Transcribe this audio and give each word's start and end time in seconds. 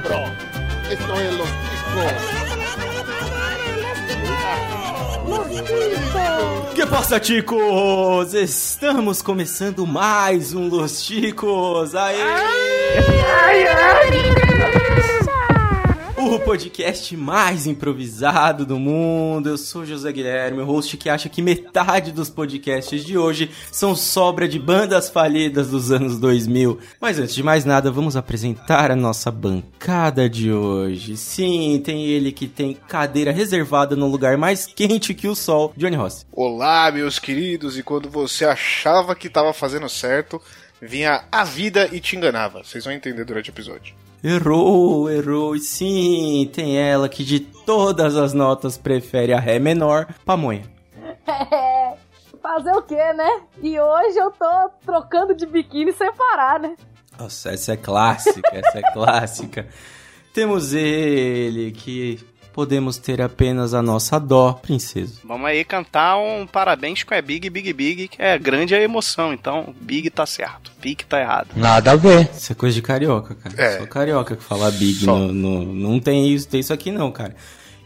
cabrón. 0.00 0.32
Esto 0.90 1.20
es 1.20 1.34
los 1.34 1.48
ticos. 1.48 2.12
Que 6.74 6.86
passa, 6.86 7.20
ticos? 7.20 8.34
Estamos 8.34 9.20
começando 9.20 9.86
mais 9.86 10.54
um 10.54 10.68
Los 10.68 11.02
Ticos. 11.02 11.94
Aê! 11.94 12.22
Ai, 12.22 13.66
ai, 13.66 13.66
ai 13.66 14.47
o 16.34 16.38
podcast 16.38 17.16
mais 17.16 17.66
improvisado 17.66 18.66
do 18.66 18.78
mundo. 18.78 19.48
Eu 19.48 19.56
sou 19.56 19.86
José 19.86 20.12
Guilherme, 20.12 20.60
o 20.60 20.64
host 20.64 20.98
que 20.98 21.08
acha 21.08 21.26
que 21.26 21.40
metade 21.40 22.12
dos 22.12 22.28
podcasts 22.28 23.02
de 23.02 23.16
hoje 23.16 23.50
são 23.72 23.96
sobra 23.96 24.46
de 24.46 24.58
bandas 24.58 25.08
falidas 25.08 25.68
dos 25.68 25.90
anos 25.90 26.18
2000. 26.18 26.78
Mas 27.00 27.18
antes 27.18 27.34
de 27.34 27.42
mais 27.42 27.64
nada, 27.64 27.90
vamos 27.90 28.14
apresentar 28.14 28.90
a 28.90 28.96
nossa 28.96 29.30
bancada 29.30 30.28
de 30.28 30.52
hoje. 30.52 31.16
Sim, 31.16 31.80
tem 31.82 32.04
ele 32.04 32.30
que 32.30 32.46
tem 32.46 32.74
cadeira 32.74 33.32
reservada 33.32 33.96
no 33.96 34.06
lugar 34.06 34.36
mais 34.36 34.66
quente 34.66 35.14
que 35.14 35.28
o 35.28 35.34
sol, 35.34 35.72
Johnny 35.78 35.96
Ross. 35.96 36.26
Olá, 36.30 36.92
meus 36.92 37.18
queridos, 37.18 37.78
e 37.78 37.82
quando 37.82 38.10
você 38.10 38.44
achava 38.44 39.14
que 39.14 39.28
estava 39.28 39.54
fazendo 39.54 39.88
certo, 39.88 40.42
vinha 40.80 41.24
a 41.32 41.42
vida 41.42 41.88
e 41.90 42.00
te 42.00 42.16
enganava. 42.16 42.62
Vocês 42.62 42.84
vão 42.84 42.92
entender 42.92 43.24
durante 43.24 43.48
o 43.48 43.52
episódio. 43.52 44.07
Errou, 44.22 45.10
errou. 45.10 45.54
E 45.54 45.60
sim, 45.60 46.50
tem 46.52 46.76
ela 46.76 47.08
que 47.08 47.22
de 47.22 47.40
todas 47.40 48.16
as 48.16 48.32
notas 48.32 48.76
prefere 48.76 49.32
a 49.32 49.38
Ré 49.38 49.58
menor, 49.58 50.06
pamonha. 50.24 50.64
É, 51.26 51.94
fazer 52.42 52.72
o 52.72 52.82
quê, 52.82 53.12
né? 53.12 53.42
E 53.62 53.78
hoje 53.78 54.18
eu 54.18 54.30
tô 54.30 54.70
trocando 54.84 55.34
de 55.34 55.46
biquíni 55.46 55.92
sem 55.92 56.12
parar, 56.14 56.58
né? 56.58 56.76
Nossa, 57.18 57.50
essa 57.50 57.72
é 57.72 57.76
clássica, 57.76 58.48
essa 58.52 58.78
é 58.78 58.82
clássica. 58.92 59.68
Temos 60.32 60.72
ele 60.72 61.72
que 61.72 62.20
podemos 62.58 62.98
ter 62.98 63.22
apenas 63.22 63.72
a 63.72 63.80
nossa 63.80 64.18
dó, 64.18 64.52
princesa. 64.52 65.20
Vamos 65.22 65.46
aí 65.46 65.64
cantar 65.64 66.18
um 66.18 66.44
parabéns 66.44 67.04
com 67.04 67.14
a 67.14 67.22
Big 67.22 67.48
Big 67.48 67.72
Big, 67.72 68.08
que 68.08 68.20
é 68.20 68.36
grande 68.36 68.74
a 68.74 68.82
emoção. 68.82 69.32
Então, 69.32 69.72
Big 69.80 70.10
tá 70.10 70.26
certo, 70.26 70.72
Big 70.82 71.04
tá 71.04 71.20
errado. 71.20 71.50
Nada 71.54 71.92
a 71.92 71.94
ver. 71.94 72.28
Isso 72.34 72.50
é 72.50 72.56
coisa 72.56 72.74
de 72.74 72.82
carioca, 72.82 73.36
cara. 73.36 73.54
É. 73.56 73.78
Só 73.78 73.86
carioca 73.86 74.34
que 74.34 74.42
fala 74.42 74.72
Big. 74.72 75.06
No, 75.06 75.32
no, 75.32 75.72
não 75.72 76.00
tem 76.00 76.34
isso, 76.34 76.48
tem 76.48 76.58
isso 76.58 76.72
aqui 76.72 76.90
não, 76.90 77.12
cara. 77.12 77.36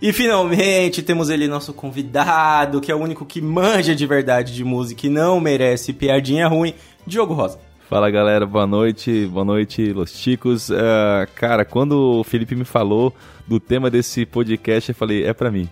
E 0.00 0.10
finalmente 0.10 1.02
temos 1.02 1.28
ele, 1.28 1.46
nosso 1.46 1.74
convidado, 1.74 2.80
que 2.80 2.90
é 2.90 2.94
o 2.94 2.98
único 2.98 3.26
que 3.26 3.42
manja 3.42 3.94
de 3.94 4.06
verdade 4.06 4.54
de 4.54 4.64
música 4.64 5.06
e 5.06 5.10
não 5.10 5.38
merece 5.38 5.92
piadinha 5.92 6.48
ruim, 6.48 6.72
Diogo 7.06 7.34
Rosa. 7.34 7.58
Fala 7.92 8.10
galera, 8.10 8.46
boa 8.46 8.66
noite, 8.66 9.26
boa 9.26 9.44
noite, 9.44 9.92
Los 9.92 10.12
Chicos. 10.12 10.70
Uh, 10.70 11.28
cara, 11.34 11.62
quando 11.62 12.20
o 12.20 12.24
Felipe 12.24 12.54
me 12.54 12.64
falou 12.64 13.14
do 13.46 13.60
tema 13.60 13.90
desse 13.90 14.24
podcast, 14.24 14.88
eu 14.88 14.94
falei, 14.94 15.26
é 15.26 15.34
pra 15.34 15.50
mim. 15.50 15.68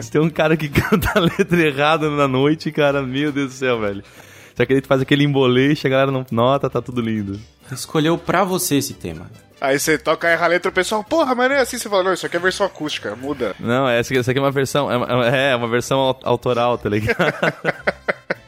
Se 0.00 0.12
tem 0.12 0.20
um 0.20 0.30
cara 0.30 0.56
que 0.56 0.68
canta 0.68 1.10
a 1.16 1.18
letra 1.18 1.60
errada 1.60 2.08
na 2.08 2.28
noite, 2.28 2.70
cara, 2.70 3.02
meu 3.02 3.32
Deus 3.32 3.48
do 3.48 3.52
céu, 3.52 3.80
velho. 3.80 4.04
Só 4.54 4.64
que 4.64 4.74
ele 4.74 4.82
faz 4.82 5.00
aquele 5.02 5.24
emboleixo, 5.24 5.88
a 5.88 5.90
galera 5.90 6.12
não 6.12 6.24
nota, 6.30 6.70
tá 6.70 6.80
tudo 6.80 7.00
lindo. 7.00 7.36
Escolheu 7.72 8.16
pra 8.16 8.44
você 8.44 8.76
esse 8.76 8.94
tema. 8.94 9.28
Aí 9.60 9.76
você 9.76 9.98
toca 9.98 10.28
erra 10.28 10.44
a 10.44 10.48
letra, 10.48 10.70
o 10.70 10.72
pessoal, 10.72 11.02
porra, 11.02 11.34
mas 11.34 11.48
não 11.48 11.56
é 11.56 11.62
assim, 11.62 11.78
você 11.78 11.88
fala, 11.88 12.04
não, 12.04 12.12
isso 12.12 12.26
aqui 12.26 12.36
é 12.36 12.38
versão 12.38 12.64
acústica, 12.64 13.16
muda. 13.16 13.56
Não, 13.58 13.88
essa, 13.88 14.16
essa 14.16 14.30
aqui 14.30 14.38
é 14.38 14.42
uma 14.42 14.52
versão, 14.52 14.88
é, 14.88 15.50
é 15.50 15.56
uma 15.56 15.66
versão 15.66 16.16
autoral, 16.22 16.78
tá 16.78 16.88
ligado? 16.88 17.16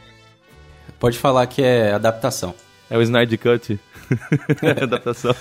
Pode 0.99 1.17
falar 1.17 1.47
que 1.47 1.61
é 1.61 1.93
adaptação. 1.93 2.53
É 2.89 2.97
o 2.97 3.01
Snide 3.01 3.37
Cut. 3.37 3.79
é 4.61 4.83
adaptação. 4.83 5.33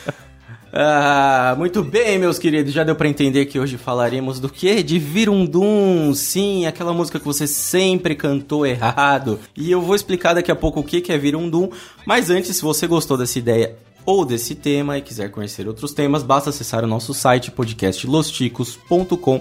Ah, 0.73 1.55
muito 1.57 1.83
bem, 1.83 2.19
meus 2.19 2.39
queridos. 2.39 2.73
Já 2.73 2.85
deu 2.85 2.95
para 2.95 3.09
entender 3.09 3.47
que 3.47 3.59
hoje 3.59 3.79
falaremos 3.79 4.39
do 4.39 4.49
que? 4.49 4.83
De 4.83 4.99
Virundum. 4.99 6.13
Sim, 6.15 6.67
aquela 6.67 6.93
música 6.93 7.19
que 7.19 7.25
você 7.25 7.47
sempre 7.47 8.15
cantou 8.15 8.67
errado. 8.67 9.41
E 9.57 9.71
eu 9.71 9.81
vou 9.81 9.95
explicar 9.95 10.35
daqui 10.35 10.51
a 10.51 10.57
pouco 10.57 10.81
o 10.81 10.85
que 10.85 11.11
é 11.11 11.17
Virundum. 11.17 11.71
Mas 12.05 12.29
antes, 12.29 12.57
se 12.57 12.63
você 12.63 12.87
gostou 12.87 13.17
dessa 13.17 13.39
ideia 13.39 13.77
ou 14.05 14.25
desse 14.25 14.55
tema 14.55 14.99
e 14.99 15.03
quiser 15.03 15.31
conhecer 15.31 15.67
outros 15.67 15.95
temas, 15.95 16.23
basta 16.23 16.51
acessar 16.51 16.85
o 16.85 16.87
nosso 16.87 17.15
site 17.15 17.51
podcastlosticos.com.br 17.51 19.41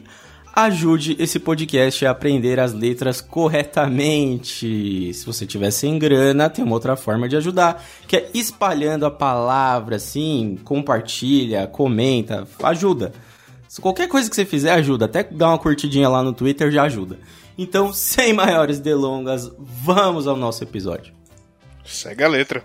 ajude 0.56 1.18
esse 1.20 1.38
podcast 1.38 2.06
a 2.06 2.12
aprender 2.12 2.60
as 2.60 2.72
letras 2.72 3.20
corretamente. 3.20 5.14
Se 5.14 5.26
você 5.26 5.46
tiver 5.46 5.70
sem 5.72 6.00
grana, 6.00 6.50
tem 6.50 6.64
uma 6.64 6.74
outra 6.74 6.96
forma 6.96 7.28
de 7.28 7.36
ajudar, 7.36 7.84
que 8.08 8.16
é 8.16 8.30
espalhando 8.34 9.06
a 9.06 9.12
palavra, 9.12 9.98
assim, 9.98 10.58
compartilha, 10.64 11.68
comenta, 11.68 12.48
ajuda. 12.64 13.12
Qualquer 13.82 14.08
coisa 14.08 14.30
que 14.30 14.36
você 14.36 14.46
fizer 14.46 14.72
ajuda, 14.72 15.04
até 15.04 15.22
dar 15.22 15.50
uma 15.50 15.60
curtidinha 15.60 16.08
lá 16.08 16.24
no 16.24 16.32
Twitter 16.32 16.72
já 16.72 16.84
ajuda. 16.84 17.20
Então, 17.58 17.92
sem 17.94 18.32
maiores 18.32 18.80
delongas, 18.80 19.52
vamos 19.60 20.28
ao 20.28 20.38
nosso 20.38 20.64
episódio. 20.64 21.14
Segue 21.84 22.24
a 22.24 22.28
letra. 22.30 22.64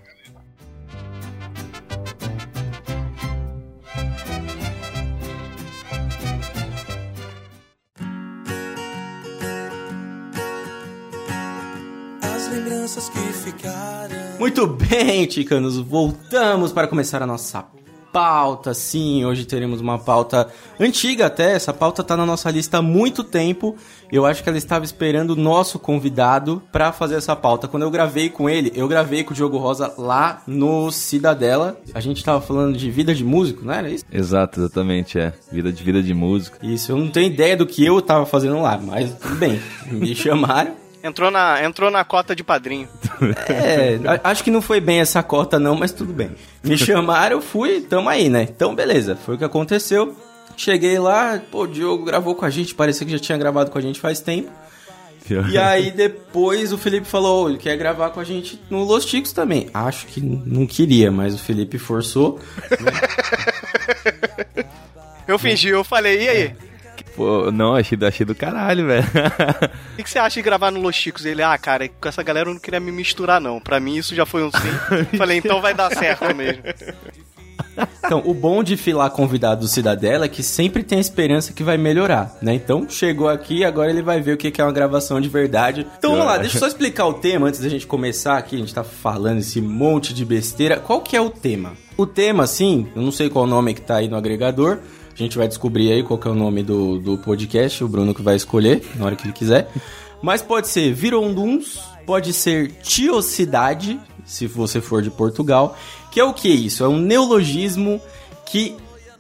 Muito 14.38 14.66
bem, 14.66 15.25
Ticanos, 15.25 15.78
voltamos 15.78 16.71
para 16.71 16.87
começar 16.87 17.22
a 17.22 17.27
nossa 17.27 17.65
pauta. 18.12 18.75
Sim, 18.75 19.25
hoje 19.25 19.47
teremos 19.47 19.81
uma 19.81 19.99
pauta 19.99 20.49
antiga 20.78 21.27
até. 21.27 21.53
Essa 21.53 21.72
pauta 21.72 22.03
está 22.03 22.16
na 22.16 22.27
nossa 22.27 22.50
lista 22.50 22.78
há 22.78 22.83
muito 22.83 23.25
tempo. 23.25 23.75
Eu 24.12 24.27
acho 24.27 24.43
que 24.43 24.49
ela 24.49 24.59
estava 24.59 24.84
esperando 24.84 25.31
o 25.31 25.37
nosso 25.37 25.78
convidado 25.78 26.62
para 26.71 26.93
fazer 26.93 27.15
essa 27.15 27.34
pauta. 27.34 27.69
Quando 27.69 27.84
eu 27.84 27.91
gravei 27.91 28.28
com 28.28 28.50
ele, 28.50 28.72
eu 28.75 28.87
gravei 28.87 29.25
com 29.25 29.33
o 29.33 29.37
Diogo 29.37 29.56
Rosa 29.56 29.94
lá 29.97 30.43
no 30.47 30.91
Cidadela. 30.91 31.81
A 31.94 32.00
gente 32.00 32.19
estava 32.19 32.41
falando 32.41 32.77
de 32.77 32.91
vida 32.91 33.15
de 33.15 33.25
músico, 33.25 33.65
não 33.65 33.72
era 33.72 33.89
isso? 33.89 34.05
Exato, 34.12 34.60
exatamente, 34.60 35.19
é. 35.19 35.33
Vida 35.50 35.72
de 35.72 35.83
vida 35.83 36.03
de 36.03 36.12
músico. 36.12 36.59
Isso, 36.62 36.93
eu 36.93 36.99
não 36.99 37.09
tenho 37.09 37.33
ideia 37.33 37.56
do 37.56 37.66
que 37.66 37.84
eu 37.84 37.99
estava 37.99 38.27
fazendo 38.27 38.60
lá, 38.60 38.78
mas 38.78 39.15
tudo 39.15 39.37
bem. 39.37 39.60
Me 39.87 40.12
chamaram. 40.16 40.90
Entrou 41.03 41.31
na, 41.31 41.65
entrou 41.65 41.91
na 41.91 42.05
cota 42.05 42.34
de 42.34 42.44
padrinho. 42.44 42.88
É, 43.50 43.99
acho 44.25 44.43
que 44.43 44.50
não 44.50 44.62
foi 44.62 44.81
bem 44.81 45.00
essa 45.00 45.22
cota 45.22 45.59
não, 45.59 45.77
mas 45.77 45.93
tudo 45.93 46.11
bem. 46.11 46.31
Me 46.65 46.77
chamaram, 46.78 47.37
eu 47.37 47.43
fui, 47.43 47.83
tamo 47.83 48.09
aí, 48.09 48.31
né? 48.31 48.44
Então, 48.44 48.75
beleza, 48.75 49.15
foi 49.15 49.34
o 49.34 49.39
que 49.39 49.44
aconteceu. 49.44 50.16
Cheguei 50.56 50.99
lá, 50.99 51.39
pô, 51.50 51.65
o 51.65 51.66
Diogo 51.66 52.05
gravou 52.05 52.34
com 52.34 52.47
a 52.47 52.50
gente, 52.50 52.75
parecia 52.75 53.06
que 53.06 53.12
já 53.12 53.19
tinha 53.19 53.37
gravado 53.37 53.71
com 53.71 53.77
a 53.77 53.80
gente 53.80 54.01
faz 54.01 54.21
tempo. 54.21 54.51
E 55.51 55.59
aí 55.59 55.91
depois 55.91 56.72
o 56.72 56.78
Felipe 56.78 57.07
falou, 57.07 57.48
ele 57.48 57.59
quer 57.59 57.77
gravar 57.77 58.10
com 58.10 58.21
a 58.21 58.25
gente 58.25 58.60
no 58.71 58.83
Los 58.84 59.04
Ticos 59.04 59.33
também. 59.33 59.69
Acho 59.72 60.07
que 60.07 60.21
não 60.21 60.66
queria, 60.66 61.10
mas 61.10 61.34
o 61.34 61.39
Felipe 61.39 61.78
forçou. 61.78 62.41
Né? 62.71 64.65
eu 65.28 65.39
fingi, 65.39 65.69
eu 65.69 65.84
falei, 65.84 66.22
e 66.22 66.28
aí? 66.28 66.57
Pô, 67.21 67.51
não, 67.51 67.75
achei, 67.75 67.99
achei 68.01 68.25
do 68.25 68.34
caralho, 68.34 68.87
velho. 68.87 69.05
O 69.05 69.97
que, 69.97 70.05
que, 70.05 70.09
você 70.09 70.19
acha 70.19 70.37
de 70.37 70.43
gravar 70.43 70.71
no 70.71 70.81
Los 70.81 70.97
Chicos? 70.97 71.27
Ele, 71.27 71.43
ah, 71.43 71.59
cara, 71.59 71.87
com 71.87 72.09
essa 72.09 72.22
galera 72.22 72.49
eu 72.49 72.55
não 72.55 72.59
queria 72.59 72.81
me 72.81 72.91
misturar, 72.91 73.39
não. 73.39 73.61
Pra 73.61 73.78
mim 73.78 73.97
isso 73.97 74.15
já 74.15 74.25
foi 74.25 74.43
um 74.43 74.51
sim. 74.51 74.72
Falei, 75.19 75.37
então 75.37 75.61
vai 75.61 75.75
dar 75.75 75.95
certo 75.95 76.34
mesmo. 76.34 76.63
Então, 77.99 78.22
o 78.25 78.33
bom 78.33 78.63
de 78.63 78.75
filar 78.75 79.11
convidado 79.11 79.61
do 79.61 79.69
Cidadela 79.69 80.25
é 80.25 80.28
que 80.28 80.43
sempre 80.43 80.83
tem 80.83 80.97
a 80.97 81.01
esperança 81.01 81.53
que 81.53 81.63
vai 81.63 81.77
melhorar, 81.77 82.39
né? 82.41 82.55
Então, 82.55 82.89
chegou 82.89 83.28
aqui, 83.28 83.66
agora 83.66 83.91
ele 83.91 84.01
vai 84.01 84.23
ver 84.23 84.33
o 84.33 84.37
que 84.39 84.59
é 84.59 84.65
uma 84.65 84.73
gravação 84.73 85.21
de 85.21 85.28
verdade. 85.28 85.87
Então, 85.99 86.13
vamos 86.13 86.27
lá, 86.27 86.39
deixa 86.39 86.57
eu 86.57 86.61
só 86.61 86.66
explicar 86.69 87.07
o 87.07 87.13
tema 87.13 87.49
antes 87.49 87.61
da 87.61 87.69
gente 87.69 87.87
começar 87.87 88.39
aqui. 88.39 88.57
A 88.57 88.61
gente 88.61 88.73
tá 88.73 88.83
falando 88.83 89.41
esse 89.41 89.61
monte 89.61 90.15
de 90.15 90.25
besteira. 90.25 90.78
Qual 90.78 91.03
que 91.03 91.15
é 91.15 91.21
o 91.21 91.28
tema? 91.28 91.75
O 91.99 92.07
tema, 92.07 92.47
sim, 92.47 92.89
eu 92.97 93.03
não 93.03 93.13
sei 93.13 93.28
qual 93.28 93.45
o 93.45 93.49
nome 93.49 93.75
que 93.75 93.83
tá 93.83 93.97
aí 93.97 94.09
no 94.09 94.16
agregador, 94.16 94.78
gente 95.22 95.39
vai 95.39 95.49
descobrir 95.49 95.93
aí 95.93 96.03
qual 96.03 96.21
é 96.25 96.28
o 96.28 96.34
nome 96.34 96.63
do, 96.63 96.99
do 96.99 97.19
podcast, 97.19 97.83
o 97.83 97.89
Bruno 97.89 98.15
que 98.15 98.22
vai 98.22 98.37
escolher, 98.37 98.83
na 98.97 99.07
hora 99.07 99.17
que 99.17 99.25
ele 99.25 99.33
quiser. 99.33 99.71
Mas 100.22 100.43
pode 100.43 100.69
ser 100.69 100.93
Vironduns, 100.93 101.78
pode 102.05 102.33
ser 102.33 102.72
tiocidade, 102.83 103.99
se 104.25 104.47
você 104.47 104.81
for 104.81 105.03
de 105.03 105.11
Portugal, 105.11 105.77
que 106.11 106.21
é 106.21 106.25
o 106.25 106.34
que 106.34 106.49
isso? 106.49 106.84
É 106.84 106.89
um 106.89 106.99
neologismo 106.99 108.01
que 108.47 108.77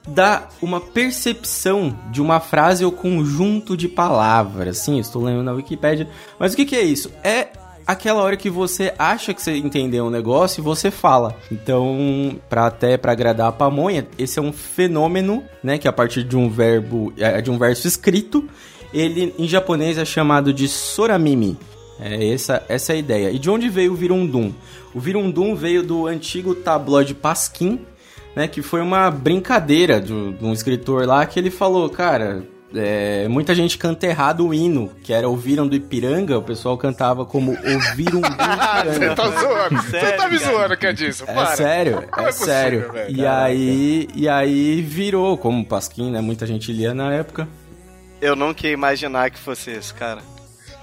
dá 0.06 0.48
uma 0.60 0.80
percepção 0.80 1.96
de 2.10 2.20
uma 2.20 2.40
frase 2.40 2.84
ou 2.84 2.92
conjunto 2.92 3.76
de 3.76 3.88
palavras. 3.88 4.78
Sim, 4.78 4.98
estou 4.98 5.22
lendo 5.22 5.42
na 5.42 5.52
Wikipédia. 5.52 6.08
Mas 6.38 6.52
o 6.52 6.56
que, 6.56 6.64
que 6.64 6.76
é 6.76 6.82
isso? 6.82 7.10
É 7.22 7.48
aquela 7.86 8.22
hora 8.22 8.36
que 8.36 8.50
você 8.50 8.92
acha 8.98 9.34
que 9.34 9.42
você 9.42 9.56
entendeu 9.56 10.06
um 10.06 10.10
negócio 10.10 10.60
e 10.60 10.64
você 10.64 10.90
fala. 10.90 11.36
Então, 11.50 12.38
para 12.48 12.66
até 12.66 12.96
para 12.96 13.12
agradar 13.12 13.48
a 13.48 13.52
pamonha, 13.52 14.06
esse 14.18 14.38
é 14.38 14.42
um 14.42 14.52
fenômeno, 14.52 15.44
né, 15.62 15.78
que 15.78 15.88
a 15.88 15.92
partir 15.92 16.24
de 16.24 16.36
um 16.36 16.48
verbo, 16.48 17.12
é, 17.16 17.40
de 17.40 17.50
um 17.50 17.58
verso 17.58 17.86
escrito, 17.86 18.48
ele 18.92 19.34
em 19.38 19.46
japonês 19.46 19.98
é 19.98 20.04
chamado 20.04 20.52
de 20.52 20.68
soramimi. 20.68 21.56
É 22.00 22.32
essa 22.32 22.64
essa 22.68 22.92
é 22.92 22.96
a 22.96 22.98
ideia. 22.98 23.30
E 23.30 23.38
de 23.38 23.50
onde 23.50 23.68
veio 23.68 23.92
o 23.92 23.96
Virundum? 23.96 24.52
O 24.94 25.00
Virundum 25.00 25.54
veio 25.54 25.82
do 25.82 26.06
antigo 26.06 26.54
tabloide 26.54 27.14
Pasquim, 27.14 27.80
né, 28.34 28.48
que 28.48 28.62
foi 28.62 28.80
uma 28.80 29.10
brincadeira 29.10 30.00
de, 30.00 30.32
de 30.32 30.44
um 30.44 30.52
escritor 30.52 31.06
lá 31.06 31.26
que 31.26 31.38
ele 31.38 31.50
falou, 31.50 31.88
cara, 31.88 32.44
é, 32.74 33.26
muita 33.28 33.54
gente 33.54 33.76
canta 33.76 34.06
errado 34.06 34.46
o 34.46 34.54
hino, 34.54 34.90
que 35.02 35.12
era 35.12 35.28
Ouviram 35.28 35.66
do 35.66 35.74
Ipiranga, 35.74 36.38
o 36.38 36.42
pessoal 36.42 36.76
cantava 36.78 37.24
como 37.24 37.52
Ouviram 37.52 38.20
do 38.20 38.26
Ipiranga. 38.28 38.92
Você 38.92 39.14
tá 39.14 39.28
zoando. 39.28 39.82
Você 39.82 40.12
tá 40.12 40.28
me 40.28 40.38
zoando 40.38 40.76
que 40.76 40.86
é 40.86 40.92
disso. 40.92 41.24
É 41.26 41.34
Para. 41.34 41.56
sério, 41.56 41.98
é, 41.98 42.04
é 42.04 42.24
possível, 42.26 42.46
sério. 42.46 42.92
velho. 42.92 43.16
E 43.16 43.26
aí, 43.26 44.08
e 44.14 44.28
aí 44.28 44.82
virou 44.82 45.36
como 45.36 45.64
Pasquim, 45.64 46.10
né? 46.10 46.20
Muita 46.20 46.46
gente 46.46 46.72
lia 46.72 46.94
na 46.94 47.12
época. 47.12 47.48
Eu 48.20 48.36
nunca 48.36 48.66
ia 48.66 48.72
imaginar 48.72 49.30
que 49.30 49.38
fosse 49.38 49.70
esse, 49.70 49.92
cara. 49.94 50.20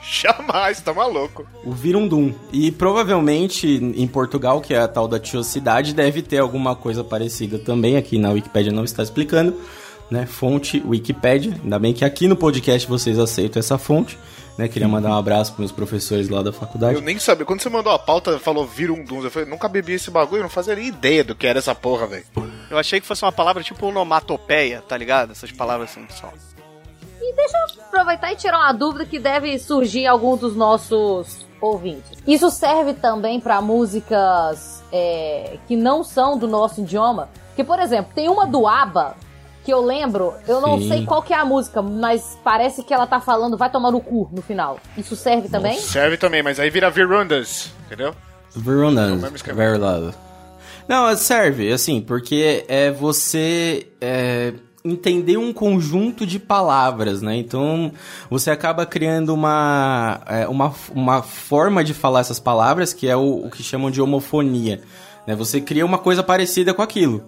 Jamais, 0.10 0.80
tá 0.80 0.94
maluco. 0.94 1.45
O 1.66 1.72
Virundum. 1.72 2.34
E 2.51 2.72
provavelmente 2.72 3.68
em 3.68 4.07
Portugal, 4.07 4.62
que 4.62 4.74
é 4.74 4.80
a 4.80 4.88
tal 4.88 5.07
da 5.07 5.19
tiocidade, 5.19 5.94
deve 5.94 6.22
ter 6.22 6.38
alguma 6.38 6.75
coisa 6.75 7.04
parecida 7.04 7.60
também. 7.60 7.98
Aqui 7.98 8.18
na 8.18 8.31
Wikipédia 8.31 8.72
não 8.72 8.86
está 8.86 9.04
explicando. 9.04 9.60
Né? 10.09 10.25
Fonte 10.25 10.81
Wikipédia. 10.86 11.59
Ainda 11.63 11.77
bem 11.77 11.94
que 11.94 12.06
aqui 12.06 12.27
no 12.27 12.36
podcast 12.36 12.88
vocês 12.88 13.19
aceitam 13.19 13.59
essa 13.59 13.77
fonte. 13.77 14.18
Né? 14.57 14.68
Queria 14.68 14.88
mandar 14.88 15.09
um 15.09 15.18
abraço 15.18 15.51
para 15.54 15.59
meus 15.59 15.71
professores 15.71 16.30
lá 16.30 16.42
da 16.42 16.51
faculdade. 16.51 16.95
Eu 16.95 17.01
nem 17.01 17.19
sabia. 17.19 17.45
Quando 17.45 17.62
você 17.62 17.69
mandou 17.69 17.92
a 17.92 18.00
pauta, 18.00 18.39
falou 18.39 18.65
Virundum. 18.65 19.24
Eu 19.24 19.30
falei, 19.30 19.48
nunca 19.48 19.68
bebi 19.68 19.94
esse 19.94 20.09
bagulho, 20.09 20.39
eu 20.39 20.44
não 20.44 20.50
fazia 20.50 20.75
nem 20.75 20.88
ideia 20.88 21.24
do 21.24 21.36
que 21.36 21.45
era 21.45 21.59
essa 21.59 21.75
porra, 21.75 22.07
velho. 22.07 22.25
Eu 22.69 22.77
achei 22.77 23.00
que 23.00 23.06
fosse 23.06 23.24
uma 23.24 23.31
palavra 23.31 23.62
tipo 23.62 23.86
onomatopeia, 23.86 24.81
tá 24.81 24.98
ligado? 24.98 25.31
Essas 25.31 25.51
palavras 25.51 25.92
assim, 25.92 26.06
só. 26.10 26.31
E 27.21 27.36
deixa 27.36 27.57
eu 27.57 27.83
aproveitar 27.83 28.31
e 28.31 28.36
tirar 28.36 28.57
uma 28.57 28.74
dúvida 28.74 29.06
que 29.06 29.19
deve 29.19 29.60
surgir 29.60 30.00
em 30.00 30.07
algum 30.07 30.36
dos 30.36 30.56
nossos 30.56 31.45
ouvintes. 31.62 32.12
Isso 32.25 32.50
serve 32.50 32.94
também 32.94 33.39
para 33.39 33.62
músicas 33.62 34.83
é, 34.92 35.57
que 35.68 35.75
não 35.75 36.03
são 36.03 36.38
do 36.38 36.48
nosso 36.48 36.81
idioma? 36.81 37.30
Que, 37.56 37.63
por 37.63 37.80
exemplo, 37.80 38.12
tem 38.13 38.30
uma 38.30 38.45
do 38.45 38.68
ABBA 38.68 39.15
que 39.68 39.74
eu 39.74 39.81
lembro, 39.81 40.34
eu 40.48 40.62
não 40.62 40.80
Sim. 40.80 40.88
sei 40.88 41.06
qual 41.06 41.22
que 41.22 41.34
é 41.34 41.36
a 41.36 41.44
música, 41.44 41.81
mas 41.81 42.40
parece 42.42 42.86
que 42.86 42.94
ela 42.94 43.06
tá 43.06 43.19
falando 43.19 43.58
vai 43.58 43.69
tomar 43.69 43.92
no 43.92 44.00
cu 44.00 44.30
no 44.31 44.42
final. 44.42 44.80
Isso 44.98 45.14
serve 45.14 45.50
também? 45.50 45.78
Serve 45.81 46.16
também, 46.16 46.42
mas 46.42 46.58
aí 46.58 46.69
vira 46.69 46.90
Virundas, 46.90 47.69
entendeu? 47.86 48.16
Mesmo 49.24 49.36
esquema. 49.36 49.58
Very 49.58 49.78
Love. 49.78 50.16
Não, 50.88 51.14
serve, 51.18 51.69
assim, 51.74 52.00
porque 52.00 52.64
é 52.69 52.92
você 52.92 53.88
é, 54.00 54.54
entender 54.86 55.36
um 55.36 55.52
conjunto 55.52 56.25
de 56.25 56.40
palavras, 56.40 57.22
né? 57.22 57.36
Então, 57.36 57.92
você 58.30 58.50
acaba 58.50 58.86
criando 58.86 59.34
uma, 59.34 60.22
é, 60.28 60.48
uma, 60.48 60.74
uma 60.96 61.22
forma 61.22 61.84
de 61.84 61.94
falar 61.94 62.22
essas 62.22 62.40
palavras 62.40 62.94
que 62.94 63.06
é 63.06 63.18
o, 63.18 63.48
o 63.48 63.50
que 63.50 63.62
chamam 63.62 63.92
de 63.92 64.02
homofonia. 64.02 64.80
Né? 65.28 65.36
Você 65.36 65.60
cria 65.60 65.86
uma 65.86 65.98
coisa 65.98 66.24
parecida 66.24 66.74
com 66.74 66.81
aquilo. 66.81 67.25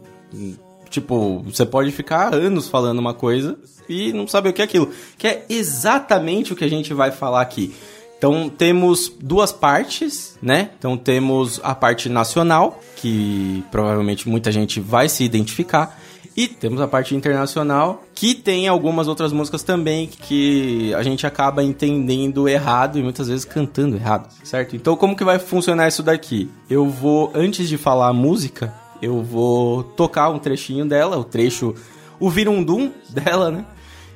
Tipo, 0.90 1.44
você 1.44 1.66
pode 1.66 1.92
ficar 1.92 2.34
anos 2.34 2.68
falando 2.68 3.00
uma 3.00 3.14
coisa 3.14 3.58
e 3.88 4.12
não 4.14 4.28
saber 4.28 4.50
o 4.50 4.54
que 4.54 4.62
é 4.62 4.66
aquilo. 4.66 4.92
Que 5.18 5.28
é 5.28 5.46
exatamente 5.50 6.54
o 6.54 6.56
que 6.56 6.64
a 6.64 6.70
gente 6.70 6.94
vai 6.94 7.12
falar 7.12 7.42
aqui. 7.42 7.74
Então 8.18 8.50
temos 8.50 9.12
duas 9.22 9.54
partes, 9.54 10.38
né? 10.42 10.72
Então 10.78 10.98
temos 10.98 11.60
a 11.64 11.74
parte 11.74 12.10
nacional, 12.10 12.82
que 12.98 13.64
provavelmente 13.72 14.28
muita 14.28 14.52
gente 14.52 14.82
vai 14.82 15.08
se 15.08 15.24
identificar. 15.24 15.98
E 16.36 16.48
temos 16.48 16.80
a 16.80 16.88
parte 16.88 17.16
internacional, 17.16 18.04
que 18.14 18.34
tem 18.36 18.68
algumas 18.68 19.08
outras 19.08 19.34
músicas 19.34 19.64
também 19.64 20.08
que 20.08 20.94
a 20.94 21.04
gente 21.04 21.26
acaba 21.26 21.64
entendendo 21.64 22.48
errado 22.48 22.98
e 22.98 23.04
muitas 23.04 23.28
vezes 23.28 23.44
cantando 23.44 23.96
errado, 23.96 24.30
certo? 24.44 24.76
Então 24.76 24.96
como 24.96 25.16
que 25.16 25.24
vai 25.24 25.40
funcionar 25.40 25.88
isso 25.88 26.04
daqui? 26.04 26.50
Eu 26.70 26.88
vou, 26.88 27.32
antes 27.34 27.68
de 27.68 27.78
falar 27.78 28.10
a 28.10 28.14
música, 28.14 28.74
eu 29.02 29.24
vou 29.24 29.84
tocar 29.84 30.30
um 30.30 30.40
trechinho 30.40 30.86
dela, 30.86 31.18
o 31.18 31.24
trecho, 31.24 31.76
o 32.20 32.30
virundum 32.30 32.92
dela, 33.10 33.52
né? 33.52 33.66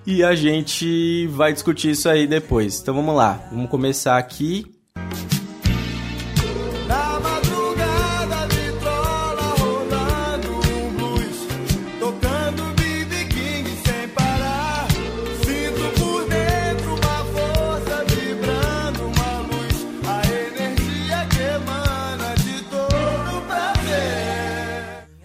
E 0.06 0.24
a 0.24 0.36
gente 0.36 1.28
vai 1.28 1.54
discutir 1.54 1.92
isso 1.92 2.10
aí 2.10 2.28
depois. 2.28 2.82
Então 2.82 2.94
vamos 2.94 3.16
lá, 3.16 3.48
vamos 3.52 3.70
começar 3.70 4.18
aqui. 4.18 4.73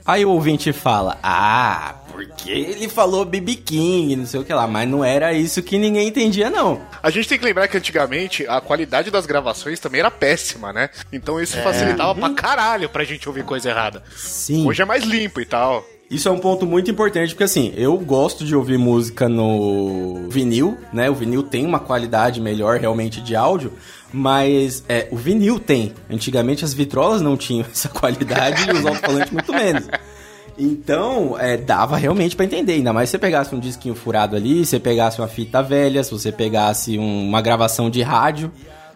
Aí 0.08 0.24
o 0.24 0.30
ouvinte 0.30 0.72
fala: 0.72 1.18
Ah, 1.22 1.96
porque 2.10 2.50
ele 2.50 2.88
falou 2.88 3.26
BB 3.26 3.56
King, 3.56 4.16
não 4.16 4.24
sei 4.24 4.40
o 4.40 4.44
que 4.44 4.54
lá, 4.54 4.66
mas 4.66 4.88
não 4.88 5.04
era 5.04 5.34
isso 5.34 5.62
que 5.62 5.76
ninguém 5.76 6.08
entendia, 6.08 6.48
não. 6.48 6.80
A 7.02 7.10
gente 7.10 7.28
tem 7.28 7.38
que 7.38 7.44
lembrar 7.44 7.68
que 7.68 7.76
antigamente 7.76 8.46
a 8.48 8.58
qualidade 8.58 9.10
das 9.10 9.26
gravações 9.26 9.78
também 9.78 10.00
era 10.00 10.10
péssima, 10.10 10.72
né? 10.72 10.88
Então 11.12 11.38
isso 11.38 11.58
facilitava 11.58 12.14
pra 12.14 12.30
caralho 12.30 12.88
pra 12.88 13.04
gente 13.04 13.28
ouvir 13.28 13.44
coisa 13.44 13.68
errada. 13.68 14.02
Sim. 14.16 14.66
Hoje 14.66 14.80
é 14.80 14.86
mais 14.86 15.04
limpo 15.04 15.42
e 15.42 15.44
tal. 15.44 15.84
Isso 16.10 16.26
é 16.28 16.32
um 16.32 16.38
ponto 16.38 16.64
muito 16.66 16.90
importante, 16.90 17.30
porque 17.34 17.44
assim, 17.44 17.72
eu 17.76 17.96
gosto 17.98 18.42
de 18.44 18.56
ouvir 18.56 18.78
música 18.78 19.28
no 19.28 20.26
vinil, 20.30 20.78
né? 20.90 21.10
O 21.10 21.14
vinil 21.14 21.42
tem 21.42 21.66
uma 21.66 21.78
qualidade 21.78 22.40
melhor 22.40 22.78
realmente 22.80 23.20
de 23.20 23.36
áudio, 23.36 23.72
mas 24.10 24.82
é, 24.88 25.06
o 25.10 25.16
vinil 25.16 25.58
tem. 25.58 25.92
Antigamente 26.10 26.64
as 26.64 26.72
vitrolas 26.72 27.20
não 27.20 27.36
tinham 27.36 27.66
essa 27.70 27.90
qualidade 27.90 28.66
e 28.68 28.72
os 28.72 28.86
alto-falantes 28.86 29.30
muito 29.30 29.52
menos. 29.52 29.86
Então, 30.58 31.36
é, 31.38 31.56
dava 31.58 31.96
realmente 31.96 32.34
pra 32.34 32.44
entender. 32.46 32.72
Ainda 32.72 32.92
mais 32.92 33.08
se 33.08 33.12
você 33.12 33.18
pegasse 33.18 33.54
um 33.54 33.60
disquinho 33.60 33.94
furado 33.94 34.34
ali, 34.34 34.64
se 34.64 34.70
você 34.70 34.80
pegasse 34.80 35.20
uma 35.20 35.28
fita 35.28 35.62
velha, 35.62 36.02
se 36.02 36.10
você 36.10 36.32
pegasse 36.32 36.98
um- 36.98 37.28
uma 37.28 37.40
gravação 37.42 37.88
de 37.90 38.00
rádio, 38.02 38.50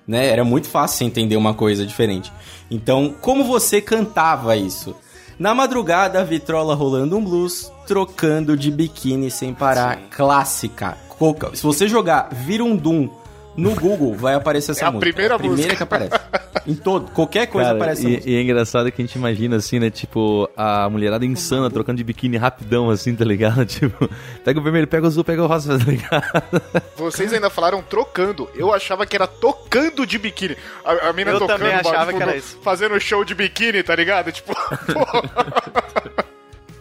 né? 0.08 0.26
Era 0.28 0.44
muito 0.44 0.66
fácil 0.66 0.98
você 0.98 1.04
entender 1.04 1.36
uma 1.36 1.54
coisa 1.54 1.86
diferente. 1.86 2.32
Então, 2.70 3.14
como 3.20 3.44
você 3.44 3.80
cantava 3.82 4.56
isso? 4.56 4.96
Na 5.42 5.52
madrugada, 5.56 6.20
a 6.20 6.24
vitrola 6.24 6.72
rolando 6.72 7.16
um 7.18 7.24
blues, 7.24 7.72
trocando 7.84 8.56
de 8.56 8.70
biquíni 8.70 9.28
sem 9.28 9.52
parar, 9.52 9.98
clássica. 10.08 10.96
Coca- 11.08 11.50
Se 11.56 11.64
você 11.64 11.88
jogar 11.88 12.28
Virundum 12.30 13.10
no 13.56 13.74
Google, 13.74 14.14
vai 14.14 14.34
aparecer 14.34 14.72
essa 14.72 14.84
É 14.84 14.88
a 14.88 14.90
música. 14.90 15.12
primeira 15.12 15.34
é 15.34 15.36
a 15.36 15.38
primeira 15.38 15.62
música. 15.62 15.76
que 15.76 15.82
aparece. 15.82 16.12
Em 16.66 16.74
todo, 16.74 17.10
qualquer 17.10 17.46
coisa 17.48 17.68
Cara, 17.68 17.78
aparece 17.78 18.00
essa 18.02 18.08
e, 18.08 18.12
música. 18.14 18.30
e 18.30 18.36
é 18.36 18.42
engraçado 18.42 18.92
que 18.92 19.02
a 19.02 19.04
gente 19.04 19.14
imagina 19.16 19.56
assim, 19.56 19.78
né? 19.80 19.90
Tipo, 19.90 20.48
a 20.56 20.88
mulherada 20.88 21.24
insana 21.26 21.68
trocando 21.70 21.96
de 21.98 22.04
biquíni 22.04 22.36
rapidão, 22.36 22.88
assim, 22.90 23.14
tá 23.14 23.24
ligado? 23.24 23.64
Tipo, 23.66 24.08
pega 24.44 24.60
o 24.60 24.62
vermelho, 24.62 24.86
pega 24.86 25.04
o 25.04 25.06
azul, 25.08 25.24
pega 25.24 25.42
o 25.42 25.46
rosa, 25.46 25.76
tá 25.78 25.84
ligado? 25.84 26.82
Vocês 26.96 27.32
ainda 27.32 27.50
falaram 27.50 27.82
trocando. 27.82 28.48
Eu 28.54 28.72
achava 28.72 29.04
que 29.04 29.16
era 29.16 29.26
tocando 29.26 30.06
de 30.06 30.18
biquíni. 30.18 30.56
A, 30.84 31.08
a 31.08 31.12
mina 31.12 31.32
Eu 31.32 31.40
tocando, 31.40 31.58
também 31.58 31.74
achava 31.74 32.06
tipo, 32.06 32.16
que 32.18 32.22
era 32.22 32.32
no- 32.32 32.38
isso. 32.38 32.58
fazendo 32.62 32.98
show 33.00 33.24
de 33.24 33.34
biquíni, 33.34 33.82
tá 33.82 33.94
ligado? 33.96 34.30
Tipo, 34.32 34.54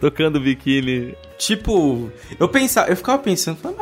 Tocando 0.00 0.40
biquíni. 0.40 1.14
Tipo, 1.38 2.10
eu 2.38 2.48
pensava, 2.48 2.88
eu 2.90 2.96
ficava 2.96 3.18
pensando, 3.22 3.58
mas 3.62 3.74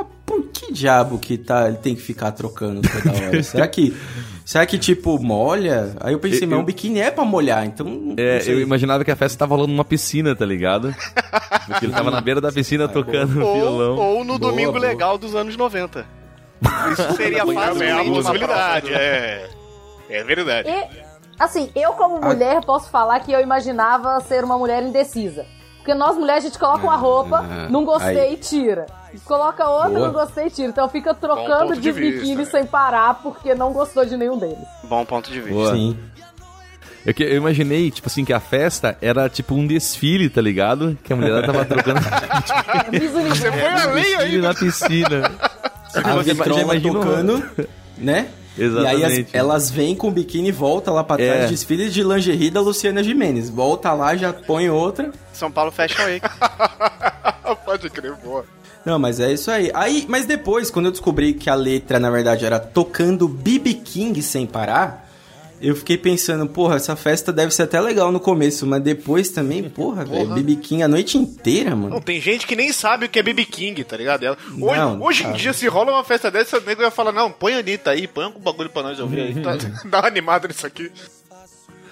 que 0.67 0.73
diabo 0.73 1.19
que 1.19 1.39
tá, 1.39 1.69
ele 1.69 1.77
tem 1.79 1.95
que 1.95 2.03
ficar 2.03 2.33
trocando 2.33 2.81
toda 2.83 3.17
hora? 3.17 3.43
será 3.45 3.67
que, 3.67 3.97
será 4.45 4.67
que 4.67 4.79
tipo 4.79 5.19
molha? 5.23 5.95
Aí 6.01 6.13
eu 6.13 6.19
pensei, 6.19 6.45
Eu- 6.45 6.49
mas 6.49 6.57
eu- 6.59 6.63
um 6.63 6.65
biquíni 6.65 7.01
é 7.01 7.11
pra 7.11 7.25
molhar, 7.25 7.65
então. 7.67 7.87
não 7.87 8.15
É, 8.19 8.43
eu 8.47 8.61
imaginava 8.61 9.05
que 9.05 9.11
a 9.11 9.17
festa 9.17 9.39
tava 9.39 9.55
rolando 9.55 9.73
numa 9.73 9.85
piscina, 9.85 10.35
tá 10.37 10.45
ligado? 10.45 10.95
Porque 11.67 11.87
ele 11.87 11.93
tava 11.93 12.11
na 12.11 12.21
beira 12.21 12.41
da 12.41 12.53
piscina 12.53 12.87
tocando 12.89 13.43
Ou, 13.45 13.55
violão. 13.55 13.97
ou 13.97 14.25
no 14.25 14.39
Boa, 14.39 14.51
Domingo 14.53 14.73
boa. 14.73 14.85
Legal 14.85 15.17
dos 15.19 15.35
anos 15.35 15.57
90. 15.57 16.05
Isso 16.93 17.17
seria 17.17 17.39
é 17.39 17.41
a 17.41 17.47
facilmente 17.47 17.93
uma 18.11 18.23
possibilidade, 18.23 18.93
é. 18.93 19.49
É 20.11 20.25
verdade. 20.25 20.69
E, 20.69 20.89
assim, 21.39 21.71
eu 21.75 21.93
como 21.93 22.21
mulher 22.21 22.61
posso 22.65 22.91
falar 22.91 23.21
que 23.21 23.33
eu 23.33 23.41
imaginava 23.41 24.21
ser 24.21 24.45
uma 24.45 24.59
mulher 24.59 24.83
indecisa. 24.83 25.47
Porque 25.79 25.95
nós 25.95 26.17
mulheres 26.19 26.45
a 26.45 26.49
gente 26.49 26.59
coloca 26.59 26.83
uma 26.85 26.97
roupa, 26.97 27.39
Ah, 27.39 27.69
não 27.71 27.85
gostei 27.85 28.19
aí. 28.19 28.35
e 28.35 28.37
tira. 28.37 28.85
Coloca 29.25 29.69
outra, 29.69 29.91
Boa. 29.91 30.07
não 30.07 30.13
gostei, 30.13 30.49
tira. 30.51 30.69
Então 30.69 30.89
fica 30.89 31.13
trocando 31.15 31.75
de, 31.75 31.81
de 31.81 31.93
vista, 31.93 32.19
biquíni 32.21 32.37
né? 32.37 32.45
sem 32.45 32.65
parar 32.67 33.15
porque 33.23 33.55
não 33.55 33.73
gostou 33.73 34.05
de 34.05 34.17
nenhum 34.17 34.39
deles. 34.39 34.59
Bom 34.85 35.05
ponto 35.05 35.31
de 35.31 35.41
vista. 35.41 35.55
Boa. 35.55 35.75
Sim. 35.75 35.97
Eu, 37.07 37.15
que- 37.15 37.23
eu 37.25 37.37
imaginei, 37.37 37.91
tipo 37.91 38.09
assim, 38.09 38.25
que 38.27 38.33
a 38.33 38.41
festa 38.41 38.97
era 39.01 39.29
tipo 39.29 39.55
um 39.55 39.67
desfile, 39.67 40.29
tá 40.29 40.41
ligado? 40.43 40.99
Que 41.03 41.13
a 41.13 41.17
mulher 41.17 41.47
tava 41.47 41.65
trocando 41.65 41.99
Universo. 42.89 43.43
Foi 43.51 43.67
além 43.67 44.03
desfile 44.03 44.23
ainda. 44.35 44.49
na 44.49 44.55
piscina. 44.55 45.33
A 45.95 46.15
Você 46.17 46.35
vitrola 46.35 46.81
tocando, 46.81 47.51
né? 47.97 48.29
E 48.59 48.63
aí 48.65 48.67
as- 48.69 48.79
Exatamente. 49.13 49.37
elas 49.37 49.71
vêm 49.71 49.95
com 49.97 50.09
o 50.09 50.11
biquíni 50.11 50.49
e 50.51 50.53
volta 50.53 50.91
lá 50.91 51.03
pra 51.03 51.17
trás. 51.17 51.45
É. 51.45 51.47
Desfile 51.47 51.89
de 51.89 52.03
lingerie 52.03 52.51
da 52.51 52.61
Luciana 52.61 53.03
Gimenez. 53.03 53.49
Volta 53.49 53.93
lá, 53.95 54.15
já 54.15 54.33
põe 54.35 54.69
outra. 54.69 55.11
São 55.33 55.51
Paulo 55.51 55.71
Fashion 55.71 56.05
Week. 56.05 56.27
Pode 57.65 57.89
crer, 57.91 58.13
boa. 58.23 58.45
Não, 58.85 58.99
mas 58.99 59.21
é 59.21 59.33
isso 59.33 59.51
aí. 59.51 59.71
Aí, 59.75 60.05
mas 60.09 60.25
depois, 60.27 60.71
quando 60.71 60.87
eu 60.87 60.93
descobri 60.93 61.35
que 61.35 61.51
a 61.51 61.55
letra, 61.55 61.99
na 61.99 62.11
verdade, 62.11 62.45
era 62.45 62.59
tocando 62.59 63.29
BB 63.29 63.75
King 63.75 64.23
sem 64.23 64.47
parar, 64.47 65.09
eu 65.61 65.77
fiquei 65.77 65.99
pensando, 65.99 66.47
porra, 66.47 66.77
essa 66.77 66.97
festa 66.97 67.31
deve 67.31 67.53
ser 67.55 67.65
até 67.65 67.79
legal 67.79 68.11
no 68.11 68.19
começo, 68.19 68.67
mas 68.67 68.83
depois 68.83 69.29
também, 69.29 69.69
porra, 69.69 70.07
velho, 70.07 70.29
BB 70.35 70.57
King 70.57 70.83
a 70.83 70.89
noite 70.89 71.19
inteira, 71.19 71.77
mano. 71.77 71.91
Não, 71.97 72.01
tem 72.01 72.19
gente 72.19 72.47
que 72.47 72.57
nem 72.57 72.73
sabe 72.73 73.05
o 73.05 73.09
que 73.11 73.19
é 73.19 73.23
BB 73.23 73.45
King, 73.45 73.85
tá 73.85 73.95
ligado? 73.99 74.25
Ela- 74.25 74.39
Hoje, 74.59 74.77
Não, 74.81 75.03
hoje 75.03 75.25
em 75.27 75.33
dia, 75.35 75.53
se 75.53 75.67
rola 75.69 75.93
uma 75.93 76.03
festa 76.05 76.31
dessa, 76.31 76.57
o 76.57 76.63
nego 76.63 76.81
ia 76.81 76.91
falar, 76.91 77.13
não, 77.13 77.31
põe 77.31 77.53
a 77.55 77.59
Anitta 77.59 77.91
aí, 77.91 78.07
põe 78.09 78.25
um 78.25 78.41
bagulho 78.41 78.71
pra 78.71 78.83
nós 78.83 78.99
ouvir 78.99 79.21
aí. 79.21 79.35
Tá, 79.45 79.57
dá 79.85 79.99
uma 80.01 80.09
animada 80.09 80.49
nisso 80.49 80.67
aqui. 80.67 80.91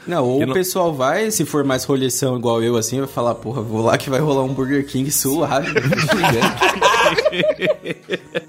Não, 0.08 0.24
ou 0.24 0.38
Eu 0.40 0.44
o 0.44 0.46
não- 0.48 0.54
pessoal 0.54 0.92
vai, 0.94 1.30
se 1.30 1.44
for 1.44 1.62
mais 1.64 1.84
rolheção 1.84 2.36
igual 2.36 2.62
eu, 2.62 2.76
assim, 2.76 2.98
vai 2.98 3.06
falar, 3.08 3.34
porra, 3.34 3.60
vou 3.62 3.82
lá 3.82 3.96
que 3.98 4.08
vai 4.08 4.18
rolar 4.20 4.42
um 4.42 4.54
Burger 4.54 4.84
King 4.86 5.10
suave. 5.10 5.68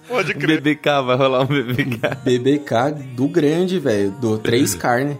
Pode 0.08 0.32
Um 0.32 0.40
crer. 0.40 0.62
BBK, 0.62 1.02
vai 1.06 1.16
rolar 1.18 1.42
um 1.44 1.46
BBK. 1.46 2.00
BBK 2.24 2.92
do 3.16 3.28
grande, 3.28 3.80
velho, 3.80 4.12
do 4.12 4.38
três 4.38 4.74
carne. 4.76 5.18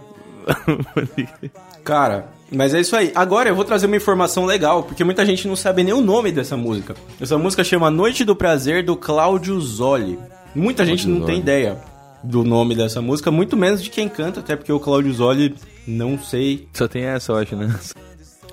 Cara, 1.84 2.28
mas 2.50 2.74
é 2.74 2.80
isso 2.80 2.96
aí. 2.96 3.12
Agora 3.14 3.48
eu 3.48 3.54
vou 3.54 3.64
trazer 3.64 3.86
uma 3.86 3.96
informação 3.96 4.44
legal, 4.44 4.82
porque 4.82 5.04
muita 5.04 5.24
gente 5.24 5.46
não 5.46 5.56
sabe 5.56 5.82
nem 5.84 5.92
o 5.94 6.00
nome 6.00 6.32
dessa 6.32 6.56
música. 6.56 6.94
Essa 7.20 7.38
música 7.38 7.62
chama 7.62 7.90
Noite 7.90 8.24
do 8.24 8.34
Prazer, 8.34 8.84
do 8.84 8.96
Cláudio 8.96 9.60
Zoli. 9.60 10.18
Muita 10.54 10.84
gente 10.84 11.06
não 11.06 11.24
tem 11.24 11.38
ideia 11.38 11.78
do 12.22 12.42
nome 12.44 12.74
dessa 12.74 13.00
música, 13.00 13.30
muito 13.30 13.56
menos 13.56 13.82
de 13.82 13.88
quem 13.88 14.08
canta, 14.08 14.40
até 14.40 14.54
porque 14.54 14.72
o 14.72 14.78
Cláudio 14.80 15.12
Zoli, 15.12 15.54
não 15.90 16.18
sei. 16.18 16.68
Só 16.72 16.88
tem 16.88 17.04
essa, 17.04 17.32
eu 17.32 17.36
acho, 17.36 17.56
né? 17.56 17.78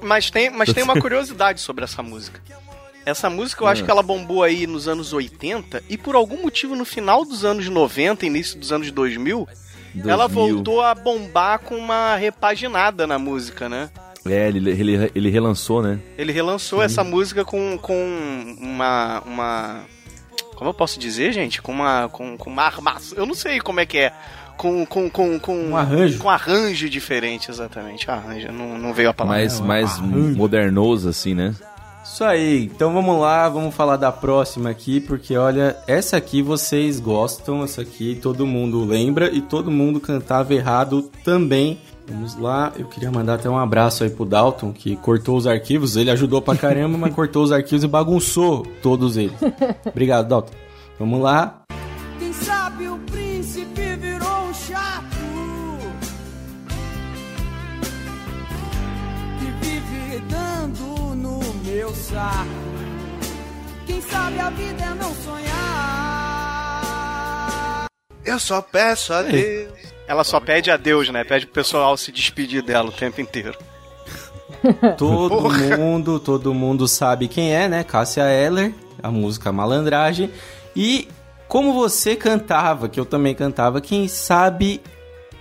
Mas 0.01 0.29
tem, 0.29 0.49
mas 0.49 0.73
tem 0.73 0.83
uma 0.83 0.97
curiosidade 1.01 1.61
sobre 1.61 1.83
essa 1.83 2.03
música. 2.03 2.41
Essa 3.05 3.29
música 3.29 3.63
eu 3.63 3.67
acho 3.67 3.85
que 3.85 3.91
ela 3.91 4.03
bombou 4.03 4.43
aí 4.43 4.67
nos 4.67 4.85
anos 4.85 5.13
80 5.13 5.81
e 5.87 5.97
por 5.97 6.13
algum 6.13 6.41
motivo 6.41 6.75
no 6.75 6.83
final 6.83 7.23
dos 7.23 7.45
anos 7.45 7.69
90, 7.69 8.25
início 8.25 8.59
dos 8.59 8.73
anos 8.73 8.91
2000, 8.91 9.47
ela 10.05 10.27
2000. 10.27 10.55
voltou 10.55 10.81
a 10.81 10.93
bombar 10.93 11.59
com 11.59 11.75
uma 11.77 12.17
repaginada 12.17 13.07
na 13.07 13.17
música, 13.17 13.69
né? 13.69 13.89
É, 14.25 14.49
ele, 14.49 14.69
ele, 14.69 15.11
ele 15.15 15.29
relançou, 15.29 15.81
né? 15.81 15.99
Ele 16.17 16.31
relançou 16.31 16.81
essa 16.81 17.03
música 17.03 17.45
com, 17.45 17.77
com 17.77 18.57
uma, 18.59 19.21
uma. 19.25 19.85
Como 20.55 20.69
eu 20.69 20.73
posso 20.73 20.99
dizer, 20.99 21.31
gente? 21.31 21.61
Com 21.61 21.71
uma. 21.71 22.09
Com, 22.09 22.37
com 22.37 22.49
uma 22.49 22.63
armação. 22.63 23.17
Eu 23.17 23.25
não 23.25 23.33
sei 23.33 23.59
como 23.59 23.79
é 23.79 23.85
que 23.85 23.99
é. 23.99 24.13
Com. 24.57 24.85
Com, 24.85 25.09
com, 25.09 25.39
com 25.39 25.55
Um 25.55 25.77
arranjo. 25.77 26.19
Com 26.19 26.29
arranjo 26.29 26.89
diferente, 26.89 27.49
exatamente. 27.49 28.09
Arranjo, 28.09 28.51
não, 28.51 28.77
não 28.77 28.93
veio 28.93 29.09
a 29.09 29.13
palavra. 29.13 29.39
Mais, 29.39 29.59
mais 29.59 29.99
modernoso, 29.99 31.09
assim, 31.09 31.33
né? 31.33 31.55
Isso 32.03 32.23
aí, 32.23 32.63
então 32.63 32.93
vamos 32.93 33.19
lá, 33.19 33.47
vamos 33.49 33.75
falar 33.75 33.97
da 33.97 34.11
próxima 34.11 34.69
aqui, 34.69 34.99
porque 34.99 35.37
olha, 35.37 35.75
essa 35.85 36.17
aqui 36.17 36.41
vocês 36.41 36.99
gostam, 36.99 37.63
essa 37.63 37.81
aqui 37.81 38.17
todo 38.19 38.47
mundo 38.47 38.83
lembra 38.85 39.29
e 39.29 39.41
todo 39.41 39.69
mundo 39.69 39.99
cantava 39.99 40.53
errado 40.53 41.11
também. 41.23 41.77
Vamos 42.07 42.39
lá, 42.39 42.71
eu 42.79 42.85
queria 42.87 43.11
mandar 43.11 43.35
até 43.35 43.49
um 43.49 43.57
abraço 43.59 44.03
aí 44.03 44.09
pro 44.09 44.25
Dalton, 44.25 44.71
que 44.71 44.95
cortou 44.95 45.35
os 45.35 45.45
arquivos, 45.45 45.97
ele 45.97 46.09
ajudou 46.09 46.41
pra 46.41 46.55
caramba, 46.55 46.97
mas 46.97 47.13
cortou 47.13 47.43
os 47.43 47.51
arquivos 47.51 47.83
e 47.83 47.87
bagunçou 47.87 48.65
todos 48.81 49.17
eles. 49.17 49.37
Obrigado, 49.85 50.29
Dalton. 50.29 50.53
Vamos 50.97 51.21
lá. 51.21 51.66
Meu 61.87 61.95
saco. 61.95 62.49
Quem 63.85 64.01
sabe 64.01 64.39
a 64.39 64.49
vida 64.49 64.83
é 64.83 64.93
não 64.93 65.13
sonhar. 65.15 65.47
Eu 68.25 68.39
só 68.39 68.61
peço 68.61 69.13
a 69.13 69.21
Deus. 69.21 69.71
Ela 70.05 70.25
só 70.25 70.39
pede 70.39 70.69
a 70.69 70.77
Deus, 70.77 71.09
né? 71.09 71.23
Pede 71.23 71.45
pro 71.45 71.55
pessoal 71.55 71.95
se 71.95 72.11
despedir 72.11 72.61
dela 72.61 72.89
o 72.89 72.91
tempo 72.91 73.21
inteiro. 73.21 73.57
Todo 74.97 75.49
mundo, 75.77 76.19
todo 76.19 76.53
mundo 76.53 76.87
sabe 76.87 77.27
quem 77.27 77.53
é, 77.53 77.67
né? 77.67 77.83
Cássia 77.83 78.23
Eller, 78.23 78.73
a 79.03 79.11
música 79.11 79.51
Malandragem. 79.51 80.31
E 80.75 81.07
como 81.47 81.73
você 81.73 82.15
cantava, 82.15 82.89
que 82.89 82.99
eu 82.99 83.05
também 83.05 83.35
cantava, 83.35 83.79
quem 83.79 84.07
sabe 84.07 84.81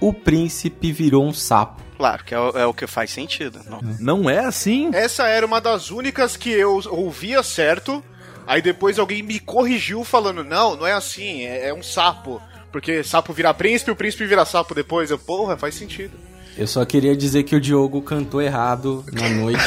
o 0.00 0.12
príncipe 0.12 0.92
virou 0.92 1.24
um 1.24 1.32
sapo. 1.32 1.85
Claro, 1.96 2.24
que 2.24 2.34
é, 2.34 2.38
o- 2.38 2.58
é 2.58 2.66
o 2.66 2.74
que 2.74 2.86
faz 2.86 3.10
sentido. 3.10 3.60
Não. 3.68 3.80
Não 4.00 4.30
é 4.30 4.40
assim? 4.40 4.90
Essa 4.92 5.26
era 5.28 5.46
uma 5.46 5.60
das 5.60 5.90
únicas 5.90 6.36
que 6.36 6.50
eu 6.50 6.80
ouvia 6.90 7.42
certo. 7.42 8.04
Aí 8.46 8.60
depois 8.62 8.98
alguém 8.98 9.22
me 9.22 9.40
corrigiu 9.40 10.04
falando: 10.04 10.44
não, 10.44 10.76
não 10.76 10.86
é 10.86 10.92
assim, 10.92 11.42
é, 11.44 11.68
é 11.68 11.74
um 11.74 11.82
sapo. 11.82 12.40
Porque 12.70 13.02
sapo 13.02 13.32
vira 13.32 13.54
príncipe, 13.54 13.90
o 13.90 13.96
príncipe 13.96 14.26
vira 14.26 14.44
sapo 14.44 14.74
depois. 14.74 15.10
Eu, 15.10 15.18
porra, 15.18 15.56
faz 15.56 15.74
sentido. 15.74 16.12
Eu 16.58 16.66
só 16.66 16.84
queria 16.84 17.14
dizer 17.16 17.42
que 17.42 17.54
o 17.56 17.60
Diogo 17.60 18.00
cantou 18.02 18.40
errado 18.40 19.04
na 19.12 19.28
noite. 19.28 19.60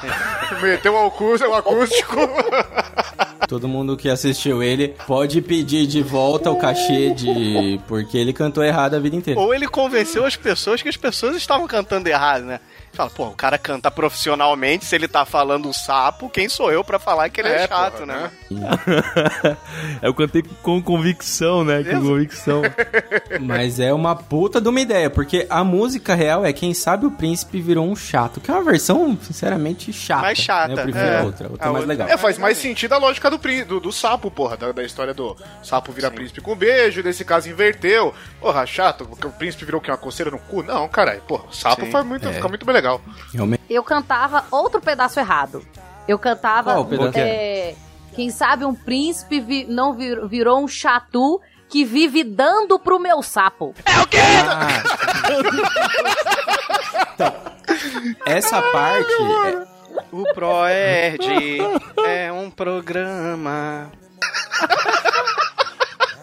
Meteu 0.62 0.94
um 0.94 1.06
acústico. 1.06 2.16
Todo 3.52 3.68
mundo 3.68 3.98
que 3.98 4.08
assistiu 4.08 4.62
ele 4.62 4.94
pode 5.06 5.42
pedir 5.42 5.86
de 5.86 6.02
volta 6.02 6.50
o 6.50 6.56
cachê 6.56 7.12
de. 7.12 7.78
Porque 7.86 8.16
ele 8.16 8.32
cantou 8.32 8.64
errado 8.64 8.94
a 8.94 8.98
vida 8.98 9.14
inteira. 9.14 9.38
Ou 9.38 9.52
ele 9.52 9.68
convenceu 9.68 10.24
as 10.24 10.34
pessoas 10.34 10.80
que 10.80 10.88
as 10.88 10.96
pessoas 10.96 11.36
estavam 11.36 11.66
cantando 11.66 12.08
errado, 12.08 12.44
né? 12.44 12.60
Fala, 12.92 13.08
pô, 13.08 13.28
o 13.28 13.34
cara 13.34 13.56
canta 13.56 13.90
profissionalmente, 13.90 14.84
se 14.84 14.94
ele 14.94 15.08
tá 15.08 15.24
falando 15.24 15.66
um 15.66 15.72
sapo, 15.72 16.28
quem 16.28 16.46
sou 16.46 16.70
eu 16.70 16.84
pra 16.84 16.98
falar 16.98 17.30
que 17.30 17.40
ele 17.40 17.48
é, 17.48 17.62
É, 17.62 17.66
chato, 17.68 18.00
porra, 18.00 18.06
né? 18.06 18.30
eu 20.02 20.12
cantei 20.12 20.42
com 20.62 20.82
convicção, 20.82 21.64
né? 21.64 21.82
Com 21.82 22.02
convicção. 22.02 22.60
Mas 23.40 23.80
é 23.80 23.94
uma 23.94 24.14
puta 24.14 24.60
de 24.60 24.68
uma 24.68 24.78
ideia, 24.78 25.08
porque 25.08 25.46
a 25.48 25.64
música 25.64 26.14
real 26.14 26.44
é 26.44 26.52
Quem 26.52 26.74
Sabe 26.74 27.06
o 27.06 27.10
Príncipe 27.10 27.62
Virou 27.62 27.86
um 27.86 27.96
Chato, 27.96 28.40
que 28.42 28.50
é 28.50 28.54
uma 28.54 28.62
versão, 28.64 29.16
sinceramente, 29.22 29.90
chata. 29.90 30.22
Mais 30.22 30.38
chata, 30.38 30.68
né? 30.68 30.74
Eu 30.74 30.84
prefiro 30.84 31.06
é. 31.06 31.18
a 31.18 31.22
outra, 31.22 31.48
outra 31.48 31.66
A 31.66 31.68
é 31.68 31.72
mais 31.72 31.84
outra- 31.84 31.88
legal. 31.88 32.08
É, 32.08 32.18
faz 32.18 32.36
mais 32.36 32.58
sentido 32.58 32.92
a 32.92 32.98
lógica 32.98 33.30
do, 33.30 33.38
do, 33.38 33.80
do 33.80 33.92
sapo, 33.92 34.30
porra. 34.30 34.56
Da, 34.56 34.70
da 34.70 34.84
história 34.84 35.14
do 35.14 35.34
sapo 35.62 35.92
virar 35.92 36.10
príncipe 36.10 36.42
com 36.42 36.54
beijo, 36.54 37.02
nesse 37.02 37.24
caso 37.24 37.48
inverteu. 37.48 38.12
Porra, 38.38 38.66
chato, 38.66 39.06
porque 39.06 39.26
o 39.26 39.30
príncipe 39.30 39.64
virou 39.64 39.80
o 39.80 39.82
quê? 39.82 39.90
Uma 39.90 39.96
coceira 39.96 40.30
no 40.30 40.38
cu? 40.38 40.62
Não, 40.62 40.86
caralho. 40.88 41.22
Porra, 41.22 41.44
o 41.48 41.54
sapo 41.54 41.86
Sim, 41.86 41.90
faz 41.90 42.04
muito, 42.04 42.28
é. 42.28 42.32
fica 42.34 42.48
muito 42.48 42.66
bem 42.66 42.81
legal. 42.82 43.00
Realmente. 43.32 43.62
Eu 43.70 43.82
cantava 43.84 44.44
outro 44.50 44.80
pedaço 44.80 45.18
errado. 45.20 45.64
Eu 46.08 46.18
cantava. 46.18 46.72
Qual 46.74 46.84
pedaço? 46.84 47.18
é, 47.18 47.74
quem 48.14 48.28
sabe 48.30 48.64
um 48.64 48.74
príncipe 48.74 49.40
vi- 49.40 49.64
não 49.68 49.94
vir- 49.94 50.26
virou 50.26 50.62
um 50.62 50.66
chatu 50.68 51.40
que 51.68 51.84
vive 51.84 52.22
dando 52.24 52.78
pro 52.78 52.98
meu 52.98 53.22
sapo. 53.22 53.74
Essa 58.26 58.60
parte. 58.60 59.12
é- 59.46 59.72
O 60.10 60.24
Proerd 60.34 61.58
é 62.06 62.32
um 62.32 62.50
programa. 62.50 63.90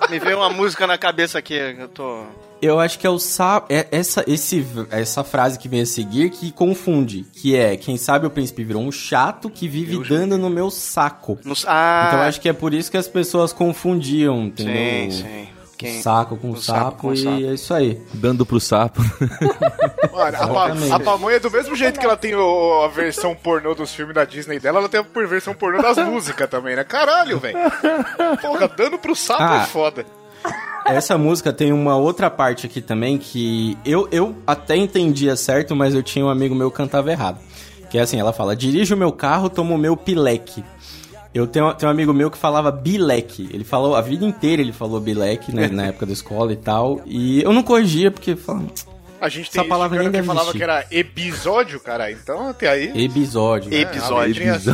Me 0.10 0.20
veio 0.20 0.38
uma 0.38 0.50
música 0.50 0.86
na 0.88 0.98
cabeça 0.98 1.38
aqui, 1.40 1.54
eu 1.54 1.88
tô. 1.88 2.26
Eu 2.62 2.80
acho 2.80 3.00
que 3.00 3.08
é 3.08 3.10
o 3.10 3.20
sapo. 3.20 3.68
É 3.72 3.88
essa, 3.92 4.24
esse, 4.28 4.66
essa 4.92 5.24
frase 5.24 5.58
que 5.58 5.68
vem 5.70 5.82
a 5.82 5.86
seguir 5.86 6.30
que 6.30 6.52
confunde. 6.52 7.26
Que 7.34 7.56
é, 7.56 7.78
quem 7.78 7.98
sabe 7.98 8.26
o 8.28 8.30
príncipe 8.30 8.64
virou 8.64 8.82
um 8.82 8.92
chato 8.92 9.50
que 9.50 9.68
vive 9.68 9.98
dando 10.08 10.38
no 10.38 10.50
meu 10.50 10.70
saco. 10.70 11.40
No, 11.46 11.54
ah, 11.68 12.06
Então 12.08 12.20
eu 12.20 12.26
acho 12.28 12.42
que 12.42 12.50
é 12.50 12.54
por 12.54 12.74
isso 12.74 12.92
que 12.92 12.98
as 12.98 13.08
pessoas 13.08 13.54
confundiam, 13.54 14.44
entendeu? 14.44 15.12
sim, 15.12 15.24
sim. 15.24 15.50
Quem- 15.78 16.02
Saco 16.02 16.36
com 16.36 16.52
o 16.52 16.58
sapo, 16.62 16.80
sapo 16.82 16.98
com 16.98 17.14
e 17.14 17.18
sapo. 17.24 17.36
é 17.38 17.54
isso 17.54 17.74
aí. 17.74 18.02
Dando 18.14 18.46
pro 18.46 18.60
sapo. 18.60 19.02
Mano, 20.12 20.38
a, 20.38 20.48
pa- 20.48 20.66
Exatamente. 20.66 20.92
a 20.92 21.00
pamonha, 21.00 21.40
do 21.40 21.50
mesmo 21.50 21.74
jeito 21.74 21.98
que 21.98 22.06
ela 22.06 22.18
tem 22.18 22.36
o- 22.36 22.82
a 22.84 22.90
versão 22.90 23.34
pornô 23.34 23.74
dos 23.74 23.96
filmes 23.96 24.14
da 24.14 24.26
Disney 24.26 24.60
dela, 24.60 24.80
ela 24.80 24.90
tem 24.90 25.00
a 25.00 25.26
versão 25.26 25.54
pornô 25.54 25.82
das 25.82 25.98
músicas 25.98 26.50
também, 26.50 26.76
né? 26.76 26.84
Caralho, 26.84 27.40
velho. 27.40 27.58
Porra, 28.42 28.68
dando 28.68 28.98
pro 29.00 29.16
sapo 29.16 29.42
Ah. 29.42 29.64
é 29.64 29.68
foda. 29.68 30.06
Essa 30.86 31.18
música 31.18 31.54
tem 31.54 31.72
uma 31.72 31.96
outra 31.98 32.30
parte 32.32 32.66
aqui 32.66 32.82
também 32.82 33.18
que 33.18 33.78
eu, 33.86 34.08
eu 34.12 34.36
até 34.48 34.76
entendia 34.76 35.36
certo, 35.36 35.76
mas 35.76 35.94
eu 35.94 36.02
tinha 36.02 36.26
um 36.26 36.30
amigo 36.30 36.56
meu 36.56 36.72
que 36.72 36.78
cantava 36.78 37.12
errado. 37.12 37.40
Que 37.92 37.98
é 37.98 38.02
assim, 38.02 38.20
ela 38.20 38.34
fala, 38.34 38.56
dirijo 38.56 38.96
o 38.96 38.98
meu 38.98 39.12
carro, 39.12 39.50
tomo 39.50 39.76
o 39.76 39.78
meu 39.78 39.96
pileque. 39.96 40.64
Eu 41.34 41.46
tenho, 41.46 41.72
tenho 41.76 41.90
um 41.92 41.94
amigo 41.94 42.12
meu 42.12 42.32
que 42.32 42.38
falava 42.38 42.72
bileque. 42.72 43.48
Ele 43.54 43.64
falou, 43.64 43.96
a 43.96 44.02
vida 44.02 44.26
inteira 44.26 44.62
ele 44.64 44.72
falou 44.74 45.00
bileque, 45.00 45.54
né, 45.56 45.68
na 45.68 45.88
época 45.88 46.08
da 46.08 46.14
escola 46.14 46.52
e 46.52 46.56
tal. 46.56 47.02
E 47.06 47.44
eu 47.44 47.54
não 47.54 47.62
corrigia, 47.62 48.10
porque 48.10 48.36
falava, 48.36 48.66
A 49.22 49.30
gente 49.30 49.50
Essa 49.50 49.60
tem 49.62 49.70
palavra 49.70 50.02
esse 50.02 50.10
nem 50.10 50.22
que 50.22 50.26
falava 50.28 50.52
que 50.52 50.64
era 50.64 50.86
episódio, 50.90 51.80
cara. 51.80 52.12
Então 52.12 52.50
até 52.50 52.68
aí. 52.68 53.06
episódio. 53.06 53.72
É, 53.72 53.82
Episódio. 53.82 54.18
a 54.18 54.26
letrinha 54.26 54.60
só- 54.60 54.74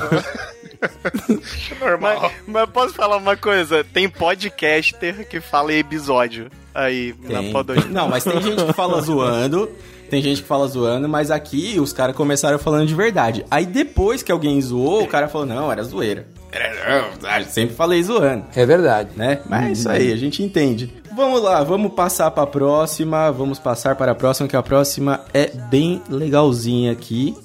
Normal. 1.80 2.22
Mas, 2.22 2.32
mas 2.48 2.70
posso 2.70 2.94
falar 2.94 3.18
uma 3.18 3.36
coisa? 3.36 3.84
Tem 3.84 4.10
podcaster 4.10 5.28
que 5.28 5.40
fala 5.40 5.74
episódio 5.74 6.50
aí 6.74 7.14
Tem. 7.14 7.32
na 7.32 7.52
Podosfera. 7.52 7.90
Não, 7.90 8.08
mas 8.08 8.24
tem 8.24 8.42
gente 8.42 8.64
que 8.64 8.74
fala 8.74 9.02
zoando. 9.02 9.70
Tem 10.10 10.22
gente 10.22 10.42
que 10.44 10.48
fala 10.48 10.68
zoando, 10.68 11.10
mas 11.10 11.32
aqui 11.32 11.80
os 11.80 11.92
caras 11.92 12.16
começaram 12.16 12.60
falando 12.60 12.88
de 12.88 12.94
verdade. 12.94 13.44
Aí 13.50 13.66
depois 13.66 14.22
que 14.22 14.32
alguém 14.32 14.62
zoou, 14.62 15.04
o 15.04 15.08
cara 15.08 15.28
falou, 15.28 15.48
não, 15.48 15.72
era 15.72 15.84
zoeira. 15.84 16.28
Era, 16.52 17.10
não, 17.22 17.40
eu 17.40 17.46
sempre 17.46 17.76
falei 17.76 18.04
zoando. 18.04 18.46
É 18.56 18.66
verdade. 18.66 19.10
né? 19.16 19.40
Mas 19.50 19.68
é 19.68 19.72
isso 19.72 19.90
aí, 19.90 20.14
a 20.14 20.16
gente 20.16 20.44
entende. 20.44 20.94
Vamos 21.16 21.42
lá, 21.42 21.64
vamos 21.64 21.94
passar 21.94 22.30
para 22.32 22.44
a 22.44 22.48
próxima. 22.48 23.32
Vamos 23.32 23.58
passar 23.58 23.96
para 23.96 24.12
a 24.12 24.16
próxima, 24.16 24.48
que 24.48 24.56
a 24.56 24.62
próxima 24.62 25.22
é 25.34 25.48
bem 25.48 26.02
legalzinha 26.10 26.92
aqui. 26.92 27.36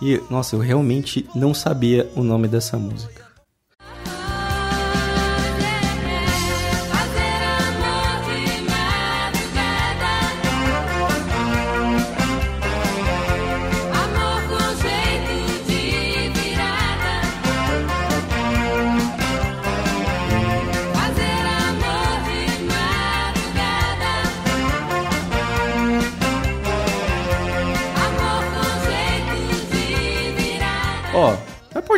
E, 0.00 0.20
nossa, 0.28 0.56
eu 0.56 0.60
realmente 0.60 1.28
não 1.34 1.54
sabia 1.54 2.10
o 2.14 2.22
nome 2.22 2.48
dessa 2.48 2.76
música. 2.76 3.15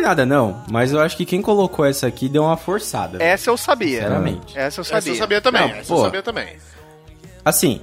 Nada 0.09 0.25
não, 0.25 0.63
mas 0.69 0.91
eu 0.91 0.99
acho 0.99 1.15
que 1.15 1.23
quem 1.25 1.41
colocou 1.41 1.85
essa 1.85 2.07
aqui 2.07 2.27
deu 2.27 2.43
uma 2.43 2.57
forçada. 2.57 3.21
Essa 3.21 3.49
eu 3.51 3.57
sabia. 3.57 4.01
Sinceramente. 4.01 4.57
Essa 4.57 4.79
eu 4.79 4.81
Essa 4.81 4.95
sabia. 4.95 5.13
eu 5.13 5.17
sabia 5.17 5.41
também. 5.41 5.61
Não, 5.61 5.75
essa 5.75 5.93
eu 5.93 6.01
sabia 6.01 6.23
também. 6.23 6.47
Assim, 7.45 7.81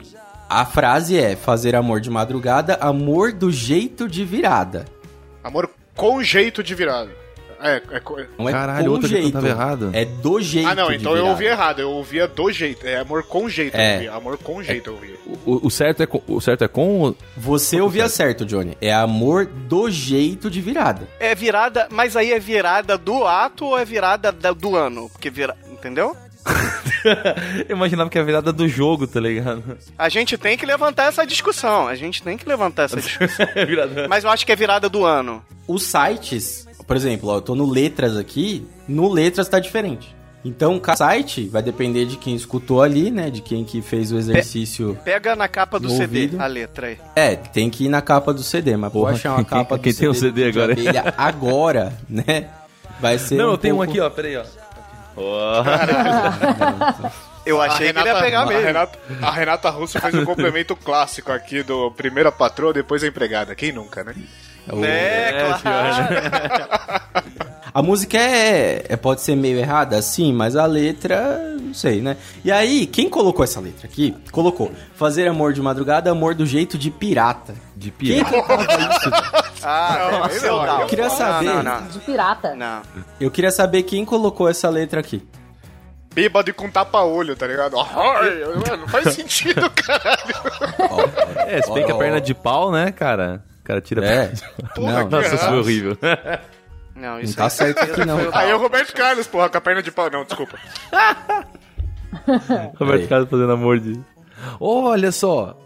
a 0.48 0.64
frase 0.64 1.16
é 1.18 1.36
fazer 1.36 1.76
amor 1.76 2.00
de 2.00 2.10
madrugada, 2.10 2.74
amor 2.80 3.32
do 3.32 3.50
jeito 3.52 4.08
de 4.08 4.24
virada. 4.24 4.86
Amor 5.42 5.70
com 5.94 6.22
jeito 6.22 6.62
de 6.62 6.74
virada. 6.74 7.10
É, 7.60 7.82
é 7.92 8.00
co- 8.00 8.18
Não 8.38 8.48
é 8.48 8.52
Caralho, 8.52 8.92
outra 8.92 9.08
que 9.08 9.14
jeito. 9.14 9.26
cantava 9.32 9.48
errado. 9.48 9.90
É 9.92 10.04
do 10.04 10.40
jeito 10.40 10.68
Ah, 10.68 10.74
não, 10.74 10.88
de 10.88 10.96
então 10.96 11.16
eu 11.16 11.26
ouvi 11.26 11.46
errado. 11.46 11.80
Eu 11.80 11.90
ouvia 11.90 12.26
do 12.28 12.50
jeito. 12.52 12.86
É 12.86 12.98
amor 12.98 13.22
com 13.22 13.48
jeito. 13.48 13.76
É. 13.76 13.90
Eu 13.90 13.94
ouvia. 13.94 14.12
Amor 14.12 14.38
com 14.38 14.62
jeito 14.62 14.90
eu 14.90 14.94
ouvia. 14.94 15.16
O, 15.46 15.66
o 15.66 15.70
certo 15.70 16.02
é 16.02 16.06
com, 16.06 16.22
o 16.26 16.40
certo 16.40 16.64
é 16.64 16.68
com 16.68 17.14
Você 17.36 17.80
ouvia 17.80 18.08
certo, 18.08 18.44
Johnny. 18.44 18.76
É 18.80 18.92
amor 18.92 19.46
do 19.46 19.90
jeito 19.90 20.50
de 20.50 20.60
virada. 20.60 21.08
É 21.18 21.34
virada, 21.34 21.88
mas 21.90 22.16
aí 22.16 22.32
é 22.32 22.38
virada 22.38 22.96
do 22.98 23.24
ato 23.24 23.64
ou 23.66 23.78
é 23.78 23.84
virada 23.84 24.30
da- 24.32 24.52
do 24.52 24.76
ano? 24.76 25.08
Porque 25.10 25.30
vira. 25.30 25.56
Entendeu? 25.70 26.16
Eu 27.68 27.76
imaginava 27.76 28.10
que 28.10 28.18
é 28.18 28.20
a 28.20 28.24
virada 28.24 28.52
do 28.52 28.68
jogo, 28.68 29.06
tá 29.06 29.20
ligado? 29.20 29.62
A 29.96 30.08
gente 30.08 30.36
tem 30.36 30.56
que 30.56 30.66
levantar 30.66 31.04
essa 31.04 31.24
discussão. 31.26 31.86
A 31.86 31.94
gente 31.94 32.22
tem 32.22 32.36
que 32.36 32.48
levantar 32.48 32.84
essa 32.84 32.96
discussão. 33.00 33.46
É. 33.54 34.08
Mas 34.08 34.24
eu 34.24 34.30
acho 34.30 34.44
que 34.44 34.52
é 34.52 34.56
virada 34.56 34.88
do 34.88 35.04
ano. 35.04 35.42
Os 35.68 35.82
sites, 35.84 36.66
por 36.86 36.96
exemplo, 36.96 37.28
ó, 37.28 37.36
eu 37.36 37.42
tô 37.42 37.54
no 37.54 37.68
Letras 37.70 38.16
aqui, 38.16 38.66
no 38.88 39.08
Letras 39.12 39.48
tá 39.48 39.58
diferente. 39.60 40.14
Então, 40.44 40.78
cada 40.78 40.96
site 40.98 41.48
vai 41.48 41.60
depender 41.60 42.04
de 42.04 42.16
quem 42.16 42.34
escutou 42.36 42.80
ali, 42.80 43.10
né? 43.10 43.30
De 43.30 43.40
quem 43.40 43.64
que 43.64 43.82
fez 43.82 44.12
o 44.12 44.16
exercício. 44.16 44.96
Pega 45.04 45.34
na 45.34 45.48
capa 45.48 45.80
do 45.80 45.88
CD 45.90 46.02
ouvido. 46.02 46.40
a 46.40 46.46
letra 46.46 46.86
aí. 46.86 46.98
É, 47.16 47.34
tem 47.34 47.68
que 47.68 47.86
ir 47.86 47.88
na 47.88 48.00
capa 48.00 48.32
do 48.32 48.44
CD, 48.44 48.76
mas 48.76 48.92
Porra, 48.92 49.06
vou 49.10 49.16
achar 49.16 49.30
uma 49.30 49.36
quem- 49.44 49.44
capa 49.58 49.76
do 49.76 49.82
quem 49.82 49.92
tem 49.92 50.08
um 50.08 50.14
CD 50.14 50.44
agora? 50.48 50.72
abelha 50.74 51.14
agora, 51.18 51.92
né? 52.08 52.48
Vai 53.00 53.18
ser 53.20 53.34
Não, 53.34 53.48
um 53.48 53.50
eu 53.52 53.58
tenho 53.58 53.74
um 53.74 53.78
pouco- 53.78 53.90
aqui, 53.90 54.00
ó. 54.00 54.08
Peraí, 54.08 54.36
ó. 54.36 54.44
Eu 57.46 57.60
achei 57.62 57.92
que 57.92 57.98
ele 57.98 58.08
ia 58.08 58.14
pegar 58.20 58.42
a 58.42 58.46
mesmo. 58.46 58.62
Renata, 58.62 58.98
a 59.22 59.30
Renata 59.30 59.70
Russo 59.70 60.00
fez 60.00 60.14
um 60.14 60.24
complemento 60.24 60.74
clássico 60.84 61.30
aqui 61.32 61.62
do 61.62 61.90
primeiro 61.92 62.28
a 62.28 62.32
patroa, 62.32 62.72
depois 62.72 63.02
a 63.04 63.06
empregada. 63.06 63.54
Quem 63.54 63.70
nunca, 63.72 64.02
né? 64.02 64.14
o- 64.72 64.84
É, 64.84 65.56
claro. 65.62 65.96
A 67.76 67.82
música 67.82 68.16
é, 68.16 68.86
é- 68.88 68.96
pode 68.96 69.20
ser 69.20 69.36
meio 69.36 69.58
errada, 69.58 70.00
sim, 70.00 70.32
mas 70.32 70.56
a 70.56 70.64
letra, 70.64 71.38
não 71.60 71.74
sei, 71.74 72.00
né? 72.00 72.16
E 72.42 72.50
aí, 72.50 72.86
quem 72.86 73.10
colocou 73.10 73.44
essa 73.44 73.60
letra 73.60 73.86
aqui? 73.86 74.16
Colocou 74.32 74.72
fazer 74.94 75.28
amor 75.28 75.52
de 75.52 75.60
madrugada, 75.60 76.10
amor 76.10 76.34
do 76.34 76.46
jeito 76.46 76.78
de 76.78 76.90
pirata. 76.90 77.52
De 77.76 77.90
Quem 77.90 78.24
pirata. 78.24 78.30
colocava 78.30 78.62
isso? 78.80 79.46
Ah, 79.68 80.20
Não, 80.22 80.30
seu 80.30 80.56
não, 80.64 80.80
eu 80.82 80.86
queria 80.86 81.10
saber. 81.10 81.44
Não, 81.46 81.62
não, 81.62 81.86
De 81.88 81.98
pirata. 81.98 82.54
não. 82.54 82.82
Eu 83.20 83.30
queria 83.32 83.50
saber 83.50 83.82
quem 83.82 84.04
colocou 84.04 84.48
essa 84.48 84.70
letra 84.70 85.00
aqui. 85.00 85.26
Bêbado 86.14 86.48
e 86.48 86.52
com 86.52 86.70
tapa-olho, 86.70 87.34
tá 87.36 87.46
ligado? 87.48 87.76
Ai, 87.78 88.40
mano, 88.44 88.76
não 88.82 88.88
faz 88.88 89.12
sentido, 89.12 89.68
caralho. 89.74 91.10
É, 91.48 91.60
se 91.60 91.72
bem 91.74 91.84
que 91.84 91.90
a 91.92 91.96
perna 91.96 92.20
de 92.20 92.32
pau, 92.32 92.70
né, 92.70 92.92
cara? 92.92 93.42
O 93.60 93.64
cara 93.64 93.80
tira 93.80 94.02
a 94.02 94.04
É. 94.06 94.16
perna 94.28 94.34
de 94.34 94.42
pau. 94.42 94.70
Porra, 94.76 95.04
Nossa, 95.04 95.34
isso 95.34 95.44
foi 95.46 95.58
horrível. 95.58 95.98
Não, 96.96 97.14
Não 97.14 97.20
isso 97.20 97.36
tá 97.36 97.44
aí- 97.44 97.50
certo 97.50 97.78
aqui 97.78 98.04
não. 98.06 98.18
Aí 98.32 98.50
é 98.50 98.54
o 98.54 98.58
Roberto 98.58 98.94
Carlos, 98.94 99.26
porra, 99.26 99.48
com 99.50 99.58
a 99.58 99.60
perna 99.60 99.82
de 99.82 99.90
pau. 99.92 100.10
Não, 100.10 100.24
desculpa. 100.24 100.58
Roberto. 102.78 103.08
Carlos 103.08 103.28
fazendo 103.30 103.52
amor 103.52 103.78
de. 103.78 104.00
Olha 104.60 105.12
só! 105.12 105.56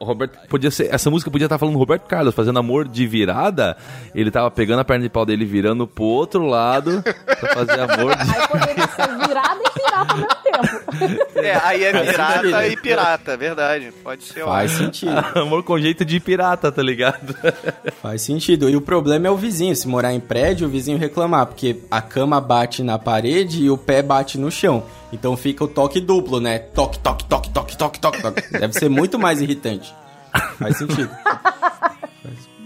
Roberto 0.00 0.38
podia 0.48 0.70
ser 0.70 0.92
essa 0.94 1.10
música 1.10 1.30
podia 1.30 1.46
estar 1.46 1.58
falando 1.58 1.78
Roberto 1.78 2.04
Carlos 2.06 2.34
fazendo 2.34 2.58
amor 2.58 2.86
de 2.88 3.06
virada 3.06 3.76
ele 4.14 4.30
tava 4.30 4.50
pegando 4.50 4.80
a 4.80 4.84
perna 4.84 5.04
de 5.04 5.10
pau 5.10 5.24
dele 5.26 5.44
virando 5.44 5.86
pro 5.86 6.04
outro 6.04 6.46
lado 6.46 7.02
pra 7.02 7.54
fazer 7.54 7.80
amor 7.80 8.14
de 8.16 8.22
Aí 8.22 8.48
poderia 8.48 8.86
ser 8.88 9.26
virada 9.26 9.60
e 9.64 9.70
pirata 9.70 10.12
ao 10.12 10.16
mesmo 10.16 10.28
tempo. 10.28 11.24
É, 11.36 11.54
aí 11.64 11.84
é 11.84 11.92
Faz 11.92 12.10
pirata 12.10 12.42
sentido. 12.42 12.62
e 12.72 12.76
pirata, 12.76 13.36
verdade. 13.36 13.92
Pode 14.02 14.22
ser. 14.24 14.42
ó. 14.42 14.46
Faz 14.46 14.70
sentido. 14.70 15.24
amor 15.38 15.62
com 15.62 15.78
jeito 15.78 16.04
de 16.04 16.20
pirata 16.20 16.70
tá 16.70 16.82
ligado 16.82 17.34
Faz 18.00 18.22
sentido. 18.22 18.68
E 18.70 18.76
o 18.76 18.80
problema 18.80 19.26
é 19.26 19.30
o 19.30 19.36
vizinho. 19.36 19.74
Se 19.74 19.88
morar 19.88 20.12
em 20.14 20.20
prédio, 20.20 20.66
o 20.66 20.70
vizinho 20.70 20.98
reclamar, 20.98 21.46
porque 21.46 21.76
a 21.90 22.00
cama 22.00 22.40
bate 22.40 22.82
na 22.82 22.98
parede 22.98 23.64
e 23.64 23.70
o 23.70 23.76
pé 23.76 24.02
bate 24.02 24.38
no 24.38 24.50
chão. 24.50 24.84
Então 25.14 25.36
fica 25.36 25.62
o 25.62 25.68
toque 25.68 26.00
duplo, 26.00 26.40
né? 26.40 26.58
Toque, 26.58 26.98
toque, 26.98 27.24
toque, 27.24 27.48
toque, 27.50 27.76
toque, 27.78 28.00
toque, 28.00 28.20
toque. 28.20 28.52
Deve 28.58 28.72
ser 28.72 28.88
muito 28.88 29.16
mais 29.16 29.40
irritante. 29.40 29.94
Faz 30.58 30.76
sentido. 30.76 31.10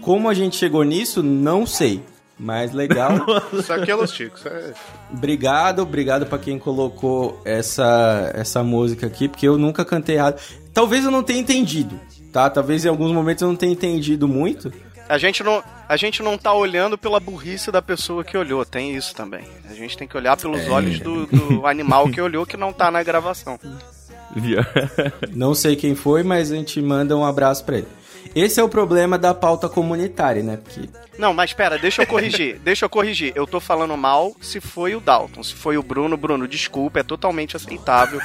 Como 0.01 0.27
a 0.27 0.33
gente 0.33 0.55
chegou 0.55 0.83
nisso, 0.83 1.21
não 1.21 1.67
sei. 1.67 2.01
Mas 2.39 2.73
legal. 2.73 3.17
Isso 3.53 3.71
aqui 3.71 3.91
é 3.91 3.95
Los 3.95 4.11
Chicos. 4.11 4.43
É... 4.47 4.73
Obrigado, 5.13 5.83
obrigado 5.83 6.25
pra 6.25 6.39
quem 6.39 6.57
colocou 6.57 7.39
essa, 7.45 8.31
essa 8.33 8.63
música 8.63 9.05
aqui, 9.05 9.27
porque 9.27 9.47
eu 9.47 9.55
nunca 9.55 9.85
cantei 9.85 10.15
errado. 10.15 10.41
Talvez 10.73 11.05
eu 11.05 11.11
não 11.11 11.21
tenha 11.21 11.39
entendido, 11.39 11.99
tá? 12.33 12.49
Talvez 12.49 12.83
em 12.83 12.89
alguns 12.89 13.11
momentos 13.11 13.43
eu 13.43 13.49
não 13.49 13.55
tenha 13.55 13.73
entendido 13.73 14.27
muito. 14.27 14.73
A 15.09 15.17
gente 15.17 15.43
não, 15.43 15.63
a 15.87 15.97
gente 15.97 16.21
não 16.21 16.37
tá 16.37 16.53
olhando 16.53 16.97
pela 16.97 17.19
burrice 17.19 17.71
da 17.71 17.81
pessoa 17.81 18.23
que 18.23 18.37
olhou, 18.37 18.63
tem 18.63 18.95
isso 18.95 19.15
também. 19.15 19.43
A 19.69 19.73
gente 19.73 19.97
tem 19.97 20.07
que 20.07 20.15
olhar 20.15 20.37
pelos 20.37 20.61
É. 20.61 20.69
olhos 20.69 20.99
do, 20.99 21.25
do 21.25 21.65
animal 21.65 22.07
que 22.09 22.21
olhou 22.21 22.45
que 22.45 22.55
não 22.55 22.71
tá 22.71 22.91
na 22.91 23.01
gravação. 23.01 23.59
Não 25.33 25.55
sei 25.55 25.75
quem 25.75 25.95
foi, 25.95 26.21
mas 26.21 26.51
a 26.51 26.55
gente 26.55 26.79
manda 26.81 27.17
um 27.17 27.25
abraço 27.25 27.65
pra 27.65 27.77
ele. 27.79 27.87
Esse 28.35 28.59
é 28.59 28.63
o 28.63 28.69
problema 28.69 29.17
da 29.17 29.33
pauta 29.33 29.67
comunitária, 29.67 30.43
né? 30.43 30.57
Porque 30.57 30.87
Não, 31.17 31.33
mas 31.33 31.51
pera, 31.51 31.79
deixa 31.79 32.03
eu 32.03 32.07
corrigir. 32.07 32.59
deixa 32.63 32.85
eu 32.85 32.89
corrigir. 32.89 33.33
Eu 33.35 33.47
tô 33.47 33.59
falando 33.59 33.97
mal 33.97 34.31
se 34.39 34.61
foi 34.61 34.95
o 34.95 34.99
Dalton. 34.99 35.41
Se 35.41 35.55
foi 35.55 35.77
o 35.79 35.83
Bruno, 35.83 36.15
Bruno, 36.15 36.47
desculpa, 36.47 36.99
é 36.99 37.03
totalmente 37.03 37.55
aceitável 37.55 38.21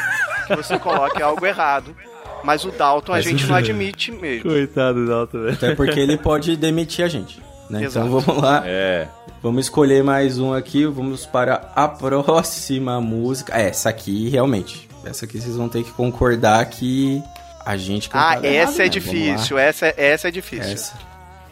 que 0.46 0.54
você 0.54 0.78
coloque 0.78 1.22
algo 1.22 1.46
errado. 1.46 1.96
Mas 2.44 2.64
o 2.64 2.70
Dalton 2.70 3.12
a 3.12 3.16
Mas 3.16 3.24
gente 3.24 3.46
não 3.46 3.56
é- 3.56 3.58
admite 3.58 4.12
mesmo. 4.12 4.50
coitado 4.50 5.06
do 5.06 5.12
alto 5.14 5.40
velho 5.40 5.54
até 5.54 5.74
porque 5.74 5.98
ele 5.98 6.16
pode 6.18 6.56
demitir 6.56 7.04
a 7.04 7.08
gente. 7.08 7.40
Né? 7.70 7.84
Então 7.84 8.08
vamos 8.10 8.42
lá. 8.42 8.62
é 8.66 9.08
Vamos 9.42 9.66
escolher 9.66 10.02
mais 10.02 10.38
um 10.38 10.52
aqui. 10.54 10.86
Vamos 10.86 11.26
para 11.26 11.70
a 11.74 11.86
próxima 11.88 13.00
música. 13.00 13.54
É, 13.58 13.68
essa 13.68 13.88
aqui, 13.90 14.28
realmente. 14.28 14.88
Essa 15.04 15.24
aqui 15.26 15.38
vocês 15.40 15.56
vão 15.56 15.68
ter 15.68 15.82
que 15.84 15.90
concordar 15.92 16.64
que 16.66 17.22
a 17.64 17.76
gente 17.76 18.08
Ah, 18.12 18.32
errado 18.32 18.44
essa 18.46 18.82
é 18.82 18.84
lá. 18.86 18.90
difícil, 18.90 19.58
essa, 19.58 19.86
é- 19.86 19.94
essa 19.96 20.28
é 20.28 20.30
difícil. 20.30 20.72
Essa. 20.72 20.94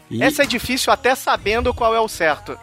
E 0.09 0.21
Essa 0.23 0.43
é 0.43 0.45
difícil 0.45 0.91
até 0.93 1.15
sabendo 1.15 1.73
qual 1.73 1.95
é 1.95 1.99
o 1.99 2.07
certo. 2.07 2.57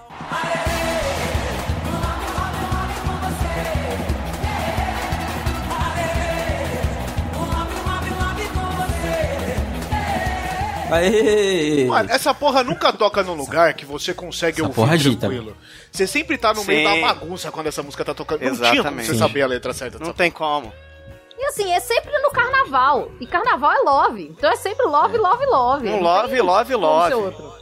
Aê! 10.92 11.84
Mano, 11.86 12.10
essa 12.10 12.34
porra 12.34 12.62
nunca 12.62 12.92
toca 12.92 13.22
num 13.22 13.34
lugar 13.34 13.74
que 13.74 13.84
você 13.84 14.12
consegue 14.14 14.58
Essa 14.60 14.62
ouvir 14.62 14.74
porra 14.74 14.94
agita. 14.94 15.20
tranquilo. 15.28 15.56
Você 15.90 16.06
sempre 16.06 16.38
tá 16.38 16.52
no 16.54 16.64
meio 16.64 16.88
Sim. 16.88 17.00
da 17.00 17.06
bagunça 17.08 17.50
quando 17.50 17.66
essa 17.66 17.82
música 17.82 18.04
tá 18.04 18.14
tocando. 18.14 18.40
Não 18.40 18.52
tinha 18.54 18.60
como 18.60 18.74
Exatamente. 18.74 19.06
você 19.06 19.14
saber 19.14 19.42
a 19.42 19.46
letra 19.46 19.72
certa 19.72 19.98
Não 19.98 20.12
tem 20.12 20.30
como. 20.30 20.72
E 21.38 21.44
assim, 21.46 21.72
é 21.72 21.80
sempre 21.80 22.12
no 22.18 22.30
carnaval. 22.30 23.10
E 23.18 23.26
carnaval 23.26 23.72
é 23.72 23.78
love. 23.78 24.34
Então 24.36 24.50
é 24.50 24.56
sempre 24.56 24.84
love, 24.86 25.16
love, 25.16 25.46
love. 25.46 25.88
Um 25.88 26.02
love, 26.02 26.40
love, 26.40 26.74
love. 26.74 27.14
outro. 27.14 27.60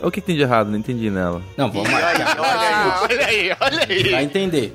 O 0.00 0.10
que, 0.12 0.20
tem 0.20 0.36
de 0.36 0.42
errado? 0.42 0.70
Não 0.70 0.78
entendi 0.78 1.10
nela. 1.10 1.42
Não, 1.56 1.70
vamos 1.70 1.90
lá. 1.90 1.98
Olha 3.02 3.26
aí, 3.26 3.56
olha 3.60 3.86
aí. 3.88 4.10
Vai 4.10 4.22
entender. 4.22 4.72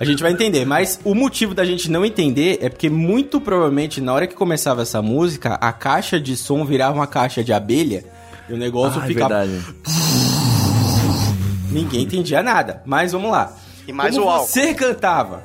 A 0.00 0.04
gente 0.04 0.22
vai 0.22 0.32
entender, 0.32 0.64
mas 0.64 0.98
o 1.04 1.14
motivo 1.14 1.54
da 1.54 1.62
gente 1.62 1.90
não 1.90 2.04
entender 2.06 2.58
é 2.62 2.70
porque 2.70 2.88
muito 2.88 3.38
provavelmente 3.38 4.00
na 4.00 4.14
hora 4.14 4.26
que 4.26 4.34
começava 4.34 4.80
essa 4.80 5.02
música, 5.02 5.54
a 5.60 5.72
caixa 5.74 6.18
de 6.18 6.36
som 6.38 6.64
virava 6.64 6.94
uma 6.94 7.06
caixa 7.06 7.44
de 7.44 7.52
abelha 7.52 8.02
e 8.48 8.54
o 8.54 8.56
negócio 8.56 8.98
Ah, 9.00 9.04
é 9.04 9.06
ficava. 9.08 9.44
verdade. 9.44 9.74
Ninguém 11.70 12.02
entendia 12.02 12.42
nada. 12.42 12.82
Mas 12.86 13.12
vamos 13.12 13.30
lá. 13.30 13.52
E 13.86 13.92
mais 13.92 14.14
como 14.14 14.26
o 14.26 14.30
álcool. 14.30 14.46
você 14.46 14.72
cantava. 14.74 15.42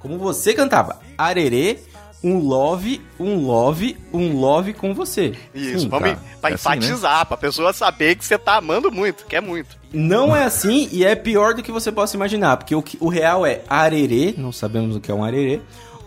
Como 0.00 0.18
você 0.18 0.54
cantava. 0.54 1.00
Arerê, 1.18 1.78
um 2.28 2.38
love, 2.38 3.00
um 3.20 3.46
love, 3.46 3.96
um 4.12 4.38
love 4.40 4.72
com 4.74 4.92
você. 4.92 5.32
Isso, 5.54 5.80
Sim, 5.80 5.88
vamos 5.88 6.10
tá. 6.10 6.18
pra 6.40 6.50
É 6.50 6.54
assim, 6.54 6.68
enfatizar, 6.70 7.24
pra 7.26 7.36
pessoa 7.36 7.72
saber 7.72 8.16
que 8.16 8.24
você 8.24 8.36
tá 8.36 8.56
amando 8.56 8.90
muito, 8.90 9.24
quer 9.26 9.40
muito. 9.40 9.76
Não 9.92 10.34
é 10.34 10.44
assim 10.44 10.88
e 10.90 11.04
é 11.04 11.14
pior 11.14 11.54
do 11.54 11.62
que 11.62 11.70
você 11.70 11.92
possa 11.92 12.16
imaginar, 12.16 12.56
porque 12.56 12.74
o, 12.74 12.82
o 13.00 13.08
real 13.08 13.46
é 13.46 13.62
arerê, 13.68 14.34
não 14.36 14.50
sabemos 14.50 14.96
o 14.96 15.00
que 15.00 15.10
é 15.10 15.14
um 15.14 15.22
arerê, 15.24 15.60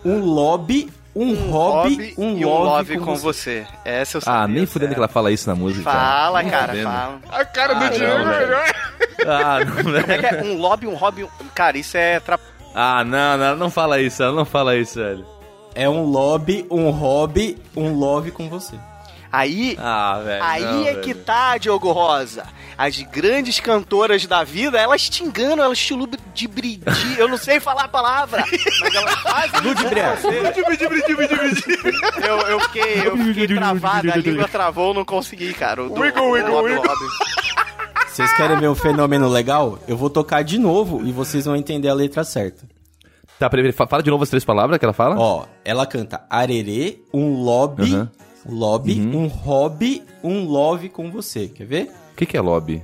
um 0.04 0.20
lobby, 0.20 0.90
um, 1.16 1.34
hobby, 1.50 2.14
um 2.18 2.36
e 2.38 2.44
love, 2.44 2.44
um 2.44 2.64
love 2.64 2.98
com, 2.98 3.04
com 3.06 3.16
você. 3.16 3.62
você. 3.62 3.66
Essa 3.84 4.18
eu 4.18 4.20
Ah, 4.20 4.40
sabia, 4.42 4.54
nem 4.56 4.66
fudendo 4.66 4.90
sério. 4.90 4.94
que 4.94 5.00
ela 5.00 5.08
fala 5.08 5.32
isso 5.32 5.48
na 5.48 5.56
música. 5.56 5.90
Fala, 5.90 6.42
Nem 6.42 6.50
cara, 6.50 6.74
fala. 6.82 7.20
A 7.30 7.44
cara 7.46 7.74
do 7.74 7.84
Ah, 7.84 7.88
Diego 7.88 8.18
não, 8.24 8.32
é 8.32 8.40
melhor. 8.40 8.64
Ah, 9.26 9.64
não, 9.64 9.76
Como 9.82 9.96
é 9.96 10.02
que 10.18 10.26
é? 10.26 10.42
Um 10.44 10.56
lobby, 10.58 10.86
um 10.86 10.94
hobby, 10.94 11.24
um... 11.24 11.28
Cara, 11.54 11.76
isso 11.78 11.96
é... 11.96 12.20
Tra... 12.20 12.38
ah, 12.74 13.02
não, 13.04 13.36
não, 13.38 13.56
não 13.56 13.70
fala 13.70 14.00
isso, 14.00 14.22
ela 14.22 14.32
não 14.36 14.44
fala 14.44 14.76
isso, 14.76 14.98
velho. 14.98 15.26
É 15.74 15.88
um 15.88 16.04
lobby, 16.04 16.66
um 16.70 16.90
hobby, 16.90 17.56
um 17.76 17.94
love 17.98 18.30
com 18.30 18.48
você. 18.48 18.76
Aí... 19.32 19.76
Ah, 19.80 20.20
velho. 20.24 20.42
Aí 20.44 20.62
não, 20.64 20.80
é 20.80 20.84
velho. 20.92 21.00
que 21.02 21.14
tá, 21.14 21.56
Diogo 21.56 21.92
Rosa. 21.92 22.44
As 22.76 22.98
grandes 23.02 23.60
cantoras 23.60 24.26
da 24.26 24.42
vida, 24.42 24.80
elas 24.80 25.08
te 25.08 25.22
enganam, 25.22 25.62
elas 25.64 25.78
te 25.78 25.92
ludibriam. 25.94 26.80
Eu 27.18 27.28
não 27.28 27.36
sei 27.36 27.60
falar 27.60 27.84
a 27.84 27.88
palavra, 27.88 28.42
mas 28.80 28.94
elas 28.94 29.14
fazem. 29.20 29.60
Ludibriar. 29.62 30.18
Eu, 32.26 32.38
eu 32.48 32.60
fiquei, 32.60 33.06
eu 33.06 33.16
fiquei 33.16 33.46
travado, 33.48 34.10
a 34.12 34.16
língua 34.16 34.48
travou, 34.48 34.92
não 34.94 35.04
consegui, 35.04 35.52
cara. 35.52 35.82
Do- 35.88 36.00
Wiggle, 36.00 36.30
wiggle, 36.30 36.50
lobby, 36.52 36.70
wiggle. 36.72 36.86
lobby. 36.88 37.04
Vocês 38.08 38.32
querem 38.34 38.58
ver 38.58 38.68
um 38.68 38.74
fenômeno 38.74 39.28
legal? 39.28 39.78
Eu 39.86 39.96
vou 39.96 40.10
tocar 40.10 40.42
de 40.42 40.58
novo 40.58 41.06
e 41.06 41.12
vocês 41.12 41.44
vão 41.44 41.54
entender 41.56 41.88
a 41.88 41.94
letra 41.94 42.24
certa. 42.24 42.64
Tá, 43.40 43.48
peraí, 43.48 43.72
fala 43.72 44.02
de 44.02 44.10
novo 44.10 44.22
as 44.22 44.28
três 44.28 44.44
palavras 44.44 44.78
que 44.78 44.84
ela 44.84 44.92
fala. 44.92 45.16
Ó, 45.18 45.46
ela 45.64 45.86
canta 45.86 46.20
arerê, 46.28 46.98
um 47.12 47.42
lobby, 47.42 47.94
Aham. 47.94 48.10
lobby, 48.46 49.00
Uhum. 49.00 49.24
um 49.24 49.26
hobby, 49.28 50.02
um 50.22 50.44
love 50.44 50.90
com 50.90 51.10
você. 51.10 51.48
Quer 51.48 51.64
ver? 51.66 51.90
O 52.12 52.16
que, 52.16 52.26
que 52.26 52.36
é 52.36 52.40
lobby? 52.42 52.82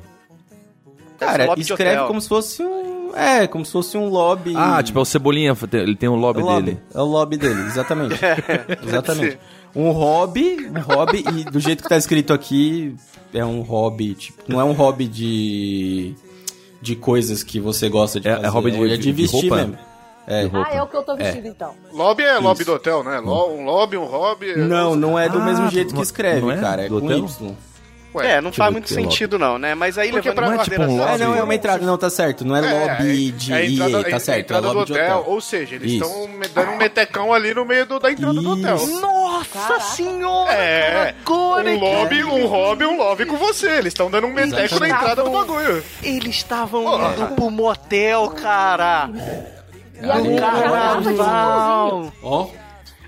Cara, 1.19 1.45
lobby 1.45 1.63
de 1.63 1.71
escreve 1.73 2.07
como 2.07 2.19
se 2.23 2.29
fosse 2.29 2.63
um. 2.63 3.15
É, 3.15 3.47
como 3.47 3.67
se 3.67 3.73
fosse 3.73 3.99
um 3.99 4.09
lobby. 4.09 4.55
Ah, 4.57 4.83
tipo, 4.83 4.99
é 4.99 5.03
o 5.03 5.05
Cebolinha, 5.05 5.55
ele 5.73 5.95
tem 5.95 6.09
um 6.09 6.17
É 6.17 6.21
lobby 6.21 6.41
o 6.41 6.47
lobby. 6.47 6.63
dele. 6.63 6.79
É 6.95 7.01
o 7.01 7.05
lobby 7.05 7.37
dele, 7.37 7.61
exatamente. 7.67 8.15
exatamente. 8.87 9.39
Um 9.75 9.91
hobby, 9.91 10.71
um 10.75 10.81
hobby, 10.81 11.23
e 11.37 11.45
do 11.45 11.61
jeito 11.61 11.83
que 11.83 11.89
tá 11.89 11.99
escrito 11.99 12.33
aqui, 12.33 12.97
é 13.35 13.45
um 13.45 13.61
hobby, 13.61 14.15
tipo, 14.15 14.43
não 14.49 14.59
é 14.59 14.65
um 14.65 14.73
hobby 14.73 15.07
de. 15.07 16.15
de 16.81 16.97
coisas 16.97 17.43
que 17.43 17.61
você 17.61 17.89
gosta 17.91 18.19
de 18.21 18.27
É- 18.29 18.33
é 18.33 18.35
fazer. 18.37 18.49
hobby 18.49 18.71
de- 18.71 18.85
é 18.85 18.97
de 18.97 19.03
de 19.03 19.13
vestir 19.13 19.41
roupa? 19.51 19.57
mesmo. 19.57 19.79
É. 20.29 20.49
Ah, 20.53 20.69
é 20.75 20.83
o 20.83 20.87
que 20.87 20.97
eu 20.97 21.03
tô 21.03 21.15
vestido 21.17 21.47
então. 21.47 21.75
Lobby 21.93 22.25
é 22.25 22.39
lobby 22.39 22.63
Isso. 22.63 22.71
do 22.71 22.75
hotel, 22.77 23.05
né? 23.05 23.19
Lo- 23.21 23.53
Um 23.55 23.65
lobby, 23.65 23.97
um 23.97 24.05
hobby. 24.07 24.57
Não, 24.57 24.97
não 24.97 25.19
é 25.19 25.29
do 25.29 25.39
Ah, 25.39 25.45
mesmo 25.45 25.71
jeito 25.71 25.95
que 25.95 26.03
escreve, 26.03 26.41
não 26.41 26.51
é? 26.51 26.57
cara. 26.61 26.87
É 26.87 26.89
Do 26.89 26.99
com 27.01 27.07
hotel? 27.07 27.19
Y. 27.19 27.57
Ué, 28.15 28.33
É, 28.33 28.41
não 28.41 28.51
faz 28.51 28.73
muito 28.73 28.89
sentido 28.89 29.39
não, 29.39 29.59
né? 29.59 29.75
Mas 29.75 29.99
aí 29.99 30.11
Porque 30.11 30.31
levando 30.31 30.45
pra- 30.47 30.55
não 30.55 30.61
é 30.63 30.65
tipo 30.65 30.77
um 30.83 30.87
consideração- 30.87 31.15
É, 31.15 31.19
não, 31.19 31.35
é 31.37 31.43
uma 31.43 31.55
entrada, 31.55 31.85
não, 31.85 31.99
tá 31.99 32.09
certo. 32.09 32.47
Não 32.47 32.57
é, 32.57 32.61
lobby 32.63 33.31
de 33.33 33.53
é 33.53 33.57
a 33.57 33.65
entrada, 33.67 33.91
EA, 33.99 34.03
tá 34.05 34.17
é 34.17 34.19
certo. 34.19 34.55
É 34.55 34.59
lobby 34.59 34.69
do 34.81 34.85
de 34.87 34.93
hotel. 34.95 35.19
hotel. 35.19 35.33
Ou 35.35 35.41
seja, 35.43 35.75
eles 35.75 35.93
Isso. 35.93 36.05
estão 36.05 36.31
dando 36.55 36.71
um 36.73 36.77
metecão 36.79 37.33
ali 37.35 37.53
no 37.53 37.67
meio 37.67 37.85
do- 37.85 37.99
da 38.01 38.11
entrada 38.11 38.33
do 38.41 38.51
hotel. 38.51 38.77
Isso. 38.77 39.01
Nossa 39.03 39.47
Caraca. 39.61 39.81
senhora! 39.81 40.51
É, 40.55 41.15
agora 41.27 41.69
um 41.71 41.79
lobby, 41.79 42.25
um 42.25 42.47
hobby, 42.47 42.85
um 42.87 42.97
lobby 42.97 43.27
com 43.27 43.37
você. 43.37 43.69
Eles 43.73 43.89
estão 43.93 44.11
dando 44.11 44.27
um 44.29 44.33
meteco 44.33 44.81
na 44.81 44.89
entrada 44.89 45.23
do 45.23 45.31
bagulho. 45.31 45.85
Eles 46.03 46.37
estavam 46.37 46.85
indo 47.13 47.35
pro 47.35 47.51
motel, 47.51 48.31
cara. 48.31 49.11
E 50.01 50.11
a 50.11 50.15
Ali, 50.15 50.29
gente 50.31 50.41
cara, 50.41 50.71
tava 50.71 51.01
de 51.01 51.17
Carnaval. 51.17 52.13
Ó, 52.23 52.49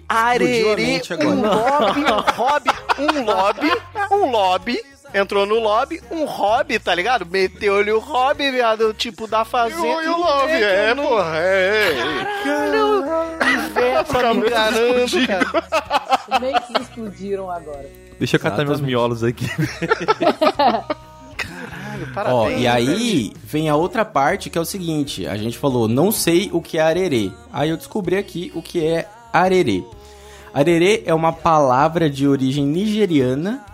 Arerê, 0.09 1.03
um 1.23 1.41
lobby, 1.43 2.01
um 2.01 2.33
hobby, 2.33 2.71
um 2.99 3.25
lobby, 3.25 3.73
um 4.11 4.31
lobby. 4.31 4.81
Entrou 5.15 5.47
no 5.47 5.59
lobby, 5.59 6.03
um 6.11 6.27
hobby, 6.27 6.79
tá 6.79 6.95
ligado? 6.95 7.25
Meteu-lhe 7.25 7.91
o 7.91 7.99
hobby, 7.99 8.51
viado, 8.51 8.93
tipo 8.93 9.27
da 9.27 9.41
E 9.41 9.45
fazenda. 9.47 9.83
o, 9.83 10.03
e 10.03 10.07
o 10.07 10.17
lobby, 10.19 10.53
é, 10.53 10.93
no... 10.95 11.03
porra. 11.03 11.37
É, 11.39 11.93
é. 11.99 12.45
Caralho! 12.45 13.05
Iveta 13.49 14.35
me 14.35 14.47
enganando, 14.47 15.27
cara. 15.27 16.39
Mentes 16.41 16.81
explodiram 16.83 17.51
agora. 17.51 17.89
Deixa 18.19 18.37
eu 18.37 18.41
catar 18.41 18.65
meus 18.67 18.81
Exatamente. 18.81 18.87
miolos 18.87 19.25
aqui. 19.25 19.47
Caralho, 22.07 22.35
Ó, 22.35 22.43
parabéns. 22.45 22.63
e 22.63 22.67
aí 22.67 23.33
vem 23.45 23.69
a 23.69 23.77
outra 23.77 24.05
parte 24.05 24.49
que 24.51 24.59
é 24.59 24.61
o 24.61 24.65
seguinte: 24.65 25.27
a 25.27 25.37
gente 25.37 25.59
falou, 25.59 25.89
não 25.89 26.11
sei 26.11 26.51
o 26.53 26.61
que 26.63 26.79
é 26.79 26.83
arerê. 26.83 27.31
Aí 27.53 27.71
eu 27.71 27.77
descobri 27.77 28.17
aqui 28.17 28.51
o 28.55 28.63
que 28.63 28.85
é 28.85 29.09
arerê. 29.33 29.83
Arerê 30.53 31.03
é 31.07 31.15
uma 31.15 31.33
palavra 31.33 32.09
de 32.09 32.27
origem 32.27 32.67
nigeriana 32.67 33.65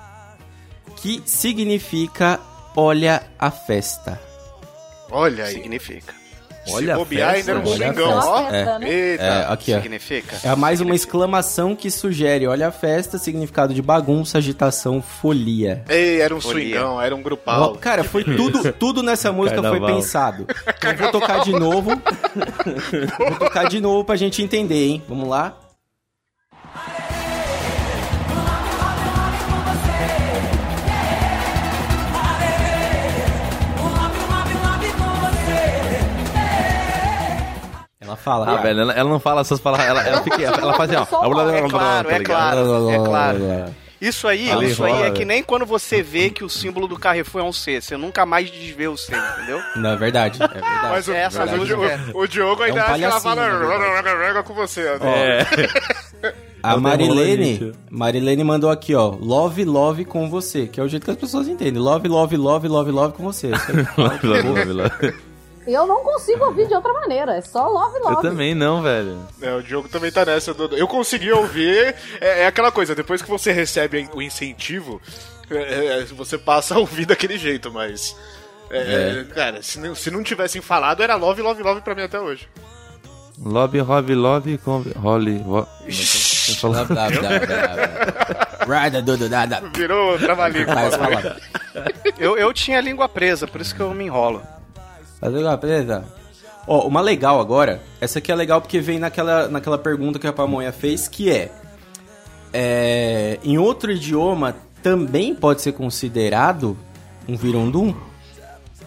que 0.97 1.23
significa 1.25 2.41
olha 2.77 3.23
a 3.39 3.51
festa. 3.51 4.21
Olha 5.11 5.45
aí. 5.45 5.55
Significa. 5.55 6.15
Olha 6.71 6.87
Se 6.87 6.91
a 6.93 6.97
bobear, 6.97 7.35
ainda 7.35 7.37
festa, 7.37 7.51
era 7.53 7.61
um 7.61 7.73
olha 7.73 7.87
a 7.91 7.93
xingão, 7.93 8.13
festa. 8.15 8.31
ó. 8.31 8.51
É, 8.51 8.79
né? 8.79 8.91
Eita. 8.91 9.23
É, 9.25 9.47
aqui 9.53 9.75
ó. 9.75 9.77
Significa? 9.83 10.37
É 10.43 10.57
mais 10.57 10.81
uma 10.81 10.95
exclamação 10.95 11.77
que 11.77 11.91
sugere 11.91 12.47
olha 12.47 12.69
a 12.69 12.73
festa, 12.73 13.19
significado 13.19 13.75
de 13.75 13.83
bagunça, 13.83 14.39
agitação, 14.39 15.03
folia. 15.03 15.85
Ei, 15.89 16.21
era 16.21 16.35
um 16.35 16.41
Folia. 16.41 16.77
swingão, 16.79 17.01
era 17.03 17.15
um 17.15 17.21
Ó, 17.21 17.23
grupal. 17.23 17.75
cara, 17.77 18.03
foi 18.05 18.25
tudo, 18.25 18.73
tudo 18.73 19.03
nessa 19.03 19.31
música 19.33 19.61
foi 19.63 19.71
Carnaval. 19.73 19.97
pensado. 19.97 20.47
Então 20.79 20.97
vou 20.97 21.11
tocar 21.13 21.41
de 21.45 21.53
novo. 21.59 21.91
vou 23.19 23.39
tocar 23.39 23.69
de 23.69 23.81
novo 23.81 24.05
pra 24.05 24.17
gente 24.17 24.43
entender, 24.43 24.87
hein? 24.89 25.03
Vamos 25.09 25.29
lá. 25.29 25.57
Ela 38.15 38.17
fala. 38.17 38.51
Ah, 38.51 38.57
velho, 38.63 38.81
ela, 38.81 38.93
ela 38.93 39.11
não 39.11 39.21
fala 39.21 39.41
essas 39.41 39.59
palavras, 39.61 39.89
ela, 39.89 40.03
ela, 40.07 40.23
fica, 40.23 40.43
ela 40.43 40.75
faz 40.75 40.91
assim, 40.91 41.07
ó. 41.11 41.51
É 41.55 41.69
claro, 41.69 42.09
é 42.09 42.13
tá 42.13 42.19
ligado? 42.19 42.67
claro, 42.67 42.91
é 42.91 42.99
claro. 42.99 43.75
Isso 44.01 44.29
aí, 44.29 44.51
Ali 44.51 44.71
isso 44.71 44.85
aí 44.85 45.03
é 45.05 45.11
que 45.13 45.25
nem 45.25 45.43
quando 45.43 45.65
você 45.65 46.03
vê 46.03 46.29
que 46.29 46.45
o 46.45 46.49
símbolo 46.51 46.87
do 46.87 46.99
Carrefour 46.99 47.41
é 47.41 47.45
um 47.45 47.53
C. 47.53 47.81
Você 47.81 47.97
nunca 47.97 48.27
mais 48.27 48.51
desvê 48.51 48.87
o 48.87 48.99
C, 48.99 49.15
entendeu? 49.17 49.59
Não, 49.77 49.91
é 49.93 49.97
verdade. 49.97 50.43
É 50.43 50.47
verdade. 50.47 50.77
Mas, 50.91 51.09
o, 51.09 51.13
É 51.13 51.23
essa 51.23 51.47
verdade. 51.47 52.13
o- 52.13 52.19
o 52.21 52.27
Diogo 52.27 52.63
ainda 52.63 52.81
É 52.81 52.83
um 52.83 52.87
acha 52.87 52.99
que 52.99 53.05
ela 53.05 53.21
fala 53.21 53.49
na 53.49 53.59
verdade. 53.59 53.95
"Rega, 53.97 54.27
rega 54.27 54.43
com 54.43 54.53
você. 54.53 54.99
ó. 55.01 55.07
É. 55.07 55.47
A 56.63 56.77
Marilene, 56.77 57.73
Marilene 57.91 58.45
mandou 58.45 58.71
aqui, 58.71 58.95
ó. 58.95 59.09
Love, 59.19 59.65
love 59.65 60.05
com 60.05 60.29
você. 60.29 60.67
Que 60.67 60.81
é 60.81 60.83
o 60.83 60.89
jeito 60.89 61.05
que 61.05 61.11
as 61.11 61.17
pessoas 61.17 61.49
entendem. 61.49 61.81
Love, 61.81 62.09
love, 62.09 62.37
love, 62.37 62.69
love, 62.69 62.91
love 62.91 63.15
com 63.15 63.23
você. 63.23 63.53
Isso 63.53 63.67
aí. 63.71 65.15
Eu 65.67 65.87
não 65.87 66.03
consigo 66.03 66.45
ouvir 66.45 66.67
de 66.69 66.75
outra 66.75 66.93
maneira. 66.93 67.37
É 67.37 67.41
só 67.41 67.67
love, 67.69 67.99
love. 68.01 68.15
Eu 68.17 68.21
também 68.21 68.55
não, 68.55 68.83
velho. 68.83 69.19
É, 69.41 69.55
o 69.55 69.63
Diogo 69.63 69.89
também 69.89 70.11
tá 70.13 70.25
nessa. 70.25 70.53
do- 70.53 70.77
Eu 70.77 70.87
consegui 70.87 71.33
ouvir. 71.33 71.95
É, 72.21 72.43
é 72.43 72.47
aquela 72.47 72.71
coisa, 72.71 72.95
depois 72.95 73.23
que 73.23 73.31
você 73.31 73.51
recebe 73.53 74.09
o 74.15 74.21
incentivo, 74.21 75.01
é, 75.51 76.01
é, 76.01 76.05
você 76.05 76.37
passa 76.37 76.75
a 76.75 76.79
ouvir 76.79 77.07
daquele 77.07 77.39
jeito, 77.39 77.71
mas. 77.73 78.17
é, 78.71 79.21
é, 79.21 79.25
Cara, 79.35 79.63
se 79.63 79.79
não, 79.79 79.95
se 79.95 80.11
não 80.11 80.23
tivessem 80.23 80.61
falado, 80.61 81.03
era 81.03 81.15
love, 81.17 81.41
love, 81.43 81.63
love 81.63 81.81
pra 81.81 81.95
mim 81.95 82.03
até 82.03 82.21
hoje. 82.21 82.49
Lobby, 83.43 83.81
hobby, 83.81 84.15
lobby, 84.15 84.59
com... 84.59 84.85
Holly... 84.97 85.39
ro-. 85.43 85.67
Virou 89.75 90.17
trabalhinho. 90.19 90.67
Eu, 92.17 92.39
eu 92.39 92.53
tinha 92.53 92.79
a 92.79 92.81
língua 92.81 93.09
presa, 93.09 93.47
por 93.49 93.61
isso 93.61 93.75
que 93.75 93.81
eu 93.81 93.93
me 93.93 94.05
enrolo. 94.05 94.41
Igual, 95.25 95.57
beleza. 95.57 96.05
Ó, 96.67 96.87
uma 96.87 97.01
legal 97.01 97.41
agora. 97.41 97.83
Essa 98.01 98.19
aqui 98.19 98.31
é 98.33 98.35
legal 98.35 98.61
porque 98.61 98.81
vem 98.81 98.99
naquela, 98.99 99.49
naquela 99.49 99.79
pergunta 99.79 100.19
que 100.19 100.27
a 100.27 100.33
Pamonha 100.33 100.73
fez, 100.73 101.09
que 101.09 101.31
é, 101.31 101.51
é. 102.53 103.39
Em 103.43 103.59
outro 103.59 103.91
idioma 103.93 104.55
também 104.83 105.35
pode 105.35 105.63
ser 105.63 105.73
considerado 105.73 106.77
um 107.29 107.37
virondum? 107.37 107.95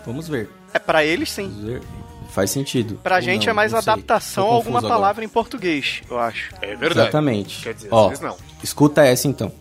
Vamos 0.06 0.28
ver. 0.28 0.50
É 0.74 0.80
pra 0.80 1.04
eles 1.04 1.30
sim. 1.32 1.50
Vamos 1.50 1.64
ver. 1.64 1.82
Faz 2.30 2.52
sentido. 2.52 3.00
Pra 3.02 3.16
Ou 3.16 3.22
gente 3.22 3.46
não, 3.46 3.52
é 3.52 3.54
mais 3.54 3.74
adaptação 3.74 4.48
a 4.50 4.54
alguma 4.54 4.80
agora. 4.80 4.94
palavra 4.94 5.26
em 5.26 5.30
português, 5.30 6.02
eu 6.10 6.20
acho. 6.20 6.54
É 6.62 6.76
verdade. 6.76 7.00
Exatamente. 7.08 7.64
Quer 7.64 7.74
dizer, 7.74 7.88
Ó, 7.90 8.04
às 8.04 8.10
vezes 8.10 8.24
não. 8.24 8.36
escuta 8.64 9.04
essa 9.06 9.28
então. 9.28 9.52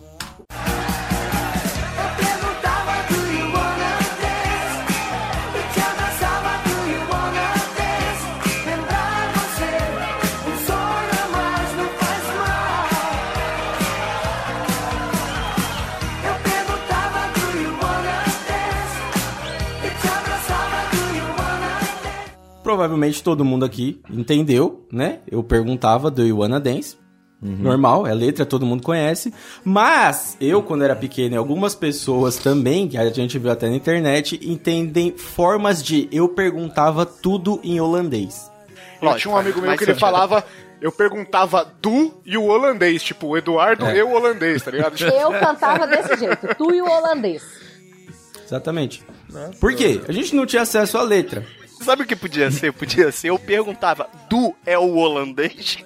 Provavelmente 22.67 23.23
todo 23.23 23.45
mundo 23.45 23.63
aqui 23.63 24.01
entendeu, 24.09 24.85
né? 24.91 25.19
Eu 25.31 25.41
perguntava 25.41 26.11
do 26.11 26.21
You 26.21 26.39
Wanna 26.39 26.59
Dance. 26.59 26.97
Normal, 27.41 28.05
é 28.05 28.13
letra, 28.13 28.45
todo 28.45 28.65
mundo 28.65 28.83
conhece. 28.83 29.33
Mas 29.63 30.35
eu, 30.41 30.61
quando 30.61 30.83
era 30.83 30.93
pequeno, 30.93 31.35
e 31.35 31.37
algumas 31.37 31.73
pessoas 31.73 32.35
também, 32.35 32.89
que 32.89 32.97
a 32.97 33.09
gente 33.09 33.39
viu 33.39 33.49
até 33.51 33.69
na 33.69 33.75
internet, 33.77 34.37
entendem 34.43 35.15
formas 35.15 35.81
de 35.81 36.09
eu 36.11 36.27
perguntava 36.27 37.05
tudo 37.05 37.61
em 37.63 37.79
holandês. 37.79 38.51
Eu 39.01 39.05
Lógico, 39.05 39.21
tinha 39.21 39.33
um 39.33 39.37
amigo 39.37 39.61
meu 39.61 39.77
que 39.77 39.85
ele 39.85 39.95
falava. 39.95 40.43
Eu 40.81 40.91
perguntava 40.91 41.65
do 41.81 42.19
e 42.25 42.37
o 42.37 42.47
holandês, 42.47 43.01
tipo, 43.01 43.27
o 43.27 43.37
Eduardo 43.37 43.85
É. 43.85 43.95
e 43.95 44.03
o 44.03 44.11
holandês, 44.11 44.61
tá 44.61 44.71
ligado? 44.71 44.97
Eu 45.01 45.31
cantava 45.39 45.87
desse 45.87 46.17
jeito, 46.17 46.53
tu 46.57 46.75
e 46.75 46.81
o 46.81 46.85
holandês. 46.85 47.41
Exatamente. 48.45 49.05
Por 49.61 49.73
quê? 49.73 50.01
A 50.05 50.11
gente 50.11 50.35
não 50.35 50.45
tinha 50.45 50.63
acesso 50.63 50.97
à 50.97 51.01
letra. 51.01 51.45
Sabe 51.81 52.03
o 52.03 52.05
que 52.05 52.15
podia 52.15 52.51
ser? 52.51 52.71
Podia 52.73 53.11
ser, 53.11 53.29
eu 53.29 53.39
perguntava, 53.39 54.09
Du 54.29 54.55
é 54.65 54.77
o 54.77 54.95
holandês? 54.95 55.77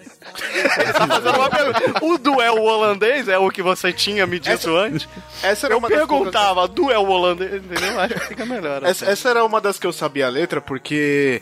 Ele 0.78 0.94
tá 0.94 1.08
fazendo 1.08 1.36
uma 1.36 1.50
pergunta. 1.50 2.06
O 2.06 2.18
Du 2.18 2.42
é 2.42 2.52
o 2.52 2.62
holandês? 2.62 3.28
É 3.28 3.38
o 3.38 3.50
que 3.50 3.62
você 3.62 3.92
tinha 3.92 4.26
me 4.28 4.40
dito 4.40 4.76
antes? 4.76 5.08
Essa 5.44 5.68
era 5.68 5.74
Eu 5.74 5.80
uma 5.80 5.90
das 5.90 5.98
perguntava, 5.98 6.68
Du 6.68 6.90
é 6.92 6.98
o 6.98 7.08
holandês? 7.08 7.54
Entendeu? 7.56 8.00
Acho 8.00 8.14
que 8.14 8.20
fica 8.28 8.46
melhor. 8.46 8.84
Essa, 8.84 9.06
essa 9.06 9.30
era 9.30 9.44
uma 9.44 9.60
das 9.60 9.78
que 9.80 9.88
eu 9.88 9.94
sabia 9.94 10.28
a 10.28 10.30
letra, 10.30 10.62
porque 10.62 11.42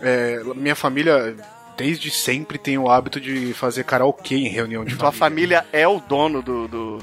é, 0.00 0.40
minha 0.54 0.76
família, 0.76 1.36
desde 1.76 2.10
sempre, 2.10 2.58
tem 2.58 2.78
o 2.78 2.90
hábito 2.90 3.20
de 3.20 3.52
fazer 3.54 3.84
karaokê 3.84 4.36
em 4.36 4.48
reunião 4.48 4.84
de 4.84 4.96
Tua 4.96 5.10
família. 5.12 5.62
família 5.62 5.66
é 5.72 5.88
o 5.88 6.00
dono 6.00 6.42
do. 6.42 6.68
do... 6.68 6.98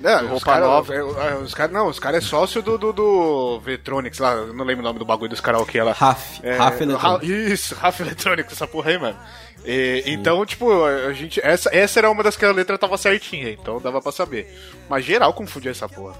Não, 0.00 0.20
roupa 0.20 0.34
os 0.36 0.44
cara, 0.44 0.66
nova. 0.66 0.94
é, 0.94 0.98
é, 0.98 1.34
os 1.36 1.54
cara, 1.54 1.72
não, 1.72 1.86
os 1.88 1.98
caras 1.98 2.24
é 2.24 2.26
sócio 2.28 2.60
do, 2.60 2.76
do, 2.76 2.92
do 2.92 3.60
Vetronics 3.60 4.18
lá, 4.18 4.32
eu 4.34 4.52
não 4.52 4.64
lembro 4.64 4.82
o 4.82 4.86
nome 4.86 4.98
do 4.98 5.04
bagulho 5.04 5.30
dos 5.30 5.40
karaokê 5.40 5.82
lá. 5.82 5.92
RAF. 5.92 6.40
É, 6.42 6.56
RAF 6.56 6.82
Eletrônico. 6.82 7.26
Ra- 7.26 7.32
Isso, 7.52 7.74
Rafa 7.80 8.02
Eletrônico, 8.02 8.52
essa 8.52 8.66
porra 8.66 8.90
aí, 8.90 8.98
mano. 8.98 9.16
E, 9.64 10.02
então, 10.06 10.44
tipo, 10.44 10.84
a 10.84 11.12
gente. 11.12 11.40
Essa, 11.42 11.70
essa 11.74 12.00
era 12.00 12.10
uma 12.10 12.22
das 12.22 12.36
que 12.36 12.44
a 12.44 12.52
letra 12.52 12.76
tava 12.76 12.98
certinha, 12.98 13.50
então 13.50 13.80
dava 13.80 14.02
pra 14.02 14.12
saber. 14.12 14.52
Mas 14.90 15.04
geral 15.04 15.32
confundia 15.32 15.70
essa 15.70 15.88
porra. 15.88 16.14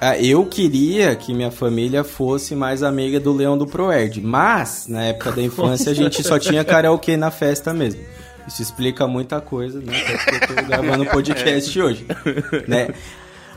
Ah, 0.00 0.16
Eu 0.18 0.46
queria 0.46 1.14
que 1.16 1.34
minha 1.34 1.50
família 1.50 2.02
fosse 2.04 2.54
mais 2.56 2.82
amiga 2.82 3.18
do 3.20 3.32
Leão 3.32 3.58
do 3.58 3.66
Proerd, 3.66 4.20
mas 4.20 4.86
na 4.88 5.02
época 5.04 5.32
da 5.32 5.42
infância 5.42 5.90
a 5.92 5.94
gente 5.94 6.22
só 6.22 6.38
tinha 6.38 6.64
karaokê 6.64 7.16
na 7.16 7.30
festa 7.30 7.72
mesmo. 7.74 8.04
Isso 8.48 8.62
explica 8.62 9.06
muita 9.06 9.42
coisa, 9.42 9.78
né? 9.78 9.92
Até 10.00 10.16
porque 10.16 10.52
eu 10.52 10.56
tô 10.56 10.66
gravando 10.66 11.02
um 11.04 11.06
podcast 11.06 11.78
hoje, 11.80 12.06
né? 12.66 12.88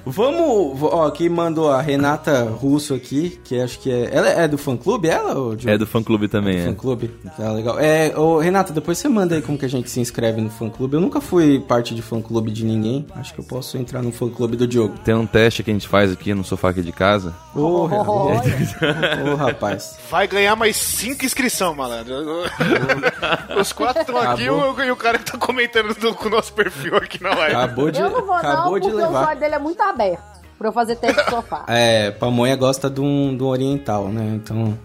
Vamos, 0.05 0.81
ó, 0.83 1.09
quem 1.11 1.29
mandou 1.29 1.69
a 1.71 1.81
Renata 1.81 2.43
Russo 2.43 2.93
aqui, 2.93 3.39
que 3.43 3.59
acho 3.59 3.79
que 3.79 3.91
é, 3.91 4.09
ela 4.11 4.29
é 4.29 4.47
do 4.47 4.57
fã 4.57 4.75
clube, 4.75 5.07
ela 5.07 5.35
ou 5.37 5.55
É 5.65 5.77
do 5.77 5.85
fã 5.85 6.01
clube 6.01 6.27
também, 6.27 6.63
Fã 6.63 6.71
é. 6.71 6.73
clube? 6.73 7.11
Tá 7.37 7.51
legal. 7.51 7.79
É, 7.79 8.17
ô, 8.17 8.39
Renata, 8.39 8.73
depois 8.73 8.97
você 8.97 9.07
manda 9.07 9.35
aí 9.35 9.41
como 9.41 9.57
que 9.57 9.65
a 9.65 9.69
gente 9.69 9.89
se 9.89 9.99
inscreve 9.99 10.41
no 10.41 10.49
fã 10.49 10.69
clube. 10.69 10.95
Eu 10.95 11.01
nunca 11.01 11.21
fui 11.21 11.59
parte 11.59 11.93
de 11.95 12.01
fã 12.01 12.21
clube 12.21 12.51
de 12.51 12.65
ninguém. 12.65 13.05
Acho 13.15 13.33
que 13.33 13.39
eu 13.39 13.45
posso 13.45 13.77
entrar 13.77 14.01
no 14.01 14.11
fã 14.11 14.29
clube 14.29 14.55
do 14.57 14.67
Diogo. 14.67 14.95
Tem 15.03 15.13
um 15.15 15.25
teste 15.27 15.63
que 15.63 15.69
a 15.71 15.73
gente 15.73 15.87
faz 15.87 16.11
aqui 16.11 16.33
no 16.33 16.43
sofá 16.43 16.69
aqui 16.69 16.81
de 16.81 16.91
casa. 16.91 17.33
Ô, 17.55 17.85
Renata. 17.85 18.11
Olha. 18.11 18.41
Ô, 19.31 19.35
rapaz. 19.35 19.97
Vai 20.09 20.27
ganhar 20.27 20.55
mais 20.55 20.75
5 20.77 21.23
inscrições, 21.25 21.75
malandro. 21.77 22.15
Os 23.59 23.71
quatro 23.73 24.01
estão 24.01 24.17
aqui 24.17 24.43
e 24.43 24.49
o, 24.49 24.81
e 24.83 24.91
o 24.91 24.95
cara 24.95 25.17
que 25.19 25.31
tá 25.31 25.37
comentando 25.37 25.93
do- 25.95 26.13
com 26.15 26.27
o 26.27 26.31
nosso 26.31 26.53
perfil 26.53 26.95
aqui 26.97 27.21
na 27.21 27.33
live. 27.35 27.55
Acabou 27.55 27.91
de, 27.91 27.99
Eu 27.99 28.09
não 28.09 28.25
vou 28.25 28.33
acabou 28.35 28.71
não, 28.73 28.79
de 28.79 28.87
o 28.89 28.95
levar. 28.95 29.25
zóio 29.25 29.39
dele 29.39 29.55
é 29.55 29.59
muito 29.59 29.81
aberto. 29.91 30.31
Pra 30.57 30.69
eu 30.69 30.73
fazer 30.73 30.95
teste 30.95 31.23
de 31.23 31.29
sofá. 31.29 31.65
É, 31.69 32.11
pamonha 32.11 32.55
gosta 32.55 32.89
de 32.89 33.01
um, 33.01 33.35
de 33.35 33.43
um 33.43 33.47
oriental, 33.47 34.09
né? 34.09 34.35
Então. 34.35 34.77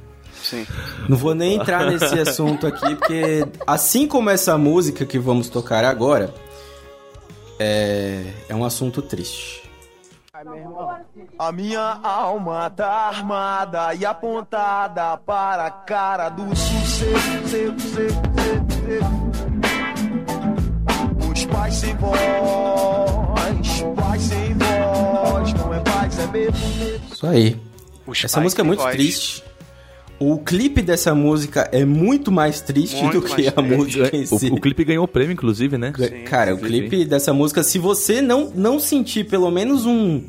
Sim. 0.42 0.66
Não 1.08 1.16
vou 1.16 1.34
nem 1.34 1.54
entrar 1.54 1.90
nesse 1.90 2.16
assunto 2.20 2.66
aqui, 2.66 2.94
porque 2.94 3.46
assim 3.66 4.06
como 4.06 4.30
essa 4.30 4.56
música 4.56 5.04
que 5.04 5.18
vamos 5.18 5.48
tocar 5.48 5.84
agora, 5.84 6.32
é, 7.58 8.22
é 8.48 8.54
um 8.54 8.64
assunto 8.64 9.02
triste. 9.02 9.66
A 11.38 11.50
minha 11.50 11.98
alma 12.02 12.68
tá 12.68 13.08
armada 13.08 13.94
e 13.94 14.04
apontada 14.04 15.16
para 15.16 15.66
a 15.66 15.70
cara 15.70 16.28
do 16.28 16.54
sucesso. 16.54 17.56
Os 21.32 21.46
pais 21.46 21.74
sem 21.74 21.96
voz, 21.96 22.20
Isso 27.12 27.26
aí. 27.26 27.56
Os 28.06 28.24
Essa 28.24 28.40
música 28.40 28.62
é 28.62 28.64
muito 28.64 28.80
voz. 28.82 28.94
triste. 28.94 29.42
O 30.18 30.38
clipe 30.38 30.80
dessa 30.80 31.14
música 31.14 31.68
é 31.72 31.84
muito 31.84 32.32
mais 32.32 32.62
triste 32.62 32.96
Muito 33.02 33.20
do 33.20 33.26
que 33.26 33.32
a 33.48 33.52
triste. 33.52 33.60
música 33.76 34.16
em 34.16 34.22
O, 34.22 34.38
si. 34.38 34.46
o 34.50 34.58
clipe 34.58 34.82
ganhou 34.82 35.04
o 35.04 35.08
prêmio, 35.08 35.32
inclusive, 35.34 35.76
né? 35.76 35.92
Cara, 36.24 36.54
o 36.54 36.58
clipe 36.58 37.04
dessa 37.04 37.34
música, 37.34 37.62
se 37.62 37.78
você 37.78 38.22
não, 38.22 38.50
não 38.54 38.80
sentir 38.80 39.24
pelo 39.24 39.50
menos 39.50 39.84
um, 39.84 40.22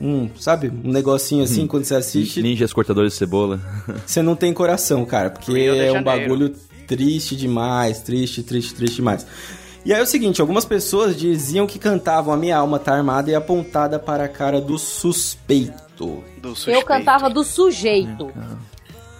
um, 0.00 0.30
sabe, 0.40 0.72
um 0.82 0.90
negocinho 0.90 1.42
Hum. 1.42 1.44
assim 1.44 1.66
quando 1.66 1.84
você 1.84 1.94
assiste, 1.94 2.40
Ninjas 2.40 2.72
cortadores 2.72 3.12
de 3.12 3.18
cebola. 3.18 3.60
você 4.06 4.22
não 4.22 4.34
tem 4.34 4.50
coração, 4.54 5.04
cara, 5.04 5.28
porque 5.28 5.52
é 5.60 5.92
um 5.92 6.02
bagulho 6.02 6.54
triste 6.86 7.36
demais, 7.36 8.00
triste, 8.00 8.42
triste, 8.42 8.74
triste 8.74 8.96
demais. 8.96 9.26
E 9.84 9.92
aí 9.92 10.00
é 10.00 10.02
o 10.02 10.06
seguinte, 10.06 10.40
algumas 10.40 10.64
pessoas 10.64 11.14
diziam 11.16 11.66
que 11.66 11.78
cantavam 11.78 12.32
A 12.32 12.36
Minha 12.36 12.56
Alma 12.56 12.78
Tá 12.78 12.94
Armada 12.94 13.30
e 13.30 13.34
apontada 13.34 13.98
para 13.98 14.24
a 14.24 14.28
cara 14.28 14.60
do 14.60 14.78
suspeito. 14.78 16.22
Do 16.38 16.48
Eu 16.48 16.54
suspeito. 16.56 16.86
cantava 16.86 17.28
do 17.28 17.44
sujeito. 17.44 18.32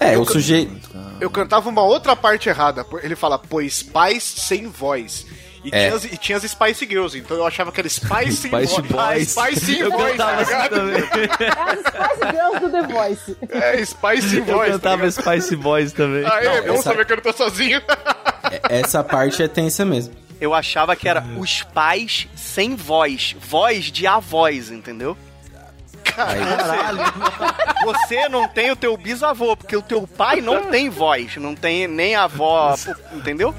É, 0.01 0.17
o 0.19 0.25
sujeito... 0.25 0.73
Eu 1.21 1.31
cantava 1.31 1.69
uma 1.69 1.83
outra 1.83 2.17
parte 2.17 2.49
errada. 2.49 2.85
Ele 3.03 3.15
fala, 3.15 3.39
pois 3.39 3.83
pais 3.83 4.23
sem 4.23 4.67
voz. 4.67 5.27
E, 5.65 5.69
É. 5.73 5.85
tinha, 5.87 5.95
as, 5.97 6.05
e 6.05 6.17
tinha 6.19 6.37
as 6.39 6.45
Spice 6.45 6.85
Girls, 6.87 7.17
então 7.19 7.37
eu 7.39 7.47
achava 7.47 7.73
que 7.73 7.81
era 7.81 7.89
Spice 7.89 8.33
sem 8.37 8.51
Spice 8.53 8.83
voz. 8.83 8.87
Boys. 8.91 9.39
Ah, 9.39 9.45
Spice 9.47 9.65
sem 9.67 9.79
Eu 9.81 9.91
voz, 9.91 10.17
tá 10.17 10.35
assim 10.35 10.45
ligado? 10.53 10.71
também. 10.71 11.03
É 11.41 11.71
as 11.71 11.79
Spice 11.79 12.31
Girls 12.33 12.61
do 12.61 12.71
The 12.71 12.83
Voice. 12.93 13.37
É, 13.51 13.85
Spice 13.85 14.29
sem 14.31 14.39
Eu 14.41 14.45
voz. 14.47 14.67
tá 14.67 14.73
cantava 14.73 15.07
ligado? 15.07 15.13
Spice 15.13 15.57
Boys 15.57 15.93
também. 15.93 16.25
Ah, 16.27 16.43
é, 16.43 16.63
bom 16.63 16.75
essa- 16.75 16.83
saber 16.83 17.07
que 17.07 17.13
eu 17.13 17.17
não 17.17 17.23
tô 17.23 17.33
sozinho. 17.33 17.81
Essa 18.69 19.03
parte 19.03 19.43
é 19.43 19.49
tensa 19.49 19.85
mesmo. 19.87 20.15
Eu 20.45 20.53
achava 20.53 20.95
que 20.95 21.09
era 21.09 21.25
os 21.39 21.63
pais 21.63 22.29
sem 22.37 22.77
voz. 22.77 23.35
Voz 23.41 23.87
de 23.87 24.07
avós, 24.07 24.71
entendeu? 24.71 25.17
Caralho. 26.05 26.99
Você 27.87 28.29
não 28.29 28.47
tem 28.47 28.71
o 28.71 28.77
teu 28.77 28.95
bisavô, 28.95 29.57
porque 29.57 29.75
o 29.75 29.81
teu 29.81 30.07
pai 30.07 30.43
não 30.43 30.67
tem 30.67 30.91
voz, 30.91 31.37
não 31.37 31.55
tem 31.55 31.89
nem 31.89 32.15
avó, 32.15 32.77
entendeu? 33.13 33.55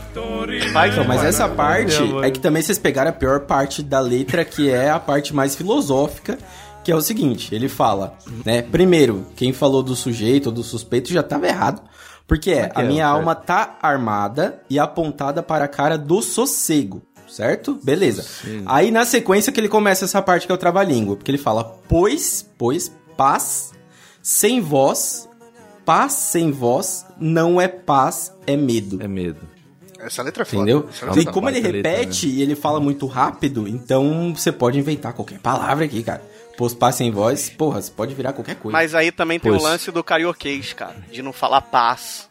Pai 0.72 0.90
Então, 0.90 1.04
mas 1.04 1.24
essa 1.24 1.50
parte 1.50 1.98
é 2.24 2.30
que 2.30 2.40
também 2.40 2.62
vocês 2.62 2.78
pegaram 2.78 3.10
a 3.10 3.14
pior 3.14 3.42
parte 3.42 3.82
da 3.82 4.00
letra, 4.00 4.46
que 4.46 4.70
é 4.70 4.92
a 4.92 5.00
parte 5.00 5.36
mais 5.36 5.56
filosófica, 5.56 6.38
que 6.84 6.92
é 6.92 6.96
o 6.96 7.02
seguinte, 7.02 7.54
ele 7.54 7.68
fala, 7.68 8.16
né? 8.46 8.62
Primeiro, 8.62 9.26
quem 9.36 9.52
falou 9.52 9.82
do 9.82 9.96
sujeito 9.96 10.48
ou 10.48 10.52
do 10.52 10.64
suspeito 10.64 11.12
já 11.12 11.22
estava 11.22 11.48
errado, 11.48 11.82
porque 12.28 12.52
é, 12.52 12.70
que 12.70 12.80
a 12.80 12.84
é, 12.84 12.88
minha 12.88 13.06
certo. 13.06 13.18
alma 13.18 13.36
tá 13.36 13.78
armada 13.82 14.62
e 14.70 14.80
apontada 14.80 15.44
para 15.44 15.66
a 15.66 15.68
cara 15.68 15.98
do 15.98 16.22
sossego. 16.22 17.02
Certo? 17.28 17.80
Beleza. 17.84 18.24
Aí 18.68 18.92
na 18.92 19.04
sequência 19.04 19.52
que 19.52 19.60
ele 19.60 19.68
começa 19.68 20.06
essa 20.06 20.22
parte 20.22 20.46
que 20.46 20.52
é 20.52 20.56
o 20.56 20.58
trava-língua, 20.58 21.16
porque 21.16 21.32
ele 21.32 21.40
fala: 21.40 21.64
"Pois, 21.64 22.48
pois 22.58 22.92
paz 23.18 23.74
sem 24.22 24.62
voz, 24.62 25.28
paz 25.84 26.14
sem 26.14 26.52
voz 26.52 27.06
não 27.20 27.60
é 27.60 27.68
paz, 27.68 28.32
é 28.46 28.56
medo". 28.56 29.02
É 29.02 29.08
medo. 29.08 29.42
Essa 30.00 30.22
letra 30.22 30.44
é 30.44 30.46
foda. 30.46 30.58
Entendeu? 30.58 30.86
Letra 30.86 31.20
E 31.20 31.28
é 31.28 31.32
como 31.32 31.50
ele 31.50 31.62
baita 31.62 31.76
letra, 31.78 31.92
repete 31.92 32.28
e 32.28 32.42
ele 32.42 32.56
fala 32.56 32.80
muito 32.80 33.08
rápido, 33.08 33.68
então 33.68 34.34
você 34.36 34.52
pode 34.52 34.78
inventar 34.78 35.14
qualquer 35.14 35.40
palavra 35.40 35.84
aqui, 35.86 36.04
cara. 36.04 36.22
Pôs 36.58 36.74
passe 36.74 37.04
em 37.04 37.12
voz, 37.12 37.50
porra, 37.50 37.82
você 37.82 37.92
pode 37.92 38.14
virar 38.16 38.34
qualquer 38.34 38.56
coisa. 38.56 38.72
Mas 38.78 38.96
aí 38.96 39.12
também 39.12 39.40
tem 39.40 39.52
Pois. 39.52 39.62
o 39.62 39.66
lance 39.66 39.92
do 39.92 40.04
carioquês, 40.04 40.72
cara, 40.74 40.96
de 41.12 41.22
não 41.22 41.34
falar 41.34 41.62
paz, 41.62 42.30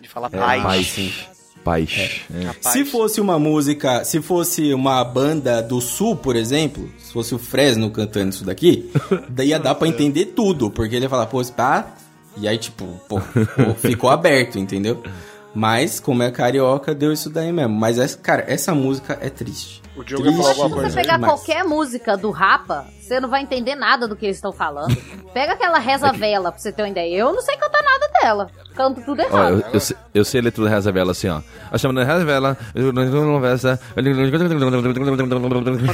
de 0.00 0.08
falar 0.08 0.28
É, 0.32 0.38
paz. 0.38 0.62
paz, 0.62 0.86
sim. 0.86 1.12
Rapaz. 1.58 1.90
é. 2.32 2.44
Rapaz. 2.44 2.72
Se 2.72 2.84
fosse 2.84 3.20
uma 3.20 3.38
música, 3.38 4.04
se 4.04 4.22
fosse 4.22 4.72
uma 4.72 5.02
banda 5.04 5.60
do 5.60 5.80
sul, 5.80 6.14
por 6.16 6.36
exemplo, 6.36 6.88
se 6.98 7.12
fosse 7.12 7.34
o 7.34 7.38
Fresno 7.38 7.90
cantando 7.90 8.30
isso 8.30 8.44
daqui, 8.44 8.88
daí 9.28 9.48
ia 9.48 9.58
dar 9.58 9.74
pra 9.74 9.88
entender 9.88 10.26
tudo, 10.26 10.70
porque 10.70 10.94
ele 10.94 11.06
ia 11.06 11.10
falar, 11.10 11.26
pô, 11.26 11.44
pá, 11.46 11.94
e 12.36 12.46
aí 12.46 12.56
tipo, 12.56 12.86
pô, 13.08 13.20
pô, 13.20 13.74
ficou 13.74 14.08
aberto, 14.10 14.58
entendeu? 14.58 15.02
Mas, 15.58 15.98
como 15.98 16.22
é 16.22 16.30
carioca, 16.30 16.94
deu 16.94 17.12
isso 17.14 17.30
daí 17.30 17.50
mesmo. 17.50 17.74
Mas, 17.74 17.98
essa, 17.98 18.18
cara, 18.18 18.44
essa 18.46 18.74
música 18.74 19.18
é 19.22 19.30
triste. 19.30 19.80
O 19.96 20.04
Diogo 20.04 20.26
ia 20.26 20.32
falar 20.32 20.44
Triste 20.44 20.60
alguma 20.62 20.68
Se 20.68 20.74
coisa. 20.82 20.90
você 20.90 21.00
pegar 21.00 21.14
demais. 21.14 21.32
qualquer 21.32 21.64
música 21.64 22.16
do 22.18 22.30
Rapa, 22.30 22.84
você 23.00 23.18
não 23.18 23.30
vai 23.30 23.40
entender 23.40 23.74
nada 23.74 24.06
do 24.06 24.14
que 24.14 24.26
eles 24.26 24.36
estão 24.36 24.52
falando. 24.52 24.94
Pega 25.32 25.54
aquela 25.54 25.78
reza 25.78 26.12
vela 26.12 26.52
pra 26.52 26.60
você 26.60 26.70
ter 26.70 26.82
uma 26.82 26.90
ideia. 26.90 27.16
Eu 27.16 27.32
não 27.32 27.40
sei 27.40 27.56
cantar 27.56 27.82
nada 27.82 28.08
dela. 28.20 28.50
Canto 28.74 29.00
tudo 29.00 29.22
Ó, 29.22 29.24
errado. 29.24 29.64
eu, 29.68 29.70
eu, 29.72 29.80
sei- 29.80 29.96
eu 30.14 30.24
sei 30.26 30.40
a 30.42 30.44
letra 30.44 30.62
do 30.62 30.68
Reza 30.68 30.92
Vela 30.92 31.12
assim, 31.12 31.28
ó. 31.28 31.40
A 31.72 31.78
chama 31.78 31.98
de 31.98 32.06
Reza 32.06 32.26
Vela. 32.26 32.58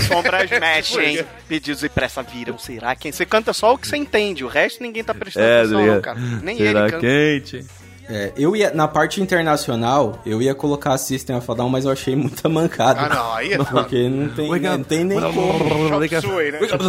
Sombras 0.09 0.51
mexem, 0.51 1.25
pedidos 1.49 1.83
e 1.85 1.89
pressa 1.89 2.23
viram, 2.23 2.59
será 2.59 2.95
quem? 2.97 3.13
Você 3.13 3.25
canta 3.25 3.53
só 3.53 3.75
o 3.75 3.79
que 3.79 3.87
você 3.87 3.97
entende, 3.97 4.45
o 4.45 4.49
resto 4.49 4.83
ninguém 4.83 5.05
tá 5.05 5.15
prestando 5.15 5.47
É, 5.47 5.61
atenção, 5.61 5.79
não, 5.79 5.87
ligado? 5.87 6.03
cara. 6.03 6.19
Nem 6.43 6.57
Será 6.57 6.81
ele 6.81 6.91
canta. 6.91 7.01
quente? 7.07 7.67
É, 8.13 8.31
eu 8.37 8.55
ia, 8.55 8.71
na 8.75 8.87
parte 8.87 9.23
internacional, 9.23 10.21
eu 10.27 10.43
ia 10.43 10.55
colocar 10.55 10.99
System 10.99 11.35
of 11.35 11.51
a 11.51 11.55
Down, 11.55 11.71
mas 11.71 11.87
eu 11.87 11.91
achei 11.91 12.15
muita 12.15 12.47
mancada. 12.47 13.01
Ah, 13.01 13.09
não, 13.09 13.33
aí 13.33 13.55
é 13.55 13.57
foda. 13.65 13.71
Porque 13.71 14.07
não 14.07 14.29
tem, 14.29 14.61
não 14.61 14.85
tem 14.85 15.05
nem 15.05 15.19
como. 15.19 15.89
Chop 15.89 16.21
Suey, 16.21 16.53
né? 16.53 16.59
Chop 16.69 16.85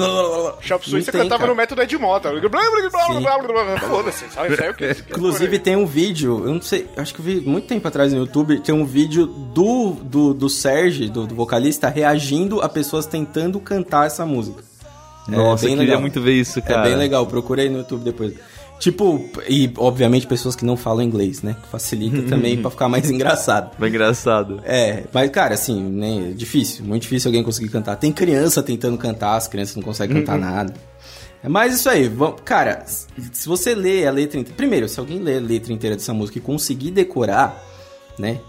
Suey 0.90 1.00
Não 1.00 1.06
você 1.06 1.12
tem, 1.14 1.22
cantava 1.22 1.40
cara. 1.40 1.50
no 1.52 1.56
método 1.56 1.82
Ed 1.82 1.98
Mota. 1.98 2.30
Foda-se, 3.88 4.26
sabe? 4.32 4.58
Sai 4.58 4.70
o 4.70 4.74
quê? 4.74 4.98
Inclusive 5.12 5.60
tem 5.60 5.78
um 5.78 5.86
vídeo, 5.86 6.44
eu 6.46 6.54
não 6.56 6.62
sei, 6.62 6.90
acho 6.98 7.14
que 7.14 7.22
eu 7.22 7.26
vi 7.26 7.40
muito 7.40 7.68
tempo 7.68 7.88
atrás 7.88 8.12
no 8.12 8.20
YouTube, 8.20 8.60
tem 8.60 8.76
um 8.76 8.86
vídeo 8.86 9.26
do, 9.26 9.92
do, 9.92 10.34
do 10.34 10.50
Serge, 10.50 11.08
do, 11.08 11.26
do 11.26 11.34
vocalista, 11.34 11.88
reagindo 11.88 12.60
a 12.60 12.68
pessoas 12.68 13.06
tentando 13.06 13.62
cantar 13.62 14.08
essa 14.08 14.26
música. 14.26 14.62
É 15.30 15.32
Nossa, 15.38 15.64
bem 15.64 15.74
eu 15.74 15.80
queria 15.80 15.92
legal. 15.92 16.02
muito 16.02 16.20
ver 16.20 16.34
isso, 16.34 16.62
cara. 16.62 16.82
É 16.82 16.90
bem 16.90 16.98
legal, 16.98 17.26
procurei 17.26 17.70
no 17.70 17.78
YouTube 17.78 18.04
depois. 18.04 18.34
Tipo, 18.84 19.30
e 19.48 19.72
obviamente 19.78 20.28
pessoas 20.28 20.58
que 20.58 20.66
não 20.66 20.76
falam 20.76 21.02
inglês, 21.04 21.42
né? 21.42 21.56
Facilita 21.72 22.22
também 22.28 22.62
pra 22.62 22.70
ficar 22.70 22.90
mais 22.90 23.10
engraçado. 23.10 23.74
Foi 23.78 23.88
engraçado. 23.88 24.60
É, 24.66 25.06
mas 25.14 25.30
cara, 25.32 25.54
assim, 25.54 25.82
né, 25.82 26.34
difícil, 26.36 26.84
muito 26.84 27.04
difícil 27.04 27.30
alguém 27.30 27.44
conseguir 27.44 27.70
cantar. 27.70 27.96
Tem 27.96 28.12
criança 28.12 28.62
tentando 28.62 28.98
cantar, 28.98 29.38
as 29.38 29.48
crianças 29.48 29.78
não 29.78 29.84
conseguem 29.84 30.18
cantar 30.18 30.38
nada. 30.38 30.74
É 31.42 31.48
mais 31.48 31.74
isso 31.76 31.90
aí, 31.90 32.10
vamos, 32.10 32.42
cara, 32.44 32.84
se 32.86 33.48
você 33.48 33.74
lê 33.74 34.06
a 34.06 34.12
letra 34.12 34.38
inteira. 34.38 34.58
Primeiro, 34.58 34.90
se 34.90 35.00
alguém 35.00 35.20
lê 35.20 35.38
a 35.38 35.42
letra 35.42 35.72
inteira 35.72 35.96
dessa 35.96 36.14
música 36.14 36.38
e 36.38 36.42
conseguir 36.42 36.92
decorar, 36.92 37.58
né? 38.20 38.40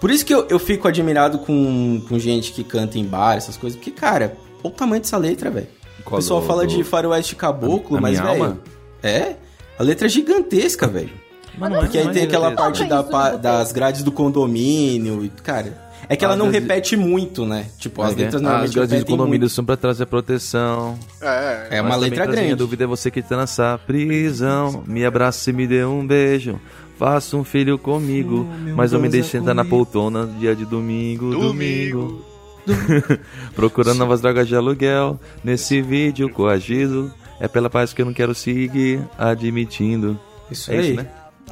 Por 0.00 0.10
isso 0.10 0.26
que 0.26 0.34
eu, 0.34 0.46
eu 0.48 0.58
fico 0.58 0.88
admirado 0.88 1.38
com, 1.38 2.02
com 2.08 2.18
gente 2.18 2.50
que 2.52 2.64
canta 2.64 2.98
em 2.98 3.04
bar, 3.04 3.36
essas 3.36 3.56
coisas, 3.56 3.76
porque, 3.78 3.92
cara, 3.92 4.36
olha 4.64 4.72
o 4.72 4.76
tamanho 4.76 5.00
dessa 5.00 5.16
letra, 5.16 5.48
velho. 5.48 5.68
O 6.04 6.10
pessoal 6.10 6.40
do- 6.40 6.46
fala 6.46 6.62
do- 6.66 6.68
de 6.74 6.82
faroeste 6.82 7.36
caboclo, 7.36 7.98
A 7.98 8.00
mas, 8.00 8.18
Minha 8.20 8.32
velho. 8.32 8.60
É, 9.02 9.36
a 9.78 9.82
letra 9.82 10.06
é 10.06 10.10
gigantesca, 10.10 10.86
velho. 10.86 11.10
Mas 11.58 11.70
não 11.70 11.78
é- 11.78 11.80
Porque 11.80 11.98
aí 11.98 12.04
não 12.04 12.10
é 12.10 12.14
tem 12.14 12.24
aquela 12.24 12.50
gigantesco. 12.50 12.86
parte 13.10 13.10
da, 13.12 13.36
das 13.36 13.72
grades 13.72 14.02
do 14.02 14.12
condomínio 14.12 15.24
e, 15.24 15.28
cara. 15.28 15.84
É 16.08 16.14
que 16.14 16.24
ela 16.24 16.34
As 16.34 16.38
não 16.38 16.50
grades- 16.50 16.68
repete 16.68 16.96
muito, 16.96 17.44
né? 17.46 17.66
Tipo, 17.78 18.02
as 18.02 18.14
letras 18.14 18.36
As 18.36 18.42
normalmente 18.42 18.74
grades 18.74 18.90
de 18.90 18.96
repetem 18.96 19.16
condomínio 19.16 19.40
muito. 19.40 19.52
são 19.52 19.64
pra 19.64 19.76
trazer 19.76 20.06
proteção. 20.06 20.96
É, 21.20 21.78
É 21.78 21.80
uma 21.80 21.90
Mas 21.90 22.00
letra 22.02 22.26
grande. 22.26 22.54
dúvida 22.54 22.84
é 22.84 22.86
você 22.86 23.10
que 23.10 23.22
tá 23.22 23.36
nessa 23.36 23.78
prisão. 23.86 24.84
Me 24.86 25.04
abraça 25.04 25.50
e 25.50 25.52
me 25.52 25.66
dê 25.66 25.84
um 25.84 26.06
beijo. 26.06 26.60
Faça 26.98 27.36
um 27.36 27.42
filho 27.42 27.76
comigo. 27.78 28.46
mas 28.76 28.92
eu 28.92 29.00
me 29.00 29.08
deixe 29.08 29.30
sentar 29.30 29.54
na 29.54 29.64
poltrona 29.64 30.26
dia 30.38 30.54
de 30.54 30.64
domingo. 30.64 31.30
Domingo. 31.30 32.24
Procurando 33.54 33.98
novas 33.98 34.20
drogas 34.20 34.46
de 34.46 34.54
aluguel. 34.54 35.18
Nesse 35.42 35.80
vídeo 35.82 36.28
coagido. 36.28 37.12
É 37.40 37.46
pela 37.48 37.68
paz 37.68 37.92
que 37.92 38.00
eu 38.02 38.06
não 38.06 38.12
quero 38.12 38.34
seguir 38.34 39.00
admitindo. 39.18 40.18
Isso 40.50 40.70
É 40.72 40.76
aí. 40.78 40.86
isso, 40.92 40.96
né? 41.02 41.06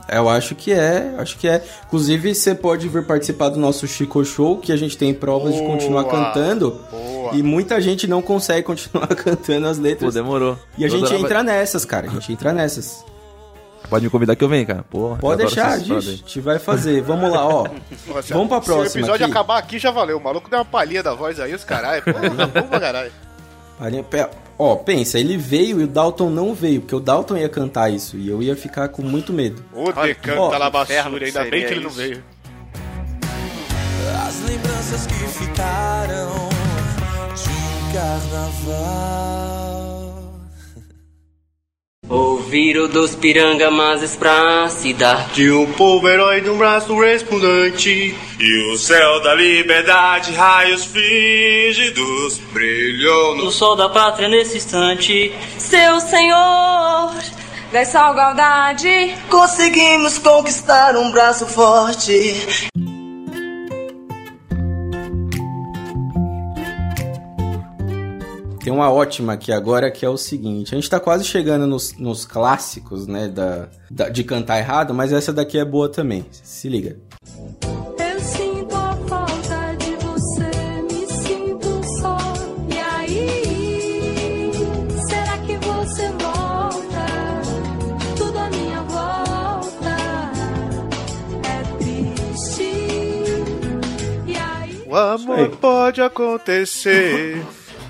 Eu 0.08 0.28
acho 0.28 0.54
que 0.54 0.72
é, 0.72 1.14
acho 1.18 1.38
que 1.38 1.48
é. 1.48 1.62
Inclusive, 1.86 2.34
você 2.34 2.54
pode 2.54 2.88
vir 2.88 3.04
participar 3.06 3.48
do 3.48 3.58
nosso 3.58 3.86
Chico 3.86 4.22
Show, 4.24 4.58
que 4.58 4.70
a 4.72 4.76
gente 4.76 4.98
tem 4.98 5.14
provas 5.14 5.54
de 5.54 5.60
Boa, 5.60 5.70
continuar 5.72 6.04
cantando. 6.04 6.78
boa. 6.90 7.32
E 7.34 7.42
muita 7.42 7.80
gente 7.80 8.06
não 8.06 8.20
consegue 8.20 8.62
continuar 8.66 9.06
cantando 9.08 9.66
as 9.66 9.78
Pô, 9.78 9.82
letras. 9.82 10.14
demorou. 10.14 10.58
E 10.76 10.84
a 10.84 10.86
Eu 10.86 10.90
gente 10.90 11.04
adorava- 11.04 11.24
entra 11.24 11.42
nessas, 11.42 11.84
cara. 11.84 12.08
A 12.08 12.10
gente 12.10 12.32
entra 12.32 12.52
nessas. 12.52 13.04
Pode 13.88 14.04
me 14.04 14.10
convidar 14.10 14.34
que 14.36 14.42
eu 14.44 14.48
venho, 14.48 14.66
cara. 14.66 14.82
Porra, 14.82 15.16
Pode 15.18 15.38
deixar, 15.42 15.78
gente 15.78 16.40
vai 16.40 16.58
fazer. 16.58 17.00
Vamos 17.02 17.30
lá, 17.30 17.46
ó. 17.46 17.66
Nossa, 18.08 18.34
Vamos 18.34 18.48
pra 18.48 18.60
Se 18.60 18.64
próxima 18.66 18.82
o 18.82 19.04
episódio 19.04 19.24
aqui. 19.26 19.32
acabar 19.32 19.58
aqui, 19.58 19.78
já 19.78 19.90
valeu. 19.90 20.18
O 20.18 20.22
maluco 20.22 20.50
deu 20.50 20.58
uma 20.58 20.64
palhinha 20.64 21.02
da 21.02 21.14
voz 21.14 21.38
aí, 21.40 21.54
os 21.54 21.64
caralho. 21.64 22.02
Porra, 22.02 22.46
bom 22.48 22.62
pra 22.68 22.80
caralho. 22.80 23.12
Parinha- 23.78 24.02
pe- 24.02 24.28
Ó, 24.58 24.76
pensa, 24.76 25.18
ele 25.18 25.36
veio 25.36 25.80
e 25.80 25.84
o 25.84 25.86
Dalton 25.86 26.30
não 26.30 26.54
veio, 26.54 26.80
porque 26.80 26.94
o 26.94 27.00
Dalton 27.00 27.36
ia 27.36 27.48
cantar 27.48 27.90
isso 27.90 28.16
e 28.16 28.28
eu 28.28 28.40
ia 28.42 28.56
ficar 28.56 28.88
com 28.88 29.02
muito 29.02 29.32
medo. 29.32 29.64
O 29.72 29.88
Olha, 29.88 30.14
decanta 30.14 30.40
ó, 30.40 30.56
lá 30.56 30.70
basura, 30.70 31.24
ainda 31.24 31.44
bem 31.44 31.66
que 31.66 31.72
ele 31.72 31.80
não 31.80 31.90
isso. 31.90 31.98
veio. 31.98 32.22
As 34.26 34.40
lembranças 34.48 35.06
que 35.06 35.14
ficaram 35.14 36.48
de 37.34 37.50
um 37.50 37.92
carnaval. 37.92 39.44
Ouviram 42.54 42.86
dos 42.86 43.16
pirangamas 43.16 44.14
pra 44.14 44.68
cidade. 44.68 45.32
De 45.32 45.50
um 45.50 45.72
povo 45.72 46.08
herói 46.08 46.40
de 46.40 46.48
um 46.48 46.56
braço 46.56 46.96
resplandente 46.96 48.14
E 48.38 48.72
o 48.72 48.76
céu 48.76 49.20
da 49.24 49.34
liberdade, 49.34 50.30
raios 50.30 50.84
frígidos 50.84 52.38
Brilhou 52.52 53.34
no 53.34 53.46
No 53.46 53.50
sol 53.50 53.74
da 53.74 53.88
pátria 53.88 54.28
nesse 54.28 54.58
instante. 54.58 55.34
Seu 55.58 55.98
Senhor, 55.98 57.16
da 57.72 57.84
saudade. 57.84 59.16
Conseguimos 59.28 60.18
conquistar 60.18 60.96
um 60.96 61.10
braço 61.10 61.46
forte. 61.46 62.70
Tem 68.64 68.72
uma 68.72 68.90
ótima 68.90 69.34
aqui 69.34 69.52
agora 69.52 69.90
que 69.90 70.06
é 70.06 70.08
o 70.08 70.16
seguinte: 70.16 70.74
a 70.74 70.76
gente 70.76 70.88
tá 70.88 70.98
quase 70.98 71.22
chegando 71.24 71.66
nos, 71.66 71.92
nos 71.98 72.24
clássicos, 72.24 73.06
né, 73.06 73.28
da, 73.28 73.68
da- 73.90 74.08
de 74.08 74.24
cantar 74.24 74.58
errado, 74.58 74.94
mas 74.94 75.12
essa 75.12 75.32
daqui 75.34 75.58
é 75.58 75.64
boa 75.66 75.86
também. 75.88 76.24
Se 76.32 76.66
liga. 76.68 76.96
Eu 77.62 78.20
sinto 78.20 78.74
a 78.74 78.96
falta 79.06 79.76
de 79.78 79.94
você, 79.96 80.82
me 80.90 81.06
sinto 81.06 81.82
só. 82.00 82.16
E 82.70 82.78
aí, 82.78 84.50
será 85.08 85.36
que 85.38 85.56
você 85.58 86.08
volta? 86.08 87.06
Tudo 88.16 88.38
à 88.38 88.48
minha 88.48 88.80
volta 88.82 89.96
é 91.46 91.62
triste. 91.78 92.62
E 94.26 94.34
aí. 94.36 94.82
O 94.86 94.96
amor 94.96 95.50
pode 95.60 96.00
acontecer 96.00 97.44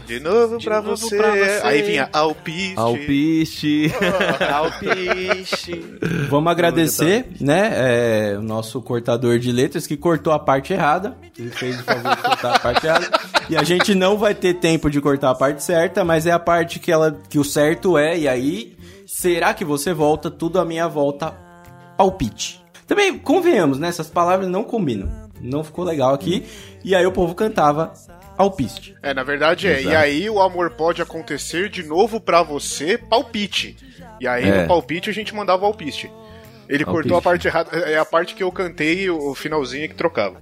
de 0.07 0.21
novo, 0.21 0.63
pra, 0.63 0.83
novo 0.83 0.97
você. 0.97 1.17
pra 1.17 1.31
você. 1.31 1.61
Aí 1.63 1.83
vinha 1.83 2.09
alpiste. 2.13 2.75
Alpiste. 2.77 3.93
Alpiste. 4.53 5.85
Vamos 6.29 6.51
agradecer, 6.51 7.27
né, 7.41 7.73
é, 7.75 8.39
o 8.39 8.43
nosso 8.43 8.81
cortador 8.83 9.39
de 9.39 9.51
letras 9.51 9.87
que 9.87 9.97
cortou 9.97 10.33
a 10.33 10.39
parte 10.39 10.73
errada. 10.73 11.17
Ele 11.39 11.51
fez 11.51 11.81
o 11.81 11.83
favor 11.83 12.15
de 12.15 12.23
cortar 12.23 12.55
a 12.55 12.59
parte 12.59 12.87
errada. 12.87 13.11
E 13.49 13.57
a 13.57 13.63
gente 13.63 13.95
não 13.95 14.17
vai 14.19 14.35
ter 14.35 14.55
tempo 14.55 14.91
de 14.91 15.01
cortar 15.01 15.31
a 15.31 15.35
parte 15.35 15.63
certa, 15.63 16.05
mas 16.05 16.27
é 16.27 16.33
a 16.33 16.39
parte 16.39 16.79
que, 16.79 16.93
ela, 16.93 17.17
que 17.29 17.39
o 17.39 17.45
certo 17.45 17.97
é. 17.97 18.19
E 18.19 18.29
aí, 18.29 18.77
será 19.07 19.55
que 19.55 19.65
você 19.65 19.93
volta? 19.93 20.31
Tudo 20.31 20.59
à 20.59 20.65
minha 20.65 20.89
volta, 20.89 21.35
palpite. 21.97 22.63
Também, 22.87 23.19
convenhamos, 23.19 23.79
né? 23.79 23.89
Essas 23.89 24.09
palavras 24.09 24.49
não 24.49 24.65
combinam. 24.65 25.09
Não 25.41 25.65
ficou 25.65 25.85
legal 25.85 26.15
aqui. 26.15 26.45
E 26.85 26.95
aí 26.95 27.05
o 27.07 27.13
povo 27.13 27.35
cantava 27.35 27.93
alpiste. 28.37 28.97
É, 29.03 29.13
na 29.15 29.23
verdade 29.23 29.67
é. 29.69 29.83
E 29.83 29.95
aí 29.95 30.29
o 30.31 30.41
amor 30.41 30.71
pode 30.71 31.01
acontecer 31.03 31.69
de 31.69 31.83
novo 31.83 32.21
pra 32.21 32.43
você, 32.43 32.97
palpite. 32.99 33.77
E 34.21 34.27
aí 34.29 34.49
É. 34.49 34.63
no 34.63 34.69
palpite 34.69 35.11
a 35.11 35.13
gente 35.13 35.35
mandava 35.35 35.67
alpiste. 35.67 36.11
Ele 36.69 36.83
Alpiste. 36.83 36.85
cortou 36.87 37.17
a 37.19 37.23
parte 37.23 37.47
errada. 37.47 37.77
É 37.77 37.99
a 37.99 38.05
parte 38.05 38.35
que 38.35 38.43
eu 38.43 38.51
cantei 38.51 39.11
o 39.11 39.35
finalzinho 39.35 39.89
que 39.89 39.95
trocava. 39.95 40.41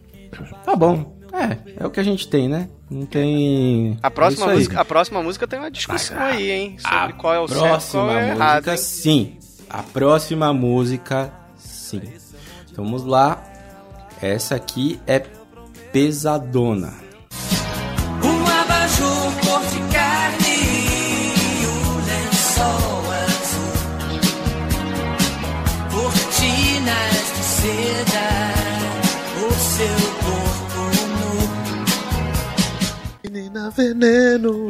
Tá 0.64 0.76
bom. 0.76 1.16
É, 1.32 1.82
é 1.82 1.86
o 1.86 1.90
que 1.90 1.98
a 1.98 2.02
gente 2.02 2.28
tem, 2.28 2.46
né? 2.48 2.68
Não 2.90 3.06
tem. 3.06 3.98
A 4.02 4.10
próxima, 4.10 4.44
é 4.44 4.46
isso 4.46 4.50
aí. 4.52 4.56
música, 4.58 4.80
a 4.80 4.84
próxima 4.84 5.22
música 5.22 5.48
tem 5.48 5.58
uma 5.58 5.70
discussão 5.70 6.16
aí, 6.20 6.50
hein? 6.50 6.76
Sobre 6.78 7.14
qual 7.14 7.34
é 7.34 7.40
o 7.40 7.48
certo 7.48 7.64
e 7.64 7.68
próxima 7.68 8.02
qual 8.02 8.10
é 8.10 8.12
o 8.12 8.26
música, 8.26 8.36
errado. 8.44 8.68
hein? 8.68 8.76
sim. 8.76 9.36
A 9.68 9.82
próxima 9.82 10.52
música, 10.52 11.32
sim. 11.56 12.02
Então, 12.70 12.84
vamos 12.84 13.04
lá. 13.04 13.42
Essa 14.20 14.54
aqui 14.56 15.00
é 15.06 15.20
pesadona. 15.92 16.92
Veneno, 33.76 34.66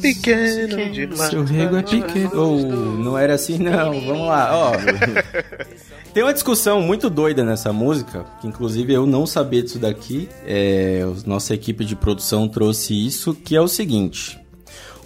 pequeno 0.00 0.90
demais. 0.92 1.30
Seu 1.30 1.44
rego 1.44 1.76
é 1.76 1.82
pequeno. 1.82 2.30
Ou 2.34 2.58
não 2.98 3.18
era 3.18 3.34
assim, 3.34 3.58
não. 3.58 4.00
Vamos 4.00 4.26
lá, 4.26 4.50
ó. 4.52 4.72
Tem 6.12 6.22
uma 6.22 6.32
discussão 6.32 6.80
muito 6.80 7.10
doida 7.10 7.44
nessa 7.44 7.72
música, 7.72 8.24
que 8.40 8.46
inclusive 8.46 8.92
eu 8.92 9.06
não 9.06 9.26
sabia 9.26 9.62
disso 9.62 9.78
daqui. 9.78 10.28
É, 10.46 11.04
nossa 11.26 11.54
equipe 11.54 11.84
de 11.84 11.94
produção 11.94 12.48
trouxe 12.48 12.94
isso, 13.06 13.34
que 13.34 13.54
é 13.54 13.60
o 13.60 13.68
seguinte. 13.68 14.40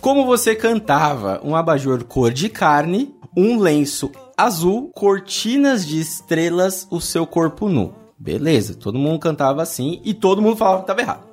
Como 0.00 0.24
você 0.24 0.54
cantava 0.54 1.40
um 1.44 1.56
abajur 1.56 2.04
cor 2.04 2.32
de 2.32 2.48
carne, 2.48 3.14
um 3.36 3.58
lenço 3.58 4.10
azul, 4.36 4.90
cortinas 4.94 5.86
de 5.86 6.00
estrelas, 6.00 6.86
o 6.90 7.00
seu 7.00 7.26
corpo 7.26 7.68
nu. 7.68 7.92
Beleza, 8.18 8.74
todo 8.74 8.98
mundo 8.98 9.18
cantava 9.18 9.62
assim 9.62 10.00
e 10.04 10.14
todo 10.14 10.40
mundo 10.40 10.56
falava 10.56 10.80
que 10.80 10.86
tava 10.86 11.00
errado. 11.00 11.29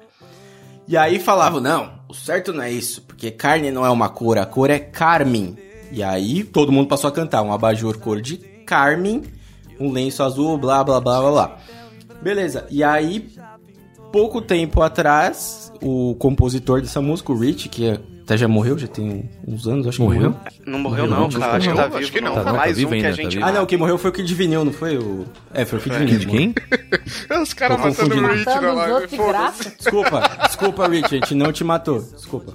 E 0.87 0.95
aí 0.95 1.19
falavam, 1.19 1.59
não, 1.59 1.91
o 2.07 2.13
certo 2.13 2.53
não 2.53 2.63
é 2.63 2.71
isso, 2.71 3.01
porque 3.01 3.29
carne 3.31 3.71
não 3.71 3.85
é 3.85 3.89
uma 3.89 4.07
cor, 4.09 4.37
a 4.37 4.45
cor 4.45 4.69
é 4.69 4.79
carmim. 4.79 5.57
E 5.91 6.01
aí 6.03 6.43
todo 6.43 6.71
mundo 6.71 6.87
passou 6.87 7.09
a 7.09 7.11
cantar 7.11 7.41
um 7.41 7.51
abajur 7.51 7.97
cor 7.97 8.21
de 8.21 8.37
carmim, 8.65 9.23
um 9.79 9.91
lenço 9.91 10.23
azul, 10.23 10.57
blá 10.57 10.83
blá 10.83 10.99
blá 11.01 11.19
blá 11.21 11.31
blá. 11.31 11.57
Beleza, 12.21 12.65
e 12.69 12.83
aí, 12.83 13.29
pouco 14.11 14.41
tempo 14.41 14.81
atrás, 14.81 15.71
o 15.81 16.15
compositor 16.15 16.81
dessa 16.81 17.01
música, 17.01 17.31
o 17.31 17.37
Rich, 17.37 17.69
que 17.69 17.85
é- 17.89 17.99
até 18.23 18.35
já 18.35 18.45
morreu, 18.47 18.77
já 18.77 18.87
tem 18.87 19.29
uns 19.47 19.65
anos, 19.67 19.87
acho 19.87 19.99
que 19.99 20.03
Morreu? 20.03 20.31
morreu. 20.31 20.35
Não 20.65 20.79
morreu, 20.79 21.07
Morreu 21.07 21.21
não, 21.21 21.39
cara. 21.39 21.53
Acho 21.55 21.61
que 21.69 21.69
não, 21.69 21.75
tá 21.77 21.83
vivo. 21.87 21.97
acho 21.99 22.11
que 22.11 22.19
não. 22.21 22.35
não. 22.35 22.43
Tá- 22.43 22.51
tá 22.51 22.57
Mais 22.57 22.75
vivo 22.75 22.87
um 22.87 22.91
que 22.91 22.95
ainda, 22.97 23.07
a 23.07 23.11
tá 23.11 23.15
gente 23.23 23.33
vivo. 23.37 23.45
Ah, 23.45 23.51
não, 23.53 23.65
quem 23.65 23.77
morreu 23.77 23.97
foi 23.97 24.09
o 24.09 24.13
Kid 24.13 24.33
Vinil, 24.35 24.65
não 24.65 24.73
foi 24.73 24.97
o... 24.97 25.25
É, 25.53 25.63
foi 25.63 25.79
o 25.79 25.81
Kid 25.81 25.95
Vinil. 25.97 26.19
De 26.19 26.25
quem? 26.25 26.53
Os 27.41 27.53
caras 27.53 27.77
matando 27.79 27.95
confundindo. 27.95 28.27
o 28.27 28.31
Rich 28.33 28.45
na 28.45 28.73
live. 28.73 29.07
Desculpa, 29.79 30.46
desculpa, 30.57 30.87
Rich, 30.87 31.05
a 31.05 31.09
gente 31.19 31.35
não 31.35 31.51
te 31.51 31.63
matou. 31.63 32.01
Desculpa. 32.01 32.53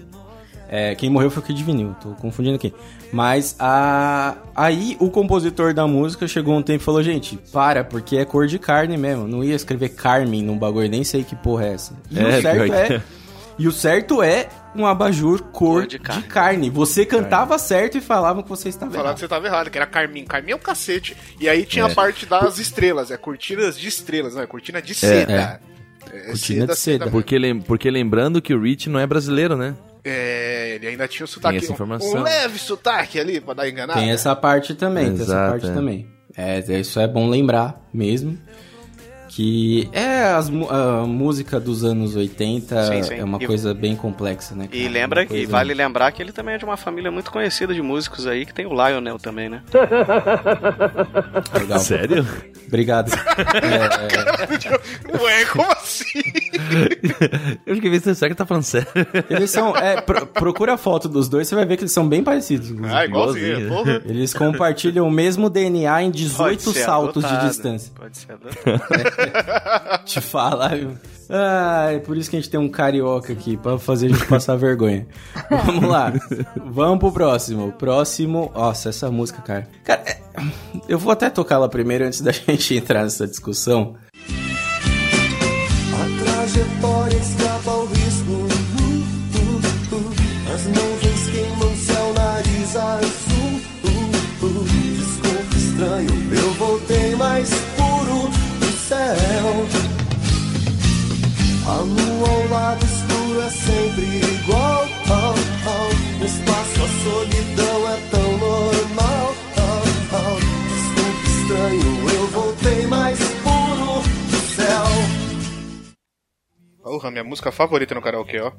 É, 0.69 0.95
quem 0.95 1.11
morreu 1.11 1.31
foi 1.31 1.43
o 1.43 1.47
Kid 1.47 1.63
Vinil, 1.63 1.95
tô 2.03 2.11
confundindo 2.15 2.57
aqui. 2.57 2.73
Mas 3.13 3.55
a... 3.59 4.37
aí 4.57 4.97
o 4.99 5.11
compositor 5.11 5.75
da 5.75 5.87
música 5.87 6.27
chegou 6.27 6.55
um 6.57 6.63
tempo 6.63 6.83
e 6.83 6.85
falou: 6.85 7.03
gente, 7.03 7.37
para, 7.53 7.85
porque 7.85 8.17
é 8.17 8.25
cor 8.25 8.47
de 8.47 8.59
carne 8.59 8.97
mesmo. 8.97 9.29
Não 9.29 9.45
ia 9.45 9.55
escrever 9.55 9.91
Carmen 9.91 10.43
num 10.43 10.57
bagulho, 10.59 10.89
nem 10.89 11.05
sei 11.05 11.25
que 11.25 11.37
porra 11.37 11.67
é 11.67 11.75
essa. 11.75 11.93
E 12.11 12.19
É, 12.19 12.39
o 12.39 12.41
certo 12.43 12.73
é. 12.73 12.95
é. 12.97 13.03
E 13.59 13.69
o 13.69 13.73
certo 13.73 14.23
é 14.23 14.49
um 14.75 14.87
abajur 14.87 15.43
cor, 15.43 15.51
Cor 15.51 15.83
de 15.83 15.89
de, 15.89 15.99
carne. 15.99 16.23
carne. 16.23 16.71
Você 16.71 17.05
cantava 17.05 17.59
certo 17.59 17.99
e 17.99 18.01
falavam 18.01 18.43
que 18.43 18.49
você 18.49 18.71
estava 18.71 18.97
errado. 18.97 19.13
que 19.15 19.21
você 19.21 19.29
tava 19.29 19.47
errado, 19.47 19.69
que 19.71 19.77
era 19.77 19.87
Carmin. 19.87 20.25
Carmin 20.25 20.53
é 20.53 20.55
o 20.55 20.59
cacete. 20.59 21.15
E 21.39 21.51
aí 21.51 21.67
tinha 21.67 21.85
É. 21.85 21.93
a 21.93 21.95
parte 21.95 22.25
das 22.25 22.59
estrelas, 22.59 23.11
é 23.11 23.19
cortinas 23.19 23.79
de 23.79 23.87
estrelas, 23.89 24.35
não 24.37 24.43
é 24.43 24.47
cortina 24.47 24.81
de 24.81 24.95
seda. 24.95 25.61
É, 26.13 26.27
Cortina 26.27 26.67
de 26.67 26.77
seda. 26.77 27.11
Porque, 27.11 27.39
lem- 27.39 27.61
porque 27.61 27.91
lembrando 27.91 28.41
que 28.43 28.53
o 28.55 28.61
Rich 28.61 28.89
não 28.91 29.01
é 29.01 29.07
brasileiro, 29.07 29.57
né? 29.57 29.75
É, 30.05 30.75
ele 30.75 30.89
ainda 30.89 31.07
tinha 31.09 31.25
o 31.25 31.29
sotaque. 31.29 31.59
essa 31.59 31.71
um- 31.71 31.75
informação. 31.75 32.21
Um 32.21 32.23
leve 32.23 32.59
sotaque 32.59 33.19
ali 33.21 33.41
pra 33.41 33.55
dar 33.55 33.69
enganada. 33.69 33.99
Tem 33.99 34.11
essa 34.11 34.35
parte 34.37 34.75
também, 34.75 35.05
tem 35.07 35.15
essa 35.15 35.23
Exato, 35.23 35.51
parte 35.53 35.67
é. 35.71 35.73
também. 35.75 36.07
É, 36.37 36.59
isso 36.81 36.99
é 37.01 37.07
bom 37.07 37.29
lembrar 37.29 37.81
mesmo. 37.95 38.39
Que 39.35 39.89
é 39.95 40.25
as, 40.25 40.49
a 40.69 41.07
música 41.07 41.59
dos 41.59 41.85
anos 41.85 42.15
80 42.17 42.85
Sim, 42.85 43.03
sim. 43.03 43.15
é 43.15 43.25
uma 43.25 43.43
E- 43.43 43.47
coisa 43.47 43.73
bem 43.73 43.97
complexa, 43.97 44.55
né? 44.55 44.69
E 44.71 44.81
cara? 44.83 44.93
lembra 44.93 45.21
Uma 45.23 45.27
que 45.27 45.33
coisa- 45.35 45.51
vale 45.53 45.73
lembrar 45.73 46.13
que 46.13 46.21
ele 46.21 46.33
também 46.33 46.57
é 46.57 46.59
de 46.59 46.67
uma 46.67 46.77
família 46.77 47.11
muito 47.11 47.31
conhecida 47.33 47.73
de 47.73 47.81
músicos 47.81 48.27
aí, 48.27 48.45
que 48.45 48.53
tem 48.53 48.67
o 48.67 48.75
Lionel 48.75 49.19
também, 49.19 49.49
né? 49.49 49.63
Legal. 51.59 51.79
Sério? 51.79 52.27
Obrigado. 52.67 53.11
É, 53.63 55.23
Ué, 55.23 55.45
como 55.47 55.72
assim? 55.83 56.23
Eu 57.67 57.75
fiquei 57.77 57.91
pensando, 57.91 58.15
será 58.15 58.29
que 58.31 58.35
tá 58.37 58.47
falando 58.47 58.63
sério? 58.65 58.89
eles 59.29 59.51
são. 59.51 59.77
é, 59.77 60.01
pro- 60.01 60.27
procura 60.27 60.75
a 60.75 60.77
foto 60.77 61.09
dos 61.09 61.29
dois, 61.29 61.49
você 61.49 61.55
vai 61.55 61.65
ver 61.67 61.77
que 61.77 61.83
eles 61.83 61.93
são 61.93 62.09
bem 62.09 62.23
parecidos. 62.23 62.71
inclusive. 62.71 62.95
Ah, 62.97 63.05
igualzinho, 63.05 63.61
Igualzinho. 63.61 64.01
porra. 64.01 64.03
Eles 64.13 64.33
compartilham 64.35 65.07
o 65.07 65.11
mesmo 65.11 65.49
DNA 65.51 66.03
em 66.03 66.07
Pode 66.11 66.19
18 66.23 66.73
ser 66.73 66.85
saltos 66.85 67.25
adotado. 67.25 67.43
de 67.43 67.49
distância. 67.51 67.93
Pode 67.95 68.17
ser 68.19 68.33
adotado. 68.33 70.03
Te 70.07 70.21
falar, 70.21 70.77
viu? 70.77 70.91
Ah, 71.31 71.89
é 71.93 71.99
por 71.99 72.17
isso 72.17 72.29
que 72.29 72.37
a 72.37 72.41
gente 72.41 72.51
tem 72.51 72.61
um 72.61 72.69
carioca 72.69 73.33
aqui, 73.33 73.57
pra 73.57 73.79
fazer 73.79 74.07
a 74.07 74.09
gente 74.11 74.27
passar 74.27 74.55
vergonha. 74.57 75.07
Vamos 75.65 75.89
lá. 75.89 76.13
Vamos 76.67 76.99
pro 76.99 77.13
próximo. 77.13 77.73
Próximo. 77.73 78.53
Nossa, 78.55 78.91
essa 78.91 79.11
música, 79.11 79.41
cara. 79.41 79.69
Cara, 79.85 80.03
é- 80.07 80.21
eu 80.89 80.99
vou 80.99 81.13
até 81.13 81.31
tocá-la 81.31 81.69
primeiro 81.69 82.05
antes 82.05 82.21
da 82.21 82.33
gente 82.33 82.75
entrar 82.77 83.05
nessa 83.05 83.27
discussão. 83.27 83.95
A 86.53 86.55
trajetória 86.55 87.12
Porra, 116.93 117.11
minha 117.11 117.25
música 117.25 117.51
favorita 117.51 117.95
no 117.95 118.03
karaokê, 118.03 118.39
ó. 118.39 118.53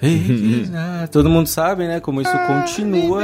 Todo 1.12 1.28
mundo 1.28 1.46
sabe, 1.46 1.86
né? 1.86 2.00
Como 2.00 2.22
isso 2.22 2.32
continua. 2.46 3.22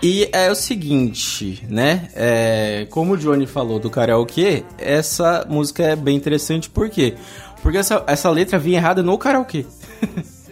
E 0.00 0.30
é 0.32 0.48
o 0.48 0.54
seguinte, 0.54 1.66
né? 1.68 2.08
É, 2.14 2.86
como 2.88 3.14
o 3.14 3.16
Johnny 3.16 3.48
falou 3.48 3.80
do 3.80 3.90
karaokê, 3.90 4.62
essa 4.78 5.44
música 5.48 5.82
é 5.82 5.96
bem 5.96 6.16
interessante, 6.16 6.70
por 6.70 6.88
quê? 6.88 7.16
Porque 7.62 7.78
essa, 7.78 8.04
essa 8.06 8.30
letra 8.30 8.60
vinha 8.60 8.78
errada 8.78 9.02
no 9.02 9.18
karaokê. 9.18 9.66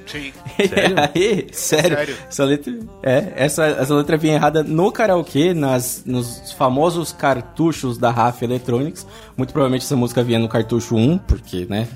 Sim. 0.05 0.33
Aí, 1.15 1.47
sério, 1.53 1.97
Sério? 1.97 2.17
Essa 2.29 2.45
letra, 2.45 2.79
é, 3.03 3.33
essa, 3.37 3.65
essa 3.67 3.95
letra 3.95 4.17
vinha 4.17 4.35
errada 4.35 4.63
no 4.63 4.91
karaokê, 4.91 5.55
nas, 5.55 6.03
nos 6.05 6.53
famosos 6.53 7.13
cartuchos 7.13 7.97
da 7.99 8.11
RAF 8.11 8.43
Electronics. 8.45 9.07
Muito 9.37 9.53
provavelmente 9.53 9.85
essa 9.85 9.97
música 9.97 10.23
vinha 10.23 10.39
no 10.39 10.49
cartucho 10.49 10.97
1, 10.97 11.19
porque, 11.19 11.67
né? 11.69 11.87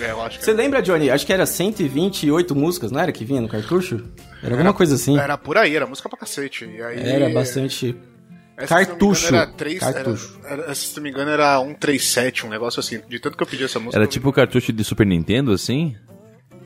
É, 0.00 0.10
eu 0.10 0.22
acho 0.22 0.38
que 0.38 0.44
Você 0.44 0.52
lembra, 0.52 0.80
Johnny? 0.80 1.10
Acho 1.10 1.26
que 1.26 1.32
era 1.32 1.44
128 1.44 2.54
músicas, 2.54 2.90
não 2.92 3.00
era 3.00 3.10
que 3.12 3.24
vinha 3.24 3.40
no 3.40 3.48
cartucho? 3.48 4.04
Era 4.42 4.54
alguma 4.54 4.72
coisa 4.72 4.94
assim. 4.94 5.18
Era 5.18 5.36
por 5.36 5.56
aí, 5.58 5.74
era 5.74 5.86
música 5.86 6.08
pra 6.08 6.18
cacete. 6.18 6.64
E 6.64 6.80
aí, 6.82 7.00
Era 7.00 7.28
bastante. 7.30 7.96
essa, 8.56 8.66
se 8.66 8.72
não 8.74 8.78
me 8.80 8.86
Cartucho. 8.86 9.26
engano, 9.28 9.42
Era 9.42 9.52
três, 9.52 9.80
Cartucho. 9.80 10.40
Era, 10.44 10.62
era, 10.62 10.74
se 10.74 10.96
não 10.96 11.02
me 11.02 11.10
engano, 11.10 11.30
era 11.30 11.58
137, 11.60 12.46
um 12.46 12.48
negócio 12.48 12.78
assim. 12.78 13.00
De 13.08 13.18
tanto 13.18 13.36
que 13.36 13.42
eu 13.42 13.46
pedi 13.46 13.64
essa 13.64 13.80
música. 13.80 13.98
Era 13.98 14.06
tipo 14.06 14.28
o 14.28 14.32
cartucho 14.32 14.72
de 14.72 14.84
Super 14.84 15.06
Nintendo, 15.06 15.50
assim? 15.52 15.96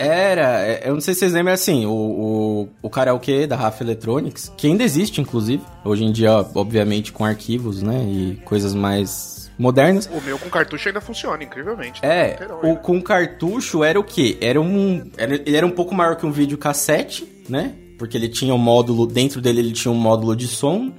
Era, 0.03 0.67
é, 0.67 0.89
eu 0.89 0.95
não 0.95 1.01
sei 1.01 1.15
se 1.15 1.21
vocês 1.21 1.33
lembram 1.33 1.55
assim, 1.55 1.87
o, 1.87 1.91
o, 1.93 2.69
o 2.83 2.91
karaokê 2.91 3.47
da 3.47 3.57
RAF 3.57 3.81
Electronics, 3.81 4.53
que 4.57 4.67
ainda 4.67 4.83
existe, 4.83 5.21
inclusive, 5.21 5.63
hoje 5.85 6.05
em 6.05 6.11
dia, 6.11 6.33
obviamente, 6.55 7.13
com 7.13 7.25
arquivos, 7.25 7.83
né, 7.83 8.05
e 8.05 8.41
coisas 8.45 8.75
mais 8.75 9.51
modernas. 9.59 10.11
O 10.13 10.21
meu 10.21 10.39
com 10.39 10.51
cartucho 10.51 10.89
ainda 10.89 11.01
funciona, 11.01 11.45
incrivelmente. 11.45 12.05
É, 12.05 12.33
Inteirão 12.33 12.61
o 12.63 12.77
com 12.77 13.01
cartucho 13.01 13.85
era 13.85 13.99
o 13.99 14.05
quê? 14.05 14.37
Era 14.41 14.61
um. 14.61 15.11
Era, 15.17 15.35
ele 15.35 15.57
era 15.57 15.67
um 15.67 15.71
pouco 15.71 15.95
maior 15.95 16.17
que 16.17 16.27
um 16.27 16.33
videocassete, 16.33 17.45
né? 17.49 17.75
Porque 17.99 18.17
ele 18.17 18.29
tinha 18.29 18.53
um 18.53 18.59
módulo, 18.59 19.07
dentro 19.07 19.41
dele 19.41 19.61
ele 19.61 19.73
tinha 19.73 19.93
um 19.93 19.97
módulo 19.97 20.35
de 20.35 20.49
som. 20.49 20.93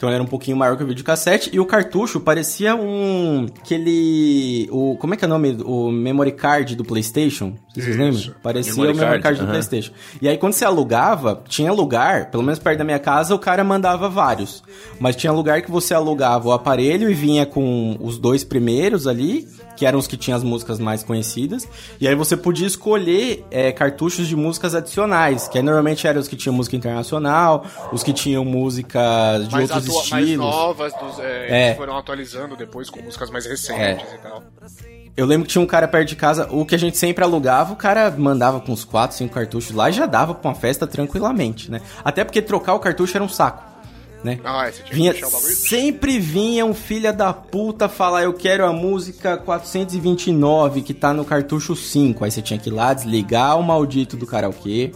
Então 0.00 0.08
ele 0.08 0.14
era 0.14 0.24
um 0.24 0.26
pouquinho 0.26 0.56
maior 0.56 0.78
que 0.78 0.82
o 0.82 0.86
videocassete. 0.86 1.50
E 1.52 1.60
o 1.60 1.66
cartucho 1.66 2.20
parecia 2.20 2.74
um. 2.74 3.44
aquele. 3.58 4.66
O, 4.70 4.96
como 4.96 5.12
é 5.12 5.16
que 5.16 5.24
é 5.24 5.26
o 5.26 5.30
nome? 5.30 5.58
O 5.62 5.90
memory 5.90 6.32
card 6.32 6.74
do 6.74 6.84
PlayStation. 6.84 7.54
Vocês 7.72 7.86
Isso. 7.86 7.98
lembram? 7.98 8.34
Parecia 8.42 8.72
Memory 8.74 8.90
o 8.92 8.94
memory 8.96 9.10
card, 9.10 9.22
card 9.22 9.38
do 9.38 9.42
aham. 9.44 9.50
PlayStation. 9.52 9.92
E 10.20 10.28
aí 10.28 10.36
quando 10.36 10.54
você 10.54 10.64
alugava, 10.64 11.42
tinha 11.48 11.72
lugar, 11.72 12.30
pelo 12.30 12.42
menos 12.42 12.58
perto 12.58 12.78
da 12.78 12.84
minha 12.84 12.98
casa, 12.98 13.32
o 13.34 13.38
cara 13.38 13.62
mandava 13.62 14.08
vários. 14.08 14.62
Mas 14.98 15.14
tinha 15.14 15.32
lugar 15.32 15.62
que 15.62 15.70
você 15.70 15.94
alugava 15.94 16.48
o 16.48 16.52
aparelho 16.52 17.08
e 17.08 17.14
vinha 17.14 17.46
com 17.46 17.96
os 18.00 18.18
dois 18.18 18.42
primeiros 18.42 19.06
ali, 19.06 19.46
que 19.76 19.86
eram 19.86 20.00
os 20.00 20.06
que 20.08 20.16
tinham 20.16 20.36
as 20.36 20.42
músicas 20.42 20.80
mais 20.80 21.04
conhecidas. 21.04 21.66
E 22.00 22.08
aí 22.08 22.14
você 22.16 22.36
podia 22.36 22.66
escolher 22.66 23.44
é, 23.52 23.70
cartuchos 23.70 24.26
de 24.26 24.34
músicas 24.34 24.74
adicionais, 24.74 25.46
que 25.46 25.56
aí 25.56 25.62
normalmente 25.64 26.06
eram 26.08 26.20
os 26.20 26.26
que 26.26 26.34
tinham 26.36 26.52
música 26.54 26.74
internacional, 26.76 27.64
os 27.92 28.02
que 28.02 28.12
tinham 28.12 28.44
músicas 28.44 29.46
de 29.48 29.54
mais, 29.54 29.70
outros 29.70 29.88
atua- 29.88 30.10
mais 30.10 30.24
estilos. 30.24 30.44
novas, 30.46 30.92
dos, 30.94 31.18
é, 31.20 31.70
É. 31.70 31.74
foram 31.76 31.96
atualizando 31.96 32.56
depois 32.56 32.90
com 32.90 33.00
músicas 33.00 33.30
mais 33.30 33.46
recentes 33.46 34.12
e 34.12 34.18
tal. 34.18 34.42
Eu 35.16 35.26
lembro 35.26 35.46
que 35.46 35.52
tinha 35.52 35.62
um 35.62 35.66
cara 35.66 35.86
perto 35.86 36.08
de 36.08 36.16
casa, 36.16 36.48
o 36.50 36.64
que 36.64 36.74
a 36.74 36.78
gente 36.78 36.96
sempre 36.96 37.22
alugava, 37.22 37.72
o 37.72 37.76
cara 37.76 38.10
mandava 38.16 38.60
com 38.60 38.72
uns 38.72 38.84
4, 38.84 39.16
5 39.16 39.34
cartuchos 39.34 39.74
lá 39.74 39.90
e 39.90 39.92
já 39.92 40.06
dava 40.06 40.34
pra 40.34 40.50
uma 40.50 40.54
festa 40.54 40.86
tranquilamente, 40.86 41.70
né? 41.70 41.80
Até 42.04 42.24
porque 42.24 42.40
trocar 42.40 42.74
o 42.74 42.78
cartucho 42.78 43.16
era 43.16 43.24
um 43.24 43.28
saco. 43.28 43.62
né? 44.22 44.38
Ah, 44.44 44.70
tinha 44.70 45.12
Vinha, 45.12 45.14
sempre 45.40 46.18
vinha 46.18 46.64
um 46.64 46.74
filho 46.74 47.12
da 47.12 47.32
puta 47.32 47.88
falar 47.88 48.22
eu 48.22 48.32
quero 48.32 48.64
a 48.64 48.72
música 48.72 49.36
429 49.36 50.82
que 50.82 50.94
tá 50.94 51.12
no 51.12 51.24
cartucho 51.24 51.74
5. 51.74 52.24
Aí 52.24 52.30
você 52.30 52.40
tinha 52.42 52.58
que 52.58 52.68
ir 52.68 52.72
lá 52.72 52.94
desligar 52.94 53.58
o 53.58 53.62
maldito 53.62 54.16
do 54.16 54.26
karaokê, 54.26 54.92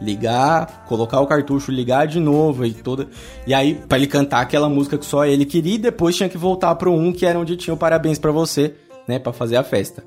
ligar, 0.00 0.84
colocar 0.88 1.20
o 1.20 1.26
cartucho, 1.26 1.70
ligar 1.70 2.06
de 2.06 2.18
novo 2.18 2.66
e 2.66 2.72
toda. 2.72 3.08
E 3.46 3.54
aí 3.54 3.74
pra 3.88 3.98
ele 3.98 4.06
cantar 4.06 4.40
aquela 4.40 4.68
música 4.68 4.98
que 4.98 5.06
só 5.06 5.24
ele 5.24 5.44
queria 5.44 5.74
e 5.74 5.78
depois 5.78 6.16
tinha 6.16 6.28
que 6.28 6.38
voltar 6.38 6.74
pro 6.74 6.92
1 6.92 7.12
que 7.12 7.24
era 7.26 7.38
onde 7.38 7.56
tinha 7.56 7.74
o 7.74 7.76
parabéns 7.76 8.18
pra 8.18 8.32
você, 8.32 8.74
né, 9.06 9.18
Pra 9.18 9.32
fazer 9.32 9.56
a 9.56 9.64
festa. 9.64 10.04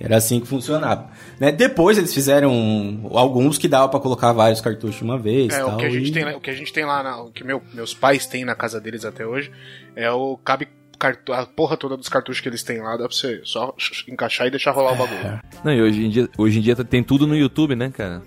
Era 0.00 0.16
assim 0.16 0.40
que 0.40 0.48
funcionava. 0.48 1.10
Né? 1.38 1.52
Depois 1.52 1.96
eles 1.96 2.12
fizeram 2.12 3.08
alguns 3.12 3.56
que 3.58 3.68
dava 3.68 3.88
pra 3.88 4.00
colocar 4.00 4.32
vários 4.32 4.60
cartuchos 4.60 4.96
de 4.96 5.04
uma 5.04 5.18
vez. 5.18 5.52
É, 5.54 5.58
tal, 5.58 5.74
o 5.74 5.76
que 5.76 5.84
a 5.84 5.90
gente 5.90 6.08
e- 6.08 6.12
tem, 6.12 6.24
lá- 6.24 6.36
o 6.36 6.40
que 6.40 6.50
a 6.50 6.54
gente 6.54 6.72
tem 6.72 6.84
lá, 6.84 7.02
na- 7.02 7.22
o 7.22 7.30
que 7.30 7.44
meu- 7.44 7.62
meus 7.72 7.94
pais 7.94 8.26
têm 8.26 8.44
na 8.44 8.54
casa 8.54 8.80
deles 8.80 9.04
até 9.04 9.24
hoje, 9.24 9.52
é 9.94 10.10
o 10.10 10.36
cabe 10.38 10.66
cartu- 10.98 11.32
a 11.32 11.44
porra 11.46 11.76
toda 11.76 11.96
dos 11.96 12.08
cartuchos 12.08 12.40
que 12.40 12.48
eles 12.48 12.62
têm 12.64 12.80
lá, 12.80 12.92
dá 12.96 13.06
pra 13.06 13.14
você 13.16 13.40
só 13.44 13.74
encaixar 14.08 14.46
e 14.46 14.50
deixar 14.50 14.72
rolar 14.72 14.92
o 14.92 14.96
bagulho. 14.96 15.40
Não, 15.62 15.72
e 15.72 15.80
hoje 15.82 16.04
em 16.06 16.10
dia, 16.10 16.28
hoje 16.38 16.58
em 16.58 16.62
dia 16.62 16.74
tem 16.76 17.02
tudo 17.04 17.26
no 17.26 17.36
YouTube, 17.36 17.76
né, 17.76 17.90
cara? 17.90 18.22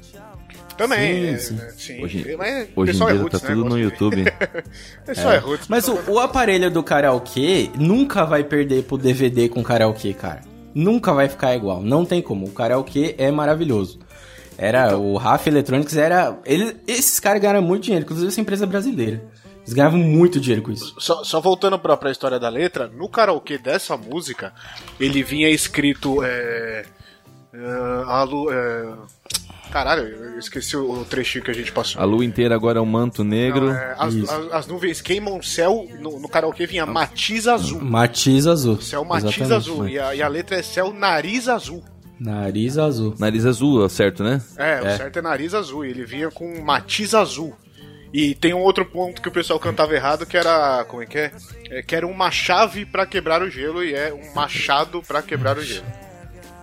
Também, 0.78 1.26
Sim, 1.26 1.34
é, 1.34 1.38
sim. 1.38 1.60
é, 1.62 1.70
sim. 1.72 2.04
Hoje, 2.04 2.36
Mas 2.38 2.68
o 2.76 2.82
hoje 2.82 2.92
em 2.92 2.94
pessoal 2.94 3.10
é 3.10 3.14
dia 3.14 3.22
roots, 3.22 3.42
tá 3.42 3.48
né? 3.48 3.56
tudo 3.56 3.70
no 3.70 3.80
YouTube. 3.80 4.24
Pessoal 5.06 5.34
é, 5.34 5.38
roots. 5.38 5.68
Mas 5.70 5.88
o, 5.88 6.00
o 6.12 6.20
aparelho 6.20 6.70
do 6.70 6.84
karaokê 6.84 7.70
nunca 7.78 8.26
vai 8.26 8.44
perder 8.44 8.84
pro 8.84 8.98
DVD 8.98 9.48
com 9.48 9.64
karaokê, 9.64 10.14
cara. 10.14 10.42
Nunca 10.74 11.14
vai 11.14 11.30
ficar 11.30 11.56
igual. 11.56 11.82
Não 11.82 12.04
tem 12.06 12.22
como. 12.22 12.46
O 12.48 12.52
karaokê 12.52 13.16
é 13.18 13.32
maravilhoso. 13.32 14.00
Era 14.58 14.88
Então. 14.88 15.06
o 15.06 15.18
RAF 15.18 15.48
Electronics 15.48 15.96
era. 15.96 16.38
Ele, 16.46 16.76
esses 16.88 17.20
caras 17.20 17.42
ganharam 17.42 17.62
muito 17.62 17.84
dinheiro, 17.84 18.04
inclusive 18.04 18.28
essa 18.28 18.42
empresa 18.42 18.66
brasileira. 18.66 19.24
Eles 19.62 19.74
ganhavam 19.74 20.00
muito 20.00 20.40
dinheiro 20.40 20.62
com 20.62 20.72
isso. 20.72 20.94
Só, 21.00 21.24
só 21.24 21.42
voltando 21.42 21.80
pra, 21.80 21.98
pra 21.98 22.12
história 22.12 22.40
da 22.40 22.50
letra, 22.50 22.88
no 22.88 23.10
karaokê 23.10 23.58
dessa 23.58 23.98
música, 23.98 24.54
ele 25.00 25.24
vinha 25.24 25.50
escrito. 25.50 26.22
É, 26.24 26.86
é, 27.54 27.58
é, 27.58 28.94
caralho, 29.72 30.04
eu 30.04 30.40
esqueci 30.40 30.76
o, 30.78 31.06
trechinho 31.06 31.44
que 31.44 31.52
a 31.52 31.54
gente 31.54 31.72
passou. 31.72 32.02
A 32.02 32.06
lua 32.06 32.24
inteira 32.26 32.54
agora 32.56 32.80
é 32.80 32.82
um 32.82 32.86
manto 32.86 33.24
negro. 33.24 33.72
É, 33.72 33.96
as, 33.98 34.16
as- 34.16 34.52
as 34.54 34.68
nuvens 34.68 35.02
queimam 35.02 35.38
o 35.38 35.44
céu, 35.44 35.88
no, 36.00 36.20
no 36.20 36.28
karaokê 36.30 36.66
vinha 36.66 36.86
matiz 36.86 37.48
azul. 37.48 37.82
Matiz 37.82 38.48
azul. 38.48 38.82
Céu 38.82 39.04
matiz 39.06 39.26
Exatamente. 39.42 39.54
azul. 39.54 39.88
E 39.90 40.00
a, 40.00 40.16
e 40.16 40.22
a 40.22 40.28
letra 40.28 40.58
é 40.58 40.62
céu 40.62 40.94
nariz 40.94 41.48
azul. 41.50 41.84
Nariz 42.20 42.78
azul. 42.78 43.14
Nariz 43.20 43.46
azul, 43.46 43.88
certo, 43.90 44.24
né? 44.24 44.42
É, 44.58 44.80
o 44.80 44.98
certo 44.98 45.20
é 45.20 45.22
nariz 45.22 45.54
azul. 45.54 45.86
E 45.86 45.90
ele 45.90 46.06
vinha 46.06 46.32
com 46.32 46.62
matiz 46.62 47.14
azul. 47.14 47.54
E 48.14 48.34
tem 48.34 48.54
um 48.54 48.62
outro 48.62 48.86
ponto 48.86 49.22
que 49.22 49.28
o 49.28 49.32
pessoal 49.32 49.60
cantava 49.60 49.94
errado, 49.94 50.26
que 50.26 50.38
era. 50.38 50.86
Como 50.86 51.02
é 51.04 51.06
que 51.06 51.18
é? 51.18 51.32
É, 51.70 51.82
que 51.82 51.94
era 51.94 52.08
uma 52.08 52.32
chave 52.32 52.86
pra 52.86 53.06
quebrar 53.06 53.42
o 53.42 53.50
gelo 53.50 53.84
e 53.84 53.94
é 53.94 54.14
um 54.14 54.34
machado 54.34 55.02
pra 55.06 55.22
quebrar 55.22 55.58
o 55.58 55.62
gelo. 55.62 55.86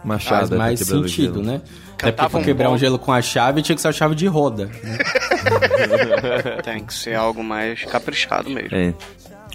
Machado. 0.04 0.48
Faz 0.48 0.50
mais 0.50 0.80
sentido, 0.80 1.42
né? 1.42 1.60
Até 2.02 2.10
porque 2.12 2.36
um 2.36 2.42
quebrar 2.42 2.68
um 2.68 2.72
bom- 2.72 2.78
gelo 2.78 2.98
com 2.98 3.12
a 3.12 3.22
chave 3.22 3.62
tinha 3.62 3.76
que 3.76 3.82
ser 3.82 3.88
a 3.88 3.92
chave 3.92 4.14
de 4.14 4.26
roda. 4.26 4.68
Tem 6.64 6.84
que 6.84 6.92
ser 6.94 7.14
algo 7.14 7.42
mais 7.42 7.84
caprichado 7.84 8.50
mesmo. 8.50 8.76
É. 8.76 8.94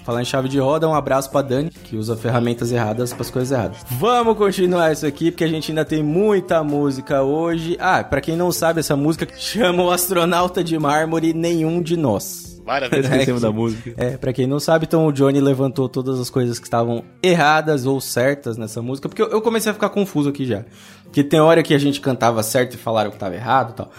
Falar 0.06 0.22
em 0.22 0.26
chave 0.26 0.48
de 0.48 0.58
roda, 0.58 0.88
um 0.88 0.95
abraço 0.95 1.30
pra 1.30 1.41
Dani, 1.41 1.70
que 1.70 1.98
usa 1.98 2.16
ferramentas 2.16 2.72
erradas 2.72 3.12
pras 3.12 3.30
coisas 3.30 3.52
erradas. 3.52 3.80
Vamos 3.91 4.38
continuar 4.38 4.93
isso 4.93 5.06
aqui, 5.06 5.32
porque 5.32 5.43
a 5.43 5.48
gente 5.50 5.70
ainda 5.72 5.84
tem 5.84 6.02
muita 6.02 6.64
música 6.64 7.22
hoje. 7.24 7.76
Ah, 7.78 8.02
pra 8.06 8.22
quem 8.22 8.38
não 8.38 8.50
sabe, 8.50 8.80
essa 8.80 8.95
música 8.95 9.28
chama 9.38 9.84
o 9.84 9.91
astronauta 9.91 10.64
de 10.64 10.80
mármore 10.80 11.34
Nenhum 11.34 11.82
de 11.82 11.98
Nós. 11.98 12.57
Maravilha. 12.68 12.99
Esquecemos 12.99 13.41
É, 13.43 13.45
da 13.47 13.51
música. 13.51 13.93
É, 13.97 14.18
pra 14.18 14.34
quem 14.34 14.45
não 14.45 14.59
sabe, 14.59 14.86
então 14.86 15.07
o 15.07 15.11
Johnny 15.13 15.39
levantou 15.39 15.88
todas 15.88 16.20
as 16.20 16.30
coisas 16.30 16.59
que 16.59 16.68
estavam 16.68 17.03
erradas 17.24 17.86
ou 17.86 17.99
certas 18.01 18.57
nessa 18.57 18.82
música, 18.82 19.07
porque 19.07 19.22
eu, 19.22 19.30
eu 19.30 19.41
comecei 19.41 19.72
a 19.72 19.74
ficar 19.74 19.89
confuso 19.89 20.30
aqui 20.30 20.45
já. 20.45 20.65
Porque 21.05 21.24
tem 21.24 21.39
hora 21.39 21.63
que 21.63 21.74
a 21.74 21.78
gente 21.80 22.01
cantava 22.01 22.43
certo 22.43 22.74
e 22.74 22.78
falaram 22.78 23.09
que 23.09 23.18
tava 23.18 23.34
errado 23.36 23.72
e 23.72 23.74
tal. 23.76 23.91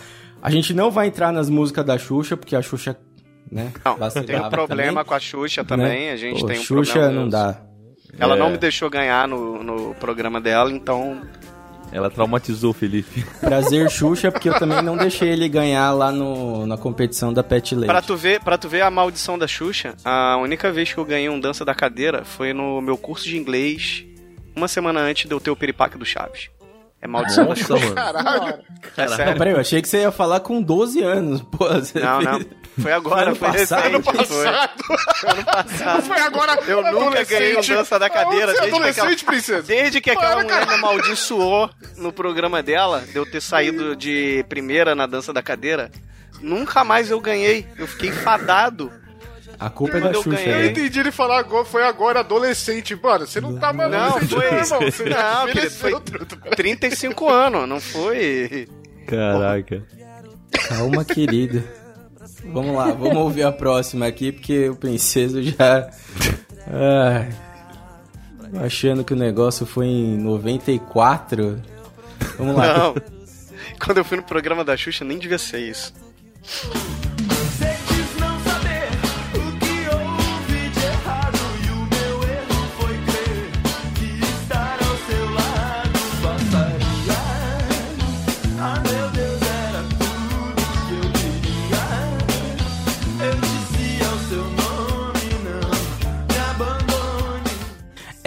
A 0.42 0.50
gente 0.50 0.72
não 0.74 0.90
vai 0.90 1.06
entrar 1.08 1.32
nas 1.32 1.48
músicas 1.50 1.84
da 1.84 1.96
Xuxa, 1.98 2.36
porque 2.36 2.54
a 2.54 2.62
Xuxa, 2.62 2.96
né, 3.50 3.72
Não, 3.84 3.96
tem 4.24 4.38
um 4.40 4.48
problema 4.50 4.90
também, 4.92 5.04
com 5.06 5.14
a 5.14 5.18
Xuxa 5.18 5.62
né? 5.62 5.66
também. 5.66 6.10
A 6.10 6.16
gente 6.16 6.40
Pô, 6.42 6.46
tem 6.46 6.58
um 6.58 6.62
Xuxa 6.62 6.92
problema. 6.92 7.20
não 7.22 7.28
dá. 7.28 7.60
Ela 8.18 8.36
É. 8.36 8.38
não 8.38 8.50
me 8.50 8.58
deixou 8.58 8.90
ganhar 8.90 9.26
no, 9.26 9.62
no 9.64 9.94
programa 9.94 10.40
dela, 10.40 10.70
então. 10.70 11.20
Ela 11.90 12.10
traumatizou 12.10 12.70
o 12.70 12.74
Felipe. 12.74 13.24
Prazer 13.40 13.90
Xuxa, 13.90 14.30
porque 14.30 14.48
eu 14.48 14.58
também 14.58 14.82
não 14.82 14.96
deixei 14.96 15.30
ele 15.30 15.48
ganhar 15.48 15.90
lá 15.92 16.12
no, 16.12 16.66
na 16.66 16.76
competição 16.76 17.32
da 17.32 17.42
Pet 17.42 17.74
Lady. 17.74 17.86
Pra 17.86 18.02
tu, 18.02 18.16
ver, 18.16 18.40
pra 18.40 18.58
tu 18.58 18.68
ver 18.68 18.82
a 18.82 18.90
maldição 18.90 19.38
da 19.38 19.46
Xuxa, 19.46 19.94
a 20.04 20.36
única 20.36 20.70
vez 20.70 20.92
que 20.92 20.98
eu 20.98 21.04
ganhei 21.04 21.28
um 21.28 21.40
dança 21.40 21.64
da 21.64 21.74
cadeira 21.74 22.24
foi 22.24 22.52
no 22.52 22.80
meu 22.80 22.96
curso 22.98 23.24
de 23.24 23.36
inglês, 23.38 24.04
uma 24.54 24.68
semana 24.68 25.00
antes 25.00 25.26
de 25.26 25.34
eu 25.34 25.40
ter 25.40 25.50
o 25.50 25.56
piripaque 25.56 25.96
do 25.96 26.04
Chaves. 26.04 26.50
É 27.00 27.06
maldição 27.06 27.44
da 27.44 27.50
Nossa, 27.50 27.62
Xuxa. 27.64 27.78
mano. 27.84 27.94
Caralho. 27.94 28.58
É 28.96 29.26
Não, 29.26 29.34
peraí, 29.38 29.52
eu 29.54 29.60
achei 29.60 29.80
que 29.80 29.88
você 29.88 30.00
ia 30.02 30.10
falar 30.10 30.40
com 30.40 30.60
12 30.60 31.00
anos. 31.02 31.40
Pô, 31.42 31.68
Não, 31.68 31.80
fez- 31.84 31.94
não. 32.24 32.40
Foi 32.80 32.92
agora, 32.92 33.26
Ano 33.28 33.36
foi 33.36 33.48
passado? 33.48 33.82
recente. 33.82 33.94
Ano 33.94 34.02
Foi. 34.02 34.14
Passado. 34.16 34.84
Foi 35.20 35.30
ano 35.30 35.44
passado. 35.44 36.02
Foi 36.02 36.20
agora. 36.20 36.58
Eu 36.66 36.92
nunca 36.92 37.24
ganhei 37.24 37.56
um 37.56 37.60
dança 37.60 37.98
da 37.98 38.08
cadeira. 38.10 38.52
Você 38.52 38.58
é 38.58 38.60
desde 38.60 38.70
que 38.70 38.76
adolescente, 38.76 39.04
aquela- 39.14 39.24
princesa? 39.32 39.62
Desde 39.62 40.00
que 40.00 40.10
aquela 40.10 40.26
Para, 40.34 40.42
mulher 40.44 40.60
me 40.60 40.66
cara. 40.66 40.78
amaldiçoou 40.78 41.70
no 41.96 42.12
programa 42.12 42.62
dela, 42.62 43.00
de 43.00 43.16
eu 43.16 43.24
ter 43.30 43.40
saído 43.40 43.94
de 43.96 44.44
primeira 44.48 44.94
na 44.94 45.06
dança 45.06 45.32
da 45.32 45.42
cadeira, 45.42 45.90
nunca 46.40 46.84
mais 46.84 47.10
eu 47.10 47.20
ganhei. 47.20 47.66
Eu 47.76 47.86
fiquei 47.86 48.12
fadado. 48.12 48.92
A 49.60 49.68
culpa 49.68 49.96
é 49.96 50.00
da 50.00 50.10
eu 50.12 50.22
Xuxa. 50.22 50.36
ganhei- 50.36 50.52
Eu 50.54 50.58
né? 50.58 50.66
entendi 50.68 51.00
ele 51.00 51.10
falar 51.10 51.40
agora, 51.40 51.64
foi 51.64 51.82
agora 51.84 52.20
adolescente. 52.20 52.94
Mano, 52.94 53.26
você 53.26 53.40
não 53.40 53.58
tá 53.58 53.72
mais 53.72 53.90
Não, 53.90 54.12
foi. 54.20 54.28
não, 54.28 54.42
irmão. 54.58 54.80
Você 54.82 55.04
Não, 55.04 55.46
querido, 55.48 55.70
foi 55.74 56.00
truta, 56.00 56.36
peraí. 56.36 56.54
35 56.56 57.28
anos, 57.28 57.68
não 57.68 57.80
foi. 57.80 58.68
Caraca. 59.08 59.82
Calma, 60.68 61.04
querida. 61.04 61.64
Vamos 62.52 62.74
lá, 62.74 62.92
vamos 62.92 63.16
ouvir 63.16 63.44
a 63.44 63.52
próxima 63.52 64.06
aqui, 64.06 64.32
porque 64.32 64.68
o 64.68 64.76
princeso 64.76 65.42
já. 65.42 65.90
Ai, 66.66 67.28
achando 68.64 69.04
que 69.04 69.12
o 69.12 69.16
negócio 69.16 69.66
foi 69.66 69.86
em 69.86 70.18
94. 70.18 71.60
Vamos 72.38 72.56
lá. 72.56 72.78
Não. 72.78 72.94
Quando 73.84 73.98
eu 73.98 74.04
fui 74.04 74.16
no 74.16 74.22
programa 74.22 74.64
da 74.64 74.76
Xuxa, 74.76 75.04
nem 75.04 75.18
devia 75.18 75.38
ser 75.38 75.60
isso. 75.60 75.92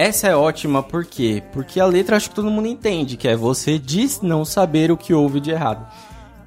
Essa 0.02 0.26
é 0.26 0.34
ótima, 0.34 0.82
por 0.82 1.04
quê? 1.04 1.40
Porque 1.52 1.78
a 1.78 1.86
letra 1.86 2.16
acho 2.16 2.28
que 2.28 2.34
todo 2.34 2.50
mundo 2.50 2.66
entende, 2.66 3.16
que 3.16 3.28
é 3.28 3.36
você 3.36 3.78
diz 3.78 4.20
não 4.20 4.44
saber 4.44 4.90
o 4.90 4.96
que 4.96 5.14
houve 5.14 5.38
de 5.38 5.52
errado. 5.52 5.86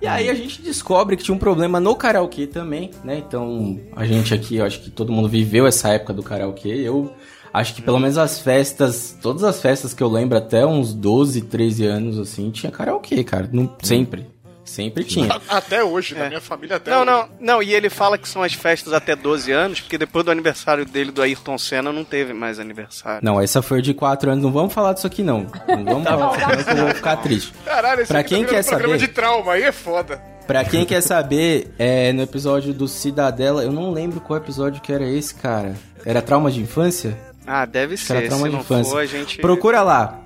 E 0.01 0.05
aí 0.05 0.29
a 0.29 0.33
gente 0.33 0.61
descobre 0.61 1.15
que 1.15 1.23
tinha 1.23 1.33
um 1.33 1.39
problema 1.39 1.79
no 1.79 1.95
karaokê 1.95 2.47
também, 2.47 2.91
né? 3.01 3.17
Então, 3.17 3.79
a 3.95 4.05
gente 4.05 4.33
aqui, 4.33 4.57
eu 4.57 4.65
acho 4.65 4.81
que 4.81 4.91
todo 4.91 5.09
mundo 5.09 5.29
viveu 5.29 5.65
essa 5.65 5.87
época 5.87 6.11
do 6.11 6.21
karaokê. 6.21 6.67
Eu 6.67 7.13
acho 7.53 7.73
que 7.73 7.81
pelo 7.81 7.97
menos 7.97 8.17
as 8.17 8.41
festas, 8.41 9.17
todas 9.21 9.45
as 9.45 9.61
festas 9.61 9.93
que 9.93 10.03
eu 10.03 10.09
lembro 10.09 10.37
até 10.37 10.65
uns 10.65 10.93
12, 10.93 11.43
13 11.43 11.85
anos 11.85 12.19
assim, 12.19 12.51
tinha 12.51 12.69
karaokê, 12.69 13.23
cara. 13.23 13.49
Não, 13.53 13.73
sempre. 13.81 14.34
Sempre 14.65 15.03
tinha. 15.03 15.39
Até 15.47 15.83
hoje, 15.83 16.15
É. 16.15 16.19
na 16.19 16.27
minha 16.27 16.41
família 16.41 16.77
até 16.77 16.89
Não, 16.91 16.97
hoje. 17.03 17.05
não, 17.05 17.29
não, 17.39 17.63
e 17.63 17.73
ele 17.73 17.89
fala 17.89 18.17
que 18.17 18.27
são 18.27 18.41
as 18.41 18.53
festas 18.53 18.91
até 18.93 19.15
12 19.15 19.51
anos, 19.51 19.79
porque 19.79 19.97
depois 19.97 20.25
do 20.25 20.31
aniversário 20.31 20.83
dele 20.85 21.11
do 21.11 21.21
Ayrton 21.21 21.57
Senna 21.57 21.91
não 21.93 22.03
teve 22.03 22.33
mais 22.33 22.59
aniversário. 22.59 23.19
Não, 23.23 23.39
essa 23.39 23.61
foi 23.61 23.81
de 23.81 23.93
4 23.93 24.31
anos. 24.31 24.43
Não 24.43 24.51
vamos 24.51 24.73
falar 24.73 24.93
disso 24.93 25.05
aqui, 25.07 25.21
não. 25.23 25.45
Não 25.67 26.03
vamos 26.03 26.03
falar 26.39 26.55
disso, 26.55 26.63
senão 26.63 26.75
que 26.75 26.81
eu 26.81 26.85
vou 26.87 26.95
ficar 26.95 27.17
triste. 27.17 27.53
Caralho, 27.63 28.01
esse 28.01 28.07
Pra 28.11 28.19
aqui 28.21 28.35
quem 28.35 28.43
tá 28.43 28.49
quer 28.49 28.65
programa 28.65 28.93
saber- 28.95 29.07
de 29.07 29.13
trauma, 29.13 29.53
aí 29.53 29.61
é 29.63 29.71
foda. 29.71 30.21
Pra 30.47 30.63
quem 30.65 30.83
quer 30.85 31.01
saber, 31.01 31.73
é, 31.79 32.11
no 32.13 32.21
episódio 32.21 32.73
do 32.73 32.87
Cidadela, 32.87 33.63
eu 33.63 33.71
não 33.71 33.91
lembro 33.91 34.19
qual 34.19 34.37
episódio 34.37 34.81
que 34.81 34.91
era 34.91 35.07
esse, 35.07 35.33
cara. 35.35 35.75
Era 36.05 36.21
trauma 36.21 36.51
de 36.51 36.59
infância? 36.61 37.17
Ah, 37.47 37.65
deve 37.65 37.93
Acho 37.95 38.05
que 38.07 38.11
era 38.11 38.21
ser. 38.21 38.27
trauma 38.27 38.43
Se 38.45 38.49
de 38.49 38.55
não 38.55 38.61
infância. 38.61 38.91
for, 38.91 38.99
a 39.01 39.05
gente... 39.05 39.37
Procura 39.39 39.81
lá. 39.81 40.19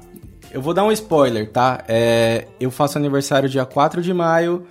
Eu 0.52 0.62
vou 0.62 0.74
dar 0.74 0.84
um 0.84 0.92
spoiler, 0.92 1.52
tá? 1.52 1.84
É, 1.88 2.48
eu 2.60 2.72
faço 2.72 2.98
aniversário 2.98 3.48
dia 3.48 3.66
4 3.66 4.02
de 4.02 4.14
maio. 4.14 4.66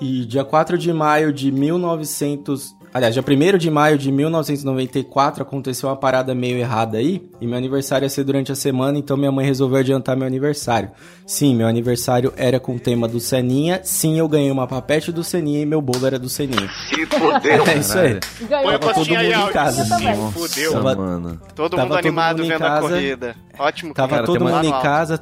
E 0.00 0.26
dia 0.26 0.44
4 0.44 0.76
de 0.76 0.92
maio 0.92 1.32
de 1.32 1.50
1900. 1.50 2.75
Aliás, 2.96 3.12
dia 3.12 3.22
1 3.22 3.58
de 3.58 3.70
maio 3.70 3.98
de 3.98 4.10
1994 4.10 5.42
aconteceu 5.42 5.86
uma 5.86 5.96
parada 5.96 6.34
meio 6.34 6.56
errada 6.56 6.96
aí, 6.96 7.28
e 7.38 7.46
meu 7.46 7.58
aniversário 7.58 8.06
ia 8.06 8.08
ser 8.08 8.24
durante 8.24 8.50
a 8.50 8.54
semana, 8.54 8.96
então 8.96 9.18
minha 9.18 9.30
mãe 9.30 9.44
resolveu 9.44 9.80
adiantar 9.80 10.16
meu 10.16 10.26
aniversário. 10.26 10.90
Sim, 11.26 11.54
meu 11.54 11.66
aniversário 11.66 12.32
era 12.38 12.58
com 12.58 12.76
o 12.76 12.80
tema 12.80 13.06
do 13.06 13.20
Seninha, 13.20 13.82
sim, 13.84 14.18
eu 14.18 14.26
ganhei 14.26 14.50
uma 14.50 14.66
papete 14.66 15.12
do 15.12 15.22
Seninha 15.22 15.60
e 15.60 15.66
meu 15.66 15.82
bolo 15.82 16.06
era 16.06 16.18
do 16.18 16.30
Seninha. 16.30 16.70
Se 16.88 17.04
fodeu. 17.04 17.66
É 17.68 17.76
isso 17.76 17.98
aí. 17.98 18.18
Ganhou 18.48 18.78
Tava 18.78 18.94
todo 18.94 19.08
mundo 19.10 19.22
em 19.22 19.52
casa. 19.52 19.84
Se 19.84 20.32
fudeu. 20.32 20.72
Tava- 20.72 20.94
mano. 20.96 21.40
Todo 21.54 21.76
Tava 21.76 21.88
mundo 21.88 21.98
animado 21.98 22.42
vendo 22.44 22.52
a 22.54 22.58
casa. 22.58 22.88
corrida. 22.88 23.36
Ótimo. 23.58 23.92
Tava 23.92 24.08
cara, 24.08 24.24
todo 24.24 24.42
mundo 24.42 24.64
em 24.64 24.70
casa, 24.80 25.20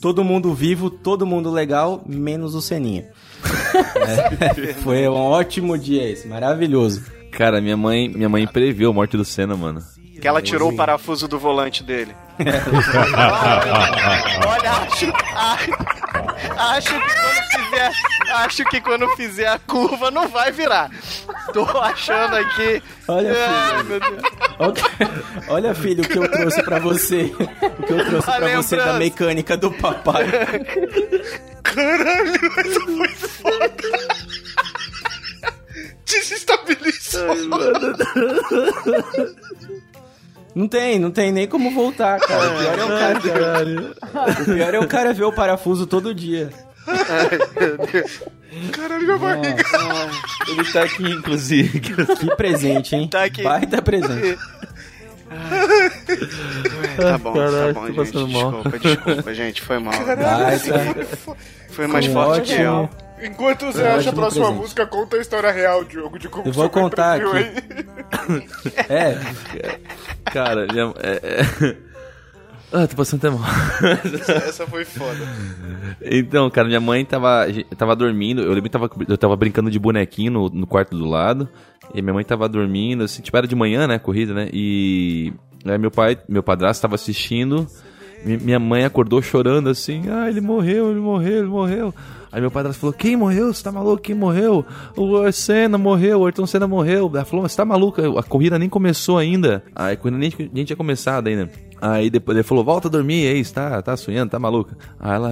todo 0.00 0.24
mundo 0.24 0.52
vivo, 0.52 0.90
todo 0.90 1.24
mundo 1.24 1.52
legal, 1.52 2.02
menos 2.04 2.56
o 2.56 2.60
Seninha. 2.60 3.10
É, 3.96 4.72
foi 4.82 5.08
um 5.08 5.14
ótimo 5.14 5.76
dia 5.78 6.08
esse, 6.10 6.26
maravilhoso. 6.28 7.04
Cara, 7.32 7.60
minha 7.60 7.76
mãe, 7.76 8.08
minha 8.08 8.28
mãe 8.28 8.46
previu 8.46 8.90
a 8.90 8.92
morte 8.92 9.16
do 9.16 9.24
Senna, 9.24 9.56
mano. 9.56 9.80
Que 10.20 10.28
ela 10.28 10.40
tirou 10.42 10.70
o 10.70 10.76
parafuso 10.76 11.26
do 11.26 11.38
volante 11.38 11.82
dele. 11.82 12.14
Olha, 14.46 14.70
acho, 14.70 15.12
a- 15.34 15.58
acho 16.76 16.88
que 16.88 17.00
quando 17.00 17.64
fizer, 17.70 17.92
acho 18.32 18.64
que 18.64 18.80
quando 18.80 19.08
fizer 19.16 19.46
a 19.48 19.58
curva 19.58 20.10
não 20.10 20.28
vai 20.28 20.50
virar. 20.50 20.90
Tô 21.52 21.62
achando 21.78 22.36
aqui. 22.36 22.82
Olha, 23.08 23.34
filho. 23.34 24.00
Olha, 24.58 24.74
olha, 25.48 25.74
filho, 25.74 26.04
o 26.04 26.08
que 26.08 26.18
eu 26.18 26.30
trouxe 26.30 26.62
pra 26.62 26.78
você. 26.78 27.24
O 27.24 27.82
que 27.86 27.92
eu 27.92 28.04
trouxe 28.06 28.30
A 28.30 28.34
pra 28.34 28.56
você 28.56 28.76
da 28.76 28.82
lembrança. 28.92 28.98
mecânica 28.98 29.56
do 29.56 29.70
papai. 29.72 30.26
Caralho, 31.62 32.34
essa 32.58 32.80
foi 32.80 33.08
foda. 33.08 33.72
Desestabilizou. 36.04 37.34
Não 40.54 40.68
tem, 40.68 40.98
não 40.98 41.10
tem 41.10 41.32
nem 41.32 41.48
como 41.48 41.70
voltar, 41.70 42.20
cara. 42.20 42.50
O 42.52 42.58
pior 42.58 42.78
é 42.78 42.84
o 42.84 42.88
cara, 42.88 44.42
o 44.42 44.44
pior 44.44 44.74
é 44.74 44.78
o 44.80 44.86
cara 44.88 45.12
ver 45.14 45.24
o 45.24 45.32
parafuso 45.32 45.86
todo 45.86 46.14
dia. 46.14 46.50
Caralho, 48.72 49.02
minha 49.04 49.18
barriga. 49.18 49.64
Ele 50.48 50.64
tá 50.72 50.82
aqui, 50.82 51.04
inclusive. 51.10 51.80
Que 51.80 52.36
presente, 52.36 52.94
hein? 52.96 53.08
Tá 53.08 53.24
aqui. 53.24 53.42
Baita 53.42 53.80
presente. 53.82 54.38
Tá 56.96 57.16
bom, 57.18 57.32
Caralho, 57.32 57.74
tá 57.74 57.80
bom, 57.80 57.86
gente. 57.86 57.96
passando 57.96 58.28
mal. 58.28 58.50
Desculpa, 58.52 58.78
desculpa, 58.78 59.34
gente. 59.34 59.62
Foi 59.62 59.78
mal. 59.78 59.94
Baita. 60.04 61.06
Foi 61.70 61.86
mais 61.86 62.06
Um 62.06 62.12
forte 62.12 62.54
que 62.54 62.60
eu. 62.60 62.72
ótimo. 62.72 63.02
Enquanto 63.24 63.66
você 63.66 63.82
É, 63.82 63.86
acha 63.86 63.94
a 63.94 63.98
ótimo 63.98 64.14
próxima 64.16 64.44
presente. 64.46 64.60
música, 64.62 64.86
conta 64.86 65.16
a 65.16 65.20
história 65.20 65.50
real, 65.52 65.84
Diogo, 65.84 66.18
de 66.18 66.28
como 66.28 66.46
Eu 66.48 66.52
vou 66.52 66.68
contar 66.68 67.14
aqui. 67.14 67.36
aí. 67.36 68.46
É, 68.88 69.16
Cara, 70.32 70.66
é, 70.66 71.20
é... 71.68 71.76
Ah, 72.72 72.86
tô 72.86 72.96
passando 72.96 73.20
até 73.26 73.30
mal. 73.30 73.40
Essa, 74.14 74.32
essa 74.32 74.66
foi 74.66 74.84
foda. 74.84 75.18
Então, 76.00 76.48
cara, 76.50 76.66
minha 76.68 76.80
mãe 76.80 77.04
tava, 77.04 77.46
tava 77.76 77.94
dormindo. 77.94 78.40
Eu 78.42 78.48
lembro 78.48 78.62
que 78.62 78.70
tava, 78.70 78.90
eu 79.08 79.18
tava 79.18 79.36
brincando 79.36 79.70
de 79.70 79.78
bonequinho 79.78 80.32
no, 80.32 80.48
no 80.48 80.66
quarto 80.66 80.96
do 80.96 81.04
lado. 81.04 81.48
E 81.94 82.00
minha 82.00 82.14
mãe 82.14 82.24
tava 82.24 82.48
dormindo, 82.48 83.04
assim, 83.04 83.20
tipo, 83.20 83.36
era 83.36 83.46
de 83.46 83.54
manhã, 83.54 83.86
né? 83.86 83.98
Corrida, 83.98 84.32
né? 84.32 84.48
E 84.52 85.32
aí 85.66 85.76
meu 85.76 85.90
pai, 85.90 86.18
meu 86.28 86.42
padrasto 86.42 86.80
tava 86.80 86.94
assistindo. 86.94 87.66
Mi- 88.24 88.38
Minha 88.38 88.58
mãe 88.58 88.84
acordou 88.84 89.20
chorando 89.20 89.68
assim, 89.68 90.04
ah, 90.08 90.28
ele 90.30 90.40
morreu, 90.40 90.90
ele 90.92 91.00
morreu, 91.00 91.38
ele 91.40 91.48
morreu. 91.48 91.92
Aí 92.30 92.40
meu 92.40 92.50
padrasto 92.50 92.80
falou, 92.80 92.94
quem 92.94 93.16
morreu? 93.16 93.52
Você 93.52 93.62
tá 93.62 93.70
maluco? 93.70 94.00
Quem 94.02 94.14
morreu? 94.14 94.64
O 94.96 95.30
Senna 95.32 95.76
morreu, 95.76 96.20
o 96.20 96.24
Ayrton 96.24 96.46
Senna 96.46 96.66
morreu. 96.66 97.10
Ela 97.12 97.24
falou, 97.26 97.42
mas 97.42 97.52
você 97.52 97.56
tá 97.58 97.64
maluco? 97.66 98.00
A 98.18 98.22
corrida 98.22 98.58
nem 98.58 98.68
começou 98.70 99.18
ainda. 99.18 99.62
Aí 99.74 99.92
a 99.92 99.96
corrida 99.96 100.16
nem, 100.16 100.32
nem 100.54 100.64
tinha 100.64 100.76
começado 100.76 101.26
ainda. 101.26 101.50
Aí 101.84 102.08
depois 102.08 102.36
ele 102.36 102.44
falou, 102.44 102.62
volta 102.64 102.86
a 102.86 102.90
dormir, 102.90 103.26
é 103.26 103.32
isso, 103.34 103.52
tá, 103.52 103.82
tá 103.82 103.96
sonhando, 103.96 104.30
tá 104.30 104.38
maluca. 104.38 104.76
Aí 105.00 105.12
ela 105.16 105.30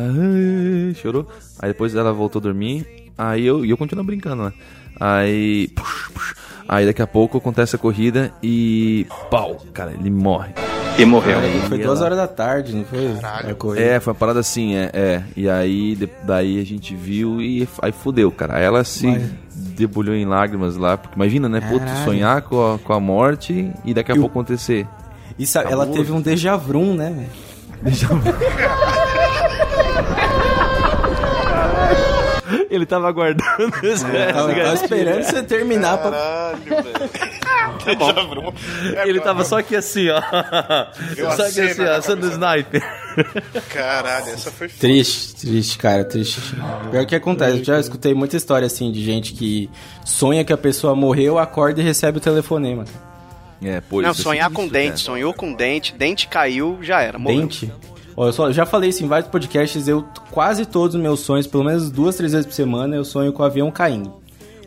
chorou. 0.96 1.26
Aí 1.60 1.68
depois 1.70 1.94
ela 1.94 2.12
voltou 2.12 2.40
a 2.40 2.42
dormir. 2.42 2.84
Aí 3.16 3.46
eu, 3.46 3.64
e 3.64 3.70
eu 3.70 3.76
continuo 3.76 4.04
brincando, 4.04 4.42
né? 4.44 4.52
Aí. 4.98 5.68
pux, 5.76 6.08
pux. 6.12 6.34
Aí 6.68 6.86
daqui 6.86 7.02
a 7.02 7.06
pouco 7.06 7.38
acontece 7.38 7.76
a 7.76 7.78
corrida 7.78 8.32
e. 8.42 9.06
pau! 9.30 9.60
Cara, 9.72 9.92
ele 9.92 10.10
morre. 10.10 10.50
E 10.98 11.04
morreu. 11.04 11.38
Aí 11.38 11.60
foi 11.62 11.78
ela- 11.78 11.86
duas 11.86 12.00
horas 12.00 12.18
da 12.18 12.26
tarde, 12.28 12.74
não 12.74 12.84
foi? 12.84 13.54
Corrida. 13.56 13.84
É, 13.84 14.00
foi 14.00 14.12
uma 14.12 14.18
parada 14.18 14.40
assim, 14.40 14.74
é. 14.74 14.90
é. 14.92 15.22
E 15.36 15.48
aí, 15.48 15.94
de- 15.96 16.08
daí 16.24 16.60
a 16.60 16.64
gente 16.64 16.94
viu 16.94 17.40
e 17.40 17.66
aí 17.82 17.92
fudeu, 17.92 18.30
cara. 18.32 18.56
Aí 18.56 18.64
ela 18.64 18.84
se 18.84 19.06
Mas- 19.06 19.30
debulhou 19.76 20.14
em 20.14 20.24
lágrimas 20.26 20.76
lá, 20.76 20.96
porque 20.96 21.14
imagina, 21.16 21.48
né? 21.48 21.60
Pô, 21.60 21.78
Caralho. 21.78 22.04
sonhar 22.04 22.42
com 22.42 22.74
a, 22.74 22.78
com 22.78 22.92
a 22.92 23.00
morte 23.00 23.70
e 23.84 23.94
daqui 23.94 24.12
a 24.12 24.14
E 24.14 24.18
o- 24.18 24.22
pouco 24.22 24.38
acontecer. 24.38 24.86
E 25.40 25.46
sabe, 25.46 25.72
ela 25.72 25.86
teve 25.86 26.12
um 26.12 26.20
déjà 26.20 26.54
vu, 26.54 26.92
né, 26.92 27.26
velho? 27.82 27.90
Ele 32.68 32.84
tava 32.84 33.08
aguardando 33.08 33.74
esse 33.82 34.04
Eu 34.04 34.32
tava, 34.34 34.54
tava 34.54 34.74
esperando 34.74 35.22
você 35.22 35.42
terminar 35.42 35.96
pra. 35.96 36.10
Caralho, 37.80 38.28
velho. 38.28 38.54
É, 38.98 39.08
Ele 39.08 39.18
tava 39.20 39.42
só 39.44 39.58
aqui 39.60 39.74
assim, 39.74 40.10
ó. 40.10 40.18
A 40.18 40.92
Só 41.36 41.46
aqui 41.46 41.60
assim, 41.62 41.84
ó, 41.84 42.00
sendo 42.02 42.26
sniper. 42.26 42.82
Caralho, 43.70 44.28
essa 44.28 44.50
foi 44.50 44.68
foda. 44.68 44.78
Triste, 44.80 45.36
triste, 45.36 45.78
cara, 45.78 46.04
triste. 46.04 46.38
Pior 46.90 47.06
que 47.06 47.14
acontece, 47.14 47.60
eu 47.60 47.64
já 47.64 47.80
escutei 47.80 48.12
muita 48.12 48.36
história 48.36 48.66
assim 48.66 48.92
de 48.92 49.02
gente 49.02 49.32
que 49.32 49.70
sonha 50.04 50.44
que 50.44 50.52
a 50.52 50.58
pessoa 50.58 50.94
morreu, 50.94 51.38
acorda 51.38 51.80
e 51.80 51.84
recebe 51.84 52.18
o 52.18 52.20
telefonema. 52.20 52.84
É, 53.62 53.80
pô, 53.80 54.00
Não, 54.00 54.14
sonhar 54.14 54.46
sinistro, 54.48 54.66
com 54.66 54.72
dente. 54.72 54.86
cara. 54.88 54.96
Sonhou 54.98 55.34
com 55.34 55.52
dente, 55.52 55.94
dente 55.94 56.28
caiu, 56.28 56.78
já 56.80 57.02
era. 57.02 57.18
Morreu. 57.18 57.40
Dente. 57.40 57.72
Ó, 58.16 58.26
eu, 58.26 58.32
só- 58.32 58.46
eu 58.48 58.52
já 58.52 58.64
falei 58.66 58.90
isso 58.90 59.04
em 59.04 59.08
vários 59.08 59.30
podcasts, 59.30 59.86
eu 59.86 60.04
quase 60.30 60.64
todos 60.66 60.94
os 60.96 61.00
meus 61.02 61.20
sonhos, 61.20 61.46
pelo 61.46 61.64
menos 61.64 61.90
duas, 61.90 62.16
três 62.16 62.32
vezes 62.32 62.46
por 62.46 62.52
semana, 62.52 62.96
eu 62.96 63.04
sonho 63.04 63.32
com 63.32 63.42
o 63.42 63.46
avião 63.46 63.70
caindo. 63.70 64.14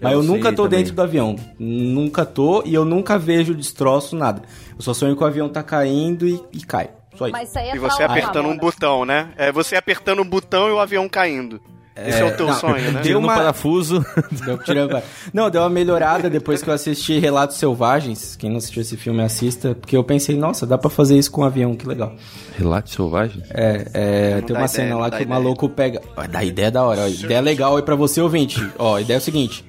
Mas 0.01 0.11
eu, 0.13 0.19
Eu 0.19 0.23
nunca 0.23 0.51
tô 0.51 0.63
também. 0.63 0.79
dentro 0.79 0.93
do 0.95 1.01
avião. 1.01 1.35
Nunca 1.57 2.25
tô 2.25 2.61
e 2.65 2.73
eu 2.73 2.83
nunca 2.83 3.17
vejo 3.17 3.55
destroço, 3.55 4.15
nada. 4.15 4.41
Eu 4.75 4.81
só 4.81 4.93
sonho 4.93 5.15
que 5.15 5.23
o 5.23 5.25
avião 5.25 5.47
tá 5.47 5.63
caindo 5.63 6.27
e, 6.27 6.41
e 6.51 6.59
cai. 6.65 6.89
Só 7.15 7.25
isso. 7.27 7.31
Mas 7.31 7.49
isso 7.49 7.59
aí 7.59 7.69
é 7.69 7.75
E 7.75 7.79
você 7.79 7.97
trauma, 7.97 8.13
apertando 8.13 8.47
um 8.49 8.57
botão, 8.57 9.05
né? 9.05 9.29
É 9.37 9.51
você 9.51 9.75
apertando 9.75 10.21
um 10.21 10.25
botão 10.27 10.67
e 10.67 10.71
o 10.71 10.79
avião 10.79 11.07
caindo. 11.07 11.61
Esse 11.95 12.21
é 12.21 12.25
o 12.25 12.35
teu 12.35 12.47
não, 12.47 12.55
sonho, 12.55 12.91
né? 12.91 13.01
deu 13.01 13.19
uma- 13.19 13.35
parafuso. 13.35 14.03
Deu 14.65 14.89
Não, 15.31 15.49
deu 15.49 15.61
uma 15.61 15.69
melhorada 15.69 16.27
depois 16.27 16.63
que 16.63 16.69
eu 16.69 16.73
assisti 16.73 17.19
Relatos 17.19 17.57
Selvagens. 17.57 18.35
Quem 18.35 18.49
não 18.49 18.57
assistiu 18.57 18.81
esse 18.81 18.97
filme, 18.97 19.21
assista. 19.21 19.75
Porque 19.75 19.95
eu 19.95 20.03
pensei, 20.03 20.35
nossa, 20.35 20.65
dá 20.65 20.75
pra 20.77 20.89
fazer 20.89 21.17
isso 21.17 21.29
com 21.29 21.41
um 21.41 21.45
avião, 21.45 21.75
que 21.75 21.87
legal. 21.87 22.15
Relato 22.57 22.89
selvagem? 22.89 23.43
É, 23.51 23.87
é, 23.93 24.41
tem 24.41 24.55
uma 24.55 24.65
ideia, 24.65 24.67
cena 24.67 24.97
lá 24.97 25.11
que 25.11 25.23
o 25.23 25.27
maluco 25.29 25.69
pega. 25.69 26.01
Ó, 26.17 26.25
dá 26.25 26.43
ideia 26.43 26.71
da 26.71 26.83
hora, 26.83 27.01
ó. 27.03 27.07
Ideia 27.07 27.41
legal 27.41 27.77
aí 27.77 27.83
pra 27.83 27.95
você, 27.95 28.19
ouvinte. 28.21 28.59
Ó, 28.79 28.95
a 28.95 29.01
ideia 29.01 29.17
é 29.17 29.19
o 29.19 29.21
seguinte. 29.21 29.63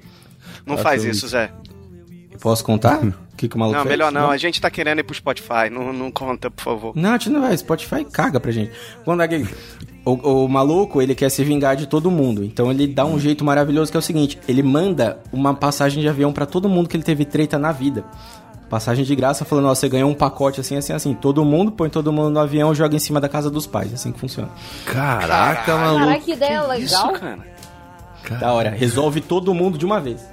Não 0.64 0.78
faz 0.78 1.04
isso, 1.04 1.28
Zé. 1.28 1.50
Posso 2.40 2.64
contar? 2.64 3.00
O 3.44 3.46
que, 3.46 3.50
que 3.50 3.56
o 3.56 3.58
maluco 3.58 3.76
Não, 3.76 3.84
fez? 3.84 3.92
melhor 3.92 4.10
não. 4.12 4.30
A 4.30 4.36
gente 4.36 4.60
tá 4.60 4.70
querendo 4.70 5.00
ir 5.00 5.02
pro 5.02 5.14
Spotify. 5.14 5.68
Não, 5.70 5.92
não 5.92 6.10
conta, 6.10 6.50
por 6.50 6.62
favor. 6.62 6.92
Não, 6.96 7.10
a 7.10 7.12
gente 7.12 7.28
não 7.30 7.40
vai. 7.42 7.56
Spotify 7.56 8.04
caga 8.04 8.40
pra 8.40 8.50
gente. 8.50 8.70
Quando 9.04 9.20
aquele- 9.20 9.46
o, 10.04 10.44
o 10.44 10.48
maluco, 10.48 11.00
ele 11.02 11.14
quer 11.14 11.30
se 11.30 11.42
vingar 11.44 11.76
de 11.76 11.86
todo 11.86 12.10
mundo. 12.10 12.42
Então 12.44 12.70
ele 12.70 12.86
dá 12.86 13.04
um 13.04 13.18
jeito 13.18 13.44
maravilhoso 13.44 13.90
que 13.90 13.96
é 13.96 14.00
o 14.00 14.02
seguinte: 14.02 14.38
ele 14.48 14.62
manda 14.62 15.18
uma 15.32 15.54
passagem 15.54 16.02
de 16.02 16.08
avião 16.08 16.32
pra 16.32 16.46
todo 16.46 16.68
mundo 16.68 16.88
que 16.88 16.96
ele 16.96 17.02
teve 17.04 17.24
treta 17.24 17.58
na 17.58 17.72
vida. 17.72 18.04
Passagem 18.70 19.04
de 19.04 19.14
graça, 19.14 19.44
falando, 19.44 19.68
ó, 19.68 19.74
você 19.74 19.88
ganhou 19.88 20.10
um 20.10 20.14
pacote 20.14 20.60
assim, 20.60 20.76
assim, 20.76 20.92
assim. 20.92 21.14
Todo 21.14 21.44
mundo 21.44 21.70
põe 21.70 21.88
todo 21.90 22.12
mundo 22.12 22.30
no 22.30 22.40
avião 22.40 22.72
e 22.72 22.74
joga 22.74 22.96
em 22.96 22.98
cima 22.98 23.20
da 23.20 23.28
casa 23.28 23.50
dos 23.50 23.66
pais. 23.66 23.92
É 23.92 23.94
assim 23.94 24.10
que 24.10 24.18
funciona. 24.18 24.48
Caraca, 24.86 25.76
maluco. 25.76 26.04
Caraca, 26.06 26.20
que 26.24 26.32
ideia 26.32 26.62
legal. 26.62 26.78
Isso, 26.78 27.12
cara. 27.12 27.38
Da 28.40 28.52
hora. 28.52 28.70
Resolve 28.70 29.20
todo 29.20 29.52
mundo 29.52 29.76
de 29.76 29.84
uma 29.84 30.00
vez. 30.00 30.26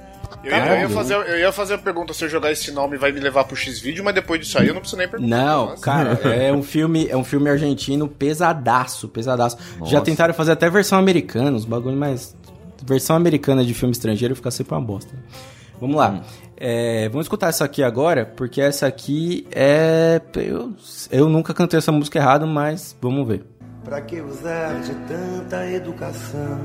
Eu 0.44 0.50
ia, 0.50 0.66
eu, 0.66 0.80
ia 0.80 0.88
fazer, 0.88 1.14
eu 1.14 1.38
ia 1.38 1.52
fazer 1.52 1.74
a 1.74 1.78
pergunta 1.78 2.12
se 2.12 2.24
eu 2.24 2.28
jogar 2.28 2.50
esse 2.50 2.72
nome 2.72 2.96
vai 2.96 3.12
me 3.12 3.20
levar 3.20 3.44
pro 3.44 3.54
X-Vídeo, 3.56 4.04
mas 4.04 4.14
depois 4.14 4.40
disso 4.40 4.58
aí 4.58 4.66
eu 4.66 4.74
não 4.74 4.80
preciso 4.80 4.98
nem 4.98 5.08
perguntar. 5.08 5.36
Não, 5.36 5.66
Nossa. 5.66 5.82
cara, 5.82 6.10
é 6.34 6.52
um 6.52 6.62
filme, 6.62 7.06
é 7.08 7.16
um 7.16 7.22
filme 7.22 7.48
argentino 7.48 8.08
pesadaço, 8.08 9.08
pesadaço. 9.08 9.56
Já 9.84 10.00
tentaram 10.00 10.34
fazer 10.34 10.52
até 10.52 10.68
versão 10.68 10.98
americana, 10.98 11.56
os 11.56 11.64
bagulho 11.64 11.96
mais 11.96 12.36
versão 12.84 13.14
americana 13.14 13.64
de 13.64 13.72
filme 13.72 13.92
estrangeiro 13.92 14.34
fica 14.34 14.50
sempre 14.50 14.74
uma 14.74 14.80
bosta. 14.80 15.14
Vamos 15.80 15.96
lá. 15.96 16.22
É, 16.56 17.08
vamos 17.08 17.26
escutar 17.26 17.48
essa 17.48 17.64
aqui 17.64 17.82
agora, 17.82 18.24
porque 18.24 18.60
essa 18.60 18.86
aqui 18.86 19.46
é 19.50 20.20
eu, 20.36 20.72
eu 21.10 21.28
nunca 21.28 21.52
cantei 21.52 21.78
essa 21.78 21.90
música 21.90 22.18
errado, 22.18 22.46
mas 22.46 22.96
vamos 23.00 23.26
ver. 23.26 23.44
Pra 23.84 24.00
que 24.00 24.20
usar 24.20 24.80
de 24.80 24.94
tanta 25.06 25.66
educação? 25.66 26.60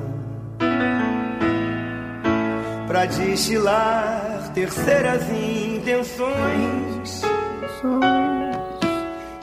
Pra 2.88 3.06
destilar 3.06 4.52
terceiras 4.54 5.22
intenções, 5.30 7.22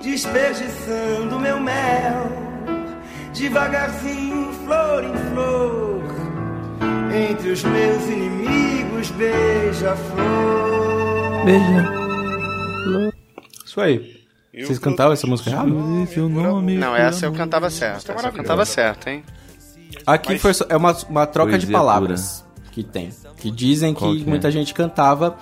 desperdiçando 0.02 1.38
meu 1.38 1.60
mel, 1.60 2.26
devagarzinho, 3.34 4.50
flor 4.64 5.04
em 5.04 5.14
flor, 5.30 6.02
entre 7.30 7.50
os 7.50 7.62
meus 7.64 8.02
inimigos, 8.04 9.10
beija-flor. 9.10 10.24
Isso 13.66 13.80
aí. 13.80 14.24
Vocês 14.54 14.78
cantavam 14.78 15.12
essa 15.12 15.26
música 15.26 15.50
errada? 15.50 15.70
Seu 16.06 16.28
nome. 16.28 16.76
Não, 16.78 16.96
essa 16.96 17.26
eu 17.26 17.32
cantava 17.32 17.68
certo. 17.68 18.10
Essa 18.12 18.28
eu 18.28 18.32
cantava 18.32 18.64
certo, 18.64 19.08
hein? 19.08 19.22
Aqui 20.06 20.38
foi 20.38 20.54
só- 20.54 20.64
é 20.68 20.76
uma, 20.76 20.92
uma 21.08 21.26
troca 21.26 21.52
de 21.58 21.66
Poesia 21.66 21.72
palavras 21.72 22.44
que 22.74 22.82
tem. 22.82 23.10
Que 23.36 23.50
dizem 23.50 23.94
que 23.94 24.00
que 24.18 24.22
é? 24.22 24.26
muita 24.26 24.50
gente 24.50 24.74
cantava 24.74 25.36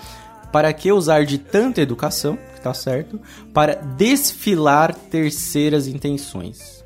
para 0.52 0.72
que 0.72 0.92
usar 0.92 1.24
de 1.24 1.38
tanta 1.38 1.80
educação, 1.80 2.36
que 2.54 2.60
tá 2.60 2.74
certo, 2.74 3.18
para 3.54 3.74
desfilar 3.74 4.94
terceiras 4.94 5.86
intenções. 5.86 6.84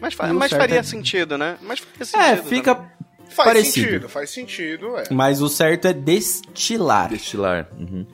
Mas, 0.00 0.14
fa- 0.14 0.32
mas 0.32 0.50
faria 0.52 0.78
é- 0.80 0.82
sentido, 0.82 1.36
né? 1.38 1.56
Mas 1.62 1.78
faria 1.80 2.04
sentido. 2.04 2.22
É, 2.22 2.36
fica 2.36 2.74
também. 2.74 2.90
Faz 3.30 3.48
parecido. 3.48 3.86
sentido, 3.86 4.08
faz 4.08 4.30
sentido, 4.30 4.96
é. 4.98 5.04
Mas 5.10 5.40
o 5.40 5.48
certo 5.48 5.86
é 5.86 5.92
destilar. 5.92 7.10
Destilar. 7.10 7.68
Uhum. 7.78 8.04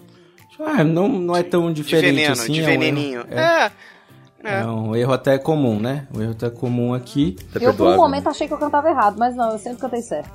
Ah, 0.60 0.84
não, 0.84 1.08
não 1.08 1.34
é 1.36 1.42
tão 1.42 1.72
De 1.72 1.82
diferente 1.82 2.14
veneno, 2.16 2.32
assim. 2.32 2.52
de 2.52 2.60
é 2.60 2.62
um 2.64 2.68
erro- 2.68 2.80
veneninho. 2.80 3.24
É, 3.30 3.40
É. 3.40 3.70
É. 4.44 4.60
é 4.60 4.66
um 4.66 4.94
erro 4.94 5.12
até 5.12 5.38
comum, 5.38 5.80
né? 5.80 6.06
Um 6.14 6.20
erro 6.22 6.32
até 6.32 6.50
comum 6.50 6.92
aqui. 6.94 7.32
Tá 7.32 7.42
Eu, 7.42 7.48
por 7.52 7.58
um 7.58 7.60
perdoável, 7.76 7.96
momento, 8.02 8.24
né? 8.24 8.30
achei 8.30 8.46
que 8.46 8.52
eu 8.54 8.58
cantava 8.58 8.88
errado, 8.90 9.16
mas 9.18 9.34
não, 9.34 9.52
eu 9.52 9.58
sempre 9.58 9.78
cantei 9.78 10.02
certo. 10.02 10.30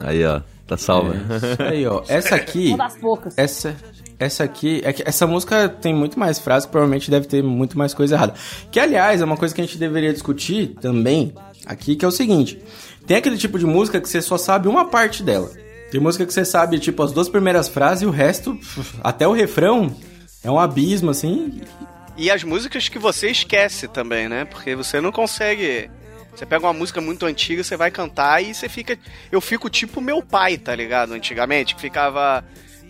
Aí, 0.00 0.24
ó. 0.24 0.40
Tá 0.66 0.76
salva. 0.76 1.14
Isso 1.14 1.62
aí, 1.62 1.86
ó. 1.86 2.02
Essa 2.08 2.34
aqui. 2.34 2.68
Uma 2.68 2.78
das 2.78 2.96
poucas. 2.96 3.38
Essa, 3.38 3.76
essa 4.18 4.44
aqui, 4.44 4.80
é 4.84 4.92
que 4.92 5.02
essa 5.06 5.26
música 5.26 5.68
tem 5.68 5.94
muito 5.94 6.18
mais 6.18 6.38
frases, 6.38 6.66
provavelmente 6.66 7.10
deve 7.10 7.26
ter 7.26 7.42
muito 7.42 7.78
mais 7.78 7.94
coisa 7.94 8.16
errada. 8.16 8.34
Que, 8.70 8.80
aliás, 8.80 9.20
é 9.20 9.24
uma 9.24 9.36
coisa 9.36 9.54
que 9.54 9.60
a 9.60 9.64
gente 9.64 9.78
deveria 9.78 10.12
discutir 10.12 10.74
também 10.80 11.32
aqui, 11.64 11.94
que 11.94 12.04
é 12.04 12.08
o 12.08 12.10
seguinte: 12.12 12.60
tem 13.06 13.16
aquele 13.16 13.36
tipo 13.36 13.58
de 13.58 13.66
música 13.66 14.00
que 14.00 14.08
você 14.08 14.20
só 14.20 14.36
sabe 14.36 14.66
uma 14.68 14.86
parte 14.86 15.22
dela. 15.22 15.50
Tem 15.90 16.00
música 16.00 16.26
que 16.26 16.32
você 16.32 16.44
sabe, 16.44 16.80
tipo, 16.80 17.00
as 17.02 17.12
duas 17.12 17.28
primeiras 17.28 17.68
frases 17.68 18.02
e 18.02 18.06
o 18.06 18.10
resto, 18.10 18.58
até 19.04 19.26
o 19.28 19.32
refrão, 19.32 19.94
é 20.42 20.50
um 20.50 20.58
abismo, 20.58 21.10
assim. 21.10 21.60
E 22.16 22.30
as 22.30 22.42
músicas 22.42 22.88
que 22.88 22.98
você 22.98 23.30
esquece 23.30 23.86
também, 23.86 24.28
né? 24.28 24.44
Porque 24.46 24.74
você 24.74 25.00
não 25.00 25.12
consegue. 25.12 25.88
Você 26.36 26.44
pega 26.44 26.66
uma 26.66 26.72
música 26.72 27.00
muito 27.00 27.24
antiga, 27.24 27.64
você 27.64 27.76
vai 27.76 27.90
cantar 27.90 28.42
e 28.42 28.54
você 28.54 28.68
fica. 28.68 28.98
Eu 29.32 29.40
fico 29.40 29.70
tipo 29.70 30.00
meu 30.00 30.22
pai, 30.22 30.58
tá 30.58 30.74
ligado? 30.74 31.14
Antigamente, 31.14 31.74
que 31.74 31.80
ficava. 31.80 32.44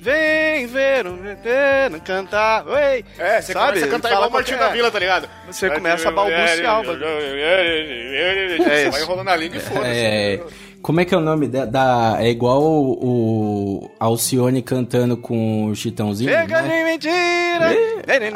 Vem 0.07 0.69
ver 0.69 1.05
um 1.09 1.17
veterano 1.17 2.01
cantar. 2.01 2.65
Oi! 2.65 3.05
É, 3.19 3.43
você 3.43 3.53
Sabe? 3.53 3.67
começa 3.71 3.87
a 3.87 3.89
cantar 3.89 4.13
igual 4.13 4.29
o 4.29 4.33
Martinho 4.33 4.59
da 4.61 4.69
Vila, 4.69 4.89
tá 4.89 5.01
ligado? 5.01 5.29
Você 5.49 5.69
começa 5.69 6.09
a 6.09 6.13
balbuciar 6.13 6.81
o 6.81 6.85
bagulho. 6.85 7.05
É 7.05 8.57
É 8.85 8.89
vai 8.89 9.03
enrolando 9.03 9.29
a 9.31 9.35
língua 9.37 9.57
e 9.57 9.61
foda-se. 9.61 9.91
É, 9.91 10.41
como 10.81 11.01
é 11.01 11.05
que 11.05 11.13
é 11.13 11.19
o 11.19 11.21
nome 11.21 11.49
da. 11.49 11.65
da- 11.65 12.19
é 12.21 12.29
igual 12.29 12.63
o, 12.63 13.83
o 13.83 13.91
Alcione 13.99 14.63
cantando 14.63 15.17
com 15.17 15.65
o 15.65 15.75
Chitãozinho. 15.75 16.31
Chega 16.31 16.63
né? 16.63 16.79
de 16.79 16.85
mentira! 16.85 17.67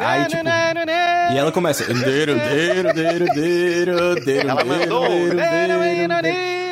Aí, 0.05 0.25
tipo, 0.25 0.43
E 1.33 1.37
ela 1.37 1.53
começa. 1.53 1.85
"Deiro, 1.85 2.35
deiro, 2.37 2.93
deiro, 2.93 3.25
deiro, 3.33 4.15
deiro, 4.25 4.49
Ela 4.49 4.65
mandou. 4.65 5.07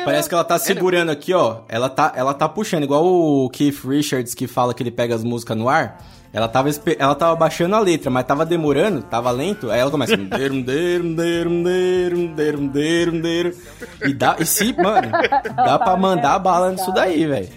deiro". 0.00 0.04
Parece 0.04 0.28
que 0.28 0.34
ela 0.34 0.44
tá 0.44 0.58
segurando 0.58 1.10
aqui, 1.10 1.32
ó. 1.34 1.58
Ela 1.68 1.88
tá, 1.88 2.12
ela 2.14 2.34
tá 2.34 2.48
puxando, 2.48 2.84
igual 2.84 3.04
o 3.04 3.48
Keith 3.50 3.84
Richards 3.84 4.34
que 4.34 4.46
fala 4.46 4.74
que 4.74 4.82
ele 4.82 4.90
pega 4.90 5.14
as 5.14 5.24
músicas 5.24 5.56
no 5.56 5.68
ar. 5.68 6.02
Ela 6.32 6.46
tava, 6.46 6.68
ela 6.96 7.14
tava 7.14 7.34
baixando 7.34 7.74
a 7.74 7.80
letra, 7.80 8.08
mas 8.08 8.24
tava 8.24 8.46
demorando, 8.46 9.02
tava 9.02 9.30
lento. 9.32 9.68
Aí 9.70 9.80
ela 9.80 9.90
começa. 9.90 10.12
E 14.02 14.14
dá. 14.14 14.36
E 14.38 14.46
se, 14.46 14.72
mano, 14.72 15.10
dá 15.56 15.78
pra 15.78 15.96
mandar 15.96 16.38
bala 16.38 16.70
nisso 16.70 16.92
daí, 16.92 17.26
velho. 17.26 17.48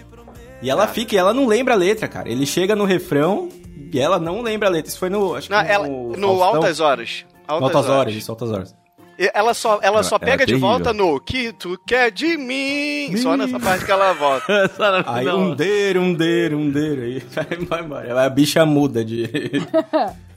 E 0.60 0.68
ela 0.70 0.88
fica, 0.88 1.14
e 1.14 1.18
ela 1.18 1.32
não 1.32 1.46
lembra 1.46 1.74
a 1.74 1.76
letra, 1.76 2.08
cara. 2.08 2.28
Ele 2.28 2.44
chega 2.46 2.74
no 2.74 2.84
refrão 2.84 3.48
e 3.92 4.00
ela 4.00 4.18
não 4.18 4.42
lembra 4.42 4.68
a 4.68 4.72
letra. 4.72 4.88
Isso 4.88 4.98
foi 4.98 5.08
no. 5.08 5.36
Acho 5.36 5.46
que 5.46 5.54
Não, 5.54 5.60
ela, 5.60 5.86
no, 5.86 6.16
no 6.16 6.28
Faustão. 6.38 6.54
Altas 6.56 6.80
Horas. 6.80 7.24
No 7.46 7.54
Altas 7.56 7.88
horas, 7.88 8.14
isso, 8.14 8.32
altas 8.32 8.50
horas. 8.50 8.83
Ela 9.32 9.54
só, 9.54 9.78
ela 9.82 10.02
só 10.02 10.16
Ela 10.16 10.24
é 10.24 10.30
pega 10.30 10.46
de 10.46 10.52
terrível. 10.52 10.68
volta 10.68 10.92
no 10.92 11.20
que 11.20 11.52
tu 11.52 11.78
quer 11.86 12.10
de 12.10 12.36
mim. 12.36 13.16
Só 13.18 13.36
nessa 13.36 13.58
parte 13.60 13.84
que 13.84 13.92
ela 13.92 14.12
volta. 14.12 14.44
Aí 15.06 15.28
um 15.28 15.54
deiro, 15.54 16.00
um 16.00 16.12
deiro, 16.14 16.58
um 16.58 16.70
deiro. 16.70 17.02
Aí 17.02 17.18
vai, 17.30 17.44
vai 17.66 17.80
embora. 17.84 18.24
A 18.24 18.28
bicha 18.28 18.64
muda 18.66 19.04
de. 19.04 19.28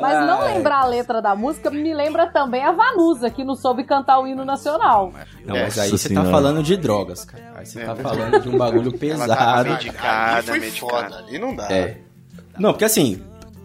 Mas 0.00 0.26
não 0.26 0.42
lembrar 0.44 0.80
a 0.80 0.86
letra 0.86 1.22
da 1.22 1.36
música 1.36 1.70
me 1.70 1.94
lembra 1.94 2.26
também 2.26 2.64
a 2.64 2.72
Vanusa, 2.72 3.30
que 3.30 3.44
não 3.44 3.54
soube 3.54 3.84
cantar 3.84 4.18
o 4.18 4.26
hino 4.26 4.44
nacional. 4.44 5.12
Não, 5.44 5.54
mas 5.54 5.78
aí 5.78 5.88
você 5.88 6.12
tá 6.12 6.24
falando 6.24 6.64
de 6.64 6.76
drogas, 6.76 7.24
cara. 7.24 7.52
Aí 7.56 7.64
você 7.64 7.84
tá 7.84 7.94
falando 7.94 8.40
de 8.40 8.48
um 8.48 8.58
bagulho 8.58 8.92
Ela 9.00 9.26
tá 9.28 9.46
pesado. 9.46 9.70
medicada, 9.70 10.36
Ali 10.38 10.46
foi 10.48 10.58
medicada. 10.58 11.02
foda, 11.10 11.18
ali 11.18 11.38
não 11.38 11.54
dá. 11.54 11.68
É. 11.70 11.98
Não, 12.58 12.72
porque 12.72 12.84
assim, 12.84 13.22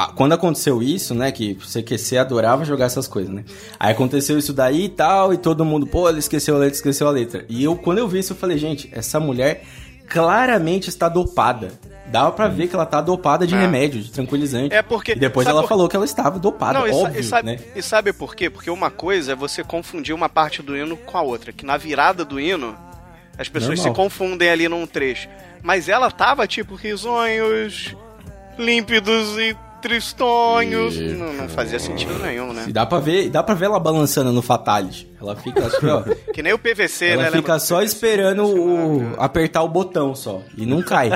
quando 0.07 0.33
aconteceu 0.33 0.81
isso, 0.81 1.13
né, 1.13 1.31
que 1.31 1.57
o 1.61 1.65
CQC 1.67 2.17
adorava 2.17 2.63
jogar 2.65 2.85
essas 2.85 3.07
coisas, 3.07 3.33
né? 3.33 3.43
Aí 3.79 3.91
aconteceu 3.91 4.37
isso 4.37 4.53
daí 4.53 4.85
e 4.85 4.89
tal, 4.89 5.33
e 5.33 5.37
todo 5.37 5.65
mundo, 5.65 5.85
pô, 5.87 6.07
ele 6.09 6.19
esqueceu 6.19 6.55
a 6.55 6.59
letra, 6.59 6.75
esqueceu 6.75 7.07
a 7.07 7.11
letra. 7.11 7.45
E 7.49 7.63
eu, 7.63 7.75
quando 7.75 7.97
eu 7.97 8.07
vi 8.07 8.19
isso, 8.19 8.33
eu 8.33 8.37
falei, 8.37 8.57
gente, 8.57 8.89
essa 8.91 9.19
mulher 9.19 9.63
claramente 10.07 10.89
está 10.89 11.07
dopada. 11.09 11.69
Dava 12.07 12.31
pra 12.31 12.47
ver 12.47 12.67
que 12.67 12.75
ela 12.75 12.85
tá 12.85 12.99
dopada 13.01 13.45
de 13.45 13.53
É. 13.53 13.59
remédio, 13.59 14.01
de 14.01 14.09
tranquilizante. 14.11 14.73
É 14.73 14.81
porque- 14.81 15.11
E 15.11 15.15
depois 15.15 15.45
ela 15.47 15.61
por- 15.61 15.67
falou 15.69 15.87
que 15.87 15.95
ela 15.95 16.05
estava 16.05 16.39
dopada, 16.39 16.79
Não, 16.79 16.87
e, 16.87 16.91
óbvio, 16.91 17.19
e 17.19 17.23
sabe, 17.23 17.45
né? 17.51 17.59
e 17.75 17.81
sabe 17.83 18.11
por 18.11 18.35
quê? 18.35 18.49
Porque 18.49 18.71
uma 18.71 18.89
coisa 18.89 19.33
é 19.33 19.35
você 19.35 19.63
confundir 19.63 20.15
uma 20.15 20.27
parte 20.27 20.63
do 20.63 20.75
hino 20.75 20.97
com 20.97 21.15
a 21.17 21.21
outra. 21.21 21.53
Que 21.53 21.63
na 21.63 21.77
virada 21.77 22.25
do 22.25 22.39
hino, 22.39 22.75
as 23.37 23.47
pessoas 23.47 23.77
Normal. 23.77 23.95
se 23.95 24.01
confundem 24.01 24.49
ali 24.49 24.67
num 24.67 24.87
trecho. 24.87 25.29
Mas 25.61 25.87
ela 25.87 26.09
tava 26.09 26.47
tipo 26.47 26.73
risonhos, 26.73 27.95
límpidos 28.57 29.37
e 29.37 29.55
tristonhos. 29.81 30.97
Não, 30.97 31.33
não 31.33 31.49
fazia 31.49 31.79
sentido 31.79 32.17
nenhum, 32.19 32.53
né? 32.53 32.65
E 32.67 32.73
dá 32.73 32.85
pra 32.85 32.99
ver, 32.99 33.29
dá 33.29 33.41
pra 33.43 33.55
ver 33.55 33.65
ela 33.65 33.79
balançando 33.79 34.31
no 34.31 34.41
Fatality. 34.41 35.09
Ela 35.21 35.35
fica, 35.35 35.65
acho 35.65 35.79
que, 35.79 35.85
ó, 35.87 36.03
Que 36.33 36.41
nem 36.43 36.53
o 36.53 36.59
PVC, 36.59 37.05
ela 37.07 37.23
né? 37.23 37.27
fica 37.31 37.37
Lembra 37.37 37.55
do 37.55 37.59
só 37.61 37.77
PVC? 37.79 37.85
esperando 37.95 38.45
o, 38.45 39.13
apertar 39.17 39.63
o 39.63 39.67
botão 39.69 40.13
só. 40.15 40.41
E 40.57 40.65
não 40.65 40.81
cai. 40.81 41.09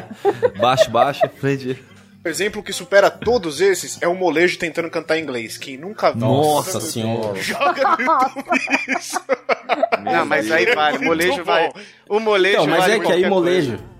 Baixo, 0.59 0.89
baixo, 0.89 1.21
frente. 1.39 1.81
Um 2.25 2.29
exemplo 2.29 2.63
que 2.63 2.71
supera 2.71 3.11
todos 3.11 3.59
esses 3.59 4.01
é 4.01 4.07
o 4.07 4.15
molejo 4.15 4.57
tentando 4.57 4.89
cantar 4.89 5.19
inglês. 5.19 5.57
Quem 5.57 5.75
nunca 5.77 6.11
viu. 6.11 6.21
Nossa 6.21 6.79
senhora. 6.79 7.35
Joga 7.41 7.97
no 7.97 8.01
YouTube 8.01 8.59
isso. 8.97 9.19
Não, 10.03 10.25
mas 10.25 10.49
aí 10.49 10.73
vale. 10.73 10.97
Muito 10.99 11.07
Molejo 11.07 11.37
bom. 11.37 11.43
vale. 11.43 11.71
O 12.09 12.19
molejo 12.21 12.53
Então, 12.55 12.67
mas 12.67 12.79
vale 12.79 12.93
é 12.93 12.99
que 12.99 13.11
aí 13.11 13.29
molejo. 13.29 13.69
coisa. 13.71 13.92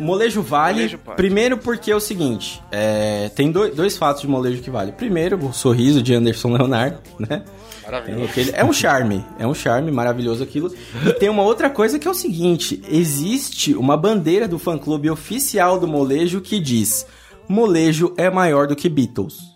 Molejo 0.00 0.42
vale. 0.42 0.74
Molejo 0.80 0.98
primeiro 1.16 1.58
porque 1.58 1.90
é 1.90 1.96
o 1.96 2.00
seguinte: 2.00 2.62
é, 2.72 3.28
tem 3.34 3.52
dois, 3.52 3.74
dois 3.74 3.96
fatos 3.98 4.22
de 4.22 4.28
molejo 4.28 4.62
que 4.62 4.70
vale. 4.70 4.92
Primeiro, 4.92 5.36
o 5.44 5.52
sorriso 5.52 6.02
de 6.02 6.14
Anderson 6.14 6.52
Leonardo, 6.54 6.98
né? 7.18 7.44
Maravilhoso. 7.84 8.24
aquele- 8.24 8.50
é 8.54 8.64
um 8.64 8.72
charme, 8.72 9.24
é 9.38 9.46
um 9.46 9.54
charme 9.54 9.90
maravilhoso 9.90 10.42
aquilo. 10.42 10.72
E 11.06 11.12
tem 11.14 11.28
uma 11.28 11.42
outra 11.42 11.68
coisa 11.68 11.98
que 11.98 12.06
é 12.06 12.10
o 12.10 12.14
seguinte: 12.14 12.82
existe 12.88 13.74
uma 13.74 13.96
bandeira 13.96 14.46
do 14.48 14.58
fã 14.58 14.78
clube 14.78 15.10
oficial 15.10 15.78
do 15.78 15.86
molejo 15.88 16.40
que 16.40 16.58
diz: 16.60 17.06
Molejo 17.48 18.14
é 18.16 18.30
maior 18.30 18.66
do 18.66 18.76
que 18.76 18.88
Beatles. 18.88 19.50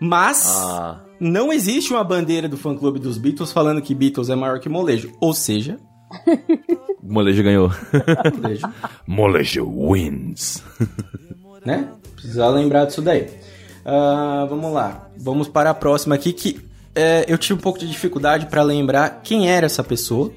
Mas 0.00 0.46
Ah. 0.46 1.00
não 1.20 1.52
existe 1.52 1.92
uma 1.92 2.02
bandeira 2.04 2.48
do 2.48 2.56
fã 2.56 2.74
clube 2.76 2.98
dos 2.98 3.18
Beatles 3.18 3.52
falando 3.52 3.80
que 3.82 3.94
Beatles 3.94 4.28
é 4.30 4.34
maior 4.34 4.58
que 4.58 4.68
molejo. 4.68 5.12
Ou 5.20 5.32
seja, 5.32 5.78
molejo 7.02 7.42
ganhou. 7.42 7.70
molejo 8.40 8.68
molejo 9.06 9.64
wins. 9.64 10.62
né? 11.64 11.88
Precisa 12.14 12.48
lembrar 12.48 12.86
disso 12.86 13.02
daí. 13.02 13.28
Ah, 13.84 14.46
vamos 14.48 14.72
lá. 14.72 15.08
Vamos 15.18 15.48
para 15.48 15.70
a 15.70 15.74
próxima 15.74 16.14
aqui 16.14 16.32
que 16.32 16.60
é, 16.94 17.24
eu 17.26 17.38
tive 17.38 17.54
um 17.54 17.62
pouco 17.62 17.78
de 17.78 17.88
dificuldade 17.88 18.46
para 18.46 18.62
lembrar 18.62 19.20
quem 19.22 19.50
era 19.50 19.66
essa 19.66 19.82
pessoa, 19.82 20.32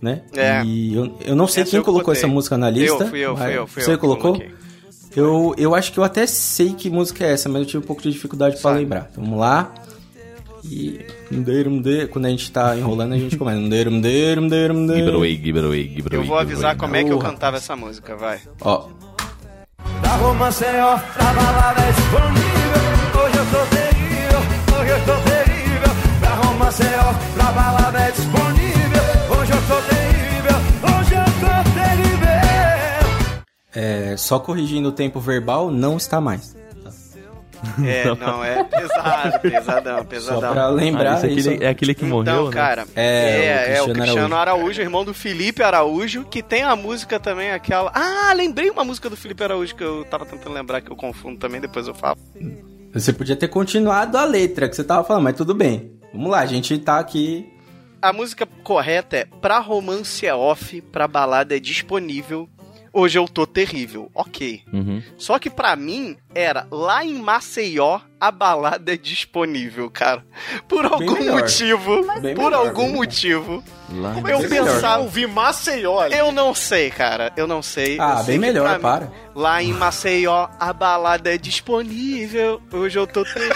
né? 0.00 0.22
É. 0.34 0.62
E 0.64 0.94
eu, 0.94 1.18
eu 1.24 1.36
não 1.36 1.46
sei 1.46 1.62
Essa 1.62 1.70
quem 1.70 1.82
colocou 1.82 2.08
botei. 2.08 2.18
essa 2.18 2.26
música 2.26 2.58
na 2.58 2.68
lista. 2.68 3.04
Eu, 3.04 3.08
fui 3.08 3.20
eu, 3.20 3.36
fui 3.36 3.58
eu, 3.58 3.66
fui 3.66 3.82
Você 3.82 3.92
eu 3.92 3.98
colocou? 3.98 4.42
Eu, 5.16 5.54
eu 5.56 5.74
acho 5.74 5.92
que 5.92 5.98
eu 5.98 6.04
até 6.04 6.26
sei 6.26 6.72
que 6.72 6.90
música 6.90 7.24
é 7.24 7.32
essa, 7.32 7.48
mas 7.48 7.62
eu 7.62 7.66
tive 7.66 7.78
um 7.84 7.86
pouco 7.86 8.02
de 8.02 8.10
dificuldade 8.10 8.60
para 8.60 8.76
lembrar. 8.76 9.08
Então, 9.12 9.22
vamos 9.22 9.38
lá. 9.38 9.72
E 10.64 11.00
quando 12.10 12.26
a 12.26 12.30
gente 12.30 12.50
tá 12.50 12.76
enrolando, 12.76 13.12
a 13.14 13.18
gente 13.18 13.36
começa. 13.36 13.58
Mdeiro, 13.58 13.90
mdeiro, 13.90 14.42
mdeiro, 14.42 14.74
Give 14.74 14.84
it 14.92 14.92
mdeiro. 15.00 15.16
away, 15.16 15.36
give 15.36 15.58
it 15.58 15.66
away, 15.66 15.82
give 15.88 16.02
it 16.06 16.14
Eu 16.14 16.24
vou 16.24 16.38
avisar 16.38 16.76
como 16.76 16.96
é 16.96 17.04
que 17.04 17.10
eu 17.12 17.18
cantava 17.18 17.56
essa 17.56 17.74
música, 17.76 18.16
vai. 18.16 18.40
Ó, 18.60 18.86
Da 20.02 20.16
Romanceió, 20.16 20.98
pra 21.14 21.32
balada 21.32 21.80
é 21.80 21.92
disponível. 21.92 23.24
Hoje 23.24 23.36
eu 23.38 23.46
tô 23.50 23.66
terrível, 23.76 24.40
hoje 24.80 24.90
eu 24.90 25.00
tô 25.04 25.16
terrível. 25.30 25.90
Da 26.20 26.34
Romanceió, 26.34 27.14
pra 27.34 27.52
balada 27.52 27.98
é 28.00 28.10
disponível. 28.10 29.04
Hoje 29.38 29.52
eu 29.52 29.62
tô 29.68 29.82
terrível, 29.88 30.56
hoje 30.98 31.14
eu 31.14 31.24
tô 31.40 31.70
terrível. 31.74 33.44
é, 33.74 34.16
só 34.16 34.38
corrigindo 34.38 34.88
o 34.88 34.92
tempo 34.92 35.20
verbal, 35.20 35.70
não 35.70 35.96
está 35.96 36.20
mais. 36.20 36.54
É, 37.84 38.04
não, 38.14 38.44
é 38.44 38.62
pesado, 38.64 39.40
pesadão, 39.40 39.98
Só 39.98 40.04
pesadão. 40.04 40.52
pra 40.52 40.68
lembrar 40.68 41.18
Ah, 41.22 41.26
é 41.26 41.30
isso. 41.30 41.48
aquele, 41.50 41.64
é 41.64 41.68
aquele 41.68 41.94
que 41.94 42.04
morreu, 42.04 42.22
Então, 42.22 42.44
né? 42.46 42.52
cara, 42.52 42.86
É, 42.94 43.04
é, 43.04 43.76
é, 43.76 43.80
o 43.80 43.84
o 43.84 43.86
Cristiano 43.86 43.94
Cristiano 44.02 44.36
Araújo. 44.36 44.80
irmão 44.80 45.04
do 45.04 45.12
Felipe 45.14 45.62
Araújo, 45.62 46.24
que 46.24 46.42
tem 46.42 46.62
a 46.62 46.74
música 46.76 47.18
também, 47.20 47.50
aquela. 47.50 47.90
Ah, 47.94 48.32
lembrei 48.34 48.70
uma 48.70 48.84
música 48.84 49.08
do 49.10 49.16
Felipe 49.16 49.42
Araújo 49.44 49.74
que 49.74 49.84
eu 49.84 50.04
tava 50.04 50.24
tentando 50.24 50.52
lembrar, 50.54 50.80
que 50.80 50.90
eu 50.90 50.96
confundo 50.96 51.38
também, 51.38 51.60
depois 51.60 51.86
eu 51.88 51.94
falo. 51.94 52.18
Você 52.92 53.12
podia 53.12 53.34
ter 53.36 53.48
continuado 53.48 54.16
a 54.16 54.24
letra 54.24 54.68
que 54.68 54.76
você 54.76 54.84
tava 54.84 55.02
falando, 55.04 55.24
mas 55.24 55.36
tudo 55.36 55.54
bem. 55.54 55.92
Vamos 56.12 56.30
lá, 56.30 56.40
a 56.40 56.46
gente 56.46 56.78
tá 56.78 56.98
aqui. 56.98 57.50
A 58.00 58.12
música 58.12 58.46
correta 58.62 59.16
é 59.16 59.24
Pra 59.40 59.58
romance 59.58 60.26
é 60.26 60.34
off, 60.34 60.80
pra 60.92 61.08
balada 61.08 61.56
é 61.56 61.58
disponível. 61.58 62.48
Hoje 62.94 63.18
eu 63.18 63.26
tô 63.26 63.44
terrível. 63.44 64.08
Ok. 64.14 64.62
Uhum. 64.72 65.02
Só 65.18 65.36
que 65.38 65.50
pra 65.50 65.74
mim 65.74 66.16
era 66.32 66.64
lá 66.70 67.04
em 67.04 67.14
Maceió 67.14 67.98
a 68.20 68.30
balada 68.30 68.94
é 68.94 68.96
disponível, 68.96 69.90
cara. 69.90 70.24
Por 70.68 70.86
algum 70.86 71.32
motivo. 71.32 72.02
Bem 72.20 72.34
por 72.36 72.44
melhor, 72.44 72.66
algum 72.68 72.88
motivo. 72.90 73.62
Lá 73.92 74.14
Como 74.14 74.28
Eu 74.28 74.48
pensava- 74.48 75.02
ouvir 75.02 75.26
Maceió 75.26 75.98
ali? 76.00 76.16
Eu 76.16 76.30
não 76.30 76.54
sei, 76.54 76.88
cara. 76.90 77.32
Eu 77.36 77.46
não 77.48 77.60
sei. 77.62 77.98
Ah, 78.00 78.18
Eu 78.20 78.24
sei 78.24 78.38
bem 78.38 78.38
melhor, 78.38 78.76
mim, 78.76 78.80
para. 78.80 79.12
Lá 79.34 79.60
em 79.62 79.72
Maceió 79.72 80.46
a 80.58 80.72
balada 80.72 81.34
é 81.34 81.36
disponível. 81.36 82.62
Hoje 82.72 82.96
eu 82.98 83.06
tô 83.08 83.24
terrível. 83.24 83.52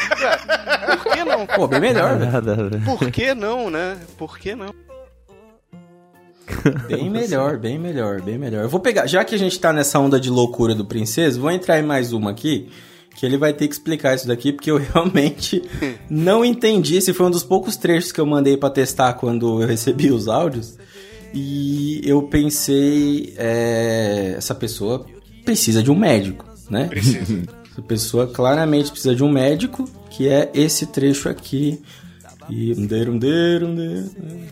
Por 1.02 1.12
que 1.12 1.24
não? 1.24 1.46
Pô, 1.46 1.68
bem 1.68 1.80
melhor, 1.80 2.18
velho. 2.18 2.80
Por 2.84 3.10
que 3.10 3.34
não, 3.34 3.70
né? 3.70 3.96
Por 4.18 4.36
que 4.36 4.54
não? 4.56 4.74
Bem 6.88 7.10
melhor, 7.10 7.58
bem 7.58 7.78
melhor, 7.78 8.20
bem 8.20 8.38
melhor. 8.38 8.62
Eu 8.62 8.68
vou 8.68 8.80
pegar, 8.80 9.06
já 9.06 9.24
que 9.24 9.34
a 9.34 9.38
gente 9.38 9.58
tá 9.58 9.72
nessa 9.72 9.98
onda 9.98 10.18
de 10.18 10.30
loucura 10.30 10.74
do 10.74 10.84
Princesa, 10.84 11.40
vou 11.40 11.50
entrar 11.50 11.78
em 11.78 11.82
mais 11.82 12.12
uma 12.12 12.30
aqui, 12.30 12.68
que 13.16 13.26
ele 13.26 13.36
vai 13.36 13.52
ter 13.52 13.68
que 13.68 13.74
explicar 13.74 14.14
isso 14.14 14.26
daqui, 14.26 14.52
porque 14.52 14.70
eu 14.70 14.76
realmente 14.92 15.62
não 16.08 16.44
entendi. 16.44 16.96
Esse 16.96 17.12
foi 17.12 17.26
um 17.26 17.30
dos 17.30 17.44
poucos 17.44 17.76
trechos 17.76 18.12
que 18.12 18.20
eu 18.20 18.26
mandei 18.26 18.56
pra 18.56 18.70
testar 18.70 19.14
quando 19.14 19.62
eu 19.62 19.68
recebi 19.68 20.10
os 20.10 20.28
áudios. 20.28 20.78
E 21.34 22.00
eu 22.04 22.22
pensei, 22.22 23.34
é, 23.36 24.34
essa 24.36 24.54
pessoa 24.54 25.04
precisa 25.44 25.82
de 25.82 25.90
um 25.90 25.94
médico, 25.94 26.44
né? 26.70 26.86
Precisa. 26.86 27.42
Essa 27.78 27.82
pessoa 27.86 28.26
claramente 28.26 28.90
precisa 28.90 29.14
de 29.14 29.22
um 29.22 29.30
médico, 29.30 29.88
que 30.10 30.28
é 30.28 30.50
esse 30.52 30.86
trecho 30.86 31.28
aqui. 31.28 31.80
E 32.50 32.74
deiro. 32.86 33.18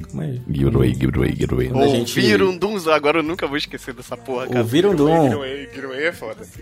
Calma 0.06 0.22
aí. 0.24 0.42
Give 0.50 0.66
it 0.68 0.76
away, 0.76 0.92
give 0.92 1.06
it 1.08 1.16
away, 1.16 1.30
give 1.30 1.44
it 1.44 1.52
away. 1.54 1.68
Quando 1.70 1.84
a 1.84 1.88
gente- 1.88 2.18
Ouviram 2.18 2.46
um 2.50 2.58
Duns, 2.58 2.86
agora 2.86 3.18
eu 3.18 3.22
nunca 3.22 3.46
vou 3.46 3.56
esquecer 3.56 3.94
dessa 3.94 4.16
porra, 4.16 4.46
cara. 4.46 4.60
Ouviram 4.60 4.94
Dom? 4.94 5.28
Giroei, 5.30 5.68
Giroei 5.74 6.06
é 6.06 6.12
foda. 6.12 6.44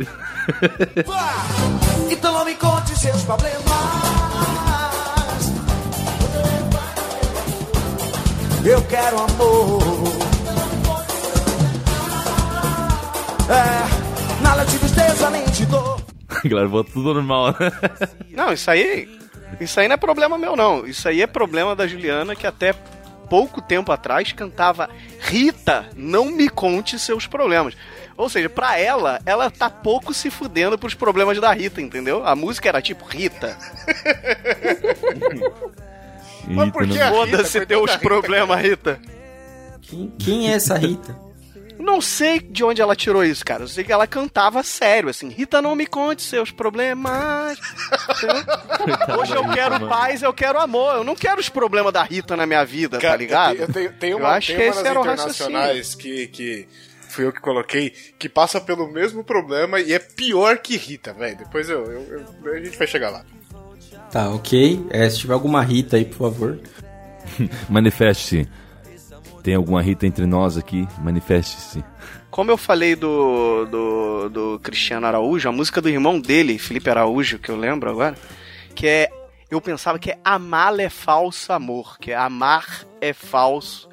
Então 2.10 2.32
não 2.32 2.44
me 2.44 2.54
conte 2.54 2.98
seus 2.98 3.22
problemas. 3.22 3.64
Eu 8.64 8.82
quero 8.84 9.18
amor. 9.18 9.82
É, 13.50 14.42
nada 14.42 14.64
de 14.64 14.78
tristeza 14.78 15.30
nem 15.30 15.44
de 15.46 15.66
dor. 15.66 16.00
Galera, 16.44 16.68
volta 16.68 16.90
tudo 16.92 17.12
normal, 17.14 17.48
né? 17.48 17.70
Não, 18.30 18.52
isso 18.52 18.70
aí. 18.70 19.08
Isso 19.60 19.78
aí 19.80 19.88
não 19.88 19.94
é 19.94 19.96
problema 19.96 20.36
meu, 20.38 20.56
não. 20.56 20.86
Isso 20.86 21.08
aí 21.08 21.22
é 21.22 21.26
problema 21.26 21.74
da 21.76 21.86
Juliana, 21.86 22.34
que 22.34 22.46
até 22.46 22.72
pouco 23.30 23.60
tempo 23.62 23.90
atrás 23.92 24.32
cantava 24.32 24.88
Rita, 25.20 25.86
não 25.96 26.26
me 26.26 26.48
conte 26.48 26.98
seus 26.98 27.26
problemas. 27.26 27.74
Ou 28.16 28.28
seja, 28.28 28.48
pra 28.48 28.78
ela, 28.78 29.20
ela 29.26 29.50
tá 29.50 29.68
pouco 29.68 30.14
se 30.14 30.30
fudendo 30.30 30.78
pros 30.78 30.94
problemas 30.94 31.40
da 31.40 31.52
Rita, 31.52 31.80
entendeu? 31.80 32.24
A 32.24 32.36
música 32.36 32.68
era 32.68 32.80
tipo 32.82 33.04
Rita. 33.04 33.56
Mas 36.46 36.70
por 36.70 36.82
Eita, 36.82 36.94
que 36.94 37.00
não- 37.00 37.22
a 37.22 37.24
Rita, 37.24 37.36
Foda-se 37.38 37.66
teus 37.66 37.96
problemas, 37.96 38.60
Rita. 38.60 39.00
Quem, 39.82 40.12
quem 40.18 40.50
é 40.50 40.54
essa 40.54 40.76
Rita? 40.76 41.16
Não 41.84 42.00
sei 42.00 42.40
de 42.40 42.64
onde 42.64 42.80
ela 42.80 42.96
tirou 42.96 43.22
isso, 43.22 43.44
cara. 43.44 43.62
Eu 43.62 43.68
sei 43.68 43.84
que 43.84 43.92
ela 43.92 44.06
cantava 44.06 44.62
sério, 44.62 45.10
assim. 45.10 45.28
Rita, 45.28 45.60
não 45.60 45.76
me 45.76 45.86
conte 45.86 46.22
seus 46.22 46.50
problemas. 46.50 47.58
Hoje 49.18 49.34
eu 49.34 49.48
quero 49.50 49.86
paz, 49.88 50.22
eu 50.22 50.32
quero 50.32 50.58
amor. 50.58 50.94
Eu 50.96 51.04
não 51.04 51.14
quero 51.14 51.40
os 51.40 51.48
problemas 51.48 51.92
da 51.92 52.02
Rita 52.02 52.36
na 52.36 52.46
minha 52.46 52.64
vida, 52.64 52.96
tá 52.96 53.02
Cara, 53.02 53.16
ligado? 53.16 53.56
Eu 53.56 53.72
tenho, 53.72 53.92
tenho 53.92 54.14
Eu 54.18 54.20
uma, 54.24 54.30
acho 54.30 54.48
tem 54.48 54.56
que 54.56 54.62
uma 54.64 54.70
esse 54.80 54.88
era 54.88 54.98
o 54.98 55.02
internacionais 55.02 55.94
que, 55.94 56.26
que 56.28 56.68
fui 57.10 57.26
eu 57.26 57.32
que 57.32 57.40
coloquei, 57.40 57.90
que 58.18 58.28
passa 58.28 58.60
pelo 58.60 58.90
mesmo 58.90 59.22
problema 59.22 59.78
e 59.78 59.92
é 59.92 59.98
pior 59.98 60.58
que 60.58 60.76
Rita, 60.76 61.12
velho. 61.12 61.36
Depois 61.36 61.68
eu, 61.68 61.84
eu- 61.84 62.24
eu- 62.44 62.52
a 62.54 62.60
gente 62.64 62.78
vai 62.78 62.86
chegar 62.86 63.10
lá. 63.10 63.24
Tá, 64.10 64.30
ok. 64.30 64.86
É, 64.90 65.08
se 65.10 65.18
tiver 65.18 65.34
alguma 65.34 65.62
Rita 65.62 65.96
aí, 65.96 66.04
por 66.04 66.16
favor. 66.30 66.58
Manifeste-se. 67.68 68.48
Tem 69.44 69.54
alguma 69.54 69.82
Rita 69.82 70.06
entre 70.06 70.24
nós 70.24 70.56
aqui? 70.56 70.88
Manifeste-se. 71.02 71.84
Como 72.30 72.50
eu 72.50 72.56
falei 72.56 72.96
do, 72.96 73.66
do, 73.66 74.28
do 74.30 74.60
Cristiano 74.60 75.06
Araújo, 75.06 75.46
a 75.46 75.52
música 75.52 75.82
do 75.82 75.88
irmão 75.90 76.18
dele, 76.18 76.56
Felipe 76.56 76.88
Araújo, 76.88 77.38
que 77.38 77.50
eu 77.50 77.56
lembro 77.56 77.90
agora, 77.90 78.16
que 78.74 78.88
é. 78.88 79.10
Eu 79.50 79.60
pensava 79.60 79.98
que 79.98 80.10
é 80.10 80.18
Amar 80.24 80.80
é 80.80 80.88
falso 80.88 81.52
amor, 81.52 81.98
que 81.98 82.10
é 82.10 82.16
Amar 82.16 82.86
é 83.02 83.12
falso 83.12 83.86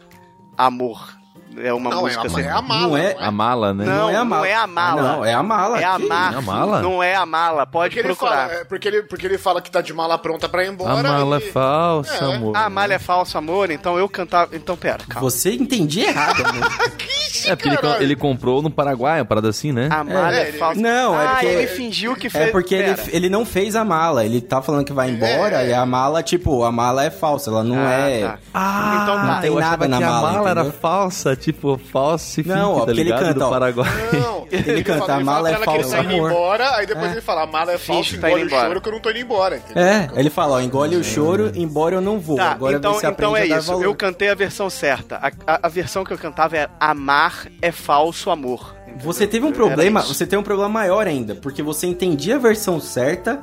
amor. 0.57 1.20
É 1.57 1.73
uma 1.73 1.89
Não, 1.89 1.99
é 1.99 2.01
música 2.03 2.23
a, 2.23 2.25
assim. 2.27 2.41
é 2.41 2.49
a 2.49 2.61
mala. 2.61 2.87
Não 2.87 2.97
é- 2.97 3.15
A 3.19 3.31
mala, 3.31 3.73
né? 3.73 3.85
Não, 3.85 4.09
é 4.09 4.15
a 4.15 4.23
mala. 4.25 4.41
não 4.41 4.45
é 4.45 4.53
a 4.55 4.67
mala. 4.67 5.01
Ah, 5.01 5.03
não, 5.15 5.25
é 5.25 5.33
a 5.33 5.43
mala. 5.43 5.79
É 5.79 5.83
a 5.85 5.95
Que 5.99 6.07
mala. 6.07 6.33
É 6.33 6.37
a 6.37 6.41
mala? 6.41 6.81
Não 6.81 7.03
é 7.03 7.15
a 7.15 7.25
mala, 7.25 7.65
pode 7.67 7.95
Porque 7.95 7.99
ele, 7.99 8.15
procurar. 8.15 8.47
fala, 8.49 8.53
é, 8.53 8.63
porque, 8.63 8.87
ele, 8.87 9.03
porque 9.03 9.25
ele 9.25 9.37
fala 9.37 9.61
que 9.61 9.69
tá 9.69 9.81
de 9.81 9.93
mala 9.93 10.17
pronta 10.17 10.47
pra 10.47 10.63
ir 10.63 10.69
A 10.69 10.71
embora. 10.71 11.03
mala 11.11 11.35
é 11.37 11.39
e- 11.39 11.51
falsa, 11.51 12.13
É. 12.25 12.35
amor. 12.35 12.55
Ah, 12.55 12.69
malha 12.69 12.93
é 12.93 12.99
falso 12.99 13.37
amor, 13.37 13.69
então 13.69 13.97
eu 13.97 14.07
cantava. 14.07 14.55
Então, 14.55 14.77
pera, 14.77 14.99
calma. 15.07 15.29
Você 15.29 15.53
entendi 15.53 16.01
errado, 16.01 16.43
amor. 16.45 16.71
É 17.45 17.55
porque 17.55 17.69
ele, 17.69 17.77
ele 18.03 18.15
comprou 18.15 18.61
no 18.61 18.69
Paraguai, 18.69 19.19
uma 19.19 19.25
parada 19.25 19.47
assim, 19.49 19.71
né? 19.71 19.87
A 19.89 20.03
malha 20.03 20.35
é, 20.35 20.49
ele- 20.49 20.57
falsa. 20.57 20.79
Não, 20.81 21.19
é 21.19 21.25
ah, 21.25 21.29
porque- 21.31 21.45
ele 21.45 21.67
fingiu 21.67 22.15
que 22.15 22.29
fez. 22.29 22.47
É 22.49 22.51
porque 22.51 22.75
ele, 22.75 22.95
ele 23.09 23.29
não 23.29 23.45
fez 23.45 23.73
a 23.75 23.85
mala. 23.85 24.25
Ele 24.25 24.41
tá 24.41 24.61
falando 24.61 24.85
que 24.85 24.91
vai 24.93 25.09
embora 25.09 25.63
É. 25.63 25.69
e 25.69 25.73
a 25.73 25.85
mala, 25.85 26.21
tipo, 26.21 26.63
a 26.65 26.71
mala 26.71 27.05
é 27.05 27.09
falsa. 27.09 27.49
Ela 27.49 27.63
não 27.63 27.77
Ah, 27.77 27.91
é. 28.09 28.21
tá. 28.27 28.39
Ah, 28.53 28.99
Então 29.01 29.15
tá. 29.15 29.23
Não 29.23 29.39
tem 29.41 29.49
eu 29.49 29.59
nada 29.59 29.87
na 29.87 29.97
que 29.97 30.03
a 30.03 30.09
mala, 30.09 30.31
mala 30.33 30.49
era 30.49 30.65
falsa, 30.71 31.35
tipo, 31.41 31.77
falsifique, 31.91 32.47
Não, 32.49 32.71
ó, 32.71 32.79
tá 32.79 32.85
porque 32.85 32.91
ele 32.91 33.03
ligado? 33.03 33.19
canta, 33.19 33.33
do. 33.39 33.49
Paraguai. 33.49 33.89
Não, 34.13 34.47
Ele 34.51 34.83
canta, 34.83 34.99
fala- 35.05 35.13
a 35.15 35.23
mala 35.23 35.49
é 35.49 35.53
indo 35.55 35.95
amor. 35.95 36.31
embora, 36.31 36.75
aí 36.77 36.85
depois 36.85 37.07
É. 37.07 37.11
ele 37.11 37.21
fala, 37.21 37.43
a 37.43 37.45
mala 37.47 37.71
é 37.73 37.77
falsa, 37.77 38.17
tá 38.17 38.27
engole 38.29 38.43
o 38.43 38.45
embora. 38.47 38.67
choro 38.67 38.81
que 38.81 38.87
eu 38.89 38.93
não 38.93 38.99
tô 38.99 39.09
indo 39.09 39.19
embora, 39.19 39.57
entendeu? 39.57 39.83
É, 39.83 40.09
ele 40.15 40.29
fala, 40.29 40.55
ó, 40.55 40.61
engole 40.61 40.95
o 40.95 41.03
choro, 41.03 41.51
embora 41.55 41.95
eu 41.95 42.01
não 42.01 42.19
vou. 42.19 42.37
Tá, 42.37 42.51
Agora 42.51 42.77
então, 42.77 42.93
você 42.93 43.07
então 43.07 43.35
é 43.35 43.43
a 43.43 43.47
dar 43.47 43.57
isso. 43.59 43.67
valor. 43.71 43.83
Eu 43.83 43.95
cantei 43.95 44.29
a 44.29 44.35
versão 44.35 44.69
certa. 44.69 45.17
A, 45.17 45.27
a- 45.55 45.59
a 45.63 45.67
versão 45.67 46.03
que 46.03 46.13
eu 46.13 46.17
cantava 46.17 46.55
é 46.57 46.69
Amar 46.79 47.47
é 47.61 47.71
falso 47.71 48.29
amor. 48.29 48.75
entendeu? 48.87 49.01
Você 49.05 49.25
teve 49.25 49.43
um 49.45 49.49
Era 49.49 49.55
problema, 49.57 50.01
você 50.01 50.27
tem 50.27 50.37
um 50.37 50.43
problema 50.43 50.69
maior 50.69 51.07
ainda, 51.07 51.33
porque 51.35 51.63
você 51.63 51.87
entendia 51.87 52.35
a 52.35 52.39
versão 52.39 52.79
certa, 52.79 53.39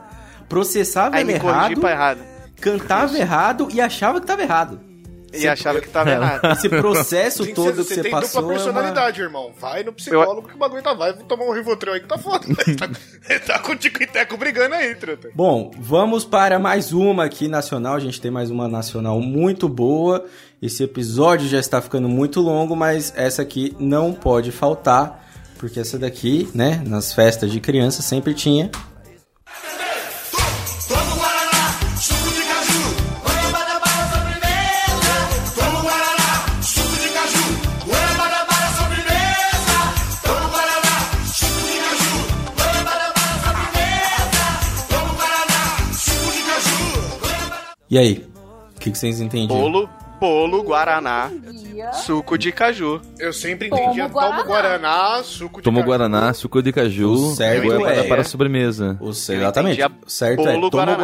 processava 0.48 1.16
Aí 1.16 1.22
ela 1.22 1.32
errado, 1.32 1.86
errado. 1.86 2.18
cantava 2.60 3.16
errado 3.18 3.68
e 3.72 3.80
achava 3.80 4.20
que 4.20 4.26
tava 4.26 4.42
errado. 4.42 4.80
E 5.32 5.46
achava 5.46 5.80
que 5.80 5.88
tava 5.88 6.10
errado. 6.10 6.52
Esse 6.52 6.68
processo 6.70 7.44
que 7.44 7.52
todo 7.52 7.82
ser- 7.82 7.88
que 7.88 7.94
você 7.94 8.02
tem 8.02 8.10
passou. 8.10 8.40
dupla 8.40 8.40
é 8.40 8.44
uma- 8.44 8.54
personalidade, 8.64 9.20
irmão. 9.20 9.52
Vai 9.60 9.82
no 9.82 9.92
psicólogo 9.92 10.48
que 10.48 10.54
o 10.54 10.58
bagulho 10.58 10.82
tá. 10.82 10.94
Vai 10.94 11.12
tomar 11.12 11.44
um 11.44 11.52
Rivotril 11.52 11.92
aí 11.94 12.00
que 12.00 12.06
tá 12.08 12.16
foda. 12.18 12.46
Ele 12.66 12.76
tá, 12.76 12.88
ele 13.28 13.40
tá 13.40 13.58
com 13.58 13.72
o 13.72 13.76
Tico 13.76 14.02
e 14.02 14.06
Teco 14.06 14.36
brigando 14.36 14.74
aí, 14.74 14.94
truta. 14.94 15.30
Bom, 15.34 15.70
vamos 15.78 16.24
para 16.24 16.58
mais 16.58 16.92
uma 16.92 17.24
aqui 17.24 17.46
nacional. 17.48 17.94
A 17.94 18.00
gente 18.00 18.20
tem 18.20 18.30
mais 18.30 18.50
uma 18.50 18.68
nacional 18.68 19.20
muito 19.20 19.68
boa. 19.68 20.24
Esse 20.62 20.82
episódio 20.84 21.46
já 21.48 21.58
está 21.58 21.80
ficando 21.80 22.08
muito 22.08 22.40
longo, 22.40 22.74
mas 22.74 23.12
essa 23.16 23.42
aqui 23.42 23.76
não 23.78 24.12
pode 24.12 24.50
faltar, 24.50 25.24
porque 25.58 25.78
essa 25.78 25.98
daqui, 25.98 26.48
né, 26.54 26.82
nas 26.86 27.12
festas 27.12 27.52
de 27.52 27.60
criança 27.60 28.02
sempre 28.02 28.34
tinha. 28.34 28.70
E 47.90 47.98
aí? 47.98 48.26
O 48.76 48.80
que, 48.80 48.90
que 48.90 48.98
vocês 48.98 49.20
entendiam? 49.20 49.58
Bolo, 49.58 49.88
bolo, 50.20 50.62
guaraná, 50.62 51.30
suco 52.04 52.36
de 52.38 52.52
caju. 52.52 53.00
Eu 53.18 53.32
sempre 53.32 53.68
Tomo 53.68 53.82
entendia 53.82 54.06
Guaraná. 54.06 54.36
tomo 54.36 54.48
Guaraná, 54.48 55.22
suco 55.24 55.56
de 55.60 55.64
Tomou 55.64 55.80
caju. 55.82 55.86
Guaraná, 55.88 56.32
suco 56.34 56.62
de 56.62 56.72
caju, 56.72 57.10
O 57.12 57.34
certo 57.34 57.64
goiabada 57.64 58.00
é- 58.00 58.08
para 58.08 58.20
a 58.20 58.24
sobremesa. 58.24 58.96
O, 59.00 59.10
exatamente. 59.10 59.80
entendia 59.80 59.98
O 60.06 60.10
certo 60.10 60.48
é 60.48 60.52
bolo 60.52 60.70
toma 60.70 60.84
Guaraná. 60.94 60.98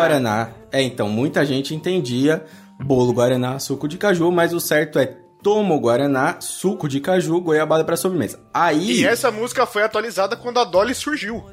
Guaraná. 0.44 0.50
É, 0.70 0.82
então, 0.82 1.08
muita 1.08 1.44
gente 1.44 1.74
entendia 1.74 2.44
bolo 2.80 3.12
Guaraná, 3.12 3.58
suco 3.58 3.88
de 3.88 3.96
caju, 3.98 4.30
mas 4.30 4.52
o 4.52 4.60
certo 4.60 4.98
é 4.98 5.16
toma 5.42 5.74
o 5.74 5.80
Guaraná, 5.80 6.36
suco 6.40 6.88
de 6.88 7.00
caju, 7.00 7.40
goiabada 7.40 7.84
para 7.84 7.96
sobremesa. 7.96 8.40
Aí. 8.52 9.00
E 9.00 9.06
essa 9.06 9.30
música 9.30 9.66
foi 9.66 9.82
atualizada 9.82 10.36
quando 10.36 10.58
a 10.58 10.64
Dolly 10.64 10.94
surgiu. 10.94 11.44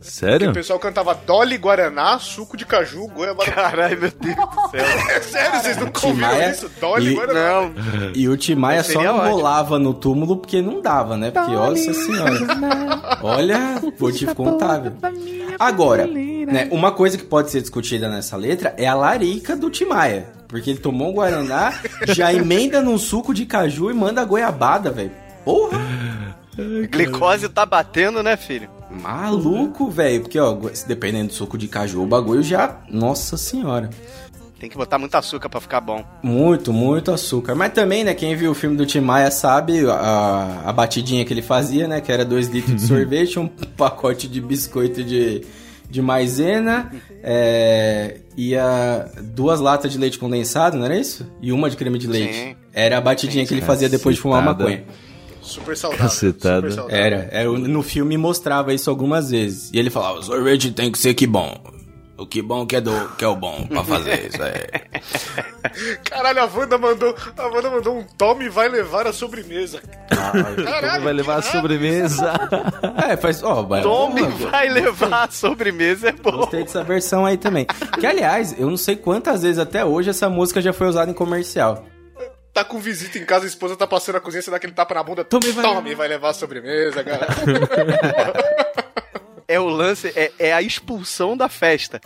O 0.00 0.04
Sério? 0.04 0.52
pessoal 0.52 0.78
cantava 0.78 1.12
Dolly 1.12 1.56
Guaraná, 1.56 2.20
suco 2.20 2.56
de 2.56 2.64
caju, 2.64 3.08
goiabada. 3.08 3.50
Caralho, 3.50 4.00
meu 4.00 4.10
Deus 4.12 4.36
do 4.36 4.70
céu. 4.70 4.86
É 5.10 5.20
sério, 5.20 5.60
vocês 5.60 5.76
nunca 5.76 6.06
ouviram 6.06 6.28
Timaya 6.30 6.50
isso? 6.50 6.70
Dolly 6.80 7.10
e- 7.10 7.14
Guaraná. 7.16 7.40
Não, 7.62 7.72
E 8.14 8.28
o 8.28 8.36
Timaya 8.36 8.78
Mas 8.78 8.92
só 8.92 9.02
não 9.02 9.16
ótimo. 9.18 9.30
rolava 9.34 9.78
no 9.78 9.92
túmulo 9.92 10.36
porque 10.36 10.62
não 10.62 10.80
dava, 10.80 11.16
né? 11.16 11.32
Porque, 11.32 11.50
nossa 11.50 11.92
senhora. 11.94 12.38
Olha, 13.22 13.58
vou 13.98 14.12
te 14.12 14.24
contar, 14.34 14.78
viu? 14.78 14.92
Agora, 15.58 16.06
né, 16.06 16.68
uma 16.70 16.92
coisa 16.92 17.18
que 17.18 17.24
pode 17.24 17.50
ser 17.50 17.60
discutida 17.60 18.08
nessa 18.08 18.36
letra 18.36 18.74
é 18.78 18.86
a 18.86 18.94
larica 18.94 19.56
do 19.56 19.68
Timaya. 19.68 20.28
Porque 20.46 20.70
ele 20.70 20.78
tomou 20.78 21.10
um 21.10 21.14
Guaraná, 21.14 21.72
já 22.06 22.32
emenda 22.32 22.80
num 22.80 22.96
suco 22.98 23.34
de 23.34 23.44
caju 23.44 23.90
e 23.90 23.94
manda 23.94 24.24
goiabada, 24.24 24.90
velho. 24.92 25.10
Porra! 25.44 25.76
glicose 26.90 27.48
tá 27.48 27.66
batendo, 27.66 28.22
né, 28.22 28.36
filho? 28.36 28.68
Maluco, 28.90 29.90
velho. 29.90 30.22
Porque, 30.22 30.38
ó, 30.38 30.56
dependendo 30.86 31.28
do 31.28 31.34
suco 31.34 31.58
de 31.58 31.68
caju, 31.68 32.02
o 32.02 32.06
bagulho 32.06 32.42
já. 32.42 32.80
Nossa 32.90 33.36
senhora. 33.36 33.90
Tem 34.58 34.68
que 34.68 34.76
botar 34.76 34.98
muito 34.98 35.14
açúcar 35.14 35.48
pra 35.48 35.60
ficar 35.60 35.80
bom. 35.80 36.04
Muito, 36.20 36.72
muito 36.72 37.12
açúcar. 37.12 37.54
Mas 37.54 37.72
também, 37.72 38.02
né, 38.02 38.12
quem 38.12 38.34
viu 38.34 38.50
o 38.50 38.54
filme 38.54 38.76
do 38.76 38.84
Tim 38.84 39.00
Maia 39.00 39.30
sabe 39.30 39.88
a, 39.88 40.62
a 40.66 40.72
batidinha 40.72 41.24
que 41.24 41.32
ele 41.32 41.42
fazia, 41.42 41.86
né? 41.86 42.00
Que 42.00 42.10
era 42.10 42.24
2 42.24 42.48
litros 42.48 42.74
de 42.74 42.82
sorvete, 42.88 43.38
um 43.38 43.46
pacote 43.46 44.26
de 44.26 44.40
biscoito 44.40 45.04
de, 45.04 45.44
de 45.88 46.02
maisena, 46.02 46.90
é, 47.22 48.18
e 48.36 48.56
a, 48.56 49.08
duas 49.22 49.60
latas 49.60 49.92
de 49.92 49.98
leite 49.98 50.18
condensado, 50.18 50.76
não 50.76 50.86
era 50.86 50.96
isso? 50.96 51.24
E 51.40 51.52
uma 51.52 51.70
de 51.70 51.76
creme 51.76 51.98
de 51.98 52.08
leite. 52.08 52.34
Sim. 52.34 52.56
Era 52.72 52.98
a 52.98 53.00
batidinha 53.00 53.46
que 53.46 53.54
ele 53.54 53.62
fazia 53.62 53.88
depois 53.88 54.16
de 54.16 54.22
fumar 54.22 54.44
maconha. 54.44 54.84
Super 55.48 55.76
saudável. 55.76 56.04
Cacetada. 56.06 56.56
Super 56.70 56.72
saudável. 56.72 57.04
Era, 57.04 57.28
era, 57.32 57.50
no 57.50 57.82
filme 57.82 58.16
mostrava 58.16 58.72
isso 58.72 58.88
algumas 58.90 59.30
vezes. 59.30 59.70
E 59.72 59.78
ele 59.78 59.90
falava, 59.90 60.18
o 60.18 60.22
sorvete 60.22 60.70
tem 60.70 60.92
que 60.92 60.98
ser 60.98 61.14
que 61.14 61.26
bom. 61.26 61.60
O 62.16 62.26
que 62.26 62.42
bom 62.42 62.66
que 62.66 62.74
é, 62.74 62.80
do, 62.80 62.90
que 63.16 63.24
é 63.24 63.28
o 63.28 63.36
bom 63.36 63.64
pra 63.68 63.84
fazer 63.84 64.26
isso, 64.26 64.42
é. 64.42 64.66
Caralho, 66.10 66.40
a 66.42 66.46
Wanda 66.46 66.76
mandou. 66.76 67.14
A 67.36 67.46
Wanda 67.46 67.70
mandou 67.70 67.98
um 67.98 68.04
Tommy 68.16 68.48
vai 68.48 68.68
levar 68.68 69.06
a 69.06 69.12
sobremesa. 69.12 69.80
Caralho, 70.08 71.04
Vai 71.04 71.12
levar 71.12 71.36
a 71.36 71.42
sobremesa. 71.42 72.32
É, 73.08 73.16
faz, 73.16 73.42
ó, 73.42 73.62
vai- 73.62 73.82
porra, 73.82 74.28
vai 74.50 74.68
levar 74.68 75.24
a 75.24 75.30
sobremesa, 75.30 76.08
é 76.08 76.12
bom. 76.12 76.32
Gostei 76.32 76.64
dessa 76.64 76.82
versão 76.82 77.24
aí 77.24 77.36
também. 77.38 77.66
Que, 77.98 78.06
aliás, 78.06 78.54
eu 78.58 78.68
não 78.68 78.76
sei 78.76 78.96
quantas 78.96 79.42
vezes 79.42 79.58
até 79.58 79.84
hoje 79.84 80.10
essa 80.10 80.28
música 80.28 80.60
já 80.60 80.72
foi 80.72 80.88
usada 80.88 81.10
em 81.10 81.14
comercial. 81.14 81.86
Tá 82.58 82.64
com 82.64 82.80
visita 82.80 83.18
em 83.18 83.24
casa, 83.24 83.44
a 83.44 83.46
esposa 83.46 83.76
tá 83.76 83.86
passando 83.86 84.16
a 84.16 84.20
cozinha, 84.20 84.42
você 84.42 84.50
dá 84.50 84.56
aquele 84.56 84.72
tapa 84.72 84.92
na 84.92 85.04
bunda. 85.04 85.22
Tommy 85.22 85.52
vai 85.52 85.62
Tommy 85.62 85.94
vai 85.94 86.08
levar 86.08 86.30
a 86.30 86.34
sobremesa, 86.34 87.04
cara. 87.04 87.28
É 89.50 89.58
o 89.58 89.64
lance, 89.64 90.12
é, 90.14 90.30
é 90.38 90.52
a 90.52 90.60
expulsão 90.60 91.34
da 91.34 91.48
festa. 91.48 92.02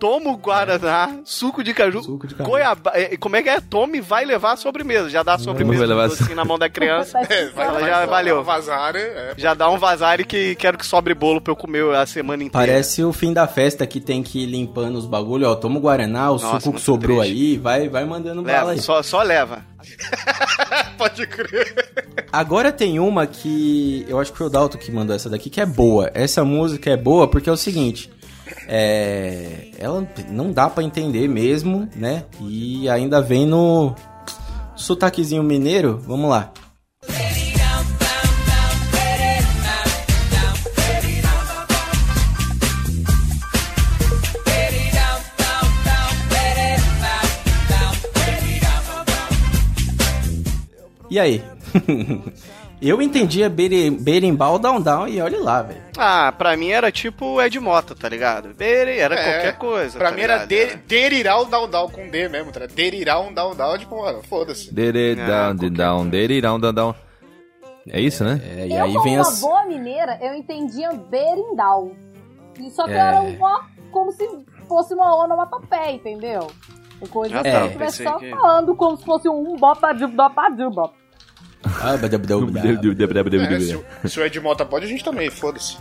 Toma 0.00 0.30
o 0.30 0.36
Guaraná, 0.38 1.18
suco 1.24 1.62
de 1.62 1.74
caju, 1.74 2.02
Suco 2.02 2.26
de 2.26 2.34
goiaba. 2.34 2.90
é, 2.94 3.16
Como 3.18 3.36
é 3.36 3.42
que 3.42 3.50
é? 3.50 3.60
Tome 3.60 4.00
vai 4.00 4.24
levar 4.24 4.52
a 4.52 4.56
sobremesa. 4.56 5.10
Já 5.10 5.22
dá 5.22 5.34
a 5.34 5.38
sobremesa 5.38 5.80
vai 5.80 5.88
levar 5.88 6.08
docinho 6.08 6.34
na 6.34 6.44
mão 6.44 6.58
da 6.58 6.68
criança. 6.70 7.20
É, 7.30 7.48
vai, 7.50 7.66
Ela 7.66 7.78
vai, 7.80 7.90
já 7.90 8.06
valeu. 8.06 8.42
Vazar, 8.42 8.96
é. 8.96 9.34
Já 9.36 9.52
dá 9.54 9.68
um 9.70 9.78
vazare 9.78 10.24
que 10.24 10.54
quero 10.56 10.78
que 10.78 10.86
sobre 10.86 11.14
bolo 11.14 11.40
pra 11.40 11.52
eu 11.52 11.56
comer 11.56 11.84
a 11.94 12.04
semana 12.06 12.42
inteira. 12.42 12.66
Parece 12.66 13.04
o 13.04 13.12
fim 13.12 13.32
da 13.32 13.46
festa 13.46 13.86
que 13.86 14.00
tem 14.00 14.22
que 14.22 14.42
ir 14.42 14.46
limpando 14.46 14.96
os 14.96 15.04
bagulho, 15.06 15.46
ó. 15.48 15.54
Toma 15.54 15.76
o 15.78 15.80
Guaraná, 15.82 16.30
o 16.30 16.32
Nossa, 16.34 16.60
suco 16.60 16.76
que 16.78 16.82
sobrou 16.82 17.18
triste. 17.20 17.32
aí, 17.36 17.56
vai, 17.58 17.88
vai 17.88 18.04
mandando 18.06 18.42
bala 18.42 18.58
Leva, 18.58 18.70
aí. 18.72 18.80
só, 18.80 19.02
só 19.02 19.22
leva. 19.22 19.62
Pode 20.96 21.26
crer. 21.26 21.90
Agora 22.32 22.72
tem 22.72 22.98
uma 22.98 23.26
que 23.26 24.04
eu 24.08 24.18
acho 24.18 24.32
que 24.32 24.38
foi 24.38 24.46
o 24.46 24.50
Dalton 24.50 24.78
que 24.78 24.90
mandou 24.90 25.14
essa 25.14 25.28
daqui, 25.28 25.50
que 25.50 25.60
é 25.60 25.66
boa. 25.66 26.10
Essa 26.14 26.44
música 26.44 26.90
é 26.90 26.96
boa 26.96 27.28
porque 27.28 27.48
é 27.48 27.52
o 27.52 27.56
seguinte. 27.56 28.10
É, 28.66 29.68
ela 29.78 30.06
não 30.28 30.52
dá 30.52 30.68
pra 30.68 30.82
entender 30.82 31.28
mesmo, 31.28 31.88
né? 31.94 32.24
E 32.40 32.88
ainda 32.88 33.20
vem 33.20 33.46
no 33.46 33.94
sotaquezinho 34.76 35.42
mineiro. 35.42 35.98
Vamos 36.06 36.30
lá. 36.30 36.52
E 51.10 51.18
aí? 51.18 51.42
Eu 52.82 53.02
entendia 53.02 53.50
beri- 53.50 53.90
berimbau 53.90 54.58
down 54.58 54.80
down 54.80 55.06
e 55.06 55.20
olha 55.20 55.38
lá, 55.38 55.60
velho. 55.62 55.82
Ah, 55.98 56.32
pra 56.32 56.56
mim 56.56 56.70
era 56.70 56.90
tipo 56.90 57.38
Ed 57.40 57.60
Mota, 57.60 57.94
tá 57.94 58.08
ligado? 58.08 58.54
Bere, 58.54 58.98
era 58.98 59.14
É, 59.14 59.22
qualquer 59.22 59.58
coisa. 59.58 59.98
Pra 59.98 60.08
tá 60.08 60.14
mim 60.16 60.22
era 60.22 60.44
ligado? 60.44 60.48
de, 60.48 60.76
Deriral 60.86 61.44
Down 61.44 61.68
Down 61.68 61.90
com 61.90 62.08
D 62.08 62.28
mesmo, 62.30 62.50
tá? 62.50 62.66
Deriral 62.66 63.30
Down 63.34 63.54
Down, 63.54 63.78
tipo, 63.78 64.00
mano, 64.00 64.22
foda-se. 64.22 64.72
Dere 64.72 65.14
Ah, 65.20 65.52
down, 65.52 65.70
down, 65.70 66.08
down, 66.60 66.72
down. 66.72 66.94
É 67.88 68.00
isso, 68.00 68.24
né? 68.24 68.40
É, 68.56 68.66
e 68.68 68.72
eu, 68.72 68.84
aí 68.84 68.92
vem 69.02 69.16
uma 69.18 69.28
as. 69.28 69.40
boa 69.40 69.64
mineira, 69.66 70.18
eu 70.22 70.32
entendia 70.34 70.90
berindau. 70.92 71.92
E 72.58 72.70
Só 72.70 72.84
que 72.84 72.92
É. 72.92 72.96
era 72.96 73.20
uma, 73.20 73.66
como 73.90 74.10
se 74.12 74.26
fosse 74.68 74.94
uma 74.94 75.16
onomatopeia, 75.24 75.92
entendeu? 75.92 76.46
É 77.02 77.06
coisa 77.08 77.36
Ah, 77.36 77.40
assim, 77.40 77.50
tá, 77.50 77.58
eu 77.60 77.66
estivesse 77.66 77.98
pensei 78.04 78.06
só 78.06 78.18
que- 78.18 78.30
falando 78.30 78.74
como 78.74 78.96
se 78.96 79.04
fosse 79.04 79.28
um 79.28 79.56
bopadil, 79.56 80.08
bopadil, 80.08 80.70
bop. 80.70 80.94
Ah, 81.62 81.96
badabdau. 81.96 82.40
É, 83.54 83.60
se, 83.60 83.76
o- 83.76 84.08
se 84.08 84.20
o 84.20 84.24
Ed 84.24 84.40
Mota 84.40 84.64
pode, 84.64 84.86
a 84.86 84.88
gente 84.88 85.04
também, 85.04 85.30
foda-se. 85.30 85.76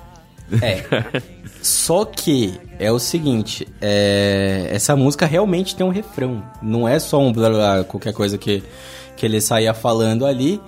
É. 0.61 0.83
Só 1.61 2.05
que 2.05 2.59
é 2.79 2.91
o 2.91 2.97
seguinte, 2.97 3.67
é, 3.79 4.67
essa 4.71 4.95
música 4.95 5.25
realmente 5.25 5.75
tem 5.75 5.85
um 5.85 5.89
refrão. 5.91 6.43
Não 6.61 6.87
é 6.87 6.97
só 6.99 7.19
um 7.19 7.31
blá 7.31 7.49
blá, 7.49 7.83
qualquer 7.83 8.13
coisa 8.13 8.37
que, 8.37 8.63
que 9.15 9.25
ele 9.25 9.39
saía 9.41 9.73
falando 9.73 10.25
ali. 10.25 10.59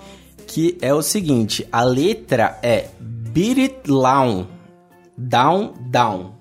Que 0.48 0.78
é 0.82 0.94
o 0.94 1.02
seguinte, 1.02 1.66
a 1.72 1.84
letra 1.84 2.60
é 2.62 2.88
Beat 3.00 3.58
it 3.58 3.76
down, 3.88 4.48
down, 5.18 5.74
down. 5.90 6.34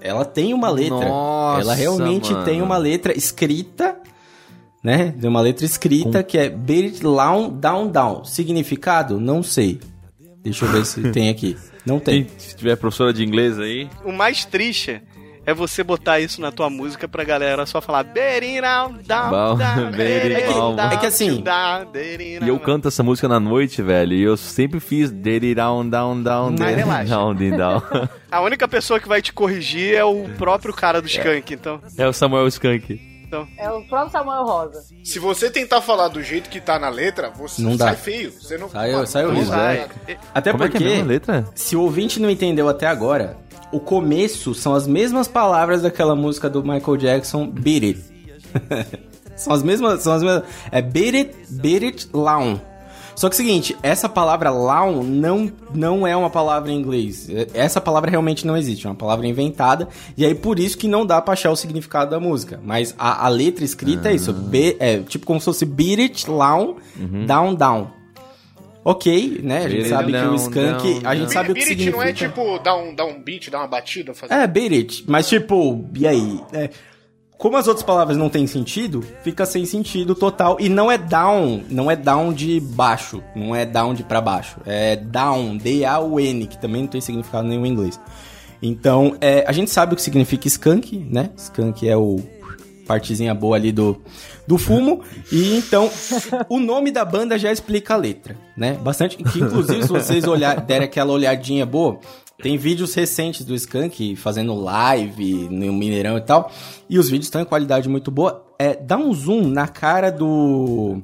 Ela 0.00 0.24
tem 0.24 0.52
uma 0.54 0.68
letra. 0.70 1.08
Nossa, 1.08 1.62
Ela 1.62 1.74
realmente 1.74 2.32
mano. 2.32 2.44
tem 2.44 2.60
uma 2.62 2.76
letra 2.76 3.16
escrita, 3.16 3.96
né? 4.82 5.14
Tem 5.20 5.28
uma 5.28 5.40
letra 5.40 5.64
escrita 5.64 6.22
que 6.22 6.38
é 6.38 6.48
Beat 6.48 7.00
down, 7.00 7.50
down, 7.50 7.88
down. 7.88 8.24
Significado? 8.24 9.20
Não 9.20 9.42
sei. 9.42 9.80
Deixa 10.42 10.64
eu 10.64 10.70
ver 10.70 10.84
se 10.86 11.10
tem 11.12 11.28
aqui. 11.28 11.56
Não 11.84 11.98
tem. 11.98 12.26
Se 12.38 12.56
tiver 12.56 12.76
professora 12.76 13.12
de 13.12 13.24
inglês 13.24 13.58
aí, 13.58 13.88
O 14.04 14.12
mais 14.12 14.44
triste 14.44 15.02
é 15.44 15.54
você 15.54 15.82
botar 15.82 16.20
isso 16.20 16.42
na 16.42 16.52
tua 16.52 16.68
música 16.68 17.08
pra 17.08 17.24
galera 17.24 17.64
só 17.64 17.80
falar 17.80 18.02
Berinal, 18.04 18.92
down, 19.06 19.56
down, 19.56 19.94
É 20.92 20.96
que 20.98 21.06
assim-. 21.06 21.42
E 22.42 22.46
eu 22.48 22.58
canto 22.60 22.88
essa 22.88 23.02
música 23.02 23.26
na 23.26 23.40
noite, 23.40 23.80
velho. 23.80 24.12
E 24.12 24.22
eu 24.22 24.36
sempre 24.36 24.78
fiz 24.78 25.10
Dere 25.10 25.54
down, 25.54 25.88
down, 25.88 26.22
down, 26.22 26.50
Mas 26.50 26.58
dere 26.58 26.74
relaxa. 26.82 27.14
down. 27.56 27.82
A 28.30 28.42
única 28.42 28.68
pessoa 28.68 29.00
que 29.00 29.08
vai 29.08 29.22
te 29.22 29.32
corrigir 29.32 29.94
é 29.94 30.04
o 30.04 30.24
próprio 30.36 30.74
cara 30.74 31.00
do 31.00 31.08
Skank, 31.08 31.54
então. 31.54 31.80
É 31.96 32.06
o 32.06 32.12
Samuel 32.12 32.46
Skank. 32.48 33.17
É 33.56 33.70
o 33.70 33.82
próprio 33.86 34.10
Samuel 34.10 34.44
Rosa. 34.44 34.82
Se 35.04 35.18
você 35.18 35.50
tentar 35.50 35.80
falar 35.80 36.08
do 36.08 36.22
jeito 36.22 36.48
que 36.48 36.60
tá 36.60 36.78
na 36.78 36.88
letra, 36.88 37.30
você 37.30 37.60
Não 37.62 37.76
dá. 37.76 37.86
sai 37.86 37.96
feio. 37.96 38.32
Você 38.32 38.56
não 38.58 38.68
Sai- 38.68 38.92
Mano, 38.92 39.06
sai 39.06 39.22
não 39.24 39.30
horrível. 39.30 39.54
Até 40.34 40.50
Como 40.52 40.64
é 40.64 40.66
é 40.66 40.70
porque, 40.70 40.84
a 41.00 41.04
letra? 41.04 41.44
se 41.54 41.76
o 41.76 41.82
ouvinte 41.82 42.20
não 42.20 42.30
entendeu 42.30 42.68
até 42.68 42.86
agora, 42.86 43.36
o 43.72 43.78
começo 43.80 44.54
são 44.54 44.74
as 44.74 44.86
mesmas 44.86 45.28
palavras 45.28 45.82
daquela 45.82 46.16
música 46.16 46.48
do 46.48 46.62
Michael 46.62 46.96
Jackson, 46.96 47.46
Beat 47.48 47.82
It. 47.84 48.04
são 49.36 49.52
as 49.52 49.62
mesmas, 49.62 50.02
são 50.02 50.14
as 50.14 50.22
mesmas. 50.22 50.44
É 50.72 50.80
Beat 50.80 51.14
It, 51.14 51.34
Beat 51.50 51.82
It, 51.82 52.08
Lawn. 52.14 52.58
Só 53.18 53.28
que 53.28 53.34
é 53.34 53.36
o 53.36 53.36
seguinte, 53.36 53.76
essa 53.82 54.08
palavra 54.08 54.48
lawn 54.48 55.02
não, 55.02 55.50
não 55.74 56.06
é 56.06 56.14
uma 56.16 56.30
palavra 56.30 56.70
em 56.70 56.78
inglês. 56.78 57.28
É- 57.28 57.48
Essa 57.52 57.80
palavra 57.80 58.08
realmente 58.08 58.46
não 58.46 58.56
existe, 58.56 58.86
é 58.86 58.90
uma 58.90 58.94
palavra 58.94 59.26
inventada. 59.26 59.88
E 60.16 60.24
aí 60.24 60.36
por 60.36 60.58
isso 60.60 60.78
que 60.78 60.86
não 60.86 61.04
dá 61.04 61.20
pra 61.20 61.32
achar 61.32 61.50
o 61.50 61.56
significado 61.56 62.12
da 62.12 62.20
música. 62.20 62.60
Mas 62.64 62.94
a, 62.96 63.24
a 63.26 63.28
letra 63.28 63.64
escrita 63.64 64.08
é 64.10 64.14
isso. 64.14 64.32
Be- 64.32 64.76
é 64.78 64.98
tipo 65.00 65.26
como 65.26 65.40
se 65.40 65.46
fosse 65.46 65.64
beat 65.64 65.98
it, 65.98 66.30
lawn, 66.30 66.76
down, 67.26 67.54
down. 67.56 67.90
Ok, 68.84 69.40
né? 69.42 69.58
A 69.64 69.68
gente 69.68 69.76
Beat 69.82 69.88
sabe 69.88 70.06
que 70.06 70.18
down, 70.18 70.32
o 70.32 70.36
skunk. 70.36 70.54
down, 70.94 71.00
A 71.04 71.14
gente 71.14 71.24
down. 71.24 71.28
sabe 71.32 71.50
o 71.50 71.54
que 71.54 71.60
Beat 71.60 71.68
it 71.70 71.82
significa. 71.82 71.90
não 71.96 72.02
é 72.02 72.12
tipo 72.12 72.58
dar 72.60 72.76
um, 72.76 72.94
dar 72.94 73.04
um 73.04 73.20
beat, 73.22 73.50
dar 73.50 73.58
uma 73.58 73.66
batida, 73.66 74.14
fazer. 74.14 74.32
É, 74.32 74.46
beat 74.46 74.72
it. 74.72 75.04
Mas 75.08 75.28
tipo, 75.28 75.84
e 75.94 76.06
aí? 76.06 76.40
É, 76.52 76.70
como 77.38 77.56
as 77.56 77.68
outras 77.68 77.86
palavras 77.86 78.16
não 78.16 78.28
têm 78.28 78.48
sentido, 78.48 79.02
fica 79.22 79.46
sem 79.46 79.64
sentido 79.64 80.12
total. 80.16 80.56
E 80.58 80.68
não 80.68 80.90
é 80.90 80.98
down, 80.98 81.62
não 81.70 81.88
é 81.88 81.94
down 81.94 82.32
de 82.32 82.58
baixo, 82.58 83.22
não 83.34 83.54
é 83.54 83.64
down 83.64 83.94
de 83.94 84.02
pra 84.02 84.20
baixo. 84.20 84.56
É 84.66 84.96
down, 84.96 85.56
D-A-U-N, 85.56 86.48
que 86.48 86.58
também 86.58 86.82
não 86.82 86.88
tem 86.88 87.00
significado 87.00 87.46
nenhum 87.46 87.64
em 87.64 87.70
inglês. 87.70 87.98
Então, 88.60 89.16
é, 89.20 89.44
a 89.46 89.52
gente 89.52 89.70
sabe 89.70 89.92
o 89.92 89.96
que 89.96 90.02
significa 90.02 90.48
skunk, 90.48 90.98
né? 90.98 91.30
Skunk 91.36 91.88
é 91.88 91.96
o 91.96 92.20
partezinha 92.88 93.32
boa 93.34 93.54
ali 93.54 93.70
do, 93.70 94.02
do 94.44 94.58
fumo. 94.58 95.02
E 95.30 95.56
então, 95.56 95.88
o 96.48 96.58
nome 96.58 96.90
da 96.90 97.04
banda 97.04 97.38
já 97.38 97.52
explica 97.52 97.94
a 97.94 97.96
letra, 97.96 98.36
né? 98.56 98.72
Bastante. 98.82 99.16
Que 99.16 99.38
inclusive, 99.38 99.82
se 99.82 99.88
vocês 99.88 100.24
olhar, 100.24 100.60
derem 100.60 100.86
aquela 100.86 101.12
olhadinha 101.12 101.64
boa, 101.64 102.00
Tem 102.40 102.56
vídeos 102.56 102.94
recentes 102.94 103.44
do 103.44 103.52
Skank 103.54 104.14
fazendo 104.14 104.54
live 104.54 105.48
no 105.50 105.72
Mineirão 105.72 106.16
e 106.16 106.20
tal. 106.20 106.52
E 106.88 106.96
os 106.98 107.08
vídeos 107.08 107.26
estão 107.26 107.40
em 107.42 107.44
qualidade 107.44 107.88
muito 107.88 108.10
boa. 108.12 108.46
É, 108.58 108.76
dá 108.76 108.96
um 108.96 109.12
zoom 109.12 109.48
na 109.48 109.66
cara 109.66 110.10
do, 110.10 111.02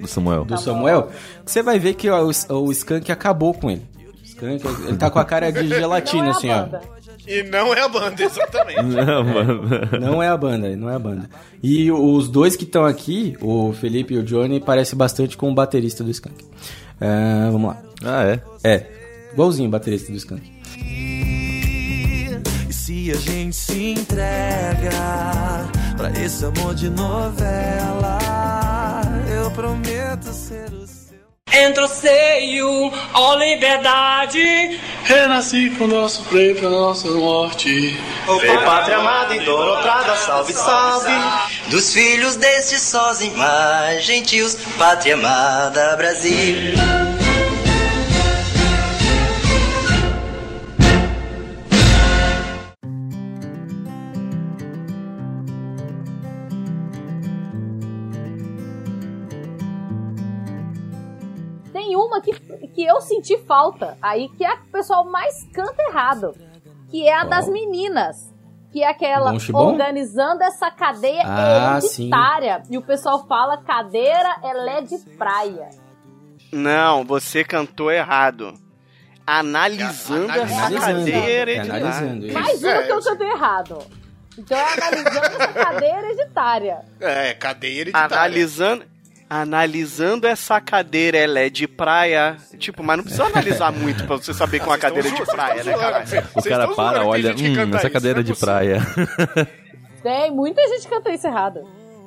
Do 0.00 0.08
Samuel. 0.08 0.44
do 0.44 0.58
Samuel, 0.58 1.10
que 1.44 1.50
você 1.52 1.62
vai 1.62 1.78
ver 1.78 1.94
que 1.94 2.10
o, 2.10 2.30
o 2.50 2.72
Skank 2.72 3.12
acabou 3.12 3.54
com 3.54 3.70
ele. 3.70 3.82
O 4.20 4.24
Skank, 4.24 4.66
ele 4.88 4.96
tá 4.96 5.10
com 5.10 5.20
a 5.20 5.24
cara 5.24 5.52
de 5.52 5.68
gelatina, 5.68 6.26
é 6.26 6.28
a 6.28 6.30
assim, 6.32 6.50
ó. 6.50 6.66
E 7.26 7.42
não 7.44 7.72
é 7.72 7.80
a 7.80 7.88
banda, 7.88 8.22
exatamente. 8.22 8.82
Não, 8.82 9.24
mano. 9.24 9.62
Não 10.00 10.22
é 10.22 10.28
a 10.28 10.36
banda, 10.36 10.76
não 10.76 10.90
é 10.90 10.96
a 10.96 10.98
banda. 10.98 11.30
E 11.62 11.90
os 11.90 12.28
dois 12.28 12.56
que 12.56 12.64
estão 12.64 12.84
aqui, 12.84 13.36
o 13.40 13.72
Felipe 13.72 14.14
e 14.14 14.18
o 14.18 14.22
Johnny, 14.24 14.58
parecem 14.60 14.98
bastante 14.98 15.36
com 15.36 15.50
o 15.50 15.54
baterista 15.54 16.02
do 16.02 16.10
Skank. 16.10 16.44
É, 17.00 17.48
vamos 17.50 17.68
lá. 17.68 17.82
Ah, 18.04 18.24
é? 18.24 18.40
É, 18.62 18.86
igualzinho 19.32 19.68
o 19.68 19.70
baterista 19.70 20.10
do 20.12 20.18
Skank. 20.18 20.53
E 20.76 22.40
se 22.70 23.10
a 23.10 23.16
gente 23.16 23.54
se 23.54 23.92
entrega 23.92 24.90
pra 25.96 26.10
esse 26.10 26.44
amor 26.44 26.74
de 26.74 26.90
novela, 26.90 28.18
eu 29.28 29.50
prometo 29.50 30.32
ser 30.32 30.72
o 30.72 30.86
seu. 30.86 31.18
Entroceio, 31.52 32.92
ó 33.12 33.36
liberdade. 33.36 34.80
Renasci 35.04 35.70
com 35.78 35.86
nosso 35.86 36.24
freio 36.24 36.56
pra 36.56 36.68
nossa 36.68 37.08
morte. 37.08 37.98
Vem 38.40 38.58
pátria 38.64 38.96
amada, 38.96 39.36
idolatrada, 39.36 40.16
salve, 40.16 40.52
salve 40.54 41.12
Dos 41.68 41.92
filhos 41.92 42.36
destes 42.36 42.80
sós 42.80 43.20
mais 43.36 44.02
gentios 44.02 44.54
Pátria 44.78 45.14
amada, 45.14 45.94
Brasil 45.96 47.13
que, 62.84 62.90
eu 62.90 63.00
senti 63.00 63.38
falta 63.46 63.96
aí, 64.02 64.28
que 64.36 64.44
é 64.44 64.48
a 64.52 64.56
que 64.56 64.68
o 64.68 64.72
pessoal 64.72 65.04
mais 65.04 65.34
canta 65.52 65.82
errado. 65.88 66.32
Que 66.90 67.06
é 67.08 67.14
a 67.14 67.24
das 67.24 67.48
meninas. 67.48 68.32
Que 68.72 68.82
é 68.82 68.88
aquela 68.88 69.32
Bom 69.50 69.66
organizando 69.72 70.42
essa 70.42 70.70
cadeia 70.70 71.22
Ah, 71.24 71.78
hereditária. 71.78 72.62
E 72.68 72.76
o 72.76 72.82
pessoal 72.82 73.26
fala 73.26 73.56
cadeira 73.58 74.36
ela 74.42 74.70
é 74.78 74.80
de 74.80 74.98
praia. 75.16 75.70
Não, 76.52 77.04
você 77.04 77.44
cantou 77.44 77.90
errado. 77.90 78.54
Analisando 79.26 80.30
É, 80.32 80.42
essa 80.42 80.54
Analisando. 80.66 80.80
cadeia 80.98 81.16
É, 81.16 81.30
hereditária. 81.40 81.86
analisando. 81.86 82.26
isso. 82.26 82.34
Mais 82.38 82.62
uma 82.62 82.70
É, 82.72 82.82
que 82.82 82.92
eu 82.92 82.96
eu- 82.96 83.02
cantei 83.02 83.30
errado. 83.30 83.78
Então 84.36 84.58
é 84.58 84.72
analisando 84.72 85.26
essa 85.26 85.48
cadeia 85.54 85.98
hereditária. 85.98 86.78
É, 87.00 87.34
cadeia 87.34 87.80
hereditária. 87.80 88.06
Analisando. 88.16 88.84
Analisando 89.28 90.26
essa 90.26 90.60
cadeira, 90.60 91.18
ela 91.18 91.40
é 91.40 91.50
de 91.50 91.66
praia. 91.66 92.36
Tipo, 92.58 92.82
mas 92.82 92.96
não 92.96 93.04
precisa 93.04 93.24
analisar 93.24 93.72
muito 93.76 94.04
pra 94.04 94.16
você 94.16 94.34
saber 94.34 94.60
que 94.60 94.66
uma 94.66 94.78
cadeira 94.78 95.08
é 95.08 95.12
de 95.12 95.24
praia, 95.24 95.64
né, 95.64 95.72
cara? 95.72 96.04
O 96.34 96.42
cara 96.42 96.68
para, 96.68 97.06
olha, 97.06 97.34
hum, 97.34 97.74
essa 97.74 97.90
cadeira 97.90 98.22
de 98.22 98.34
praia. 98.34 98.80
Tem 100.02 100.30
muita 100.30 100.60
gente 100.68 100.82
que 100.82 100.88
canta 100.88 101.10
isso 101.10 101.26
errado. 101.26 101.60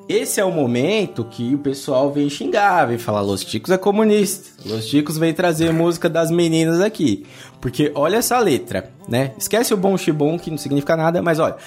Esse 0.07 0.39
é 0.39 0.45
o 0.45 0.51
momento 0.51 1.26
que 1.26 1.53
o 1.53 1.57
pessoal 1.57 2.09
vem 2.09 2.30
xingar, 2.30 2.86
vem 2.86 2.97
falar, 2.97 3.20
Los 3.20 3.43
Ticos 3.43 3.72
é 3.72 3.78
comunista. 3.78 4.49
Los 4.65 4.88
Ticos 4.88 5.18
vem 5.18 5.34
trazer 5.34 5.74
música 5.74 6.07
das 6.07 6.32
meninas 6.32 6.80
aqui. 6.80 7.26
Porque 7.59 7.91
olha 7.93 8.18
essa 8.18 8.39
letra, 8.39 8.89
né? 9.05 9.34
Esquece 9.38 9.74
o 9.74 9.78
bom 9.78 9.97
chibom, 9.97 10.39
que 10.39 10.49
não 10.49 10.57
significa 10.57 10.95
nada, 10.95 11.22
mas 11.22 11.39
olha. 11.39 11.57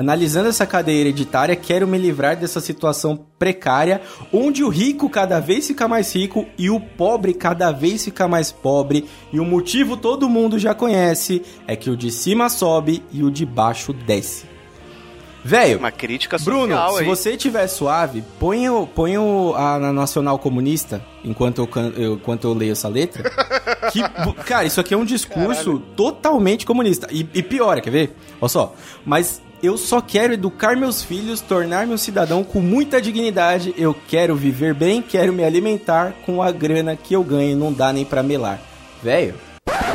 Analisando 0.00 0.48
essa 0.48 0.64
cadeia 0.64 0.98
hereditária, 1.02 1.54
quero 1.54 1.86
me 1.86 1.98
livrar 1.98 2.34
dessa 2.34 2.58
situação 2.58 3.20
precária, 3.38 4.00
onde 4.32 4.64
o 4.64 4.70
rico 4.70 5.10
cada 5.10 5.40
vez 5.40 5.66
fica 5.66 5.86
mais 5.86 6.10
rico 6.16 6.46
e 6.56 6.70
o 6.70 6.80
pobre 6.80 7.34
cada 7.34 7.70
vez 7.70 8.02
fica 8.06 8.26
mais 8.26 8.50
pobre. 8.50 9.04
E 9.30 9.38
o 9.38 9.44
motivo 9.44 9.98
todo 9.98 10.26
mundo 10.26 10.58
já 10.58 10.72
conhece, 10.74 11.42
é 11.66 11.76
que 11.76 11.90
o 11.90 11.96
de 11.98 12.10
cima 12.10 12.48
sobe 12.48 13.02
e 13.12 13.22
o 13.22 13.30
de 13.30 13.44
baixo 13.44 13.92
desce. 13.92 14.48
Velho, 15.44 15.78
Uma 15.78 15.90
crítica 15.92 16.38
social 16.38 16.66
Bruno, 16.66 16.92
se 16.94 17.00
aí. 17.00 17.06
você 17.06 17.36
tiver 17.36 17.66
suave, 17.66 18.24
põe, 18.38 18.70
o, 18.70 18.86
põe 18.86 19.18
o, 19.18 19.54
a 19.54 19.78
na 19.78 19.92
Nacional 19.92 20.38
Comunista 20.38 21.04
enquanto 21.22 21.58
eu, 21.74 21.92
eu- 22.02 22.14
enquanto 22.14 22.44
eu 22.44 22.54
leio 22.54 22.72
essa 22.72 22.88
letra. 22.88 23.22
Que, 23.92 24.00
cara, 24.44 24.64
isso 24.64 24.80
aqui 24.80 24.94
é 24.94 24.96
um 24.96 25.04
discurso 25.04 25.78
totalmente 25.94 26.64
comunista. 26.64 27.06
E, 27.10 27.26
e 27.34 27.42
pior, 27.42 27.78
quer 27.82 27.90
ver? 27.90 28.16
Olha 28.40 28.48
só. 28.48 28.74
Mas 29.04 29.42
eu 29.62 29.76
só 29.76 30.00
quero 30.00 30.32
educar 30.34 30.76
meus 30.76 31.02
filhos, 31.02 31.40
tornar-me 31.40 31.92
um 31.94 31.98
cidadão 31.98 32.42
com 32.44 32.60
muita 32.60 33.00
dignidade. 33.00 33.74
Eu 33.76 33.94
quero 34.08 34.34
viver 34.36 34.74
bem, 34.74 35.02
quero 35.02 35.32
me 35.32 35.44
alimentar 35.44 36.14
com 36.24 36.42
a 36.42 36.50
grana 36.50 36.96
que 36.96 37.14
eu 37.14 37.22
ganho. 37.22 37.56
Não 37.56 37.72
dá 37.72 37.92
nem 37.92 38.04
pra 38.04 38.22
melar. 38.22 38.60
Velho, 39.02 39.34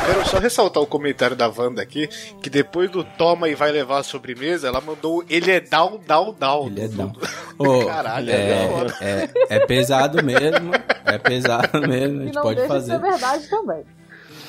quero 0.06 0.28
só 0.28 0.38
ressaltar 0.38 0.82
o 0.82 0.86
comentário 0.86 1.36
da 1.36 1.48
Wanda 1.48 1.80
aqui, 1.82 2.08
que 2.42 2.50
depois 2.50 2.90
do 2.90 3.02
toma 3.04 3.48
e 3.48 3.54
vai 3.54 3.70
levar 3.72 3.98
a 3.98 4.02
sobremesa, 4.02 4.68
ela 4.68 4.80
mandou 4.80 5.24
ele 5.28 5.50
é 5.50 5.60
down, 5.60 6.00
down, 6.06 6.34
down. 6.38 6.66
ele 6.66 6.80
é 6.82 6.88
do- 6.88 6.96
down. 6.96 7.08
do- 7.08 7.20
Ô, 7.58 7.86
Caralho, 7.86 8.30
é, 8.30 8.34
é 8.34 8.86
é, 9.00 9.56
é 9.56 9.66
pesado 9.66 10.22
mesmo. 10.24 10.72
É 11.04 11.18
pesado 11.18 11.80
mesmo. 11.88 12.20
A 12.20 12.24
gente 12.24 12.34
não 12.34 12.42
pode 12.42 12.56
deixa 12.56 12.72
fazer. 12.74 12.92
ser 12.92 13.00
verdade 13.00 13.48
também. 13.48 13.82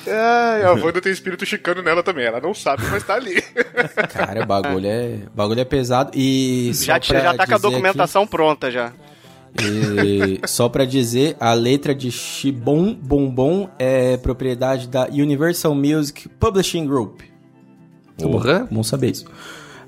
Ai, 0.06 0.62
a 0.64 0.72
Wanda 0.72 1.00
tem 1.00 1.12
espírito 1.12 1.44
chicano 1.44 1.82
nela 1.82 2.02
também, 2.02 2.24
ela 2.24 2.40
não 2.40 2.54
sabe, 2.54 2.82
mas 2.90 3.02
tá 3.04 3.14
ali. 3.14 3.42
Cara, 4.12 4.42
o 4.42 4.46
bagulho 4.46 4.86
é, 4.86 5.18
bagulho 5.34 5.60
é 5.60 5.64
pesado 5.64 6.10
e 6.14 6.70
Já, 6.74 6.98
já 7.00 7.34
tá 7.34 7.46
com 7.46 7.54
a 7.54 7.58
documentação 7.58 8.26
pronta 8.26 8.70
já. 8.70 8.92
aqui, 9.58 10.40
e 10.40 10.40
só 10.48 10.68
pra 10.68 10.84
dizer, 10.84 11.36
a 11.40 11.52
letra 11.52 11.94
de 11.94 12.10
Shibon 12.10 12.94
Bombom 12.94 13.68
é 13.78 14.16
propriedade 14.16 14.88
da 14.88 15.06
Universal 15.06 15.74
Music 15.74 16.28
Publishing 16.28 16.86
Group. 16.86 17.20
Porra. 18.16 18.66
Bom 18.70 18.82
saber 18.82 19.10
isso. 19.10 19.26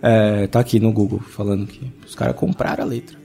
É, 0.02 0.46
tá 0.46 0.60
aqui 0.60 0.80
no 0.80 0.92
Google 0.92 1.20
falando 1.20 1.66
que 1.66 1.92
os 2.06 2.14
caras 2.14 2.34
compraram 2.36 2.84
a 2.84 2.86
letra. 2.86 3.18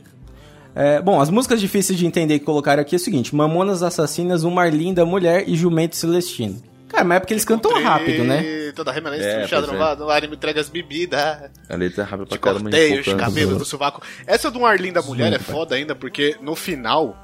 É, 0.74 1.02
bom, 1.02 1.22
as 1.22 1.30
músicas 1.30 1.62
difíceis 1.62 1.98
de 1.98 2.06
entender 2.06 2.40
que 2.40 2.46
colocaram 2.46 2.82
aqui 2.82 2.96
é 2.96 2.98
o 2.98 3.00
seguinte: 3.00 3.34
Mamonas 3.34 3.82
Assassinas, 3.82 4.44
Uma 4.44 4.68
Linda 4.68 5.06
Mulher 5.06 5.46
e 5.48 5.56
Jumento 5.56 5.96
Celestino. 5.96 6.62
Cara, 6.96 7.04
mas 7.08 7.18
é 7.18 7.20
porque 7.20 7.34
eles 7.34 7.46
cantam 7.46 7.84
rápido, 7.84 8.24
né? 8.24 8.72
Toda 8.76 8.92
remelência 8.92 9.26
É, 9.28 9.42
puxada 9.42 9.68
pois 9.68 9.80
no, 9.80 9.86
é. 9.86 9.96
no 9.96 10.10
anime 10.10 10.36
entrega 10.36 10.62
as 10.62 10.70
bebidas. 10.70 11.20
A 11.70 11.76
letra 11.76 12.04
é 12.04 12.06
rápida 12.06 12.26
pra 12.28 12.38
caramba. 12.38 12.62
cortei 12.64 13.00
os 13.00 13.14
cabelos 13.14 13.58
do 13.58 13.66
sovaco. 13.66 14.02
Essa 14.26 14.50
do 14.50 14.66
Arlindo 14.66 14.96
da 14.96 15.02
Mulher 15.02 15.34
é 15.34 15.40
foda 15.40 15.76
ainda, 15.76 15.94
porque 15.96 16.38
no 16.42 16.56
final. 16.56 17.18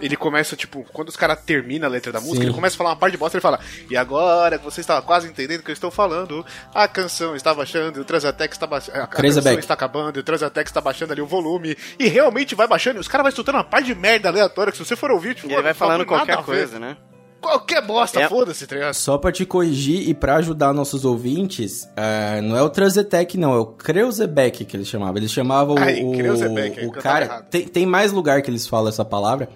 Ele 0.00 0.16
começa, 0.16 0.56
tipo, 0.56 0.82
quando 0.94 1.10
os 1.10 1.16
caras 1.16 1.38
terminam 1.42 1.86
a 1.86 1.90
letra 1.90 2.10
da 2.10 2.18
música, 2.18 2.38
Sim. 2.38 2.44
ele 2.44 2.54
começa 2.54 2.74
a 2.74 2.78
falar 2.78 2.90
uma 2.90 2.96
parte 2.96 3.12
de 3.12 3.18
bosta, 3.18 3.36
ele 3.36 3.42
fala, 3.42 3.60
e 3.90 3.94
agora 3.98 4.56
que 4.58 4.64
você 4.64 4.80
está 4.80 5.02
quase 5.02 5.28
entendendo 5.28 5.60
o 5.60 5.62
que 5.62 5.70
eu 5.70 5.74
estou 5.74 5.90
falando, 5.90 6.42
a 6.74 6.88
canção 6.88 7.36
está 7.36 7.52
baixando, 7.52 8.00
o 8.00 8.04
Transatex 8.04 8.54
está 8.56 8.66
baixando, 8.66 8.98
a 9.02 9.06
Crazy 9.06 9.34
canção 9.36 9.52
Back. 9.52 9.58
está 9.62 9.74
acabando, 9.74 10.16
o 10.18 10.22
Transatex 10.22 10.70
está 10.70 10.80
baixando 10.80 11.12
ali 11.12 11.20
o 11.20 11.26
volume, 11.26 11.76
e 11.98 12.08
realmente 12.08 12.54
vai 12.54 12.66
baixando, 12.66 12.96
e 12.96 13.00
os 13.00 13.08
caras 13.08 13.24
vão 13.24 13.28
escutando 13.28 13.56
uma 13.56 13.64
parte 13.64 13.84
de 13.84 13.94
merda 13.94 14.30
aleatória, 14.30 14.70
que 14.72 14.78
se 14.78 14.84
você 14.86 14.96
for 14.96 15.10
ouvir, 15.10 15.34
tipo, 15.34 15.50
E 15.50 15.52
ele 15.52 15.60
vai 15.62 15.74
falando 15.74 16.06
qualquer 16.06 16.38
a 16.38 16.42
coisa, 16.42 16.78
né? 16.78 16.96
Qualquer 17.44 17.82
bosta, 17.82 18.20
É. 18.20 18.28
foda-se, 18.28 18.66
tá 18.66 18.74
ligado? 18.74 18.94
Só 18.94 19.18
pra 19.18 19.30
te 19.30 19.44
corrigir 19.44 20.08
e 20.08 20.14
pra 20.14 20.36
ajudar 20.36 20.72
nossos 20.72 21.04
ouvintes, 21.04 21.88
é, 21.96 22.40
não 22.40 22.56
é 22.56 22.62
o 22.62 22.70
Transetec, 22.70 23.36
não, 23.36 23.54
é 23.54 23.58
o 23.58 23.66
Kreuzebeck 23.66 24.64
que 24.64 24.76
eles 24.76 24.88
chamavam. 24.88 25.16
Eles 25.16 25.30
chamavam 25.30 25.76
Ai, 25.78 26.02
o, 26.02 26.08
o 26.10 26.14
eu 26.20 26.92
cara. 26.92 27.42
Tem, 27.50 27.66
tem 27.68 27.86
mais 27.86 28.12
lugar 28.12 28.40
que 28.42 28.50
eles 28.50 28.66
falam 28.66 28.88
essa 28.88 29.04
palavra. 29.04 29.48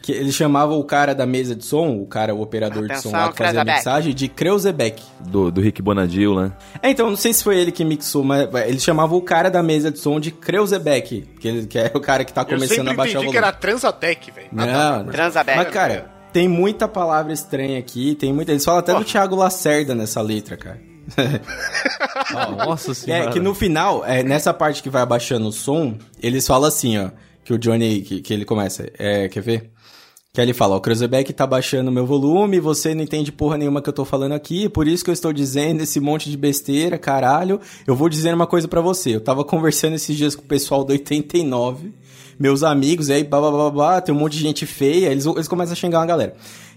Que 0.00 0.12
eles 0.12 0.34
chamavam 0.34 0.78
o 0.78 0.84
cara 0.84 1.14
da 1.14 1.26
mesa 1.26 1.54
de 1.54 1.64
som, 1.64 1.98
o 1.98 2.06
cara, 2.06 2.34
o 2.34 2.40
operador 2.40 2.82
de 2.86 2.94
som 3.00 3.08
Atenção, 3.10 3.12
lá 3.12 3.32
que 3.32 3.38
fazia 3.38 3.60
a 3.60 3.64
mixagem, 3.64 4.14
de 4.14 4.26
Kreuzebeck. 4.28 5.02
Do, 5.20 5.50
do 5.50 5.60
Rick 5.60 5.82
Bonadil, 5.82 6.34
né? 6.40 6.52
É, 6.82 6.88
então, 6.90 7.10
não 7.10 7.16
sei 7.16 7.32
se 7.34 7.42
foi 7.44 7.58
ele 7.58 7.70
que 7.70 7.84
mixou, 7.84 8.24
mas 8.24 8.48
eles 8.66 8.82
chamavam 8.82 9.18
o 9.18 9.22
cara 9.22 9.50
da 9.50 9.62
mesa 9.62 9.90
de 9.90 9.98
som 9.98 10.18
de 10.18 10.30
Kreuzebeck, 10.30 11.22
que, 11.38 11.48
ele- 11.48 11.66
que 11.66 11.78
é 11.78 11.90
o 11.94 12.00
cara 12.00 12.24
que 12.24 12.32
tá 12.32 12.40
Eu 12.42 12.46
começando 12.46 12.76
sempre 12.76 12.90
a 12.92 12.94
baixar 12.94 13.18
o 13.18 13.22
entendi 13.22 13.26
volume. 13.26 13.32
que 13.32 13.36
era 13.38 13.52
Transatec, 13.52 14.30
velho. 14.30 14.48
Não, 14.52 14.66
não. 15.04 15.12
Transabeck. 15.12 15.56
Mas, 15.58 15.68
cara, 15.68 16.10
tem 16.32 16.48
muita 16.48 16.86
palavra 16.86 17.32
estranha 17.32 17.78
aqui, 17.78 18.14
tem 18.14 18.32
muita. 18.32 18.52
Eles 18.52 18.64
falam 18.64 18.80
até 18.80 18.94
do 18.94 19.04
Thiago 19.04 19.36
Lacerda 19.36 19.94
nessa 19.94 20.20
letra, 20.20 20.56
cara. 20.56 20.80
Nossa 22.66 22.94
senhora. 22.94 23.24
É, 23.24 23.32
que 23.32 23.40
no 23.40 23.54
final, 23.54 24.04
é, 24.04 24.22
nessa 24.22 24.52
parte 24.52 24.82
que 24.82 24.90
vai 24.90 25.02
abaixando 25.02 25.48
o 25.48 25.52
som, 25.52 25.96
eles 26.22 26.46
falam 26.46 26.68
assim, 26.68 26.98
ó. 26.98 27.10
Que 27.44 27.54
o 27.54 27.58
Johnny, 27.58 28.02
que, 28.02 28.20
que 28.20 28.34
ele 28.34 28.44
começa. 28.44 28.90
É, 28.98 29.26
quer 29.28 29.40
ver? 29.40 29.70
Que 30.34 30.40
ele 30.40 30.52
fala, 30.52 30.74
ó, 30.74 30.78
o 30.78 30.80
Cruzebeck 30.80 31.32
tá 31.32 31.46
baixando 31.46 31.90
meu 31.90 32.04
volume, 32.04 32.60
você 32.60 32.94
não 32.94 33.02
entende 33.02 33.32
porra 33.32 33.56
nenhuma 33.56 33.80
que 33.80 33.88
eu 33.88 33.92
tô 33.92 34.04
falando 34.04 34.32
aqui, 34.32 34.68
por 34.68 34.86
isso 34.86 35.02
que 35.02 35.08
eu 35.08 35.14
estou 35.14 35.32
dizendo 35.32 35.82
esse 35.82 35.98
monte 35.98 36.30
de 36.30 36.36
besteira, 36.36 36.98
caralho. 36.98 37.58
Eu 37.86 37.96
vou 37.96 38.10
dizer 38.10 38.34
uma 38.34 38.46
coisa 38.46 38.68
pra 38.68 38.82
você. 38.82 39.16
Eu 39.16 39.20
tava 39.22 39.44
conversando 39.44 39.94
esses 39.94 40.14
dias 40.14 40.36
com 40.36 40.42
o 40.42 40.46
pessoal 40.46 40.84
do 40.84 40.92
89, 40.92 41.94
meus 42.38 42.62
amigos, 42.62 43.08
e 43.08 43.12
aí, 43.14 43.24
blá, 43.24 43.40
blá, 43.40 43.50
blá, 43.50 43.70
blá, 43.70 44.00
tem 44.00 44.14
um 44.14 44.18
monte 44.18 44.34
de 44.36 44.42
gente 44.42 44.64
feia, 44.66 45.08
eles, 45.08 45.26
eles 45.26 45.48
começam 45.48 45.72
a 45.72 45.76
xingar 45.76 45.98
uma 46.00 46.06
galera. 46.06 46.34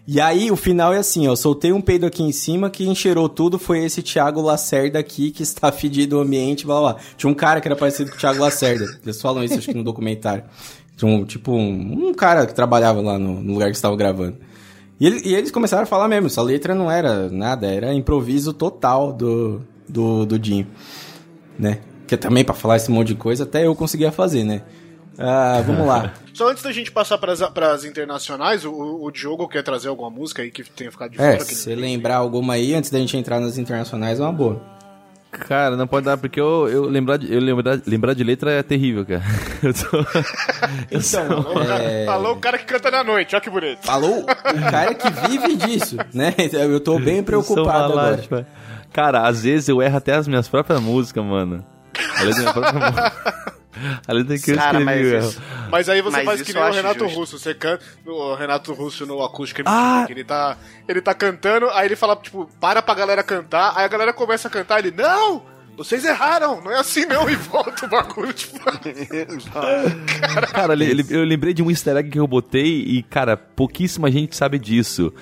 E 0.08 0.20
aí, 0.20 0.50
o 0.52 0.56
final 0.56 0.92
é 0.94 0.98
assim, 0.98 1.28
ó. 1.28 1.36
Soltei 1.36 1.72
um 1.72 1.80
peido 1.80 2.06
aqui 2.08 2.24
em 2.24 2.32
cima, 2.32 2.70
que 2.72 2.88
encheirou 2.88 3.30
tudo 3.30 3.60
foi 3.60 3.86
esse 3.86 4.02
Thiago 4.02 4.42
Lacerda 4.42 4.98
aqui, 4.98 5.30
que 5.30 5.44
está 5.44 5.72
fedido 5.72 6.18
o 6.18 6.22
ambiente, 6.22 6.66
blá 6.66 6.80
blá. 6.80 6.96
Tinha 7.16 7.30
um 7.30 7.36
cara 7.36 7.62
que 7.62 7.68
era 7.68 7.76
parecido 7.76 8.10
com 8.10 8.18
o 8.18 8.20
Thiago 8.20 8.40
Lacerda. 8.42 8.86
Eles 9.04 9.22
falam 9.22 9.44
isso, 9.44 9.56
acho 9.60 9.68
que 9.68 9.76
no 9.76 9.84
documentário. 9.84 10.44
Tinha 10.98 11.10
um, 11.12 11.24
tipo, 11.24 11.52
um, 11.52 12.10
um 12.10 12.14
cara 12.14 12.48
que 12.48 12.54
trabalhava 12.54 13.00
lá 13.00 13.20
no, 13.20 13.42
no 13.42 13.54
lugar 13.54 13.70
que 13.70 13.76
estavam 13.76 13.96
gravando. 13.96 14.38
E, 15.00 15.06
ele- 15.06 15.22
e 15.24 15.36
eles 15.36 15.52
começaram 15.52 15.84
a 15.84 15.86
falar 15.88 16.08
mesmo, 16.08 16.28
essa 16.28 16.42
letra 16.42 16.74
não 16.76 16.90
era 16.92 17.30
nada, 17.30 17.68
era 17.68 17.94
improviso 17.94 18.54
total 18.54 19.14
do, 19.14 19.62
do, 19.88 20.26
do 20.26 20.38
Dinho, 20.40 20.68
né? 21.58 21.80
Que 22.08 22.18
também, 22.18 22.44
pra 22.44 22.54
falar 22.54 22.76
esse 22.78 22.92
monte 22.92 23.10
de 23.10 23.16
coisa, 23.16 23.44
até 23.44 23.66
eu 23.66 23.74
conseguia 23.76 24.12
fazer, 24.12 24.44
né? 24.44 24.62
Ah, 25.24 25.62
vamos 25.66 25.86
lá. 25.88 26.14
Só 26.34 26.50
antes 26.50 26.64
da 26.64 26.72
gente 26.72 26.92
passar 26.92 27.18
pras, 27.18 27.42
pras 27.50 27.84
internacionais, 27.86 28.64
o, 28.66 28.72
o 28.72 29.12
Diogo 29.12 29.48
quer 29.48 29.64
trazer 29.64 29.90
alguma 29.90 30.10
música 30.10 30.42
aí 30.42 30.50
que 30.52 30.64
tenha 30.64 30.92
ficado 30.92 31.12
de 31.12 31.22
É, 31.22 31.34
fora? 31.34 31.40
se 31.42 31.50
que 31.50 31.56
você 31.56 31.76
lembrar 31.76 32.16
alguma 32.18 32.54
aí, 32.54 32.74
antes 32.74 32.90
da 32.90 32.98
gente 33.00 33.16
entrar 33.18 33.40
nas 33.40 33.58
internacionais, 33.58 34.20
é 34.20 34.24
uma 34.24 34.32
boa. 34.32 34.62
Cara, 35.32 35.78
não 35.78 35.88
pode 35.88 36.06
dar, 36.06 36.18
porque 36.18 36.40
eu, 36.42 36.68
eu, 36.68 36.84
lembrar, 36.90 37.16
de, 37.16 37.34
eu 37.34 37.40
lembrar, 37.40 37.80
lembrar 37.88 38.14
de 38.14 38.22
letra 38.22 38.52
é 38.52 38.62
terrível, 38.62 39.06
cara. 39.06 39.24
Eu 39.64 39.74
tô... 39.74 40.06
Eu 40.92 41.02
sou- 41.02 41.22
Falou, 41.26 41.52
o 41.52 41.66
cara- 41.66 41.84
É. 41.84 42.06
falou 42.06 42.34
o 42.34 42.40
cara 42.40 42.58
que 42.58 42.66
canta 42.66 42.92
na 42.92 43.02
noite, 43.04 43.34
olha 43.34 43.42
que 43.42 43.50
bonito. 43.50 43.80
Falou 43.82 44.22
o 44.24 44.26
cara 44.72 44.94
que 44.94 45.10
vive 45.30 45.56
disso, 45.56 45.96
né? 46.14 46.34
Eu 46.52 46.80
tô 46.82 47.00
bem 47.00 47.18
eu 47.20 47.24
sou 47.44 47.56
preocupado 47.56 47.94
agora. 47.94 48.12
lástima. 48.18 48.46
Cara, 48.92 49.26
às 49.26 49.44
vezes 49.44 49.70
eu 49.70 49.82
erro 49.82 49.96
até 49.98 50.16
as 50.16 50.28
minhas 50.28 50.50
próprias 50.50 50.82
músicas, 50.82 51.24
mano. 51.24 51.64
A 52.18 52.24
letra 52.24 52.44
da 52.44 52.52
minha 52.52 52.54
própria 52.54 52.74
música. 52.92 53.54
A 54.08 54.14
letra 54.14 54.38
que 54.40 54.52
eu 54.52 54.56
Cara, 54.56 54.80
escrevi, 54.80 54.86
mas 54.86 55.08
erro. 55.14 55.30
isso- 55.30 55.42
Mas 55.70 55.90
aí 55.90 56.02
você 56.02 56.18
Mas 56.18 56.26
faz 56.26 56.42
que 56.42 56.54
nem 56.54 56.64
o 56.64 56.72
Renato 56.72 57.00
justo. 57.06 57.20
Russo. 57.20 57.40
Você 57.40 57.54
canta 57.54 57.84
o 58.06 58.36
Renato 58.36 58.74
Russo 58.74 59.06
no 59.06 59.24
acústico 59.24 59.62
Ah! 59.66 60.04
que 60.06 60.14
ele 60.14 60.24
tá, 60.24 60.58
ele 60.88 61.02
tá 61.02 61.14
cantando, 61.14 61.70
aí 61.72 61.88
ele 61.88 61.96
fala, 61.96 62.16
tipo, 62.16 62.50
para 62.60 62.82
pra 62.82 62.94
galera 62.94 63.24
cantar, 63.24 63.74
aí 63.76 63.86
a 63.86 63.88
galera 63.88 64.14
começa 64.14 64.48
a 64.48 64.52
cantar, 64.52 64.80
ele, 64.80 64.92
não! 64.92 65.44
Vocês 65.78 66.06
erraram, 66.06 66.62
não 66.62 66.72
é 66.72 66.80
assim 66.80 67.06
não, 67.06 67.28
e 67.30 67.36
volta 67.36 67.86
o 67.86 67.90
bagulho, 67.90 68.32
tipo. 68.34 68.60
Cara, 70.52 70.74
eu 71.10 71.24
lembrei 71.24 71.54
de 71.54 71.64
um 71.64 71.70
easter 71.70 71.96
egg 71.98 72.10
que 72.10 72.20
eu 72.20 72.28
botei 72.28 72.82
e, 72.82 73.04
cara, 73.04 73.36
pouquíssima 73.36 74.12
gente 74.12 74.36
sabe 74.36 74.60
disso. 74.60 75.14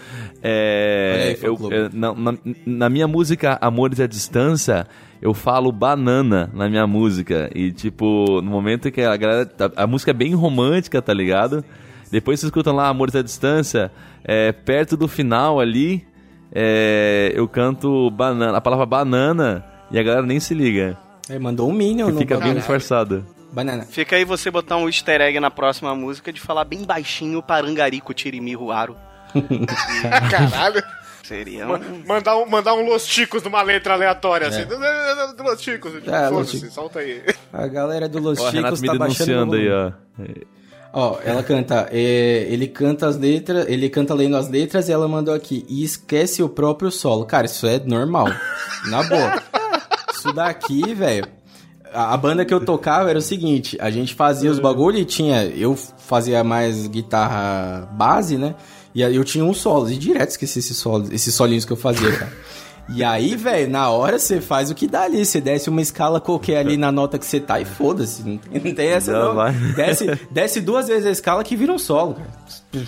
É, 0.41 1.35
aí, 1.39 1.45
eu- 1.45 1.55
clube. 1.55 1.75
é, 1.75 1.89
na, 1.93 2.13
na- 2.13 2.37
na 2.65 2.89
minha 2.89 3.07
música 3.07 3.57
Amores 3.61 3.99
à 3.99 4.07
Distância, 4.07 4.87
eu 5.21 5.33
falo 5.33 5.71
banana 5.71 6.49
na 6.53 6.67
minha 6.69 6.85
música. 6.87 7.49
E, 7.53 7.71
tipo, 7.71 8.41
no 8.41 8.49
momento 8.51 8.91
que 8.91 9.01
a 9.01 9.15
galera. 9.15 9.49
A, 9.77 9.83
a 9.83 9.87
música 9.87 10.11
é 10.11 10.13
bem 10.13 10.33
romântica, 10.33 11.01
tá 11.01 11.13
ligado? 11.13 11.63
Depois 12.11 12.39
vocês 12.39 12.47
escutam 12.49 12.75
lá 12.75 12.87
Amores 12.87 13.15
à 13.15 13.21
Distância, 13.21 13.91
é, 14.23 14.51
perto 14.51 14.97
do 14.97 15.07
final 15.07 15.59
ali, 15.59 16.05
é, 16.51 17.31
eu 17.35 17.47
canto 17.47 18.09
banana, 18.09 18.57
a 18.57 18.61
palavra 18.61 18.85
banana 18.85 19.63
e 19.91 19.99
a 19.99 20.03
galera 20.03 20.25
nem 20.25 20.39
se 20.39 20.53
liga. 20.53 20.97
Ele 21.29 21.39
mandou 21.39 21.69
um 21.69 21.73
Minion 21.73 22.09
no 22.09 22.17
fica 22.19 22.37
bem 22.37 22.55
disfarçado. 22.55 23.25
Banana. 23.51 23.83
Fica 23.83 24.15
aí 24.15 24.23
você 24.23 24.51
botar 24.51 24.77
um 24.77 24.87
easter 24.87 25.21
egg 25.21 25.39
na 25.39 25.49
próxima 25.49 25.95
música 25.95 26.31
de 26.31 26.39
falar 26.39 26.65
bem 26.65 26.83
baixinho 26.83 27.41
Parangarico 27.41 28.13
Tirimi 28.13 28.53
Ruaro. 28.53 28.95
Caralho. 30.29 30.83
Seria 31.23 31.67
um... 31.67 32.03
Mandar 32.07 32.37
um, 32.37 32.49
mandar 32.49 32.73
um 32.73 32.85
Los 32.85 33.05
Ticos 33.05 33.43
numa 33.43 33.61
letra 33.61 33.93
aleatória, 33.93 34.47
assim. 34.47 34.65
Los 35.43 35.61
Ticos, 35.61 35.93
É, 36.07 36.29
Los 36.29 36.49
Chicos. 36.49 36.73
solta 36.73 36.99
aí. 36.99 37.21
A 37.53 37.67
galera 37.67 38.09
do 38.09 38.19
Los 38.19 38.39
Ó, 38.39 38.49
Chicos 38.49 38.81
me 38.81 38.87
tá 38.87 38.95
baixando 38.95 39.55
aí, 39.55 39.69
ó. 39.69 39.91
Ó, 40.91 41.19
ela 41.23 41.43
canta, 41.43 41.87
é, 41.91 42.47
ele 42.49 42.67
canta 42.67 43.07
as 43.07 43.15
letras, 43.15 43.67
ele 43.69 43.89
canta 43.89 44.15
lendo 44.15 44.35
as 44.35 44.49
letras 44.49 44.89
e 44.89 44.91
ela 44.91 45.07
mandou 45.07 45.35
aqui, 45.35 45.63
e 45.69 45.83
esquece 45.83 46.41
o 46.41 46.49
próprio 46.49 46.89
solo. 46.89 47.25
Cara, 47.25 47.45
isso 47.45 47.67
é 47.67 47.79
normal. 47.79 48.27
Na 48.87 49.03
boa. 49.03 49.43
Isso 50.19 50.33
daqui, 50.33 50.93
velho. 50.93 51.25
A, 51.93 52.13
a 52.13 52.17
banda 52.17 52.45
que 52.45 52.53
eu 52.53 52.63
tocava 52.63 53.09
era 53.09 53.17
o 53.17 53.21
seguinte, 53.21 53.77
a 53.81 53.89
gente 53.89 54.13
fazia 54.13 54.51
os 54.51 54.59
bagulho 54.59 54.97
e 54.99 55.05
tinha, 55.05 55.43
eu 55.45 55.75
fazia 55.75 56.43
mais 56.43 56.85
guitarra 56.87 57.87
base, 57.93 58.37
né? 58.37 58.53
E 58.93 59.03
aí 59.03 59.15
eu 59.15 59.23
tinha 59.23 59.43
um 59.45 59.53
solo, 59.53 59.89
e 59.89 59.97
direto 59.97 60.29
esqueci 60.29 60.59
esses 60.59 60.77
solos, 60.77 61.09
esses 61.11 61.33
solinhos 61.33 61.65
que 61.65 61.71
eu 61.73 61.77
fazia, 61.77 62.11
cara. 62.11 62.31
E 62.91 63.03
aí, 63.03 63.35
velho, 63.35 63.69
na 63.69 63.89
hora 63.91 64.17
você 64.17 64.41
faz 64.41 64.71
o 64.71 64.75
que 64.75 64.87
dá 64.87 65.03
ali. 65.03 65.23
Você 65.23 65.39
desce 65.39 65.69
uma 65.69 65.79
escala 65.79 66.19
qualquer 66.19 66.57
ali 66.57 66.75
na 66.75 66.91
nota 66.91 67.19
que 67.19 67.25
você 67.25 67.39
tá 67.39 67.59
e 67.59 67.65
foda-se. 67.65 68.23
Não, 68.23 68.37
tem- 68.37 68.61
não 68.63 68.73
tem 68.73 68.87
essa, 68.87 69.11
não. 69.13 69.35
vai. 69.35 69.51
Desce, 69.75 70.19
desce 70.31 70.59
duas 70.59 70.87
vezes 70.87 71.05
a 71.05 71.11
escala 71.11 71.43
que 71.43 71.55
vira 71.55 71.71
um 71.71 71.77
solo, 71.77 72.15
cara. 72.15 72.85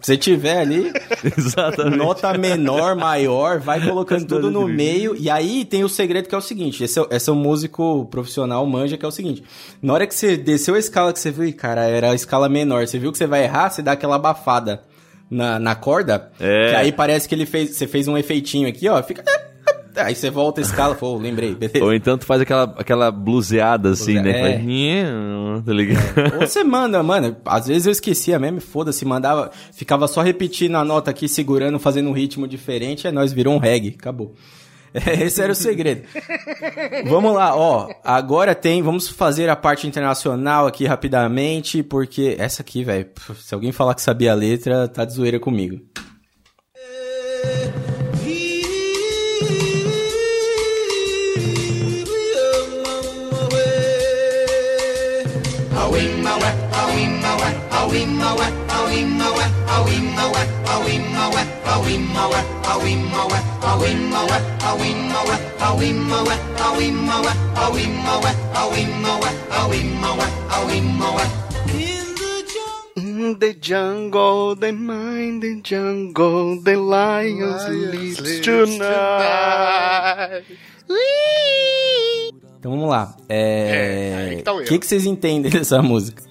Se 0.00 0.12
você 0.12 0.16
tiver 0.16 0.58
ali, 0.58 0.92
nota 1.96 2.36
menor, 2.38 2.94
maior, 2.94 3.58
vai 3.58 3.84
colocando 3.84 4.26
tudo 4.26 4.50
no 4.50 4.68
meio. 4.68 5.16
E 5.18 5.28
aí 5.28 5.64
tem 5.64 5.82
o 5.82 5.88
segredo 5.88 6.28
que 6.28 6.34
é 6.34 6.38
o 6.38 6.42
seguinte: 6.42 6.84
esse 6.84 7.00
é, 7.00 7.06
esse 7.10 7.28
é 7.28 7.32
um 7.32 7.36
músico 7.36 8.06
profissional 8.10 8.64
manja, 8.66 8.96
que 8.96 9.04
é 9.04 9.08
o 9.08 9.12
seguinte. 9.12 9.42
Na 9.82 9.92
hora 9.92 10.06
que 10.06 10.14
você 10.14 10.36
desceu 10.36 10.74
a 10.74 10.78
escala 10.78 11.12
que 11.12 11.18
você 11.18 11.30
viu, 11.30 11.52
cara, 11.54 11.84
era 11.84 12.12
a 12.12 12.14
escala 12.14 12.48
menor. 12.48 12.86
Você 12.86 12.98
viu 12.98 13.10
que 13.10 13.18
você 13.18 13.26
vai 13.26 13.44
errar, 13.44 13.70
você 13.70 13.82
dá 13.82 13.92
aquela 13.92 14.16
abafada 14.16 14.82
na, 15.30 15.58
na 15.58 15.74
corda. 15.74 16.30
É. 16.38 16.70
Que 16.70 16.76
aí 16.76 16.92
parece 16.92 17.28
que 17.28 17.34
ele 17.34 17.46
fez. 17.46 17.76
Você 17.76 17.86
fez 17.86 18.06
um 18.06 18.16
efeitinho 18.16 18.68
aqui, 18.68 18.88
ó. 18.88 19.02
Fica. 19.02 19.24
Aí 19.96 20.14
você 20.14 20.30
volta 20.30 20.60
a 20.60 20.62
escala, 20.62 20.94
pô, 20.94 21.16
lembrei, 21.16 21.54
beleza. 21.54 21.84
Ou 21.84 21.92
então 21.92 22.16
tu 22.16 22.24
faz 22.24 22.40
aquela, 22.40 22.64
aquela 22.76 23.10
bluseada 23.10 23.90
assim, 23.90 24.14
né? 24.20 24.54
É. 24.54 25.04
Tá 25.64 25.72
ligado? 25.72 26.34
Ou 26.40 26.46
você 26.46 26.62
manda, 26.62 27.02
mano. 27.02 27.36
Às 27.44 27.66
vezes 27.66 27.86
eu 27.86 27.92
esquecia 27.92 28.38
mesmo, 28.38 28.60
foda-se, 28.60 29.04
mandava. 29.04 29.50
Ficava 29.72 30.06
só 30.06 30.22
repetindo 30.22 30.76
a 30.76 30.84
nota 30.84 31.10
aqui, 31.10 31.28
segurando, 31.28 31.78
fazendo 31.78 32.08
um 32.08 32.12
ritmo 32.12 32.46
diferente, 32.46 33.06
aí 33.06 33.12
nós 33.12 33.32
virou 33.32 33.54
um 33.54 33.58
reggae, 33.58 33.96
acabou. 33.98 34.34
Esse 34.94 35.42
era 35.42 35.52
o 35.52 35.54
segredo. 35.54 36.02
vamos 37.06 37.34
lá, 37.34 37.54
ó. 37.54 37.88
Agora 38.02 38.54
tem. 38.54 38.82
Vamos 38.82 39.08
fazer 39.08 39.48
a 39.48 39.56
parte 39.56 39.86
internacional 39.86 40.66
aqui 40.66 40.86
rapidamente, 40.86 41.82
porque 41.82 42.36
essa 42.38 42.62
aqui, 42.62 42.84
velho. 42.84 43.06
Se 43.38 43.54
alguém 43.54 43.72
falar 43.72 43.94
que 43.94 44.02
sabia 44.02 44.32
a 44.32 44.34
letra, 44.34 44.88
tá 44.88 45.04
de 45.04 45.12
zoeira 45.12 45.38
comigo. 45.38 45.80
In 72.96 73.38
the 73.38 73.54
jungle, 73.60 74.54
they 74.56 74.72
mine 74.72 75.40
the 75.40 75.60
jungle, 75.62 76.60
the 76.62 76.76
lions, 76.76 77.68
lives 77.68 78.40
tonight. 78.40 80.44
Então 82.58 82.72
vamos 82.72 82.88
lá. 82.88 83.14
É, 83.28 84.14
aí 84.16 84.38
É. 84.40 84.42
tá 84.42 84.52
o 84.52 84.60
O 84.60 84.64
que, 84.64 84.78
que 84.78 84.86
vocês 84.86 85.06
entendem 85.06 85.50
dessa 85.50 85.80
música? 85.82 86.22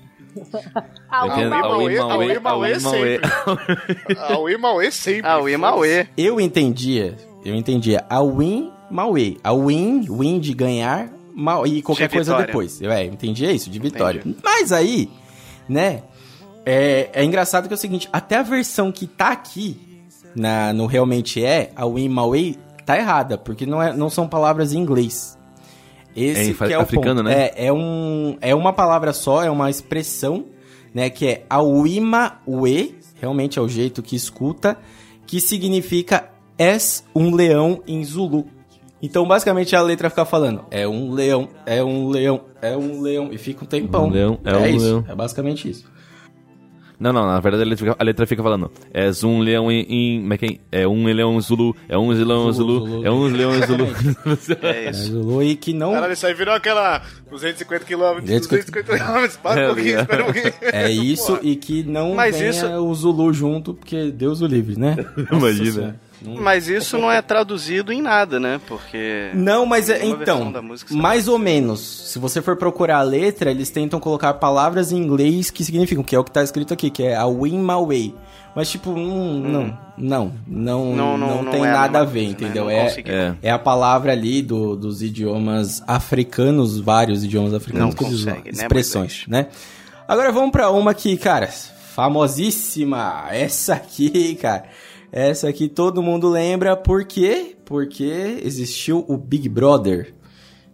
Auê, 1.09 1.47
Mauê, 1.47 1.97
Auê, 1.97 2.39
Mauê 2.39 2.73
Auê, 2.73 2.79
Mauê. 2.79 4.57
Mauê 4.57 4.91
sempre. 4.91 5.29
O 5.29 5.47
Imauê. 5.49 6.07
Eu 6.17 6.39
entendia, 6.39 7.15
eu 7.43 7.55
entendia 7.55 8.05
a 8.09 8.21
win, 8.23 8.71
Mauê. 8.89 9.37
A 9.43 9.53
win, 9.53 10.05
win 10.09 10.39
de 10.39 10.53
ganhar, 10.53 11.09
mal, 11.33 11.65
e 11.65 11.81
qualquer 11.81 12.07
De 12.07 12.15
coisa 12.15 12.31
vitória. 12.31 12.47
depois. 12.47 12.81
Eu, 12.81 12.91
é, 12.91 13.05
entendia 13.05 13.51
isso, 13.51 13.69
de 13.69 13.79
vitória. 13.79 14.21
Mas 14.43 14.71
aí, 14.71 15.09
né, 15.67 16.03
é, 16.65 17.09
é 17.13 17.23
engraçado 17.23 17.67
que 17.67 17.73
é 17.73 17.75
o 17.75 17.79
seguinte, 17.79 18.09
até 18.11 18.37
a 18.37 18.43
versão 18.43 18.91
que 18.91 19.07
tá 19.07 19.29
aqui, 19.29 19.79
na, 20.35 20.73
no 20.73 20.85
Realmente 20.85 21.43
É, 21.43 21.71
a 21.75 21.85
win, 21.85 22.09
Mauê, 22.09 22.55
tá 22.85 22.97
errada, 22.97 23.37
porque 23.37 23.65
não, 23.65 23.81
é, 23.81 23.93
não 23.93 24.09
são 24.09 24.27
palavras 24.27 24.73
em 24.73 24.79
inglês. 24.79 25.36
Esse 26.17 26.55
É 26.63 26.71
é 26.73 26.77
o 26.77 26.81
africano, 26.81 27.23
ponto. 27.23 27.23
né? 27.29 27.51
É, 27.55 27.67
é, 27.67 27.73
um, 27.73 28.37
é 28.41 28.55
uma 28.55 28.73
palavra 28.73 29.13
só, 29.13 29.43
é 29.43 29.51
uma 29.51 29.69
expressão, 29.69 30.45
né? 30.93 31.09
Que 31.09 31.27
é 31.27 31.45
Auima 31.49 32.39
Ue, 32.45 32.95
realmente 33.21 33.59
é 33.59 33.61
o 33.61 33.69
jeito 33.69 34.01
que 34.01 34.15
escuta, 34.15 34.77
que 35.27 35.39
significa 35.39 36.29
és 36.57 37.03
um 37.15 37.33
leão 37.35 37.83
em 37.87 38.03
Zulu. 38.03 38.47
Então, 38.99 39.27
basicamente, 39.27 39.75
a 39.75 39.81
letra 39.81 40.09
fica 40.09 40.25
falando, 40.25 40.65
é 40.71 40.87
um 40.87 41.11
leão, 41.11 41.47
é 41.67 41.83
um 41.83 42.09
leão, 42.09 42.41
é 42.59 42.75
um 42.75 42.99
leão, 42.99 43.29
e 43.31 43.37
fica 43.37 43.63
um 43.63 43.67
tempão. 43.67 44.07
Um 44.07 44.09
leão, 44.09 44.39
é 44.43 44.57
um 44.57 44.65
isso, 44.65 44.85
leão. 44.85 45.05
É 45.07 45.13
basicamente 45.13 45.69
isso. 45.69 45.85
Não, 46.99 47.13
não, 47.13 47.27
na 47.27 47.39
verdade 47.39 47.61
a 47.63 47.65
letra 47.67 47.85
fica, 47.85 47.95
a 47.99 48.03
letra 48.03 48.25
fica 48.25 48.41
falando. 48.41 48.71
É 48.91 49.09
um 49.23 49.39
leão 49.39 49.71
em. 49.71 49.81
em 49.87 50.21
como 50.21 50.33
é 50.33 50.37
que 50.37 50.59
é? 50.71 50.81
É 50.81 50.87
um 50.87 51.05
leão 51.05 51.39
Zulu, 51.39 51.75
é 51.87 51.95
um 51.97 52.09
leão 52.09 52.51
Zulu, 52.51 53.05
é 53.05 53.11
um 53.11 53.25
leão 53.27 53.51
Zulu. 53.67 53.87
É 54.63 54.85
É, 54.87 54.89
isso. 54.91 55.11
Zulu 55.11 55.43
e 55.43 55.55
que 55.55 55.73
não. 55.73 55.91
Caralho, 55.93 56.13
isso 56.13 56.25
aí 56.25 56.33
virou 56.33 56.55
aquela 56.55 57.01
250 57.29 57.85
km, 57.85 58.21
250 58.21 58.71
km, 58.97 59.37
para 59.43 59.55
um 59.55 59.59
É, 59.59 59.67
pouquinho, 59.67 59.97
é. 59.97 60.01
espera 60.01 60.23
um 60.23 60.25
pouquinho. 60.25 60.53
É 60.73 60.91
isso 60.91 61.39
e 61.43 61.55
que 61.55 61.83
não 61.83 62.15
Mas 62.15 62.35
venha 62.37 62.49
isso- 62.49 62.65
o 62.67 62.95
Zulu 62.95 63.31
junto, 63.31 63.73
porque 63.75 64.09
Deus 64.11 64.41
o 64.41 64.47
livre, 64.47 64.79
né? 64.79 64.95
Nossa 65.31 65.35
Imagina. 65.35 65.99
Mas 66.21 66.67
isso 66.67 66.97
não 66.97 67.11
é 67.11 67.21
traduzido 67.21 67.91
em 67.91 68.01
nada, 68.01 68.39
né? 68.39 68.59
Porque. 68.67 69.31
Não, 69.33 69.65
mas 69.65 69.89
é, 69.89 70.05
então, 70.05 70.53
mais 70.91 71.27
ou 71.27 71.37
menos. 71.37 71.79
Se 72.11 72.19
você 72.19 72.41
for 72.41 72.55
procurar 72.55 72.97
a 72.97 73.03
letra, 73.03 73.51
eles 73.51 73.69
tentam 73.69 73.99
colocar 73.99 74.33
palavras 74.35 74.91
em 74.91 74.97
inglês 74.97 75.51
que 75.51 75.63
significam, 75.63 76.03
que 76.03 76.15
é 76.15 76.19
o 76.19 76.23
que 76.23 76.31
tá 76.31 76.43
escrito 76.43 76.73
aqui, 76.73 76.89
que 76.89 77.03
é 77.03 77.15
a 77.15 77.27
win 77.27 77.59
my 77.59 77.85
way. 77.85 78.15
Mas 78.55 78.71
tipo, 78.71 78.89
hum, 78.89 79.39
não, 79.39 79.77
não, 79.95 80.33
não, 80.47 80.85
não, 80.85 80.95
Não, 80.95 81.17
não, 81.17 81.43
não 81.43 81.51
tem 81.51 81.63
é 81.63 81.71
nada 81.71 81.99
a 81.99 82.03
ver, 82.03 82.11
coisa, 82.11 82.25
né? 82.25 82.31
entendeu? 82.31 82.69
É. 82.71 82.87
É. 83.05 83.35
é 83.43 83.51
a 83.51 83.59
palavra 83.59 84.11
ali 84.13 84.41
do, 84.41 84.75
dos 84.75 85.03
idiomas 85.03 85.83
africanos, 85.85 86.79
vários 86.79 87.23
idiomas 87.23 87.53
africanos 87.53 87.89
Não 87.89 87.95
que 87.95 88.03
eles 88.03 88.15
usam, 88.15 88.33
né, 88.33 88.41
expressões, 88.47 89.25
né? 89.27 89.47
Agora 90.07 90.31
vamos 90.31 90.51
pra 90.51 90.71
uma 90.71 90.95
que, 90.95 91.15
cara, 91.17 91.47
famosíssima. 91.97 93.25
Essa 93.31 93.73
aqui, 93.73 94.35
cara. 94.35 94.63
Essa 95.11 95.49
aqui 95.49 95.67
todo 95.69 96.01
mundo 96.01 96.29
lembra 96.29 96.75
por 96.75 97.05
quê? 97.05 97.55
Porque 97.65 98.39
existiu 98.43 99.05
o 99.07 99.17
Big 99.17 99.47
Brother. 99.47 100.13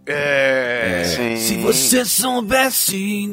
É. 0.05 1.03
Sim. 1.05 1.35
Se 1.37 1.57
você 1.57 2.03
soubesse. 2.03 3.29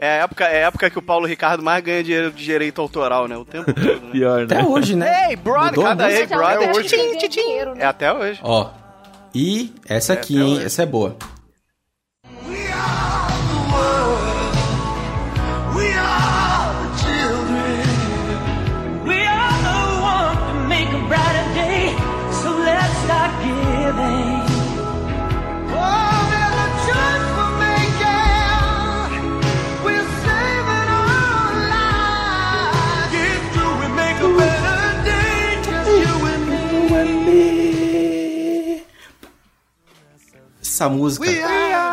É 0.00 0.08
a 0.08 0.24
época, 0.24 0.44
é 0.44 0.64
a 0.64 0.66
época 0.66 0.90
que 0.90 0.98
o 0.98 1.02
Paulo 1.02 1.26
Ricardo 1.26 1.62
mais 1.62 1.82
ganha 1.82 2.02
dinheiro 2.02 2.30
de 2.30 2.44
direito 2.44 2.80
autoral, 2.80 3.26
né? 3.26 3.36
O 3.36 3.44
tempo 3.44 3.72
todo. 3.72 4.00
Né? 4.02 4.10
Pior, 4.12 4.42
Até 4.42 4.56
né? 4.56 4.64
hoje, 4.64 4.94
né? 4.94 5.30
Ei, 5.30 5.36
brother, 5.36 5.70
Mudou 5.70 5.84
cada 5.84 6.12
ei, 6.12 6.26
brother. 6.26 6.68
É 6.68 6.72
hoje. 6.72 6.88
Tchim, 6.88 7.16
tchim, 7.16 7.28
tchim. 7.28 7.40
Dinheiro, 7.40 7.74
né? 7.74 7.84
É 7.84 7.86
até 7.86 8.12
hoje. 8.12 8.38
Ó. 8.42 8.70
E 9.34 9.72
essa 9.88 10.12
aqui, 10.12 10.40
hein? 10.40 10.62
Essa 10.62 10.82
é 10.82 10.86
boa. 10.86 11.16
Essa 40.74 40.88
música. 40.88 41.24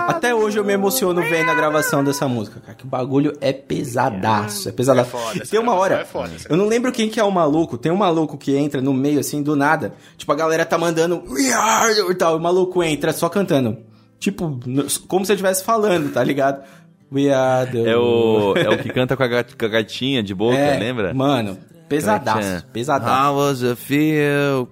Até 0.08 0.34
hoje 0.34 0.58
eu 0.58 0.64
me 0.66 0.74
emociono 0.74 1.22
vendo 1.22 1.52
a 1.52 1.54
gravação 1.54 2.04
dessa 2.04 2.28
música, 2.28 2.60
cara. 2.60 2.74
Que 2.74 2.84
o 2.84 2.88
bagulho 2.88 3.32
é 3.40 3.54
pesadaço. 3.54 4.70
É 4.70 4.72
pesadaço. 4.72 5.16
É 5.16 5.20
foda, 5.20 5.46
tem 5.46 5.60
uma 5.60 5.76
hora. 5.76 6.00
é 6.02 6.06
foda, 6.06 6.32
eu 6.50 6.58
não 6.58 6.66
lembro 6.66 6.92
quem 6.92 7.08
que 7.08 7.20
é 7.20 7.24
o 7.24 7.30
maluco. 7.30 7.78
Tem 7.78 7.92
um 7.92 7.96
maluco 7.98 8.40
que 8.40 8.56
entra 8.58 8.82
no 8.82 8.92
meio, 8.92 9.20
assim, 9.20 9.44
do 9.44 9.56
nada. 9.56 9.94
Tipo, 10.18 10.32
a 10.32 10.36
galera 10.36 10.66
tá 10.66 10.80
mandando. 10.80 11.24
E 11.38 12.16
tal. 12.16 12.34
E 12.34 12.40
o 12.40 12.42
maluco 12.42 12.82
entra 12.82 13.14
só 13.14 13.30
cantando. 13.30 13.78
Tipo, 14.20 14.60
como 15.08 15.26
se 15.28 15.32
eu 15.32 15.36
estivesse 15.36 15.64
falando, 15.64 16.12
tá 16.12 16.24
ligado? 16.24 16.64
We 17.12 17.32
are 17.32 17.70
the. 17.70 17.88
É 17.88 17.96
o, 17.98 18.54
é 18.58 18.68
o 18.68 18.80
que 18.80 18.90
canta 18.90 19.16
com 19.16 19.22
a, 19.24 19.28
gat- 19.28 19.56
com 19.56 19.66
a 19.66 19.70
gatinha 19.70 20.24
de 20.24 20.34
boca, 20.34 20.58
É, 20.58 20.80
lembra? 20.80 21.14
Mano, 21.14 21.56
pesadaço. 21.88 22.66
Pesadaço. 22.74 23.30
How 23.30 23.36
was 23.38 23.64
it 23.64 23.76
feel? 23.80 24.68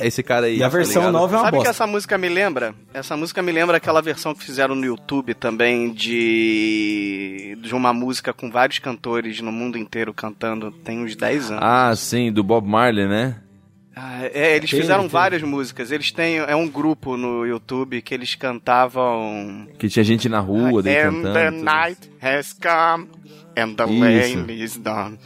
Esse 0.00 0.22
cara 0.22 0.46
aí. 0.46 0.58
E 0.58 0.62
a 0.62 0.68
tá 0.70 0.76
versão 0.76 1.02
ligado? 1.02 1.12
nova 1.12 1.34
é 1.34 1.38
uma 1.38 1.44
Sabe 1.44 1.56
o 1.56 1.60
que 1.60 1.66
bosta. 1.66 1.82
essa 1.84 1.86
música 1.86 2.18
me 2.18 2.28
lembra? 2.28 2.74
Essa 2.94 3.16
música 3.16 3.42
me 3.42 3.52
lembra 3.52 3.76
aquela 3.76 4.00
versão 4.02 4.34
que 4.34 4.44
fizeram 4.44 4.74
no 4.74 4.84
YouTube 4.84 5.34
também 5.34 5.92
de 5.92 7.56
de 7.60 7.74
uma 7.74 7.92
música 7.92 8.32
com 8.32 8.50
vários 8.50 8.78
cantores 8.78 9.40
no 9.40 9.52
mundo 9.52 9.78
inteiro 9.78 10.12
cantando. 10.12 10.70
Tem 10.70 10.98
uns 11.02 11.14
10 11.16 11.50
anos. 11.52 11.62
Ah, 11.64 11.94
sim, 11.96 12.32
do 12.32 12.42
Bob 12.42 12.66
Marley, 12.68 13.06
né? 13.06 13.36
Ah, 13.94 14.24
é, 14.32 14.56
eles 14.56 14.70
Tem, 14.70 14.80
fizeram 14.80 15.02
tem. 15.02 15.10
várias 15.10 15.42
músicas. 15.42 15.90
Eles 15.92 16.10
têm 16.10 16.38
é 16.38 16.56
um 16.56 16.66
grupo 16.68 17.16
no 17.16 17.44
YouTube 17.46 18.00
que 18.00 18.14
eles 18.14 18.34
cantavam 18.34 19.68
Que 19.78 19.88
tinha 19.88 20.02
gente 20.04 20.28
na 20.28 20.40
rua, 20.40 20.82
daí 20.82 20.96
And 20.98 21.22
cantando. 21.22 21.34
the 21.34 21.50
night 21.50 22.10
has 22.20 22.54
come 22.54 23.08
and 23.56 23.74
the 23.74 23.84
Isso. 23.84 24.36
lane 24.38 24.62
is 24.64 24.76
done. 24.78 25.18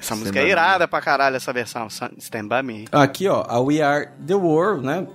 Essa 0.00 0.14
Stand 0.14 0.16
música 0.16 0.40
é 0.40 0.44
Me. 0.44 0.50
irada 0.50 0.88
pra 0.88 1.00
caralho 1.00 1.36
essa 1.36 1.52
versão. 1.52 1.86
Stand 2.18 2.48
by 2.48 2.62
me. 2.64 2.84
Aqui, 2.90 3.28
ó, 3.28 3.44
a 3.46 3.60
We 3.60 3.80
Are 3.82 4.08
The 4.26 4.34
World, 4.34 4.84
né? 4.84 5.06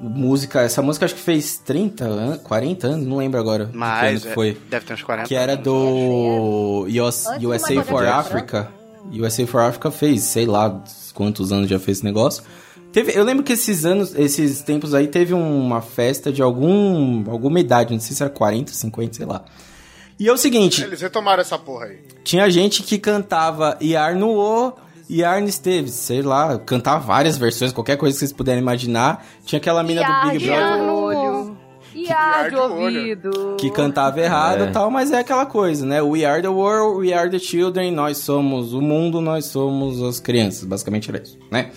Música, 0.00 0.62
essa 0.62 0.80
música 0.80 1.04
acho 1.04 1.14
que 1.14 1.20
fez 1.20 1.58
30 1.58 2.04
anos, 2.04 2.38
40 2.42 2.86
anos, 2.86 3.06
não 3.06 3.16
lembro 3.18 3.38
agora. 3.38 3.66
de 3.66 3.72
que 3.72 3.76
ano 3.76 3.86
Mas 3.86 4.22
que 4.22 4.28
é, 4.28 4.32
foi. 4.32 4.58
deve 4.70 4.86
ter 4.86 4.94
uns 4.94 5.02
40 5.02 5.28
Que 5.28 5.34
era 5.34 5.56
do 5.56 6.86
US, 6.88 7.26
USA 7.42 7.82
for 7.84 8.02
Jackson, 8.02 8.18
Africa. 8.18 8.68
USA 9.12 9.46
for 9.46 9.60
Africa 9.60 9.90
fez, 9.90 10.22
sei 10.22 10.46
lá 10.46 10.82
quantos 11.12 11.52
anos 11.52 11.68
já 11.68 11.78
fez 11.78 11.98
esse 11.98 12.04
negócio. 12.04 12.42
Teve, 12.92 13.12
eu 13.18 13.24
lembro 13.24 13.42
que 13.44 13.52
esses 13.52 13.84
anos, 13.84 14.14
esses 14.14 14.62
tempos 14.62 14.94
aí, 14.94 15.06
teve 15.08 15.34
uma 15.34 15.82
festa 15.82 16.32
de 16.32 16.40
algum, 16.40 17.28
alguma 17.30 17.58
idade, 17.60 17.92
não 17.92 18.00
sei 18.00 18.16
se 18.16 18.22
era 18.22 18.30
40, 18.32 18.72
50, 18.72 19.14
sei 19.14 19.26
lá. 19.26 19.44
E 20.18 20.28
é 20.28 20.32
o 20.32 20.36
seguinte, 20.36 20.82
Eles 20.82 21.00
retomaram 21.00 21.40
essa 21.40 21.58
porra 21.58 21.86
aí. 21.86 21.98
tinha 22.22 22.48
gente 22.50 22.82
que 22.82 22.98
cantava 22.98 23.76
Iar 23.80 24.14
no 24.16 24.30
O, 24.38 24.72
Iar 25.10 25.40
no 25.42 25.48
Esteves, 25.48 25.92
sei 25.94 26.22
lá, 26.22 26.56
cantava 26.58 27.00
várias 27.04 27.36
versões, 27.36 27.72
qualquer 27.72 27.96
coisa 27.96 28.14
que 28.14 28.20
vocês 28.20 28.32
puderem 28.32 28.60
imaginar. 28.60 29.26
Tinha 29.44 29.58
aquela 29.58 29.82
mina 29.82 30.02
do 30.02 30.30
Big 30.30 30.44
Iar 30.46 30.58
Brother 30.78 30.86
no 30.86 30.94
olho. 30.94 31.56
Iar 31.94 32.50
de 32.50 32.56
ouvido. 32.56 33.56
que 33.58 33.70
cantava 33.70 34.20
errado 34.20 34.64
É. 34.64 34.68
e 34.68 34.72
tal, 34.72 34.90
mas 34.90 35.12
é 35.12 35.18
aquela 35.20 35.46
coisa, 35.46 35.86
né? 35.86 36.02
We 36.02 36.24
are 36.24 36.42
the 36.42 36.48
world, 36.48 36.98
we 37.06 37.12
are 37.14 37.30
the 37.30 37.38
children, 37.38 37.92
nós 37.92 38.18
somos 38.18 38.72
o 38.72 38.80
mundo, 38.80 39.20
nós 39.20 39.46
somos 39.46 40.02
as 40.02 40.18
crianças. 40.20 40.64
Basicamente 40.64 41.08
era 41.08 41.22
isso, 41.22 41.38
né? 41.52 41.70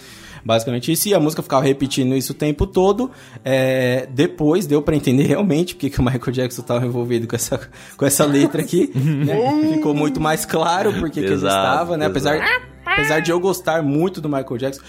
Basicamente 0.47 0.89
isso, 0.93 1.09
e 1.09 1.13
a 1.13 1.19
música 1.19 1.41
ficava 1.43 1.61
repetindo 1.65 2.15
isso 2.15 2.31
o 2.31 2.35
tempo 2.35 2.65
todo. 2.65 3.11
É, 3.43 4.07
depois 4.11 4.65
deu 4.65 4.81
pra 4.81 4.95
entender 4.95 5.23
realmente 5.23 5.75
porque 5.75 5.89
que 5.89 5.99
o 5.99 6.03
Michael 6.03 6.31
Jackson 6.31 6.61
estava 6.61 6.85
envolvido 6.85 7.27
com 7.27 7.35
essa, 7.35 7.59
com 7.97 8.05
essa 8.05 8.23
letra 8.25 8.61
aqui. 8.61 8.89
né? 8.95 9.73
Ficou 9.73 9.93
muito 9.93 10.21
mais 10.21 10.45
claro 10.45 10.93
porque 10.93 11.19
que 11.19 11.25
ele 11.27 11.35
estava, 11.35 11.97
né? 11.97 12.05
Apesar, 12.05 12.37
apesar 12.85 13.19
de 13.19 13.29
eu 13.31 13.39
gostar 13.41 13.83
muito 13.83 14.21
do 14.21 14.29
Michael 14.29 14.57
Jackson. 14.57 14.81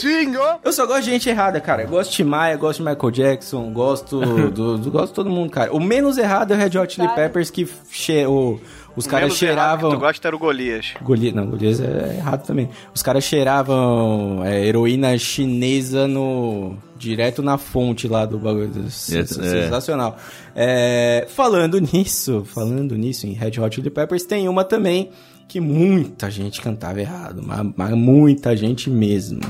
Gatinho! 0.00 0.40
eu 0.64 0.72
só 0.72 0.84
gosto 0.84 1.04
de 1.04 1.10
gente 1.12 1.28
errada, 1.28 1.60
cara. 1.60 1.82
Eu 1.82 1.88
gosto 1.88 2.12
de 2.16 2.24
Maia, 2.24 2.56
gosto 2.56 2.82
de 2.82 2.88
Michael 2.90 3.10
Jackson, 3.12 3.72
gosto 3.72 4.20
do, 4.50 4.78
do- 4.78 4.90
gosto 4.90 5.08
de 5.08 5.14
todo 5.14 5.30
mundo, 5.30 5.48
cara. 5.50 5.72
O 5.72 5.78
menos 5.78 6.18
errado 6.18 6.52
é 6.52 6.56
o 6.56 6.58
Red 6.58 6.76
Hot 6.76 6.92
Chili 6.94 7.06
Peppers 7.14 7.50
que 7.50 7.68
che, 7.90 8.26
o- 8.26 8.58
os 8.94 9.06
caras 9.06 9.36
cheiravam. 9.36 9.90
Que 9.90 9.96
tu 9.96 10.00
gosta 10.00 10.28
era 10.28 10.36
o 10.36 10.38
Golias. 10.38 10.94
Golias, 11.02 11.34
não, 11.34 11.46
Golias 11.46 11.80
é 11.80 12.16
errado 12.18 12.46
também. 12.46 12.68
Os 12.94 13.02
caras 13.02 13.24
cheiravam 13.24 14.42
é, 14.44 14.66
heroína 14.66 15.16
chinesa 15.18 16.06
no 16.06 16.76
direto 16.96 17.42
na 17.42 17.58
fonte 17.58 18.06
lá 18.06 18.24
do 18.24 18.38
bagulho. 18.38 18.70
É. 18.86 18.90
Sensacional. 18.90 20.16
É, 20.54 21.26
falando 21.28 21.78
nisso, 21.80 22.44
falando 22.44 22.96
nisso 22.96 23.26
em 23.26 23.32
Red 23.32 23.60
Hot 23.60 23.74
Chili 23.74 23.90
Peppers, 23.90 24.24
tem 24.24 24.48
uma 24.48 24.64
também 24.64 25.10
que 25.48 25.60
muita 25.60 26.30
gente 26.30 26.60
cantava 26.60 27.00
errado, 27.00 27.42
mas, 27.44 27.66
mas 27.76 27.90
muita 27.94 28.56
gente 28.56 28.88
mesmo. 28.88 29.40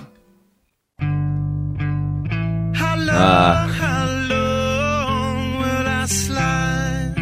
Ah, 3.14 3.66
How 3.78 4.06
long 4.30 5.58
will 5.58 5.86
I 5.86 6.06
slide 6.06 7.14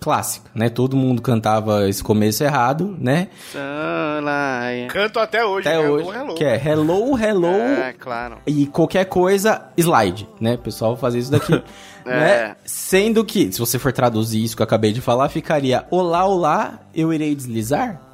Clássica, 0.00 0.50
né? 0.54 0.68
Todo 0.68 0.96
mundo 0.96 1.22
cantava 1.22 1.88
esse 1.88 2.02
começo 2.02 2.42
errado, 2.42 2.96
né? 2.98 3.28
Sunlight. 3.52 4.92
Canto 4.92 5.18
até 5.20 5.44
hoje. 5.44 5.68
Até 5.68 5.78
né? 5.78 5.88
hoje. 5.88 6.08
Hello, 6.08 6.14
hello. 6.14 6.34
Que 6.34 6.44
é 6.44 6.62
hello, 6.64 7.18
hello. 7.18 7.46
É, 7.46 7.92
claro. 7.92 8.38
E 8.46 8.66
qualquer 8.66 9.04
coisa, 9.06 9.66
slide, 9.76 10.28
né? 10.40 10.54
O 10.54 10.58
pessoal 10.58 10.96
fazia 10.96 11.20
isso 11.20 11.30
daqui. 11.30 11.52
né? 12.06 12.30
É. 12.30 12.56
Sendo 12.64 13.24
que, 13.24 13.52
se 13.52 13.58
você 13.58 13.78
for 13.78 13.92
traduzir 13.92 14.42
isso 14.42 14.56
que 14.56 14.62
eu 14.62 14.64
acabei 14.64 14.92
de 14.92 15.00
falar, 15.00 15.28
ficaria 15.28 15.84
Olá, 15.90 16.24
olá, 16.24 16.80
eu 16.94 17.12
irei 17.12 17.34
deslizar? 17.34 18.05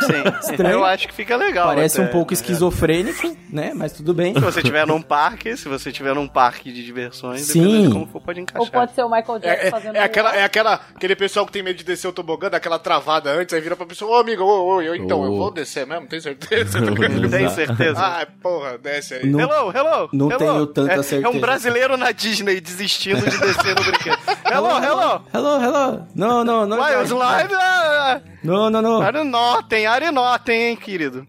Sim, 0.00 0.22
Estranho. 0.52 0.74
eu 0.74 0.84
acho 0.84 1.08
que 1.08 1.14
fica 1.14 1.36
legal. 1.36 1.66
Parece 1.68 2.00
até. 2.00 2.08
um 2.08 2.12
pouco 2.12 2.32
esquizofrênico, 2.32 3.36
né? 3.50 3.72
Mas 3.74 3.92
tudo 3.92 4.14
bem. 4.14 4.34
Se 4.34 4.40
você 4.40 4.60
estiver 4.60 4.86
num 4.86 5.02
parque, 5.02 5.56
se 5.56 5.68
você 5.68 5.90
estiver 5.90 6.14
num 6.14 6.28
parque 6.28 6.72
de 6.72 6.84
diversões, 6.84 7.42
Sim. 7.42 7.90
como 7.92 8.06
for, 8.06 8.20
pode 8.20 8.38
Ou 8.40 8.42
encaixar. 8.42 8.70
pode 8.72 8.94
ser 8.94 9.02
o 9.02 9.10
Michael 9.10 9.38
Jackson 9.38 9.66
É, 9.66 9.70
fazendo 9.70 9.96
é, 9.96 9.98
é 9.98 10.02
aquela, 10.02 10.36
é 10.36 10.44
aquela, 10.44 10.80
aquele 10.94 11.16
pessoal 11.16 11.44
que 11.46 11.52
tem 11.52 11.62
medo 11.62 11.76
de 11.76 11.84
descer 11.84 12.08
o 12.08 12.12
tobogã, 12.12 12.48
dá 12.48 12.56
aquela 12.58 12.78
travada 12.78 13.30
antes, 13.30 13.52
aí 13.54 13.60
vira 13.60 13.76
pra 13.76 13.86
pessoa, 13.86 14.16
ô 14.16 14.20
amigo, 14.20 14.42
ô, 14.44 14.74
ô, 14.76 14.82
eu, 14.82 14.94
então, 14.94 15.24
eu 15.24 15.32
Ô. 15.32 15.38
vou 15.38 15.50
descer 15.50 15.86
mesmo, 15.86 16.06
tem 16.06 16.20
certeza? 16.20 16.78
Tem 17.30 17.48
certeza? 17.50 18.00
ah, 18.00 18.26
porra, 18.42 18.78
desce 18.78 19.14
aí. 19.14 19.26
Não- 19.26 19.40
Hello, 19.40 19.72
hello! 19.74 20.08
não 20.12 20.28
hello. 20.30 20.38
tenho 20.38 20.66
tanta 20.66 20.92
é, 20.92 20.98
É 20.98 21.02
certeza. 21.02 21.28
um 21.36 21.40
brasileiro 21.40 21.96
na 21.96 22.10
Disney 22.12 22.60
desistindo 22.60 23.20
de 23.20 23.38
descer 23.38 23.74
no 23.74 23.82
brinquedo. 23.84 24.18
hello, 24.50 24.82
hello! 24.82 25.22
Hello, 25.32 25.62
hello. 25.62 26.06
Não, 26.14 26.44
não, 26.44 26.66
não. 26.66 26.78
Uai, 26.78 27.02
os 27.02 27.10
live... 27.10 27.54
ah, 27.54 28.20
Não, 28.42 28.70
não, 28.70 28.80
não. 28.82 29.02
Arenotem, 29.48 29.86
arenotem, 29.86 30.68
hein, 30.70 30.76
querido? 30.76 31.26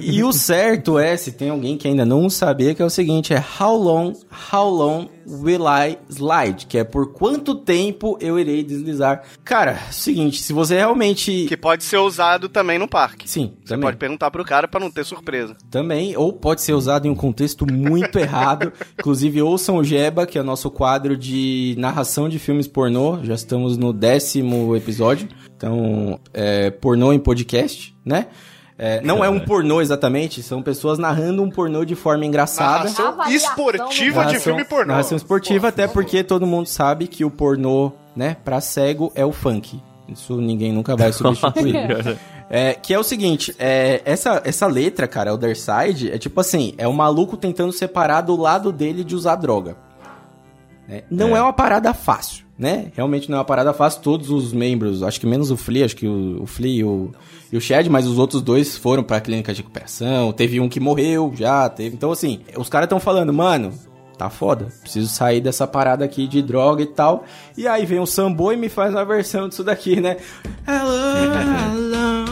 E 0.00 0.22
o 0.22 0.32
certo 0.32 0.98
é, 0.98 1.16
se 1.16 1.32
tem 1.32 1.50
alguém 1.50 1.76
que 1.76 1.88
ainda 1.88 2.04
não 2.04 2.30
sabia, 2.30 2.74
que 2.74 2.82
é 2.82 2.84
o 2.84 2.90
seguinte, 2.90 3.34
é 3.34 3.44
how 3.60 3.76
long, 3.76 4.12
how 4.52 4.68
long 4.68 5.08
will 5.26 5.64
I 5.66 5.98
slide? 6.08 6.66
Que 6.66 6.78
é 6.78 6.84
por 6.84 7.12
quanto 7.12 7.54
tempo 7.54 8.16
eu 8.20 8.38
irei 8.38 8.62
deslizar. 8.62 9.22
Cara, 9.44 9.76
seguinte, 9.90 10.40
se 10.42 10.52
você 10.52 10.76
realmente... 10.76 11.46
Que 11.48 11.56
pode 11.56 11.84
ser 11.84 11.98
usado 11.98 12.48
também 12.48 12.78
no 12.78 12.86
parque. 12.88 13.28
Sim, 13.28 13.54
Você 13.60 13.68
também. 13.74 13.82
pode 13.88 13.96
perguntar 13.96 14.30
pro 14.30 14.44
cara 14.44 14.68
pra 14.68 14.80
não 14.80 14.90
ter 14.90 15.04
surpresa. 15.04 15.56
Também, 15.70 16.16
ou 16.16 16.32
pode 16.32 16.60
ser 16.62 16.72
usado 16.74 17.06
em 17.06 17.10
um 17.10 17.14
contexto 17.14 17.66
muito 17.70 18.18
errado. 18.20 18.72
Inclusive, 18.98 19.42
ouçam 19.42 19.76
o 19.76 19.84
Jeba, 19.84 20.26
que 20.26 20.38
é 20.38 20.40
o 20.40 20.44
nosso 20.44 20.70
quadro 20.70 21.16
de 21.16 21.74
narração 21.78 22.28
de 22.28 22.38
filmes 22.38 22.66
pornô. 22.66 23.22
Já 23.22 23.34
estamos 23.34 23.76
no 23.76 23.92
décimo 23.92 24.74
episódio. 24.76 25.28
Então, 25.56 26.20
é, 26.34 26.70
pornô 26.70 27.12
em 27.12 27.18
podcast, 27.18 27.96
né? 28.04 28.26
É, 28.78 29.00
não 29.00 29.24
é 29.24 29.28
um 29.30 29.40
pornô 29.40 29.80
exatamente, 29.80 30.42
são 30.42 30.62
pessoas 30.62 30.98
narrando 30.98 31.42
um 31.42 31.50
pornô 31.50 31.82
de 31.84 31.94
forma 31.94 32.26
engraçada. 32.26 32.84
Narração 32.84 33.06
Avaliação 33.08 33.48
esportiva 33.50 34.24
do- 34.24 34.30
de 34.32 34.38
filme 34.40 34.64
pornô. 34.64 34.92
Narração 34.92 35.16
esportiva, 35.16 35.60
Pô, 35.62 35.68
até 35.68 35.88
porque 35.88 36.22
todo 36.22 36.46
mundo 36.46 36.66
sabe 36.66 37.06
que 37.06 37.24
o 37.24 37.30
pornô, 37.30 37.92
né, 38.14 38.36
pra 38.44 38.60
cego 38.60 39.10
é 39.14 39.24
o 39.24 39.32
funk. 39.32 39.80
Isso 40.08 40.36
ninguém 40.36 40.72
nunca 40.72 40.94
vai 40.94 41.10
substituir. 41.14 42.18
É, 42.50 42.74
que 42.74 42.94
é 42.94 42.98
o 42.98 43.02
seguinte, 43.02 43.52
é, 43.58 44.02
essa, 44.04 44.40
essa 44.44 44.66
letra, 44.68 45.08
cara, 45.08 45.30
Elder 45.30 45.56
Side, 45.58 46.12
é 46.12 46.18
tipo 46.18 46.38
assim, 46.40 46.74
é 46.78 46.86
o 46.86 46.92
maluco 46.92 47.36
tentando 47.36 47.72
separar 47.72 48.20
do 48.20 48.36
lado 48.36 48.70
dele 48.70 49.02
de 49.02 49.16
usar 49.16 49.34
droga. 49.36 49.76
né? 50.86 51.02
Não 51.10 51.36
é. 51.36 51.42
uma 51.42 51.52
parada 51.52 51.92
fácil, 51.92 52.45
né? 52.58 52.90
Realmente 52.94 53.30
não 53.30 53.36
é 53.36 53.38
uma 53.40 53.44
parada 53.44 53.72
fácil. 53.72 54.00
Todos 54.02 54.30
os 54.30 54.52
membros, 54.52 55.02
acho 55.02 55.20
que 55.20 55.26
menos 55.26 55.50
o 55.50 55.56
Flea, 55.56 55.84
acho 55.84 55.96
que 55.96 56.06
o, 56.06 56.42
o 56.42 56.46
Flea 56.46 56.80
e 56.80 56.84
o, 56.84 57.10
e 57.52 57.56
o 57.56 57.60
Shed, 57.60 57.88
mas 57.90 58.06
os 58.06 58.18
outros 58.18 58.42
dois 58.42 58.76
foram 58.76 59.02
pra 59.02 59.20
clínica 59.20 59.52
de 59.52 59.60
recuperação. 59.60 60.32
Teve 60.32 60.60
um 60.60 60.68
que 60.68 60.80
morreu 60.80 61.32
já, 61.34 61.68
teve. 61.68 61.94
Então, 61.94 62.10
assim, 62.10 62.40
os 62.56 62.68
caras 62.68 62.86
estão 62.86 63.00
falando, 63.00 63.32
mano, 63.32 63.72
tá 64.16 64.30
foda, 64.30 64.68
preciso 64.80 65.08
sair 65.08 65.40
dessa 65.40 65.66
parada 65.66 66.04
aqui 66.04 66.26
de 66.26 66.40
droga 66.42 66.82
e 66.82 66.86
tal. 66.86 67.24
E 67.56 67.68
aí 67.68 67.84
vem 67.84 68.00
o 68.00 68.06
Sambo 68.06 68.52
e 68.52 68.56
me 68.56 68.68
faz 68.68 68.92
uma 68.92 69.04
versão 69.04 69.48
disso 69.48 69.62
daqui, 69.62 70.00
né? 70.00 70.16
Hello, 70.66 71.32
hello. 71.74 72.25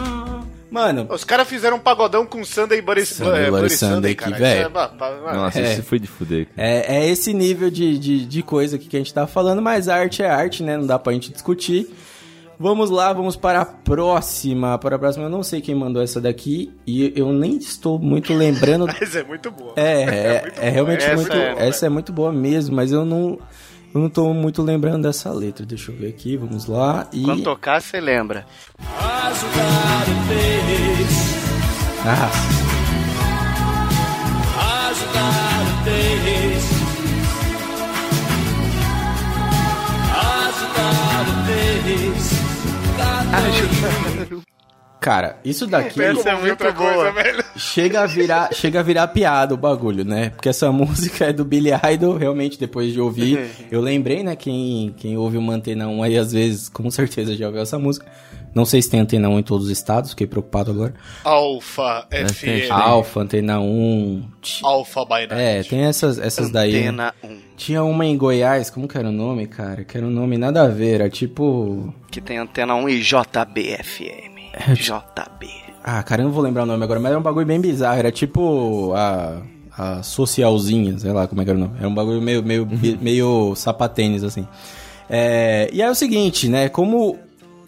Mano, 0.75 1.07
Os 1.09 1.23
caras 1.23 1.47
fizeram 1.49 1.77
um 1.77 1.81
pagodão 1.81 2.27
com 2.27 2.45
Sunday 2.45 2.83
Buddy, 2.83 3.07
Sunday 3.07 3.45
é, 3.45 3.49
Bloody 3.49 3.51
Bloody 3.51 3.75
Sunday, 3.77 3.95
Sunday, 3.95 4.15
que 4.17 4.25
cara. 4.25 4.37
velho. 4.37 4.59
Isso 4.59 4.67
é, 4.67 4.69
bah. 4.69 4.91
Nossa, 5.33 5.61
É. 5.61 5.73
esse 5.73 5.83
foi 5.83 6.01
de 6.01 6.09
fuder. 6.09 6.49
É, 6.57 6.97
é 6.97 7.09
esse 7.09 7.33
nível 7.33 7.71
de, 7.71 7.97
de, 7.97 8.27
de 8.27 8.43
coisa 8.43 8.75
aqui 8.75 8.89
que 8.89 8.97
a 8.97 8.99
gente 8.99 9.15
tá 9.15 9.25
falando, 9.25 9.63
mas 9.63 9.89
arte 9.89 10.21
é 10.21 10.29
arte, 10.29 10.65
né? 10.65 10.77
Não 10.77 10.85
dá 10.85 10.99
pra 10.99 11.13
gente 11.13 11.31
discutir. 11.33 11.95
Vamos 12.59 12.91
lá, 12.91 13.13
vamos 13.13 13.37
para 13.37 13.61
a 13.61 13.65
próxima. 13.65 14.77
Para 14.79 14.97
a 14.97 14.99
próxima, 14.99 15.27
eu 15.27 15.31
não 15.31 15.45
sei 15.45 15.61
quem 15.61 15.77
mandou 15.77 16.03
essa 16.03 16.21
daqui 16.21 16.73
e 16.85 17.13
eu 17.15 17.33
nem 17.33 17.57
estou 17.57 17.97
muito 17.97 18.35
lembrando. 18.35 18.87
Mas 19.01 19.15
é 19.15 19.23
muito 19.23 19.53
boa. 19.53 19.75
É, 19.79 20.03
é, 20.03 20.43
muito 20.43 20.61
é 20.61 20.71
realmente 20.71 21.05
boa. 21.05 21.13
Essa 21.13 21.17
muito. 21.17 21.37
é 21.37 21.55
boa, 21.55 21.63
essa 21.63 21.87
é 21.87 21.89
muito 21.89 22.13
boa 22.13 22.33
mesmo, 22.33 22.75
mas 22.75 22.91
eu 22.91 23.05
não. 23.05 23.39
Eu 23.95 24.01
não 24.01 24.11
tô 24.11 24.35
muito 24.35 24.61
lembrando 24.61 25.05
dessa 25.05 25.31
letra. 25.33 25.65
Deixa 25.65 25.93
eu 25.93 25.97
ver 25.97 26.09
aqui, 26.09 26.37
vamos 26.37 26.67
lá. 26.67 27.09
E. 27.13 27.23
Quando 27.23 27.45
tocar, 27.45 27.81
você 27.81 28.01
lembra. 28.01 28.45
Ah, 28.81 29.31
cara, 45.05 45.37
isso 45.45 45.67
daqui. 45.67 46.03
Essa 46.03 46.31
é 46.31 46.35
muito 46.41 46.59
boa. 46.73 46.73
coisa, 46.95 47.13
velho. 47.13 47.45
Chega 47.57 48.01
a 48.03 48.07
virar, 48.07 48.49
chega 48.57 48.81
a 48.81 48.83
virar 48.83 49.09
piada 49.09 49.53
o 49.53 49.57
bagulho, 49.59 50.03
né? 50.03 50.31
Porque 50.31 50.49
essa 50.49 50.71
música 50.73 51.27
é 51.27 51.33
do 51.33 51.45
Billy 51.45 51.71
Idol, 51.93 52.17
realmente, 52.17 52.59
depois 52.59 52.91
de 52.91 53.01
ouvir. 53.01 53.51
eu 53.71 53.83
lembrei, 53.83 54.23
né? 54.23 54.35
Quem, 54.35 54.95
quem 54.97 55.19
ouve 55.19 55.37
uma 55.37 55.53
Antena 55.53 55.87
1 55.89 56.03
aí, 56.03 56.17
às 56.17 56.33
vezes, 56.33 56.71
com 56.71 56.91
certeza 56.91 57.37
já 57.37 57.47
ouviu 57.47 57.61
essa 57.61 57.79
música. 57.79 58.07
Não 58.55 58.65
sei 58.65 58.81
se 58.81 58.89
tem 58.89 59.01
Antena 59.01 59.29
1 59.29 59.41
em 59.41 59.43
todos 59.43 59.67
os 59.67 59.73
estados, 59.73 60.11
fiquei 60.11 60.29
preocupado 60.29 60.71
agora. 60.71 60.95
Alpha 61.25 62.07
tem. 62.09 62.29
FM. 62.29 62.71
Alfa, 62.71 63.21
Antena 63.21 63.59
1. 63.61 64.29
ti- 64.41 64.61
Alpha 64.65 65.05
by 65.05 65.27
Night. 65.29 65.35
É, 65.35 65.63
tem 65.65 65.81
essas, 65.81 66.19
essas 66.19 66.51
daí. 66.51 66.77
Antena 66.77 67.13
1. 67.23 67.37
Tinha 67.57 67.83
uma 67.83 68.07
em 68.07 68.17
Goiás, 68.17 68.71
como 68.71 68.87
que 68.87 68.97
era 68.97 69.09
o 69.09 69.13
nome, 69.13 69.49
cara? 69.49 69.85
Que 69.85 69.99
era 69.99 70.07
um 70.07 70.11
nome 70.11 70.39
nada 70.39 70.63
a 70.63 70.69
ver, 70.69 70.95
era 71.01 71.11
tipo. 71.11 71.93
Que 72.13 72.21
tem 72.21 72.39
Antena 72.39 72.77
1 72.77 72.89
e 72.91 73.01
JBFM. 73.01 74.34
JB. 74.75 75.49
Ah, 75.83 76.03
cara, 76.03 76.23
eu 76.23 76.27
não 76.27 76.33
vou 76.33 76.43
lembrar 76.43 76.63
o 76.63 76.67
nome 76.67 76.83
agora, 76.83 76.99
mas 76.99 77.11
era 77.11 77.19
um 77.19 77.23
bagulho 77.23 77.47
bem 77.47 77.61
bizarro. 77.61 77.99
Era 77.99 78.11
tipo 78.11 78.93
a, 78.95 79.43
a 79.77 80.03
socialzinha, 80.03 80.99
sei 80.99 81.13
lá 81.13 81.27
como 81.27 81.43
é 81.43 81.45
que 81.45 81.51
era 81.51 81.59
o 81.59 81.61
nome. 81.61 81.77
Era 81.79 81.89
um 81.89 81.95
bagulho 81.95 82.23
meio, 82.23 82.43
meio, 82.43 82.67
meio 83.01 83.55
sapatênis, 83.55 84.25
assim. 84.25 84.47
É, 85.09 85.69
e 85.73 85.83
aí 85.83 85.89
é 85.89 85.91
o 85.91 85.95
seguinte, 85.95 86.49
né? 86.49 86.69
Como 86.69 87.19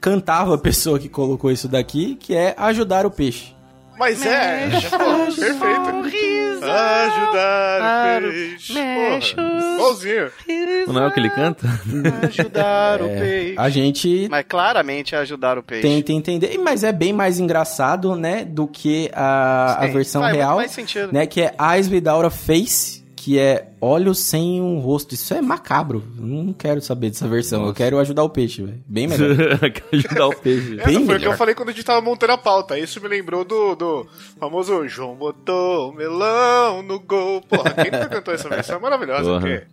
cantava 0.00 0.54
a 0.54 0.58
pessoa 0.58 0.98
que 0.98 1.08
colocou 1.08 1.50
isso 1.50 1.68
daqui, 1.68 2.14
que 2.14 2.34
é 2.34 2.54
ajudar 2.56 3.04
o 3.04 3.10
peixe. 3.10 3.55
Mas 3.98 4.24
é, 4.24 4.68
pô, 4.90 5.26
perfeito. 5.34 6.06
Ajudar 6.62 8.22
o 8.22 8.30
peixe. 8.30 8.72
Porra, 8.74 9.74
igualzinho. 9.74 10.30
Não 10.86 11.02
é 11.02 11.06
o 11.06 11.12
que 11.12 11.20
ele 11.20 11.30
canta? 11.30 11.66
Ajudar 12.26 13.02
o 13.02 13.08
peixe. 13.08 13.54
A 13.58 13.68
gente 13.68 14.28
Mas 14.30 14.44
claramente 14.48 15.14
é 15.14 15.18
ajudar 15.18 15.58
o 15.58 15.62
peixe. 15.62 15.82
tenta 15.82 16.12
entender, 16.12 16.58
mas 16.58 16.84
é 16.84 16.92
bem 16.92 17.12
mais 17.12 17.38
engraçado, 17.38 18.14
né, 18.16 18.44
do 18.44 18.66
que 18.66 19.10
a, 19.14 19.84
a 19.84 19.86
versão 19.86 20.22
faz 20.22 20.34
real, 20.34 20.56
mais 20.56 20.70
sentido. 20.70 21.12
né, 21.12 21.26
que 21.26 21.40
é 21.42 21.54
Eyes 21.60 21.88
Without 21.90 22.26
a 22.26 22.30
Face, 22.30 23.04
que 23.26 23.40
é 23.40 23.70
olhos 23.80 24.20
sem 24.20 24.60
um 24.62 24.78
rosto. 24.78 25.12
Isso 25.14 25.34
é 25.34 25.42
macabro. 25.42 26.00
Não 26.16 26.52
quero 26.52 26.80
saber 26.80 27.10
dessa 27.10 27.26
versão. 27.26 27.66
Eu 27.66 27.74
quero 27.74 27.98
ajudar 27.98 28.22
o 28.22 28.30
peixe, 28.30 28.62
velho. 28.62 28.80
Bem 28.86 29.08
melhor. 29.08 29.30
Ajudar 29.92 30.28
o 30.28 30.36
peixe. 30.38 30.78
É, 30.78 30.84
Bem 30.84 30.94
não, 30.94 31.06
foi 31.06 31.14
o 31.16 31.18
que 31.18 31.24
melhor. 31.24 31.32
eu 31.32 31.36
falei 31.36 31.52
quando 31.52 31.70
a 31.70 31.72
gente 31.72 31.84
tava 31.84 32.00
montando 32.00 32.34
a 32.34 32.38
pauta. 32.38 32.78
Isso 32.78 33.00
me 33.00 33.08
lembrou 33.08 33.44
do, 33.44 33.74
do 33.74 34.06
famoso 34.38 34.86
João 34.86 35.16
botou 35.16 35.90
o 35.90 35.92
melão 35.92 36.84
no 36.84 37.00
gol. 37.00 37.40
Porra, 37.42 37.72
quem 37.74 37.86
nunca 37.90 38.08
cantou 38.08 38.32
essa 38.32 38.48
versão? 38.48 38.76
É 38.76 38.78
maravilhosa. 38.78 39.24
Porra. 39.24 39.40
porque- 39.40 39.64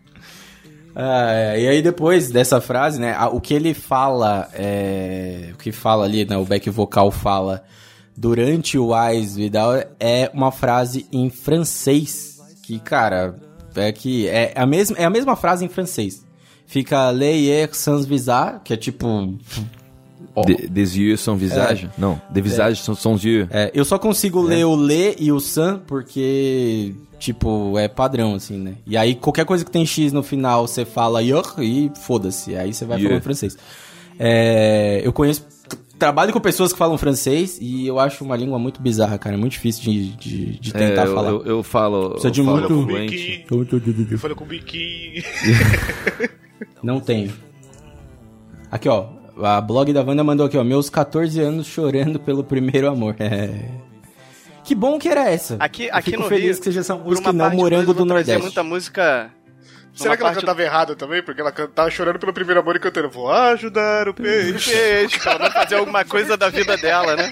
Ah, 0.95 1.31
é, 1.31 1.61
e 1.61 1.67
aí 1.67 1.81
depois 1.83 2.31
dessa 2.31 2.59
frase, 2.59 2.99
né, 2.99 3.15
o 3.31 3.39
que 3.39 3.53
ele 3.53 3.75
fala, 3.75 4.49
é, 4.55 5.51
o 5.53 5.57
que 5.59 5.71
fala 5.71 6.05
ali, 6.05 6.25
né, 6.25 6.37
o 6.37 6.43
back 6.45 6.67
vocal 6.71 7.11
fala 7.11 7.63
durante 8.17 8.79
o 8.79 8.89
Eyes 8.95 9.35
Without 9.37 9.87
é 9.99 10.29
uma 10.33 10.51
frase 10.51 11.07
em 11.11 11.29
francês, 11.29 12.32
que, 12.63 12.79
cara, 12.79 13.35
é 13.75 13.91
que 13.91 14.27
é 14.27 14.53
a 14.55 14.65
mesma, 14.65 14.97
é 14.97 15.05
a 15.05 15.09
mesma 15.09 15.35
frase 15.35 15.63
em 15.63 15.69
francês. 15.69 16.25
Fica 16.65 17.09
Leyer 17.11 17.69
sans 17.73 18.05
visage, 18.05 18.61
que 18.63 18.73
é 18.73 18.77
tipo... 18.77 19.05
ó, 20.35 20.41
De, 20.45 20.55
des 20.67 20.95
yeux 20.97 21.17
sans 21.17 21.35
visage? 21.37 21.89
Não, 21.97 22.19
de 22.29 22.41
visage 22.41 22.81
sans, 22.81 22.95
sans 22.97 23.23
yeux. 23.23 23.47
é, 23.51 23.69
eu 23.73 23.83
só 23.85 23.99
consigo 23.99 24.41
ler 24.41 24.65
o 24.65 24.75
le 24.75 25.15
e 25.19 25.31
o 25.31 25.39
san 25.39 25.79
porque, 25.85 26.95
tipo, 27.19 27.77
é 27.77 27.87
padrão, 27.87 28.33
assim, 28.35 28.57
né? 28.57 28.75
E 28.87 28.95
aí, 28.97 29.13
qualquer 29.13 29.45
coisa 29.45 29.63
que 29.63 29.69
tem 29.69 29.85
X 29.85 30.11
no 30.13 30.23
final, 30.23 30.65
você 30.67 30.85
fala 30.85 31.21
yor 31.21 31.55
e 31.59 31.91
foda-se. 32.01 32.55
Aí 32.55 32.73
você 32.73 32.85
vai 32.85 32.97
Yeah. 32.97 33.09
falando 33.09 33.23
francês. 33.23 33.57
É, 34.17 35.01
eu 35.03 35.11
conheço... 35.13 35.45
Trabalho 35.99 36.33
com 36.33 36.39
pessoas 36.39 36.73
que 36.73 36.77
falam 36.77 36.97
francês 36.97 37.57
e 37.61 37.87
eu 37.87 37.99
acho 37.99 38.23
uma 38.25 38.35
língua 38.35 38.57
muito 38.59 38.81
bizarra, 38.81 39.17
cara. 39.17 39.35
É 39.35 39.39
muito 39.39 39.53
difícil 39.53 39.83
de, 39.83 40.09
de, 40.15 40.59
de 40.59 40.69
É, 40.75 40.89
tentar 40.89 41.05
eu, 41.05 41.15
falar. 41.15 41.29
eu, 41.29 41.45
eu 41.45 41.63
falo. 41.63 42.09
Precisa 42.11 42.27
eu 42.27 42.31
de 42.31 42.43
falo 42.43 42.69
muito-. 42.85 44.13
Eu 44.13 44.19
falei 44.19 44.35
com 44.35 44.43
o 44.43 44.47
biquinho. 44.47 45.23
Não 46.81 46.99
tenho. 46.99 47.31
Aqui, 48.71 48.89
ó. 48.89 49.07
A 49.41 49.59
blog 49.61 49.91
da 49.93 50.01
Wanda 50.03 50.23
mandou 50.23 50.45
aqui, 50.45 50.57
ó. 50.57 50.63
Meus 50.63 50.89
14 50.89 51.39
anos 51.39 51.67
chorando 51.67 52.19
pelo 52.19 52.43
primeiro 52.43 52.89
amor. 52.89 53.15
É. 53.19 53.69
Que 54.63 54.73
bom 54.75 54.97
que 54.97 55.09
era 55.09 55.29
essa. 55.29 55.57
Aqui, 55.59 55.85
Eu 55.85 55.95
aqui 55.95 56.11
fico 56.11 56.23
no 56.23 56.29
feliz 56.29 56.45
Rio, 56.45 56.57
que 56.57 56.63
seja 56.63 56.79
essa 56.79 56.95
música 56.95 57.33
não 57.33 57.53
Morango 57.53 57.93
do 57.93 58.05
Nordeste. 58.05 58.41
muita 58.41 58.63
música... 58.63 59.31
Será 59.95 60.15
que 60.17 60.23
ela 60.23 60.31
parte- 60.31 60.41
cantava 60.41 60.61
errado 60.63 60.95
também? 60.95 61.21
Porque 61.21 61.39
ela 61.39 61.51
can- 61.51 61.67
tava 61.67 61.89
chorando 61.91 62.17
pelo 62.19 62.33
primeiro 62.33 62.59
amor 62.59 62.75
e 62.75 62.79
cantando 62.79 63.09
Vou 63.09 63.31
ajudar 63.31 64.07
o 64.09 64.13
peixe. 64.13 64.71
Peixe, 64.71 65.19
ela 65.29 65.37
vai 65.37 65.51
fazer 65.51 65.75
alguma 65.75 66.03
coisa 66.05 66.35
da 66.35 66.49
vida 66.49 66.75
dela, 66.77 67.15
né? 67.15 67.31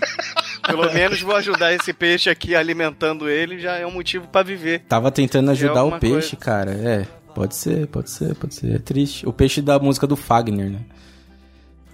Pelo 0.67 0.93
menos 0.93 1.19
vou 1.21 1.35
ajudar 1.35 1.73
esse 1.73 1.91
peixe 1.91 2.29
aqui 2.29 2.55
alimentando 2.55 3.27
ele, 3.27 3.59
já 3.59 3.77
é 3.77 3.85
um 3.85 3.91
motivo 3.91 4.27
pra 4.27 4.43
viver. 4.43 4.83
Tava 4.87 5.11
tentando 5.11 5.49
ajudar 5.51 5.83
o 5.83 5.99
peixe, 5.99 6.35
cara. 6.35 6.71
É, 6.71 7.07
pode 7.33 7.55
ser, 7.55 7.87
pode 7.87 8.11
ser, 8.11 8.35
pode 8.35 8.53
ser. 8.53 8.75
É 8.75 8.79
triste. 8.79 9.27
O 9.27 9.33
peixe 9.33 9.61
da 9.61 9.79
música 9.79 10.05
do 10.05 10.15
Fagner, 10.15 10.69
né? 10.69 10.79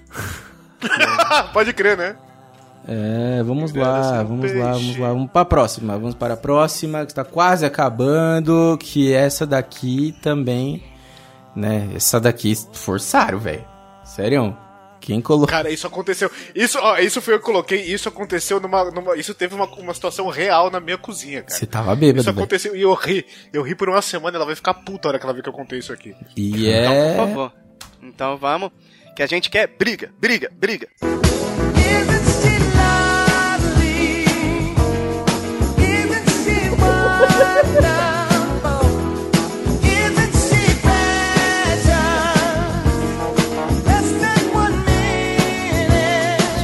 Pode 1.54 1.74
crer, 1.74 1.98
né? 1.98 2.16
É, 2.88 3.44
vamos 3.44 3.74
lá, 3.74 4.24
vamos 4.24 4.54
lá, 4.54 4.72
vamos 4.72 4.98
lá. 4.98 5.10
Vamos 5.10 5.30
pra 5.32 5.44
próxima. 5.44 5.98
Vamos 5.98 6.16
para 6.16 6.36
a 6.36 6.38
próxima, 6.38 7.06
que 7.06 7.12
está 7.12 7.26
quase 7.26 7.66
acabando. 7.66 8.78
Que 8.80 9.14
essa 9.14 9.46
daqui 9.46 10.16
também, 10.22 10.82
né? 11.56 11.90
Essa 11.96 12.20
daqui 12.20 12.54
forçaram, 12.74 13.40
velho. 13.40 13.66
Sério. 14.06 14.56
Quem 15.02 15.22
colocou. 15.22 15.48
Cara, 15.48 15.70
isso 15.70 15.86
aconteceu. 15.86 16.30
Isso, 16.56 16.78
ó, 16.82 16.98
isso 16.98 17.22
foi 17.22 17.34
eu 17.36 17.40
que 17.40 17.46
coloquei. 17.46 17.82
Isso 17.82 18.10
aconteceu 18.10 18.60
numa. 18.60 18.90
numa- 18.92 19.16
isso 19.16 19.34
teve 19.34 19.54
uma, 19.54 19.66
uma 19.66 19.94
situação 19.94 20.28
real 20.30 20.72
na 20.72 20.80
minha 20.80 20.98
cozinha, 20.98 21.44
cara. 21.44 21.54
Você 21.60 21.66
tava 21.66 21.96
bêbado, 21.96 22.22
Isso 22.22 22.30
aconteceu 22.30 22.76
e 22.76 22.82
eu 22.82 22.94
ri. 22.94 23.26
Eu 23.54 23.62
ri 23.64 23.76
por 23.76 23.90
uma 23.90 24.02
semana 24.02 24.38
ela 24.38 24.46
vai 24.46 24.56
ficar 24.56 24.74
puta 24.74 25.08
a 25.08 25.10
hora 25.10 25.20
que 25.20 25.26
ela 25.26 25.34
ver 25.34 25.44
que 25.44 25.50
eu 25.50 25.54
contei 25.54 25.80
isso 25.80 25.94
aqui. 25.94 26.16
E 26.36 26.68
Então, 26.70 26.92
é. 26.94 27.16
por 27.16 27.28
favor. 27.28 27.54
Então 28.02 28.38
vamos. 28.38 28.72
Que 29.16 29.24
a 29.24 29.28
gente 29.28 29.50
quer 29.50 29.68
briga, 29.78 30.12
briga, 30.20 30.50
briga. 30.58 30.88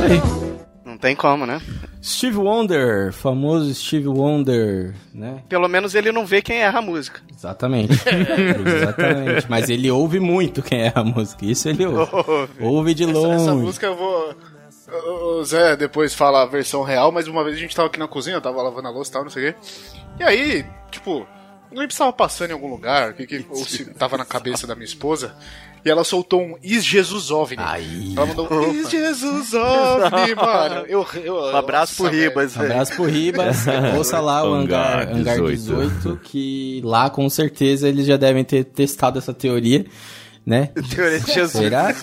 Isso 0.05 0.43
aí. 0.45 0.53
Não 0.85 0.97
tem 0.97 1.15
como, 1.15 1.45
né? 1.45 1.61
Steve 2.03 2.37
Wonder, 2.37 3.13
famoso 3.13 3.73
Steve 3.73 4.07
Wonder, 4.07 4.93
né? 5.13 5.41
Pelo 5.47 5.67
menos 5.69 5.95
ele 5.95 6.11
não 6.11 6.25
vê 6.25 6.41
quem 6.41 6.57
erra 6.61 6.79
a 6.79 6.81
música. 6.81 7.21
Exatamente. 7.33 7.93
Exatamente. 8.65 9.45
Mas 9.49 9.69
ele 9.69 9.89
ouve 9.89 10.19
muito 10.19 10.61
quem 10.61 10.81
é 10.83 10.91
a 10.93 11.03
música. 11.03 11.45
Isso 11.45 11.69
ele 11.69 11.85
ouve. 11.85 12.11
Ouve 12.59 12.93
de 12.93 13.03
Essa, 13.03 13.11
longe. 13.13 13.35
essa 13.43 13.55
música 13.55 13.85
eu 13.87 13.95
vou. 13.95 14.35
O 15.39 15.43
Zé 15.43 15.75
depois 15.77 16.13
fala 16.13 16.43
a 16.43 16.45
versão 16.45 16.83
real, 16.83 17.11
mas 17.11 17.27
uma 17.27 17.43
vez 17.43 17.55
a 17.55 17.59
gente 17.59 17.75
tava 17.75 17.87
aqui 17.87 17.97
na 17.97 18.07
cozinha, 18.07 18.35
eu 18.35 18.41
tava 18.41 18.61
lavando 18.61 18.89
a 18.89 18.91
louça 18.91 19.09
e 19.09 19.13
tal, 19.13 19.23
não 19.23 19.31
sei 19.31 19.49
o 19.49 19.53
quê. 19.53 19.59
E 20.19 20.23
aí, 20.23 20.65
tipo, 20.91 21.25
não 21.71 21.79
lembro 21.79 21.91
se 21.93 21.97
tava 21.97 22.13
passando 22.13 22.51
em 22.51 22.53
algum 22.53 22.69
lugar, 22.69 23.13
que 23.13 23.25
que, 23.25 23.45
ou 23.49 23.55
se 23.55 23.85
tava 23.93 24.17
na 24.17 24.25
cabeça 24.25 24.67
da 24.67 24.75
minha 24.75 24.85
esposa, 24.85 25.33
e 25.85 25.89
ela 25.89 26.03
soltou 26.03 26.41
um 26.41 26.55
Is 26.63 26.85
Jesus 26.85 27.31
OVNI. 27.31 27.57
Aí. 27.61 28.13
Ela 28.15 28.25
mandou 28.25 28.47
um 28.51 28.73
Is 28.73 28.89
Jesus 28.89 29.53
OVNI, 29.53 30.35
mano. 30.35 30.85
Eu, 30.87 31.05
eu, 31.23 31.35
Um 31.35 31.55
abraço 31.57 31.95
pro 31.95 32.05
nossa, 32.05 32.15
velho. 32.15 32.29
Ribas. 32.29 32.55
velho. 32.55 32.71
Abraço 32.71 32.95
pro 32.95 33.05
Ribas. 33.05 33.57
Ouça 33.97 34.19
lá 34.19 34.43
o 34.47 34.53
Hangar 34.53 35.09
Hangar 35.09 35.35
18. 35.35 35.49
18, 35.51 36.19
que 36.23 36.81
lá 36.83 37.09
com 37.09 37.29
certeza 37.29 37.87
eles 37.87 38.05
já 38.05 38.17
devem 38.17 38.43
ter 38.43 38.63
testado 38.63 39.17
essa 39.19 39.33
teoria, 39.33 39.85
né? 40.45 40.69
Teoria 40.93 41.19
de 41.19 41.31
Jesus. 41.33 41.51
Será? 41.63 41.93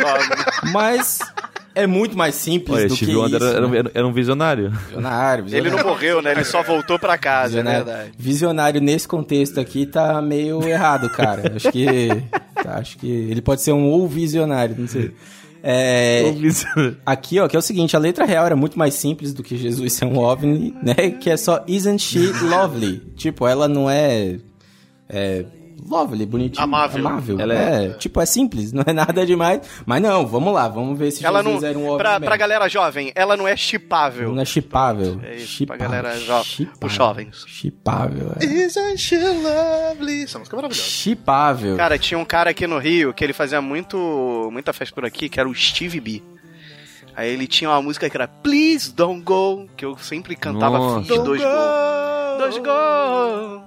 Mas 0.72 1.18
é 1.74 1.86
muito 1.86 2.16
mais 2.16 2.34
simples 2.34 2.76
Olha, 2.78 2.88
do 2.88 2.96
Steve 2.96 3.10
que 3.12 3.16
Wonder 3.16 3.40
isso. 3.40 3.50
era, 3.56 3.68
né? 3.68 3.78
era- 3.78 3.90
era 3.94 4.06
um 4.06 4.12
visionário. 4.12 4.70
Visionário, 4.70 5.42
Ele 5.44 5.50
visionário. 5.60 5.84
não 5.84 5.90
morreu, 5.92 6.22
né? 6.22 6.32
Ele 6.32 6.44
só 6.44 6.62
voltou 6.62 6.98
pra 6.98 7.16
casa, 7.18 7.58
é 7.58 7.62
Visionário, 7.62 7.84
verdade. 7.86 8.10
visionário 8.18 8.80
nesse 8.80 9.06
contexto 9.08 9.60
aqui 9.60 9.86
tá 9.86 10.20
meio 10.20 10.62
errado, 10.66 11.08
cara. 11.10 11.52
Acho 11.56 11.70
que 11.72 11.86
tá, 12.62 12.78
acho 12.78 12.98
que 12.98 13.08
ele 13.08 13.40
pode 13.42 13.62
ser 13.62 13.72
um 13.72 13.84
ou 13.88 14.06
visionário, 14.08 14.74
não 14.78 14.88
sei. 14.88 15.12
É, 15.62 16.32
visionário. 16.32 16.96
aqui, 17.04 17.38
ó, 17.38 17.46
que 17.46 17.54
é 17.54 17.58
o 17.58 17.62
seguinte, 17.62 17.94
a 17.94 17.98
letra 17.98 18.24
real 18.24 18.46
era 18.46 18.56
muito 18.56 18.78
mais 18.78 18.94
simples 18.94 19.34
do 19.34 19.42
que 19.42 19.56
Jesus 19.58 19.92
ser 19.92 20.06
um 20.06 20.16
OVNI, 20.18 20.74
né? 20.82 21.10
Que 21.10 21.28
é 21.30 21.36
só 21.36 21.62
isn't 21.68 21.98
she 22.02 22.32
lovely? 22.44 23.00
Tipo, 23.16 23.46
ela 23.46 23.68
não 23.68 23.88
é 23.90 24.36
é 25.08 25.44
lovely, 25.88 26.26
bonitinha, 26.26 26.64
Amável. 26.64 27.06
amável. 27.06 27.40
Ela 27.40 27.54
é, 27.54 27.84
é- 27.86 27.88
tipo, 27.90 28.20
é 28.20 28.26
simples, 28.26 28.72
não 28.74 28.82
é 28.86 28.92
nada 28.92 29.24
demais. 29.24 29.60
Mas 29.86 30.02
não, 30.02 30.26
vamos 30.26 30.52
lá, 30.52 30.68
vamos 30.68 30.98
ver 30.98 31.10
se 31.10 31.24
Ela 31.24 31.42
não. 31.42 31.52
Jesus 31.52 31.64
era 31.70 31.78
um 31.78 31.86
OVNI 31.88 31.98
Pra, 31.98 32.10
mesmo. 32.12 32.24
pra 32.26 32.36
galera 32.36 32.68
jovem, 32.68 33.12
ela 33.14 33.36
não 33.36 33.46
é 33.46 33.56
chipável. 33.56 34.32
Não 34.34 34.42
é 34.42 34.44
chipável. 34.44 35.20
É 35.22 35.36
isso, 35.36 35.46
Chipável. 35.46 35.78
pra 35.88 35.88
galera 36.00 36.18
jo- 36.18 36.44
Chipável. 36.44 36.86
os 36.86 36.92
jovens. 36.92 37.44
Chipável, 37.46 38.32
é. 38.40 38.44
Isn't 38.44 38.98
she 38.98 39.16
lovely? 39.18 40.24
Essa 40.24 40.38
música 40.38 40.54
é 40.54 40.58
maravilhosa. 40.58 40.88
Chipável. 40.88 41.76
Cara, 41.76 41.98
tinha 41.98 42.18
um 42.18 42.24
cara 42.24 42.50
aqui 42.50 42.66
no 42.66 42.78
Rio 42.78 43.12
que 43.14 43.22
ele 43.24 43.32
fazia 43.32 43.60
muito 43.60 44.48
muita 44.52 44.72
festa 44.72 44.94
por 44.94 45.04
aqui, 45.04 45.28
que 45.28 45.38
era 45.38 45.48
o 45.48 45.54
Steve 45.54 46.00
B. 46.00 46.22
Aí 47.16 47.28
ele 47.32 47.46
tinha 47.46 47.68
uma 47.68 47.82
música 47.82 48.08
que 48.08 48.16
era 48.16 48.26
Please 48.28 48.92
Don't 48.94 49.20
Go, 49.22 49.66
que 49.76 49.84
eu 49.84 49.96
sempre 49.98 50.34
cantava 50.36 50.78
Nossa. 50.78 51.12
de 51.12 51.18
dois 51.22 51.40
gol. 51.42 52.38
Dois 52.38 52.58
gol. 52.58 53.64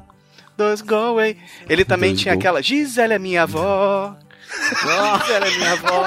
Dois 0.57 0.81
go 0.81 0.95
away. 0.95 1.37
Ele 1.67 1.83
também 1.83 2.11
Dois 2.11 2.21
tinha 2.21 2.33
gol. 2.33 2.39
aquela 2.39 2.61
Gisele 2.61 3.13
é 3.13 3.19
minha 3.19 3.43
avó. 3.43 4.15
Gisele 5.21 5.45
é 5.47 5.57
minha 5.57 5.71
avó. 5.73 6.05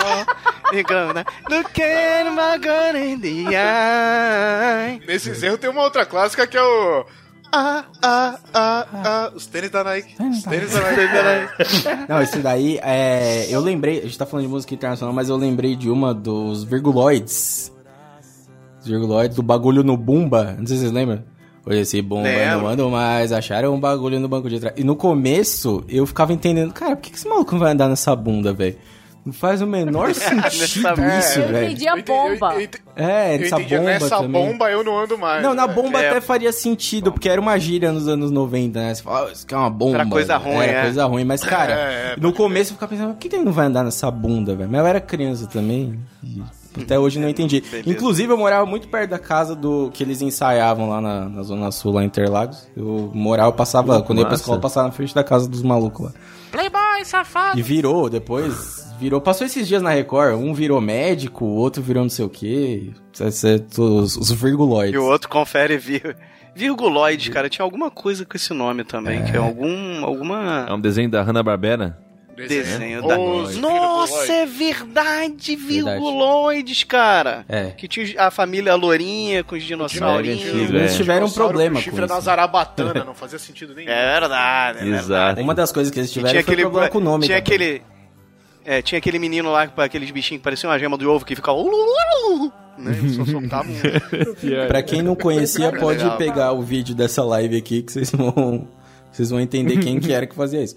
Engana. 0.72 1.24
Look 1.48 1.80
at 1.82 2.26
my 2.30 2.58
gun 2.58 2.96
in 2.98 3.20
the 3.20 3.54
eye. 3.54 5.00
Nesses 5.06 5.42
erros 5.42 5.58
tem 5.58 5.70
uma 5.70 5.82
outra 5.82 6.04
clássica 6.06 6.46
que 6.46 6.56
é 6.56 6.62
o. 6.62 7.04
Ah, 7.52 7.84
ah, 8.02 8.38
ah, 8.52 8.86
ah. 8.92 9.32
Os 9.34 9.46
tênis 9.46 9.70
da 9.70 9.84
Nike. 9.84 10.14
Os 10.20 10.42
tênis 10.42 10.72
da 10.72 10.80
Nike. 10.80 11.52
Não, 12.08 12.20
esse 12.20 12.38
daí, 12.38 12.78
é, 12.82 13.46
eu 13.48 13.60
lembrei, 13.60 14.00
a 14.00 14.02
gente 14.02 14.18
tá 14.18 14.26
falando 14.26 14.46
de 14.46 14.50
música 14.50 14.74
internacional, 14.74 15.14
mas 15.14 15.28
eu 15.28 15.36
lembrei 15.36 15.76
de 15.76 15.88
uma 15.88 16.12
dos 16.12 16.64
Virguloids. 16.64 17.72
Os 18.80 18.86
Virguloids, 18.86 19.36
do 19.36 19.42
bagulho 19.42 19.82
no 19.84 19.96
Bumba, 19.96 20.56
não 20.58 20.66
sei 20.66 20.76
se 20.76 20.82
vocês 20.82 20.92
lembram. 20.92 21.24
Oi, 21.68 21.80
esse 21.80 22.00
Bumba 22.00 22.28
Lembro. 22.28 22.58
não 22.60 22.66
ando 22.68 22.88
mais, 22.90 23.32
acharam 23.32 23.74
um 23.74 23.80
bagulho 23.80 24.20
no 24.20 24.28
banco 24.28 24.48
de 24.48 24.60
trás. 24.60 24.74
E 24.78 24.84
no 24.84 24.94
começo, 24.94 25.82
eu 25.88 26.06
ficava 26.06 26.32
entendendo, 26.32 26.72
cara, 26.72 26.94
por 26.94 27.02
que 27.02 27.10
que 27.10 27.16
esse 27.16 27.26
maluco 27.28 27.52
não 27.52 27.58
vai 27.58 27.72
andar 27.72 27.88
nessa 27.88 28.14
bunda, 28.14 28.52
velho? 28.52 28.76
Não 29.24 29.32
faz 29.32 29.60
o 29.60 29.66
menor 29.66 30.14
sentido 30.14 30.96
Nessa- 31.00 31.18
isso, 31.18 31.40
Eu 31.40 31.48
velho. 31.48 31.66
entendi 31.66 31.88
a 31.88 31.90
Eu 31.94 31.98
entendi- 31.98 32.12
eu- 32.12 32.38
bomba. 32.38 32.54
eu 32.54 32.68
É, 33.04 33.34
entendi, 33.34 33.50
bomba 33.74 33.82
nessa 33.82 34.16
também. 34.18 34.46
bomba 34.46 34.70
eu 34.70 34.84
não 34.84 34.96
ando 34.96 35.18
mais. 35.18 35.42
Não, 35.42 35.52
na 35.54 35.66
né? 35.66 35.74
bomba 35.74 36.00
É. 36.00 36.08
até 36.10 36.20
faria 36.20 36.52
sentido, 36.52 37.10
porque 37.10 37.28
era 37.28 37.40
uma 37.40 37.58
gíria 37.58 37.90
nos 37.90 38.06
anos 38.06 38.30
90, 38.30 38.78
né? 38.78 38.94
Você 38.94 39.02
fala, 39.02 39.26
"Ah, 39.28 39.32
isso 39.32 39.44
aqui 39.44 39.52
é 39.52 39.58
uma 39.58 39.68
bomba. 39.68 39.96
Era 39.96 40.06
coisa 40.06 40.36
ruim, 40.36 40.54
Era 40.58 40.72
é. 40.78 40.82
coisa 40.82 41.04
ruim, 41.06 41.24
mas, 41.24 41.42
cara, 41.42 41.72
É, 41.74 42.12
é, 42.12 42.16
no 42.20 42.32
começo 42.32 42.70
eu 42.70 42.74
ficava 42.74 42.90
pensando, 42.90 43.14
por 43.14 43.18
que, 43.18 43.28
que 43.28 43.34
ele 43.34 43.44
não 43.44 43.50
vai 43.50 43.66
andar 43.66 43.82
nessa 43.82 44.08
bunda, 44.12 44.54
velho? 44.54 44.70
Mas 44.70 44.80
eu 44.80 44.86
era 44.86 45.00
criança 45.00 45.48
também. 45.48 45.98
Até 46.80 46.98
hoje 46.98 47.18
não 47.18 47.28
entendi. 47.28 47.60
Beleza. 47.60 47.88
Inclusive, 47.88 48.32
eu 48.32 48.36
morava 48.36 48.66
muito 48.66 48.88
perto 48.88 49.10
da 49.10 49.18
casa 49.18 49.54
do 49.54 49.90
que 49.92 50.02
eles 50.02 50.22
ensaiavam 50.22 50.88
lá 50.88 51.00
na, 51.00 51.28
na 51.28 51.42
Zona 51.42 51.70
Sul, 51.70 51.92
lá 51.92 52.02
em 52.02 52.06
Interlagos. 52.06 52.68
Eu 52.76 53.10
morava, 53.14 53.48
eu 53.48 53.52
passava, 53.52 54.02
quando 54.02 54.18
eu 54.18 54.22
ia 54.22 54.28
pra 54.28 54.36
escola, 54.36 54.58
eu 54.58 54.60
passava 54.62 54.88
na 54.88 54.92
frente 54.92 55.14
da 55.14 55.24
casa 55.24 55.48
dos 55.48 55.62
malucos 55.62 56.06
lá. 56.06 56.12
Playboy, 56.50 57.04
safado. 57.04 57.58
E 57.58 57.62
virou, 57.62 58.08
depois 58.08 58.86
virou. 58.98 59.20
Passou 59.20 59.46
esses 59.46 59.68
dias 59.68 59.82
na 59.82 59.90
Record, 59.90 60.34
um 60.34 60.54
virou 60.54 60.80
médico, 60.80 61.44
o 61.44 61.54
outro 61.54 61.82
virou 61.82 62.02
não 62.02 62.10
sei 62.10 62.24
o 62.24 62.28
quê. 62.28 62.90
Os, 63.78 64.16
os 64.16 64.32
virguloides. 64.32 64.94
E 64.94 64.98
o 64.98 65.04
outro 65.04 65.28
confere 65.28 65.76
vir... 65.78 66.16
Virguloide, 66.54 67.30
cara. 67.30 67.50
Tinha 67.50 67.62
alguma 67.62 67.90
coisa 67.90 68.24
com 68.24 68.34
esse 68.34 68.54
nome 68.54 68.82
também, 68.82 69.22
que 69.24 69.36
é 69.36 69.38
algum, 69.38 70.02
alguma 70.02 70.64
É 70.66 70.72
um 70.72 70.80
desenho 70.80 71.10
da 71.10 71.22
Hanna-Barbera. 71.22 71.98
Desenho 72.36 73.06
da... 73.06 73.16
Nossa, 73.16 74.32
é 74.32 74.46
verdade, 74.46 75.56
virguloides, 75.56 76.84
cara. 76.84 77.44
É. 77.48 77.70
Que 77.70 77.88
tinha 77.88 78.06
a 78.18 78.30
família 78.30 78.74
lourinha 78.74 79.42
com 79.42 79.54
os 79.54 79.62
dinossaurinhos. 79.62 80.42
antigo, 80.42 80.76
Eles 80.76 80.92
é. 80.92 80.96
tiveram 80.96 81.26
um 81.26 81.30
problema 81.30 81.76
com 81.76 81.82
chifre 81.82 82.00
isso. 82.00 82.08
da 82.08 82.20
zarabatana, 82.20 83.02
não 83.04 83.14
fazia 83.14 83.38
sentido 83.38 83.74
nenhum. 83.74 83.90
É 83.90 84.20
verdade, 84.20 84.78
é 84.80 84.96
Exato. 84.96 85.40
Uma 85.40 85.54
das 85.54 85.72
coisas 85.72 85.92
que 85.92 85.98
eles 85.98 86.12
tiveram 86.12 86.32
tinha 86.32 86.42
foi 86.42 86.52
aquele, 86.52 86.62
problema 86.62 86.88
com 86.90 86.98
o 86.98 87.00
nome. 87.00 87.24
tinha 87.24 87.40
também. 87.40 87.56
aquele, 87.56 87.82
é, 88.64 88.82
tinha 88.82 88.98
aquele 88.98 89.18
menino 89.18 89.50
lá 89.50 89.66
com 89.66 89.80
aqueles 89.80 90.10
bichinhos 90.10 90.40
que 90.40 90.44
pareciam 90.44 90.70
uma 90.70 90.78
gema 90.78 90.98
do 90.98 91.10
ovo 91.10 91.24
que 91.24 91.34
ficava, 91.34 91.58
né? 92.78 92.94
Só 93.14 93.24
soltava 93.24 93.68
um. 93.68 93.76
Pra 94.68 94.82
quem 94.82 95.02
não 95.02 95.14
conhecia, 95.14 95.66
Legal. 95.66 95.80
pode 95.80 96.16
pegar 96.18 96.52
o 96.52 96.62
vídeo 96.62 96.94
dessa 96.94 97.24
live 97.24 97.56
aqui 97.56 97.82
que 97.82 97.92
vocês 97.92 98.10
vão, 98.10 98.68
vocês 99.10 99.30
vão 99.30 99.40
entender 99.40 99.78
quem 99.78 99.98
que 99.98 100.12
era 100.12 100.26
que 100.26 100.34
fazia 100.34 100.62
isso. 100.62 100.76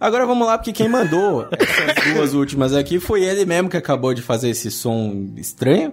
Agora 0.00 0.24
vamos 0.24 0.46
lá, 0.46 0.56
porque 0.56 0.72
quem 0.72 0.88
mandou 0.88 1.46
essas 1.50 2.04
duas 2.14 2.32
últimas 2.32 2.72
aqui 2.72 2.98
foi 2.98 3.22
ele 3.22 3.44
mesmo 3.44 3.68
que 3.68 3.76
acabou 3.76 4.14
de 4.14 4.22
fazer 4.22 4.48
esse 4.48 4.70
som 4.70 5.28
estranho, 5.36 5.92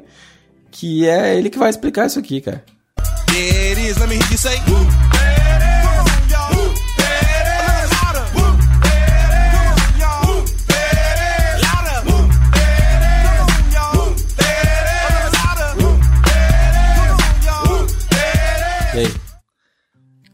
que 0.71 1.05
é 1.05 1.37
ele 1.37 1.49
que 1.49 1.59
vai 1.59 1.69
explicar 1.69 2.07
isso 2.07 2.17
aqui, 2.17 2.39
cara. 2.39 2.63
There 3.27 3.71
it 3.71 3.81
is, 3.81 3.97
let 3.97 4.07
me 4.07 4.15
hear 4.15 4.31
you 4.31 4.37
say. 4.37 5.16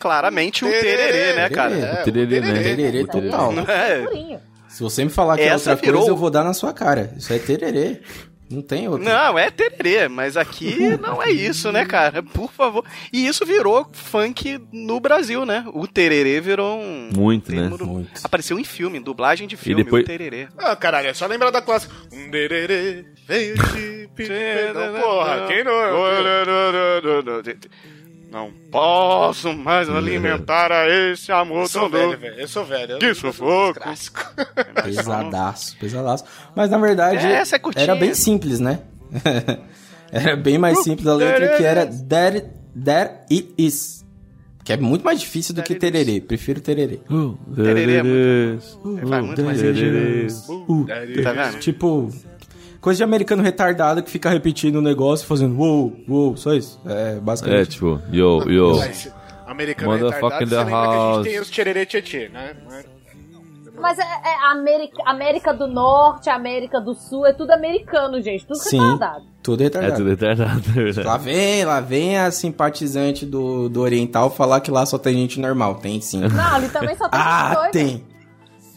Claramente 0.04 0.66
um 0.66 0.70
tererê, 0.70 1.34
né, 1.34 1.50
cara? 1.50 1.72
Tererê. 1.72 1.88
É, 1.88 2.04
Tererê, 2.04 2.42
né? 2.42 2.62
Tererê 2.62 3.02
O 3.04 3.08
total. 3.08 3.54
É, 3.70 4.02
Purinho. 4.02 4.40
Se 4.68 4.84
você 4.84 5.04
me 5.06 5.10
falar 5.10 5.38
que 5.38 5.44
é 5.44 5.48
Essa 5.48 5.72
outra 5.72 5.86
virou- 5.86 6.02
coisa, 6.02 6.12
eu 6.12 6.18
vou 6.18 6.30
dar 6.30 6.44
na 6.44 6.54
sua 6.54 6.74
cara. 6.74 7.14
Isso 7.18 7.32
é 7.32 7.40
tererê. 7.40 8.02
Não 8.52 8.62
tem 8.62 8.88
outro. 8.88 9.04
Não, 9.04 9.40
é 9.40 9.50
tererê, 9.50 10.08
mas 10.10 10.36
aqui 10.36 10.98
não 11.02 11.24
é 11.24 11.32
isso, 11.32 11.72
né, 11.72 11.86
cara? 11.86 12.22
Por 12.22 12.52
favor. 12.52 12.84
E 13.12 13.26
isso 13.26 13.46
virou 13.46 13.88
funk 13.94 14.60
no 14.72 15.00
Brasil, 15.00 15.46
né? 15.46 15.64
O 15.74 15.88
tererê 15.88 16.42
virou 16.42 16.78
um. 16.80 17.10
Muito, 17.16 17.52
né? 17.52 17.62
termo 17.62 17.78
do- 17.78 17.86
Muito. 17.88 18.12
Apareceu 18.24 18.60
em 18.60 18.64
filme, 18.64 18.98
em 19.00 19.02
dublagem 19.02 19.48
de 19.48 19.56
filme, 19.56 19.84
depois- 19.84 20.04
o 20.04 20.06
tererê. 20.08 20.50
Ah, 20.58 20.76
caralho, 20.76 21.08
é 21.08 21.14
só 21.14 21.26
lembrar 21.26 21.50
da 21.50 21.62
clássica. 21.62 21.94
Um 22.12 22.30
dererê, 22.30 23.06
veio 23.26 23.56
perdão. 24.16 25.02
Porra, 25.02 25.46
quem 25.48 25.64
não... 25.64 25.72
Não 28.34 28.52
posso 28.72 29.54
mais 29.54 29.88
alimentar 29.88 30.72
a 30.72 30.90
esse 30.90 31.32
amor 31.32 31.62
Eu 31.62 31.68
sou 31.68 31.82
tão 31.84 31.92
velho, 31.92 32.18
velho. 32.18 32.40
Eu 32.40 32.48
sou 32.48 32.66
velho. 32.66 32.92
eu 32.94 32.98
Que 32.98 33.14
sufoco. 33.14 33.80
Clássico. 33.80 34.22
Pesadaço, 34.84 35.78
pesadaço. 35.78 36.26
Mas 36.56 36.72
na 36.72 36.80
verdade, 36.80 37.24
É, 37.28 37.34
essa 37.34 37.58
é 37.58 37.62
era 37.76 37.94
bem 37.96 38.16
simples, 38.16 38.60
né? 38.60 38.80
era 40.12 40.36
bem 40.36 40.58
mais 40.58 40.82
simples 40.84 41.06
a 41.08 41.14
letra 41.14 41.56
que 41.58 41.64
era 41.64 41.86
There, 41.86 42.46
there 42.84 43.12
It 43.32 43.54
Is. 43.56 44.04
Que 44.64 44.74
é 44.74 44.78
muito 44.78 45.04
mais 45.06 45.20
difícil 45.20 45.54
do 45.54 45.62
que 45.62 45.76
tererê. 45.76 46.20
Prefiro 46.20 46.60
tererê. 46.60 47.02
Tererê 47.56 47.98
é 47.98 48.04
muito- 48.04 49.08
Vai 49.08 49.22
muito 49.22 49.44
mais 49.44 49.60
Tererês. 49.62 50.48
Uh, 50.50 50.86
Tá 51.22 51.34
vendo? 51.34 51.60
Tipo, 51.60 52.10
coisa 52.84 52.98
de 52.98 53.04
americano 53.04 53.42
retardado 53.42 54.04
que 54.04 54.12
fica 54.12 54.30
repetindo 54.30 54.76
o 54.76 54.82
negócio, 54.82 55.26
fazendo 55.26 55.58
uou, 55.58 55.94
uou, 56.08 56.36
só 56.38 56.54
isso. 56.54 56.80
É, 56.86 57.14
É, 57.16 57.20
basicamente. 57.20 57.70
tipo, 57.72 58.00
yo, 58.12 58.42
yo. 58.48 58.76
Mas, 58.78 59.12
Americano 59.48 59.92
Motherfucker 59.92 60.40
retardado, 60.40 60.50
você 60.50 60.56
the 60.56 60.64
lembra 60.64 60.72
que 60.72 60.76
a 60.76 60.86
house. 60.86 61.16
gente 61.26 61.32
tem 61.32 61.40
os 61.42 61.50
tchererê 61.50 61.86
tchê 61.86 62.30
né? 62.30 62.56
Mas 63.80 63.98
é, 64.00 64.04
é 64.04 64.52
América, 64.52 65.02
América 65.06 65.54
do 65.54 65.68
Norte, 65.68 66.30
América 66.30 66.80
do 66.80 66.94
Sul, 66.94 67.26
é 67.26 67.34
tudo 67.34 67.52
americano, 67.52 68.22
gente. 68.22 68.46
Tudo 68.46 68.58
Sim, 68.60 68.80
retardado. 68.80 69.26
tudo 69.42 69.62
É 69.62 69.64
retardado. 69.66 69.96
tudo 69.98 70.10
retardado, 70.10 70.62
é 70.70 70.72
verdade. 70.84 71.08
Lá 71.08 71.18
vem, 71.18 71.66
lá 71.66 71.80
vem 71.82 72.18
a 72.18 72.32
simpatizante 72.32 73.26
do, 73.26 73.68
do 73.70 73.82
Oriental 73.82 74.30
falar 74.30 74.62
que 74.62 74.70
lá 74.72 74.86
só 74.86 74.98
tem 74.98 75.16
gente 75.16 75.40
normal. 75.40 75.76
Tem 75.76 76.00
sim. 76.00 76.22
Não, 76.22 76.56
ali 76.56 76.70
também 76.70 76.96
só 76.96 77.10
tem 77.10 77.20
gente 77.20 77.28
ah, 77.32 77.54
doida. 77.56 77.72
tem. 77.72 78.06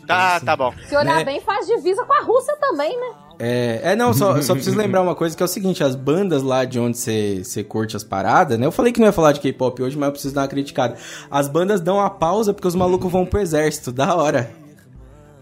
Tá, 0.06 0.40
tá 0.40 0.56
bom. 0.56 0.72
Se 0.88 0.96
olhar 0.96 1.16
Né? 1.16 1.24
bem, 1.24 1.40
faz 1.40 1.66
divisa 1.66 2.04
com 2.04 2.12
a 2.12 2.22
Rússia 2.22 2.56
também, 2.56 2.96
né? 2.98 3.14
É, 3.38 3.80
é, 3.92 3.96
não, 3.96 4.14
só, 4.14 4.40
só 4.40 4.54
preciso 4.54 4.76
lembrar 4.76 5.02
uma 5.02 5.14
coisa 5.14 5.36
que 5.36 5.42
é 5.42 5.46
o 5.46 5.48
seguinte, 5.48 5.84
as 5.84 5.94
bandas 5.94 6.42
lá 6.42 6.64
de 6.64 6.80
onde 6.80 6.96
você 6.96 7.62
curte 7.62 7.96
as 7.96 8.02
paradas, 8.02 8.58
né? 8.58 8.66
Eu 8.66 8.72
falei 8.72 8.92
que 8.92 8.98
não 8.98 9.06
ia 9.06 9.12
falar 9.12 9.32
de 9.32 9.40
K-pop 9.40 9.82
hoje, 9.82 9.96
mas 9.96 10.06
eu 10.06 10.12
preciso 10.12 10.34
dar 10.34 10.42
uma 10.42 10.48
criticada. 10.48 10.96
As 11.30 11.48
bandas 11.48 11.80
dão 11.80 11.96
uma 11.96 12.08
pausa 12.10 12.54
porque 12.54 12.66
os 12.68 12.74
malucos 12.74 13.10
vão 13.10 13.26
pro 13.26 13.40
exército, 13.40 13.92
da 13.92 14.14
hora. 14.14 14.50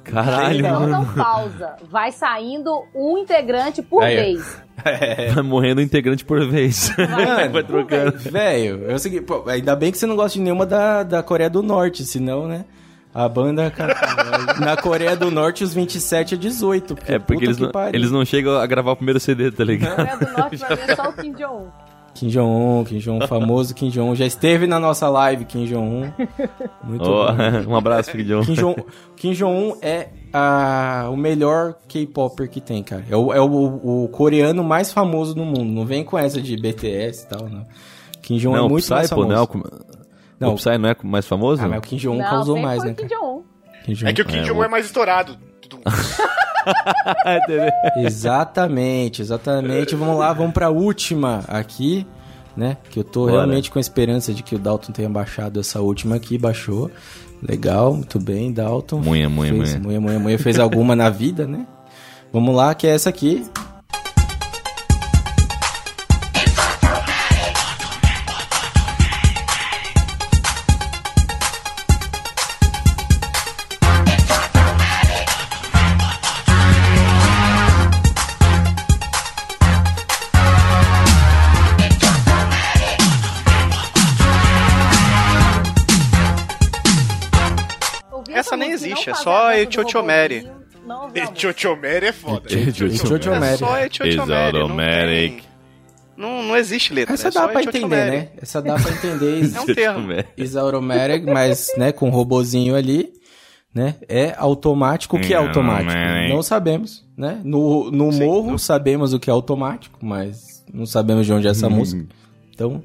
Caralho, 0.05 0.63
Não, 0.63 0.81
mano. 0.81 0.93
não 0.93 1.05
pausa. 1.15 1.77
Vai 1.91 2.13
saindo 2.13 2.85
um 2.95 3.17
integrante 3.17 3.81
por 3.81 4.03
Aí, 4.03 4.17
vez. 4.17 4.63
Vai 5.35 5.43
morrendo 5.43 5.81
um 5.81 5.85
integrante 5.85 6.25
por 6.25 6.47
vez. 6.47 6.95
Mano, 6.99 7.49
Vai 7.53 7.63
trocando. 7.63 8.19
Velho, 8.19 8.91
é 8.91 8.95
o 8.95 8.99
seguinte, 8.99 9.23
pô, 9.23 9.45
ainda 9.49 9.75
bem 9.75 9.91
que 9.91 9.97
você 9.97 10.05
não 10.05 10.15
gosta 10.15 10.37
de 10.37 10.43
nenhuma 10.43 10.67
da, 10.67 11.03
da 11.03 11.23
Coreia 11.23 11.49
do 11.49 11.63
Norte, 11.63 12.05
senão, 12.05 12.47
né? 12.47 12.67
A 13.15 13.29
banda, 13.29 13.71
cara, 13.71 13.95
na 14.59 14.77
Coreia 14.77 15.15
do 15.17 15.31
Norte 15.31 15.63
os 15.63 15.73
27 15.73 16.35
é 16.35 16.37
18. 16.37 16.97
É, 17.07 17.19
porque 17.19 17.45
eles 17.45 17.59
não, 17.59 17.71
pariu. 17.71 17.95
eles 17.95 18.11
não 18.11 18.25
chegam 18.25 18.57
a 18.59 18.67
gravar 18.67 18.93
o 18.93 18.97
primeiro 18.97 19.21
CD, 19.21 19.53
tá 19.53 19.63
ligado? 19.63 19.95
Coreia 19.97 20.17
do 20.17 20.33
Norte 20.37 20.65
é 20.89 20.97
só 20.97 21.11
o 21.11 21.13
Kim 21.13 21.33
Jong-un. 21.33 21.69
Kim 22.13 22.29
Jong-un, 22.29 22.85
Kim 22.85 22.99
Jong-un, 22.99 23.27
famoso 23.27 23.75
Kim 23.75 23.89
Jong-un. 23.91 24.15
Já 24.17 24.25
esteve 24.27 24.67
na 24.67 24.79
nossa 24.81 25.09
live, 25.09 25.45
Kim 25.45 25.65
Jong-un. 25.67 26.13
Muito 26.83 27.05
Ó, 27.05 27.33
bom. 27.33 27.35
um 27.73 27.77
abraço, 27.77 28.11
Kim 28.13 28.25
Jong. 28.25 28.47
Kim 28.47 28.55
Jong- 28.55 28.85
Kim 29.17 29.33
Jong-un 29.33 29.77
é 29.83 30.09
ah, 30.33 31.09
o 31.13 31.17
melhor 31.17 31.75
K-Popper 31.89 32.49
que 32.49 32.61
tem, 32.61 32.83
cara. 32.83 33.05
É, 33.11 33.17
o, 33.17 33.33
é 33.33 33.41
o- 33.41 34.05
o 34.05 34.09
coreano 34.09 34.63
mais 34.65 34.93
famoso 34.93 35.35
do 35.35 35.45
mundo. 35.45 35.73
Não 35.73 35.85
vem 35.87 36.05
com 36.05 36.19
essa 36.19 36.41
de 36.43 36.57
BTS 36.57 37.25
e 37.25 37.29
tal, 37.29 37.49
não. 37.49 37.65
Kim 38.23 38.39
Jong-un 38.39 38.57
Não, 38.59 38.67
é 38.67 38.69
muito 38.69 38.85
Psy, 38.85 38.91
mais 38.93 39.11
pô, 39.11 39.17
famoso. 39.23 39.29
não 39.35 39.37
é 39.37 39.43
o... 39.43 39.94
Não. 40.45 40.55
O 40.55 40.57
Psy 40.57 40.79
não 40.79 40.89
é 40.89 40.97
mais 41.03 41.27
famoso? 41.27 41.63
Ah, 41.63 41.69
mas 41.69 41.79
o 41.79 41.83
Kim 41.83 41.97
Jong-un 41.97 42.23
causou 42.23 42.59
mais, 42.59 42.83
né, 42.85 42.93
o 42.93 42.95
Kim. 42.95 43.07
Kim. 43.95 44.07
É 44.07 44.13
que 44.13 44.23
o 44.23 44.25
Kim 44.25 44.39
É, 44.39 44.43
Jong-un 44.43 44.61
o- 44.61 44.65
é 44.65 44.69
mais 44.69 44.87
estourado. 44.87 45.37
Exatamente, 47.97 49.23
exatamente. 49.23 49.95
Vamos 49.95 50.19
lá, 50.19 50.33
vamos 50.33 50.53
pra 50.53 50.71
última 50.71 51.45
aqui, 51.49 52.07
né? 52.57 52.77
Que 52.91 53.01
eu 53.01 53.05
tô 53.05 53.21
Bora. 53.27 53.33
realmente 53.33 53.71
com 53.71 53.79
a 53.79 53.81
esperança 53.81 54.33
de 54.33 54.43
que 54.43 54.55
o 54.55 54.59
Dalton 54.59 54.93
tenha 54.93 55.09
baixado 55.09 55.61
essa 55.61 55.81
última 55.81 56.17
aqui, 56.17 56.39
baixou. 56.39 56.91
Legal, 57.43 57.95
muito 57.95 58.19
bem, 58.19 58.53
Dalton. 58.53 59.01
Munha, 59.01 59.29
munha, 59.29 59.53
fez, 59.53 59.71
munha. 59.75 59.81
munha, 59.81 60.01
munha, 60.01 60.19
munha. 60.19 60.39
Fez 60.39 60.59
alguma 60.59 60.97
na 60.97 61.11
vida, 61.11 61.47
né? 61.47 61.67
Vamos 62.33 62.55
lá, 62.55 62.75
que 62.75 62.87
é 62.87 62.91
essa 62.91 63.11
aqui. 63.11 63.45
E 89.07 89.11
é 89.11 89.15
fazer 89.15 89.25
só 89.25 89.53
Etiotiomere. 89.55 90.51
E. 91.15 91.27
Tchotchomere 91.33 92.07
é 92.07 92.13
foda. 92.13 92.53
Etiotiomere. 92.53 93.55
É 93.55 93.57
só 93.57 93.79
Etiotiomere. 93.79 95.43
Não, 96.17 96.43
não, 96.45 96.57
existe 96.57 96.93
letra. 96.95 97.15
Essa 97.15 97.29
é 97.29 97.31
dá 97.31 97.41
só 97.41 97.49
pra 97.49 97.63
entender, 97.63 97.79
Etiotiomere. 97.79 98.17
né? 98.17 98.29
Essa 98.41 98.63
dá 98.63 98.75
pra 98.77 98.91
entender. 98.93 99.51
É 99.57 99.61
um 99.61 99.67
termo. 99.67 100.09
Mas, 101.33 101.73
né, 101.77 101.91
com 101.93 102.09
um 102.09 102.11
robozinho 102.11 102.77
ali, 102.77 103.13
né? 103.75 103.97
É 104.09 104.35
automático. 104.39 105.17
O 105.17 105.21
que 105.21 105.35
é 105.35 105.37
automático? 105.37 105.93
Não 106.29 106.43
sabemos, 106.43 107.05
né? 107.17 107.41
No, 107.43 107.91
no 107.91 108.13
morro 108.13 108.59
sabemos 108.59 109.13
o 109.13 109.19
que 109.19 109.29
é 109.29 109.33
automático, 109.33 109.99
mas 110.03 110.63
não 110.73 110.87
sabemos 110.87 111.27
de 111.27 111.33
onde 111.33 111.49
é 111.49 111.51
essa 111.51 111.69
música. 111.69 112.07
Então, 112.55 112.83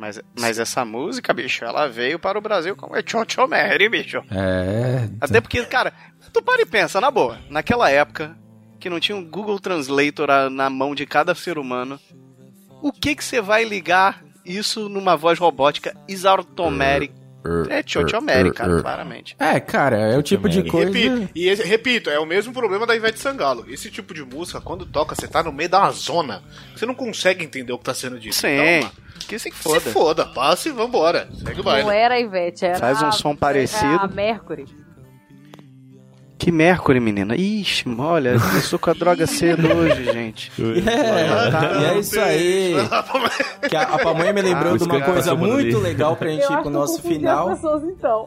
Mas, 0.00 0.18
mas 0.38 0.58
essa 0.58 0.82
música, 0.82 1.34
bicho, 1.34 1.62
ela 1.62 1.86
veio 1.86 2.18
para 2.18 2.38
o 2.38 2.40
Brasil 2.40 2.74
como 2.74 2.96
Etiotiomere, 2.96 3.86
bicho. 3.90 4.22
é. 4.30 5.10
Até 5.20 5.42
porque, 5.42 5.62
cara, 5.66 5.92
tu 6.32 6.40
para 6.40 6.62
e 6.62 6.66
pensa, 6.66 7.02
na 7.02 7.10
boa, 7.10 7.38
naquela 7.50 7.90
época, 7.90 8.34
que 8.78 8.88
não 8.88 8.98
tinha 8.98 9.14
um 9.14 9.22
Google 9.22 9.60
Translator 9.60 10.48
na 10.50 10.70
mão 10.70 10.94
de 10.94 11.04
cada 11.04 11.34
ser 11.34 11.58
humano, 11.58 12.00
o 12.80 12.90
que 12.90 13.14
que 13.14 13.22
você 13.22 13.42
vai 13.42 13.62
ligar 13.62 14.24
isso 14.42 14.88
numa 14.88 15.18
voz 15.18 15.38
robótica 15.38 15.94
is 17.44 17.50
automatic? 17.50 17.72
É 17.72 17.78
Etiotiomere, 17.80 18.52
cara, 18.52 18.80
claramente. 18.80 19.36
É, 19.38 19.60
cara, 19.60 19.96
é 19.98 20.16
o 20.18 20.22
tipo 20.22 20.48
de 20.48 20.60
E, 20.60 20.68
coisa. 20.70 20.90
repi- 20.92 21.28
e 21.34 21.48
esse- 21.48 21.62
repito, 21.64 22.10
é 22.10 22.18
o 22.18 22.26
mesmo 22.26 22.52
problema 22.52 22.86
da 22.86 22.94
Ivete 22.94 23.18
Sangalo. 23.18 23.64
Esse 23.68 23.90
tipo 23.90 24.12
de 24.14 24.22
música, 24.24 24.60
quando 24.60 24.84
toca, 24.86 25.14
você 25.14 25.26
tá 25.28 25.42
no 25.42 25.52
meio 25.52 25.68
da 25.68 25.90
zona. 25.90 26.42
Você 26.74 26.84
não 26.86 26.94
consegue 26.94 27.44
entender 27.44 27.72
o 27.72 27.78
que 27.78 27.84
tá 27.84 27.94
sendo 27.94 28.18
dito. 28.18 28.34
Sim, 28.34 28.48
Então, 28.78 28.90
que 29.28 29.38
se 29.38 29.50
se 29.50 29.56
foda. 29.62 29.80
foda, 29.80 30.26
passa 30.26 30.68
e 30.68 30.72
vambora. 30.72 31.28
Segue 31.34 31.60
o 31.60 31.62
baile. 31.64 31.84
Não 31.84 31.90
era 31.92 32.14
a 32.16 32.20
Ivete, 32.20 32.64
era 32.64 32.78
Faz 32.78 33.00
um 33.02 33.06
a- 33.06 33.12
som 33.12 33.34
parecido. 33.36 33.94
era 33.94 34.02
a 34.04 34.08
Mercury. 34.08 34.64
Que 36.40 36.50
Mercury, 36.50 36.98
menina. 37.00 37.36
Ixi, 37.36 37.84
olha, 37.98 38.40
começou 38.40 38.78
com 38.78 38.88
a 38.88 38.94
droga 38.94 39.26
cedo 39.26 39.68
hoje, 39.76 40.04
gente. 40.04 40.50
É, 40.60 41.80
e 41.80 41.84
é 41.84 41.98
isso 41.98 42.18
aí. 42.18 42.74
Que 43.68 43.76
a, 43.76 43.82
a 43.82 43.98
pamonha 43.98 44.32
me 44.32 44.40
lembrou 44.40 44.74
Ah, 44.74 44.78
de 44.78 44.84
uma 44.84 45.00
coisa 45.02 45.34
muito 45.34 45.76
ali. 45.76 45.84
legal 45.84 46.16
pra 46.16 46.28
gente 46.30 46.44
Eu 46.44 46.52
ir 46.58 46.62
pro 46.62 46.70
nosso 46.70 47.02
final. 47.02 47.50
as 47.50 47.60
pessoas, 47.60 47.82
então. 47.84 48.26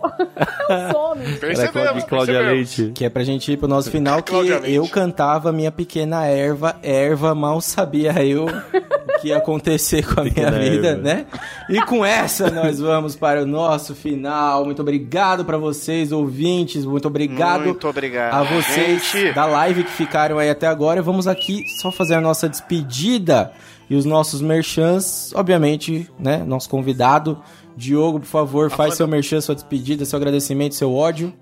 É 0.70 0.92
sono. 0.92 1.22
Era 1.24 1.38
Percebemos, 1.40 2.04
Cláudia. 2.04 2.40
Leite. 2.42 2.92
Que 2.94 3.06
é 3.06 3.10
pra 3.10 3.24
gente 3.24 3.52
ir 3.52 3.58
pro 3.58 3.68
nosso 3.68 3.90
final, 3.90 4.22
que 4.22 4.34
eu 4.66 4.88
cantava 4.88 5.52
minha 5.52 5.72
pequena 5.72 6.26
erva, 6.28 6.76
erva, 6.84 7.34
mal 7.34 7.60
sabia 7.62 8.24
eu 8.24 8.46
o 8.46 9.20
que 9.22 9.30
ia 9.30 9.38
acontecer 9.38 10.06
com 10.06 10.20
a 10.22 10.24
minha 10.24 10.34
Pequena 10.36 10.60
vida, 10.60 10.88
erva. 10.90 11.02
né? 11.02 11.26
E 11.70 11.82
com 11.86 12.06
essa 12.06 12.52
nós 12.52 12.80
vamos 12.80 13.16
para 13.16 13.42
o 13.42 13.46
nosso 13.46 13.96
final. 13.96 14.66
Muito 14.66 14.82
obrigado 14.82 15.44
pra 15.46 15.58
vocês, 15.58 16.12
ouvintes, 16.12 16.86
muito 16.86 17.08
obrigado 17.08 17.64
Muito 17.66 17.88
obrigado. 17.88 18.03
A 18.32 18.44
vocês 18.44 19.12
Gente. 19.12 19.34
da 19.34 19.46
live 19.46 19.84
que 19.84 19.92
ficaram 19.92 20.38
aí 20.40 20.50
até 20.50 20.68
agora. 20.68 21.02
Vamos 21.02 21.28
aqui 21.28 21.64
só 21.80 21.92
fazer 21.92 22.16
a 22.16 22.22
nossa 22.22 22.50
despedida 22.50 23.52
e 23.90 23.96
os 23.96 24.06
nossos 24.06 24.42
merchans, 24.42 25.34
obviamente, 25.36 26.10
né? 26.20 26.38
Nosso 26.38 26.70
convidado, 26.70 27.42
Diogo, 27.76 28.20
por 28.20 28.26
favor, 28.26 28.72
faz 28.72 28.96
seu 28.96 29.08
merchan, 29.08 29.42
sua 29.42 29.56
despedida, 29.56 30.06
seu 30.06 30.18
agradecimento, 30.18 30.76
seu 30.76 30.94
ódio. 30.94 31.34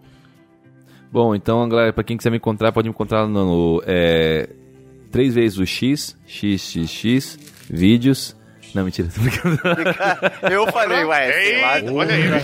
Bom, 1.11 1.35
então, 1.35 1.67
galera, 1.67 1.91
pra 1.91 2.03
quem 2.03 2.15
quiser 2.15 2.29
me 2.29 2.37
encontrar, 2.37 2.71
pode 2.71 2.87
me 2.87 2.93
encontrar 2.93 3.27
no, 3.27 3.45
no, 3.45 3.83
é, 3.85 4.49
três 5.11 5.33
vezes 5.35 5.57
o 5.57 5.65
X, 5.65 6.17
XXX, 6.25 7.37
vídeos. 7.69 8.35
Não, 8.73 8.83
mentira, 8.85 9.09
tô 9.13 9.21
brincando. 9.21 9.59
Eu 10.49 10.67
falei, 10.71 11.03
ué, 11.03 11.31
sei 11.31 11.61
lá. 11.61 11.93
Olha 11.93 12.13
aí, 12.15 12.27
né? 12.29 12.41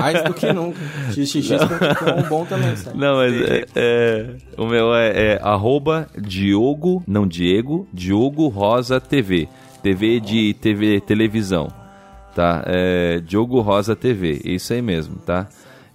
Mais 0.00 0.22
do 0.24 0.34
que 0.34 0.52
nunca. 0.52 0.78
xxx.com 1.12 2.22
bom 2.28 2.44
também, 2.44 2.74
sabe? 2.76 2.98
Não, 2.98 3.16
mas 3.16 3.34
é, 3.34 3.64
é- 3.76 4.26
o 4.56 4.66
meu 4.66 4.94
é, 4.94 5.34
é 5.34 5.40
arroba 5.42 6.08
Diogo, 6.16 7.02
não 7.06 7.26
Diego, 7.26 7.88
Diogo 7.92 8.48
Rosa 8.48 9.00
TV. 9.00 9.48
TV 9.82 10.18
de 10.20 10.54
TV 10.54 11.00
televisão, 11.00 11.68
tá? 12.34 12.62
É 12.66 13.20
Diogo 13.20 13.60
Rosa 13.60 13.94
TV, 13.94 14.40
isso 14.44 14.72
aí 14.72 14.82
mesmo, 14.82 15.16
tá? 15.24 15.46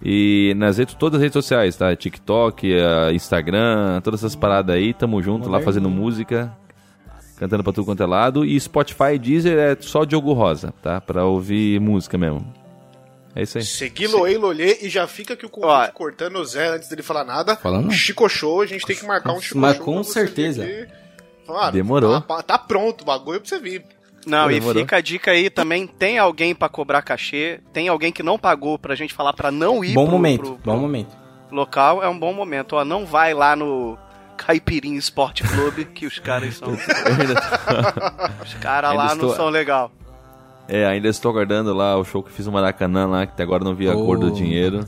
E 0.02 0.52
nas 0.56 0.78
redes, 0.78 0.94
todas 0.94 1.16
as 1.18 1.22
redes 1.22 1.34
sociais, 1.34 1.76
tá? 1.76 1.94
TikTok, 1.94 2.70
eh, 2.72 3.12
Instagram, 3.12 4.00
todas 4.02 4.20
essas 4.20 4.34
paradas 4.34 4.74
aí, 4.76 4.92
tamo 4.92 5.22
junto 5.22 5.48
lá 5.48 5.60
fazendo 5.60 5.88
música, 5.88 6.52
cantando 7.38 7.62
pra 7.64 7.72
tudo 7.72 7.84
quanto 7.84 8.02
é 8.02 8.06
lado. 8.06 8.44
E 8.44 8.58
Spotify 8.60 9.14
e 9.14 9.18
Deezer 9.18 9.58
é 9.58 9.76
só 9.80 10.04
Diogo 10.04 10.32
Rosa, 10.32 10.72
tá? 10.82 11.00
Pra 11.00 11.24
ouvir 11.24 11.80
música 11.80 12.16
mesmo. 12.18 12.44
É 13.36 13.42
isso 13.42 13.58
aí. 13.58 13.64
Segui 13.64 14.06
Loei 14.06 14.36
Lolê 14.38 14.78
e 14.82 14.88
já 14.88 15.06
fica 15.08 15.34
aqui 15.34 15.44
o 15.44 15.48
convite 15.48 15.70
Ó. 15.72 15.86
cortando 15.92 16.36
o 16.36 16.44
Zé 16.44 16.68
antes 16.68 16.88
dele 16.88 17.02
falar 17.02 17.24
nada. 17.24 17.56
Falando? 17.56 17.90
Chico 17.90 18.28
Show, 18.28 18.60
a 18.60 18.66
gente 18.66 18.86
tem 18.86 18.94
que 18.94 19.04
marcar 19.04 19.32
um 19.32 19.40
Chico 19.40 19.58
Mas 19.58 19.76
Show. 19.76 19.84
com 19.84 19.94
pra 19.94 20.02
você 20.04 20.12
certeza. 20.12 20.64
Demorou. 21.72 22.20
Tá, 22.20 22.42
tá 22.42 22.58
pronto 22.58 23.02
o 23.02 23.04
bagulho 23.04 23.40
pra 23.40 23.48
você 23.48 23.58
vir. 23.58 23.84
Não, 24.26 24.50
e 24.50 24.54
Demorou. 24.58 24.82
fica 24.82 24.96
a 24.96 25.00
dica 25.02 25.32
aí 25.32 25.50
também, 25.50 25.86
tem 25.86 26.18
alguém 26.18 26.54
pra 26.54 26.66
cobrar 26.68 27.02
cachê, 27.02 27.60
tem 27.74 27.88
alguém 27.88 28.10
que 28.10 28.22
não 28.22 28.38
pagou 28.38 28.78
pra 28.78 28.94
gente 28.94 29.12
falar 29.12 29.34
pra 29.34 29.50
não 29.50 29.84
ir 29.84 29.92
Bom 29.92 30.04
pro, 30.04 30.12
momento, 30.12 30.40
pro- 30.42 30.58
bom 30.64 30.78
momento. 30.78 31.14
local, 31.52 32.02
é 32.02 32.08
um 32.08 32.18
bom 32.18 32.32
momento. 32.32 32.74
Ó, 32.76 32.84
não 32.86 33.04
vai 33.04 33.34
lá 33.34 33.54
no 33.54 33.98
Caipirinha 34.36 34.98
Esporte 34.98 35.42
Clube, 35.42 35.84
que 35.86 36.06
os 36.06 36.18
caras 36.18 36.56
são... 36.56 36.68
os 38.44 38.54
caras 38.54 38.94
lá 38.94 39.06
não 39.08 39.12
estou- 39.14 39.34
são 39.36 39.48
legal. 39.48 39.90
É, 40.68 40.86
ainda 40.86 41.08
estou 41.08 41.30
aguardando 41.30 41.74
lá 41.74 41.96
o 41.96 42.04
show 42.04 42.22
que 42.22 42.32
fiz 42.32 42.46
no 42.46 42.52
Maracanã 42.52 43.06
lá, 43.06 43.26
que 43.26 43.32
até 43.32 43.42
agora 43.42 43.62
não 43.64 43.74
vi 43.74 43.88
a 43.88 43.94
Oh. 43.94 44.04
cor 44.04 44.18
do 44.18 44.30
dinheiro. 44.30 44.86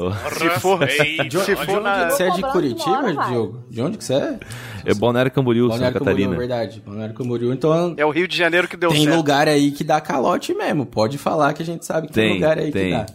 Oh. 0.00 0.12
Se 0.12 0.48
for, 0.60 0.80
Ei, 0.88 1.16
se 1.44 1.56
for 1.56 1.80
na... 1.80 2.08
Você 2.10 2.22
é 2.24 2.30
de 2.30 2.40
Curitiba. 2.42 3.26
Diogo? 3.26 3.64
De 3.68 3.82
onde 3.82 3.98
que 3.98 4.04
você 4.04 4.14
é? 4.14 4.38
É 4.84 4.94
Balneário 4.94 5.28
Camboriú, 5.32 5.64
Santa 5.64 5.76
Balneário 5.90 5.98
Camboriú, 5.98 6.28
Catarina. 6.28 6.38
verdade. 6.38 6.82
Balneário 6.86 7.14
Camboriú, 7.16 7.52
então 7.52 7.94
É 7.96 8.04
o 8.06 8.10
Rio 8.10 8.28
de 8.28 8.36
Janeiro 8.36 8.68
que 8.68 8.76
deu 8.76 8.90
tem 8.90 9.02
certo. 9.04 9.16
lugar 9.16 9.48
aí 9.48 9.72
que 9.72 9.82
dá 9.82 10.00
calote 10.00 10.54
mesmo. 10.54 10.86
Pode 10.86 11.18
falar 11.18 11.52
que 11.52 11.62
a 11.62 11.66
gente 11.66 11.84
sabe 11.84 12.06
que 12.06 12.12
tem, 12.12 12.28
Tem, 12.28 12.34
lugar 12.34 12.58
aí 12.58 12.70
tem. 12.70 12.90
que 12.92 12.96
dá. 12.96 13.06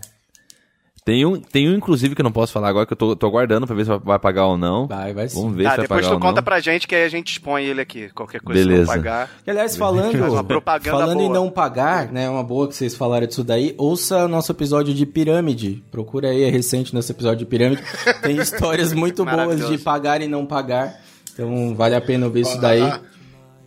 Tem 1.06 1.26
um, 1.26 1.38
tem 1.38 1.70
um, 1.70 1.76
inclusive, 1.76 2.16
que 2.16 2.22
eu 2.22 2.24
não 2.24 2.32
posso 2.32 2.54
falar 2.54 2.70
agora, 2.70 2.86
que 2.86 2.94
eu 2.94 2.98
tô, 2.98 3.14
tô 3.16 3.28
aguardando 3.28 3.68
pra 3.68 3.76
ver 3.76 3.84
se 3.86 3.92
vai- 3.98 4.18
pagar 4.20 4.46
ou 4.48 4.58
não. 4.58 4.88
Vai, 4.88 5.14
vai 5.14 5.28
sim. 5.28 5.42
Vamos 5.42 5.58
ver 5.58 5.64
Tá, 5.64 5.70
se 5.72 5.76
vai 5.78 5.84
depois 5.84 6.02
pagar 6.02 6.10
tu 6.10 6.14
ou 6.14 6.20
conta 6.22 6.36
não. 6.38 6.44
pra 6.44 6.60
gente 6.62 6.88
que 6.88 6.96
aí 6.96 7.04
a 7.04 7.10
gente 7.10 7.32
expõe 7.34 7.66
ele 7.66 7.82
aqui. 7.82 8.10
Qualquer 8.16 8.40
coisa 8.40 8.64
Beleza. 8.64 8.86
não 8.86 9.02
pagar. 9.04 9.30
E, 9.46 9.50
aliás, 9.52 9.76
falando, 9.76 10.18
Faz 10.18 10.32
uma 10.34 10.44
propaganda 10.46 10.98
falando 10.98 11.20
em 11.22 11.28
boa. 11.28 11.34
não 11.34 11.50
pagar, 11.50 12.10
né? 12.12 12.30
Uma 12.30 12.44
boa 12.44 12.68
que 12.70 12.76
vocês 12.76 12.96
falaram 12.96 13.28
disso 13.28 13.44
daí. 13.44 13.76
Ouça 13.78 14.28
nosso 14.30 14.52
episódio 14.54 14.94
de 14.94 15.06
pirâmide. 15.06 15.84
Procura 15.92 16.30
aí, 16.30 16.44
é 16.44 16.50
recente 16.50 16.94
nosso 16.96 17.12
episódio 17.12 17.40
de 17.40 17.46
pirâmide. 17.46 17.82
Tem 18.24 18.38
histórias 18.38 18.94
muito 18.94 19.26
boas 19.26 19.68
de 19.68 19.78
pagar 19.78 20.22
e 20.22 20.28
não 20.28 20.46
pagar. 20.46 21.02
Então 21.34 21.76
vale 21.76 21.96
a 21.96 22.02
pena 22.02 22.26
ouvir 22.28 22.42
isso 22.42 22.60
daí. 22.62 22.82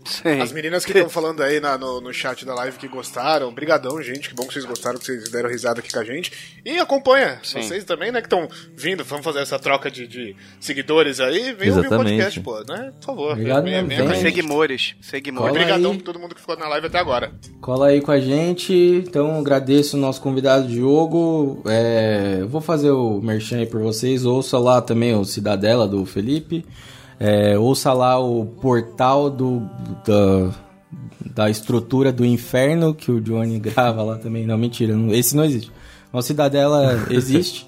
Sim. 0.07 0.41
As 0.41 0.53
meninas 0.53 0.85
que 0.85 0.93
estão 0.93 1.09
falando 1.11 1.43
aí 1.43 1.61
na- 1.61 1.77
no, 1.77 2.01
no 2.01 2.13
chat 2.13 2.45
da 2.47 2.55
live 2.55 2.79
que 2.79 2.89
gostaram, 2.89 3.53
brigadão, 3.53 4.01
gente, 4.03 4.29
que 4.29 4.35
bom 4.35 4.47
que 4.47 4.53
vocês 4.55 4.65
gostaram, 4.65 4.99
que 4.99 5.05
vocês 5.05 5.29
deram 5.31 5.49
risada 5.51 5.81
aqui 5.81 5.93
com 5.93 5.99
a 5.99 6.05
gente. 6.05 6.33
E 6.65 6.79
acompanha, 6.79 7.39
Sim. 7.43 7.63
vocês 7.63 7.85
também, 7.85 8.11
né, 8.13 8.21
que 8.21 8.27
estão 8.27 8.49
vindo, 8.75 9.05
vamos 9.05 9.25
fazer 9.25 9.41
essa 9.41 9.59
troca 9.59 9.91
de, 9.91 10.07
de 10.07 10.37
seguidores 10.61 11.21
aí, 11.21 11.53
vem 11.53 11.69
ouvir 11.71 11.81
o 11.81 11.81
Exatamente. 11.81 11.97
podcast, 12.11 12.41
pô, 12.41 12.61
né, 12.69 12.93
por 13.01 13.07
favor. 13.07 13.33
Obrigado 13.33 13.59
a 13.69 13.83
vem. 13.83 13.91
gente. 13.91 14.21
Seguimores. 14.21 14.95
Seguimores. 15.01 15.51
Obrigadão 15.51 15.91
aí. 15.93 15.97
por 15.99 16.05
todo 16.05 16.19
mundo 16.19 16.35
que 16.35 16.41
ficou 16.41 16.57
na 16.57 16.69
live 16.69 16.87
até 16.87 16.99
agora. 16.99 17.33
Cola 17.61 17.89
aí 17.89 18.01
com 18.01 18.11
a 18.13 18.21
gente. 18.21 18.73
Então, 19.07 19.39
agradeço 19.39 19.97
o 19.97 20.01
nosso 20.01 20.21
convidado 20.21 20.67
Diogo. 20.69 21.63
É, 21.67 22.45
vou 22.49 22.61
fazer 22.61 22.91
o 22.91 23.21
merchan 23.21 23.59
aí 23.59 23.67
por 23.67 23.81
vocês. 23.81 24.25
Ouça 24.25 24.59
lá 24.59 24.81
também 24.81 25.15
o 25.15 25.25
Cidadela 25.25 25.87
do 25.89 26.05
Felipe. 26.07 26.65
É, 27.19 27.59
ouça 27.59 27.93
lá 27.93 28.19
o 28.19 28.45
portal 28.45 29.31
do, 29.31 29.61
da, 30.07 30.51
da 31.35 31.51
estrutura 31.51 32.13
do 32.13 32.25
inferno 32.25 32.95
que 32.95 33.11
o 33.11 33.21
Johnny 33.21 33.59
grava 33.61 34.03
lá 34.03 34.17
também. 34.19 34.47
Não, 34.47 34.59
mentira. 34.59 34.95
não- 34.95 35.13
esse 35.15 35.35
não 35.37 35.45
existe. 35.45 35.73
O 36.13 36.21
Cidadela 36.23 36.99
existe. 37.11 37.67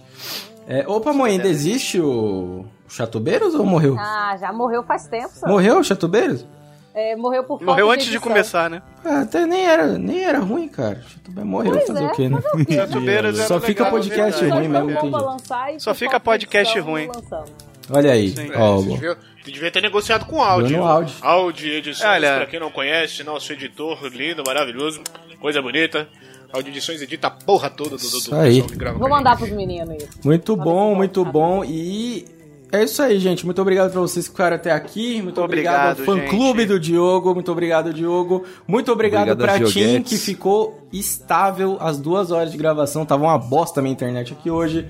É, 0.67 0.87
opa, 0.87 1.13
mãe, 1.15 1.33
ainda 1.33 1.49
existe 1.49 1.99
o 2.01 2.65
Chatubeiros 2.89 3.55
ou 3.55 3.65
morreu? 3.65 3.97
Ah, 3.99 4.37
já 4.39 4.53
morreu 4.53 4.83
faz 4.83 5.07
tempo. 5.09 5.31
Morreu 5.47 5.79
o 5.79 5.85
Chatubeiros? 5.85 6.47
É, 6.95 7.15
morreu 7.17 7.45
por 7.45 7.63
Morreu 7.63 7.87
falta 7.87 7.95
antes 7.95 8.07
de 8.07 8.17
edição. 8.17 8.29
começar, 8.33 8.69
né? 8.69 8.83
Ah, 9.05 9.21
até 9.21 9.47
nem 9.47 9.65
era, 9.65 9.87
nem 9.99 10.25
era 10.25 10.41
ruim, 10.41 10.67
cara. 10.69 11.01
Chatubeiros 11.09 11.51
morreu, 11.51 11.73
Pois 11.73 11.87
fazer 11.87 12.03
é, 12.03 12.07
o 12.07 12.13
quê, 12.13 12.29
né? 12.29 12.41
fazer 12.41 12.63
o 12.63 12.67
quê, 12.67 12.77
né? 12.77 13.33
Só 13.47 13.55
era 13.55 13.61
fica 13.67 13.85
legal, 13.85 13.99
podcast 13.99 14.45
ruim 14.45 14.69
mesmo, 14.69 14.73
Foi 14.73 14.95
não 14.95 15.01
tem 15.01 15.11
bom 15.11 15.11
pra 15.11 15.19
jeito. 15.21 15.31
lançar 15.33 15.75
e 15.75 15.81
Só 15.81 15.95
fica 15.95 16.19
de 16.19 16.25
podcast 16.25 16.81
ruim. 16.81 17.07
lançamos. 17.07 17.51
Olha 17.91 18.13
aí, 18.13 18.35
ó, 18.57 18.77
Você 18.79 19.17
devia, 19.53 19.71
ter 19.71 19.81
negociado 19.83 20.25
com 20.27 20.37
o 20.37 20.43
áudio. 20.43 20.77
Bruno 20.77 20.85
Áudio. 20.91 21.15
Áudio 21.23 21.73
Edições, 21.73 22.09
Olha- 22.11 22.37
pra 22.37 22.47
quem 22.47 22.61
não 22.61 22.71
conhece, 22.71 23.23
nosso 23.25 23.53
editor 23.53 23.99
lindo, 24.13 24.43
maravilhoso, 24.47 25.01
coisa 25.41 25.61
bonita. 25.63 26.09
Áudio 26.53 26.71
Edições 26.71 27.03
edita 27.03 27.27
a 27.27 27.31
porra 27.31 27.69
toda 27.69 27.91
do, 27.91 27.97
do, 27.97 28.11
do 28.11 28.17
Isso 28.19 28.35
aí. 28.35 28.53
pessoal 28.55 28.69
que 28.71 28.77
grava 28.77 28.99
Vou 28.99 29.09
mandar 29.09 29.37
pros 29.37 29.51
meninos 29.51 29.97
isso. 30.03 30.09
Muito 30.25 30.57
Fala 30.57 30.65
bom, 30.65 30.95
muito 30.95 31.25
bom. 31.25 31.31
bom. 31.59 31.65
E 31.65 32.25
é 32.73 32.85
isso 32.85 33.03
aí, 33.03 33.19
gente. 33.19 33.45
Muito 33.45 33.61
obrigado 33.61 33.93
pra 33.93 34.01
vocês 34.01 34.27
que 34.27 34.33
ficaram 34.33 34.57
até 34.57 34.71
aqui. 34.73 35.21
Muito 35.21 35.43
obrigado, 35.43 35.93
obrigado, 36.01 36.19
ao 36.19 36.27
fã-clube 36.27 36.65
do 36.65 36.81
Diogo. 36.81 37.35
Muito 37.35 37.53
obrigado, 37.53 37.93
Diogo. 37.93 38.45
Muito 38.67 38.91
obrigado, 38.91 39.31
Obrigado 39.33 39.59
pra 39.61 39.69
Tim, 39.71 40.01
que 40.03 40.17
ficou 40.17 40.89
estável 40.91 41.77
as 41.81 41.99
duas 41.99 42.31
horas 42.31 42.51
de 42.51 42.57
gravação. 42.57 43.05
Tava 43.05 43.25
uma 43.25 43.39
bosta 43.39 43.81
a 43.81 43.83
minha 43.83 43.93
internet 43.93 44.33
aqui 44.33 44.51
hoje. 44.51 44.87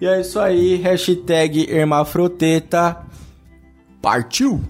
E 0.00 0.06
é 0.06 0.20
isso 0.20 0.40
aí. 0.40 0.74
Hashtag 0.76 1.70
Hermafroteta. 1.70 2.96
Partiu! 4.06 4.62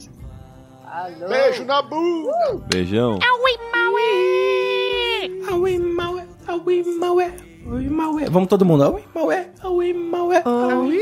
Alô? 0.90 1.28
Beijo 1.28 1.66
na 1.66 1.82
bunda! 1.82 2.32
Beijão. 2.72 3.18
Aui, 3.22 3.58
Maué, 3.70 5.28
Aui, 5.52 5.78
Maué, 5.78 6.24
Aui, 6.48 7.88
Maué. 7.90 8.30
Vamos 8.30 8.48
todo 8.48 8.64
mundo. 8.64 8.84
Aui, 8.84 9.04
Maué, 9.14 9.50
Aui, 9.62 9.92
Maué, 9.92 10.42
Aui, 10.42 10.98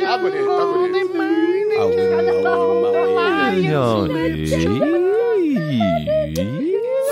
Tá 0.00 0.16
bonito, 0.16 0.46
tá 0.56 0.64
bonito. 0.64 1.04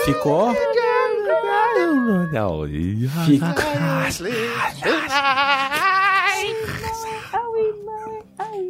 Ficou? 0.07 0.55
Fica. 3.27 3.55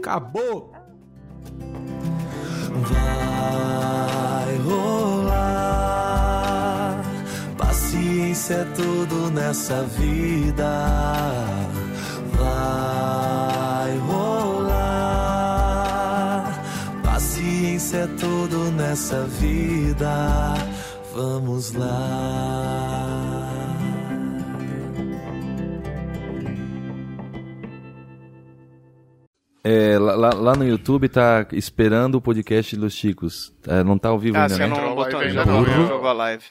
Acabou. 0.01 0.73
Vai 2.89 4.57
rolar. 4.65 5.43
Paciência 7.57 8.55
é 8.55 8.65
tudo 8.75 9.31
nessa 9.31 9.83
vida. 9.85 10.87
Vai 12.37 13.99
rolar. 13.99 14.83
Paciência 17.03 17.99
é 17.99 18.07
tudo 18.19 18.71
nessa 18.73 19.25
vida. 19.25 20.55
Vamos 21.15 21.73
lá. 21.73 22.92
É, 29.65 29.97
lá, 29.99 30.31
lá- 30.35 30.57
no 30.57 30.67
YouTube 30.67 31.09
tá 31.09 31.47
esperando 31.53 32.17
o 32.17 32.21
podcast 32.21 32.77
dos 32.77 32.93
Chicos. 32.95 33.53
É, 33.67 33.85
não 33.85 33.97
tá 33.97 34.09
ao 34.09 34.19
vivo 34.19 34.37
Ah, 34.37 34.43
ainda, 34.43 34.55
você 34.55 34.67
né? 34.67 34.69
não 34.69 34.95
botou 34.95 35.21
ainda 35.21 35.45
não, 35.45 35.63
viu? 35.63 35.87
jogou 35.87 36.09
a 36.09 36.13
live. 36.13 36.45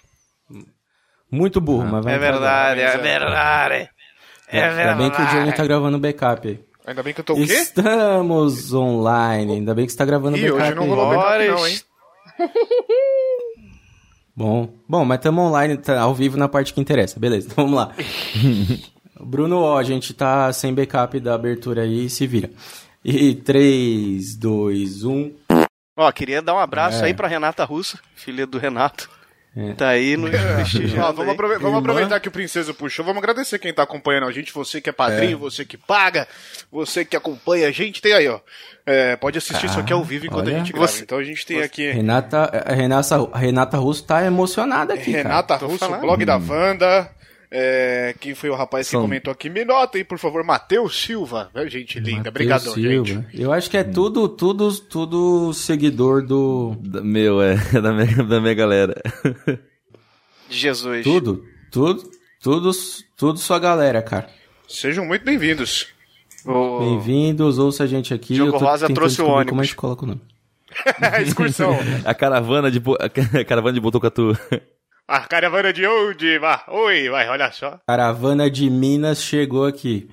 Muito 1.30 1.60
burro, 1.62 1.88
mas 1.92 2.04
vai 2.06 2.16
É 2.16 2.18
verdade, 2.18 2.82
é 2.82 2.86
Mas 2.86 2.96
é- 2.96 2.98
verdade. 2.98 3.90
É 4.54 4.64
Ainda 4.64 4.96
bem 4.96 5.10
que 5.10 5.16
o 5.22 5.26
Johnny 5.26 5.34
verdade. 5.36 5.58
tá 5.58 5.64
gravando 5.64 5.98
backup 6.00 6.48
aí. 6.48 6.60
Ainda 6.86 7.04
bem 7.04 7.14
que 7.14 7.20
eu 7.22 7.24
tô 7.24 7.34
o 7.34 7.36
quê? 7.38 7.44
Estamos 7.54 8.74
online. 8.74 9.54
Ainda 9.54 9.74
bem 9.74 9.86
que 9.86 9.92
você 9.92 9.98
tá 9.98 10.04
gravando 10.06 10.36
Ih, 10.38 10.42
backup 10.42 10.62
hoje 10.64 10.76
não 10.76 10.88
rolou 10.88 11.10
backup 11.16 11.48
não, 11.48 11.68
hein? 11.68 11.80
Bom, 14.36 14.70
bom, 14.88 15.06
mas 15.06 15.20
estamos 15.20 15.44
online, 15.46 15.78
tá 15.78 16.00
ao 16.02 16.16
vivo 16.16 16.38
na 16.38 16.48
parte 16.48 16.74
que 16.74 16.82
interessa. 16.82 17.20
Beleza, 17.20 17.48
então 17.52 17.66
vamos 17.66 17.80
lá. 17.80 17.92
Bruno, 19.20 19.60
ó, 19.62 19.78
a 19.78 19.84
gente 19.84 20.14
tá 20.14 20.52
sem 20.52 20.74
backup 20.74 21.20
da 21.20 21.36
abertura 21.36 21.84
aí, 21.84 22.10
se 22.10 22.26
vira. 22.26 22.50
E 23.04 23.32
um. 23.32 23.36
3, 23.42 24.36
2, 24.36 25.04
1. 25.04 25.36
Ó, 25.98 26.12
queria 26.12 26.42
dar 26.42 26.54
um 26.56 26.60
abraço 26.60 27.04
É. 27.04 27.08
aí 27.08 27.14
pra 27.14 27.28
Renata 27.28 27.64
Russo, 27.64 27.98
filha 28.16 28.46
do 28.48 28.58
Renato. 28.58 29.10
Tá 29.76 29.90
aí 29.90 30.16
no 30.16 30.28
Ó, 30.30 31.12
vamos, 31.12 31.34
aprove- 31.34 31.58
vamos 31.58 31.80
aproveitar 31.80 32.22
que 32.22 32.30
o 32.30 32.32
Princesa 32.32 32.74
puxou. 32.74 33.04
Vamos 33.04 33.22
agradecer 33.22 33.60
quem 33.60 33.74
tá 33.74 33.84
acompanhando 33.84 34.26
a 34.28 34.32
gente. 34.32 34.54
Você 34.54 34.80
que 34.80 34.90
é 34.90 34.94
padrinho, 34.94 35.38
você 35.38 35.66
que 35.66 35.76
paga, 35.76 36.26
você 36.72 37.04
que 37.04 37.18
acompanha 37.18 37.68
a 37.68 37.72
gente. 37.72 38.02
Tem 38.02 38.14
aí, 38.14 38.30
ó. 38.30 38.40
É, 38.86 39.18
pode 39.18 39.38
assistir 39.38 39.66
isso 39.66 39.78
aqui 39.78 39.92
ao 39.92 40.06
vivo 40.06 40.26
enquanto 40.26 40.48
olha. 40.48 40.56
a 40.56 40.60
gente 40.60 40.72
grava. 40.72 40.88
Você- 40.88 41.04
Então 41.04 41.18
a 41.18 41.24
gente 41.26 41.46
tem 41.46 41.62
aqui 41.62 41.92
Renata, 41.92 42.64
a 42.66 42.74
Renata, 42.74 43.38
Renata 43.38 43.78
Russo 43.78 44.06
tá 44.06 44.26
emocionada 44.26 44.94
aqui, 44.94 45.12
Renata 45.12 45.60
cara. 45.60 45.70
Russo, 45.70 45.98
blog 46.00 46.24
da 46.24 46.38
Wanda. 46.38 47.12
É, 47.54 48.16
quem 48.20 48.34
foi 48.34 48.50
o 48.50 48.56
rapaz 48.56 48.90
que 48.90 48.96
comentou 48.96 49.32
aqui? 49.34 49.50
Me 49.50 49.66
notem, 49.66 50.06
por 50.06 50.18
favor, 50.18 50.42
Matheus 50.42 51.02
Silva. 51.02 51.52
Gente 51.68 52.00
linda, 52.00 52.30
obrigadão, 52.30 52.74
Silva. 52.74 53.06
gente. 53.06 53.28
Eu 53.42 53.52
acho 53.52 53.70
que 53.70 53.76
é 53.76 53.84
tudo, 53.84 54.30
tudo, 54.30 54.72
tudo 54.80 55.54
seguidor 55.54 56.26
do... 56.26 56.76
Da- 56.80 57.02
Meu, 57.02 57.42
é, 57.42 57.56
da 57.82 57.92
minha, 57.92 58.24
da 58.24 58.40
minha 58.40 58.54
galera. 58.54 58.96
De 60.50 60.58
Jesus. 60.58 61.04
Tudo, 61.04 61.44
tudo, 61.70 62.10
tudo, 62.42 62.72
tudo 63.18 63.38
sua 63.40 63.60
galera, 63.60 64.02
cara. 64.02 64.30
Sejam 64.68 65.06
muito 65.06 65.26
bem-vindos. 65.26 65.88
O- 66.46 66.80
Bem-vindos, 66.80 67.60
ouça 67.60 67.84
a 67.84 67.88
gente 67.88 68.14
aqui. 68.14 68.34
Diogo 68.34 68.58
Rosa 68.58 68.88
trouxe 68.88 69.16
o 69.22 69.26
descobrir 69.26 69.28
Como 69.28 69.38
ônibus. 69.40 69.60
a 69.60 69.64
gente 69.64 69.76
coloca 69.76 70.04
o 70.06 70.08
nome? 70.08 70.22
Excursão. 71.22 71.78
A 72.06 72.14
caravana 72.14 72.72
de, 72.72 72.82
a 73.34 73.44
caravana 73.44 73.74
de 73.74 73.82
Botucatu. 73.82 74.38
A 75.12 75.28
caravana 75.28 75.74
de 75.74 75.86
onde? 75.86 76.40
Vai. 76.40 76.62
Oi, 76.70 77.10
vai, 77.10 77.28
olha 77.28 77.52
só. 77.52 77.78
Caravana 77.86 78.50
de 78.50 78.70
Minas 78.70 79.22
chegou 79.22 79.66
aqui. 79.66 80.10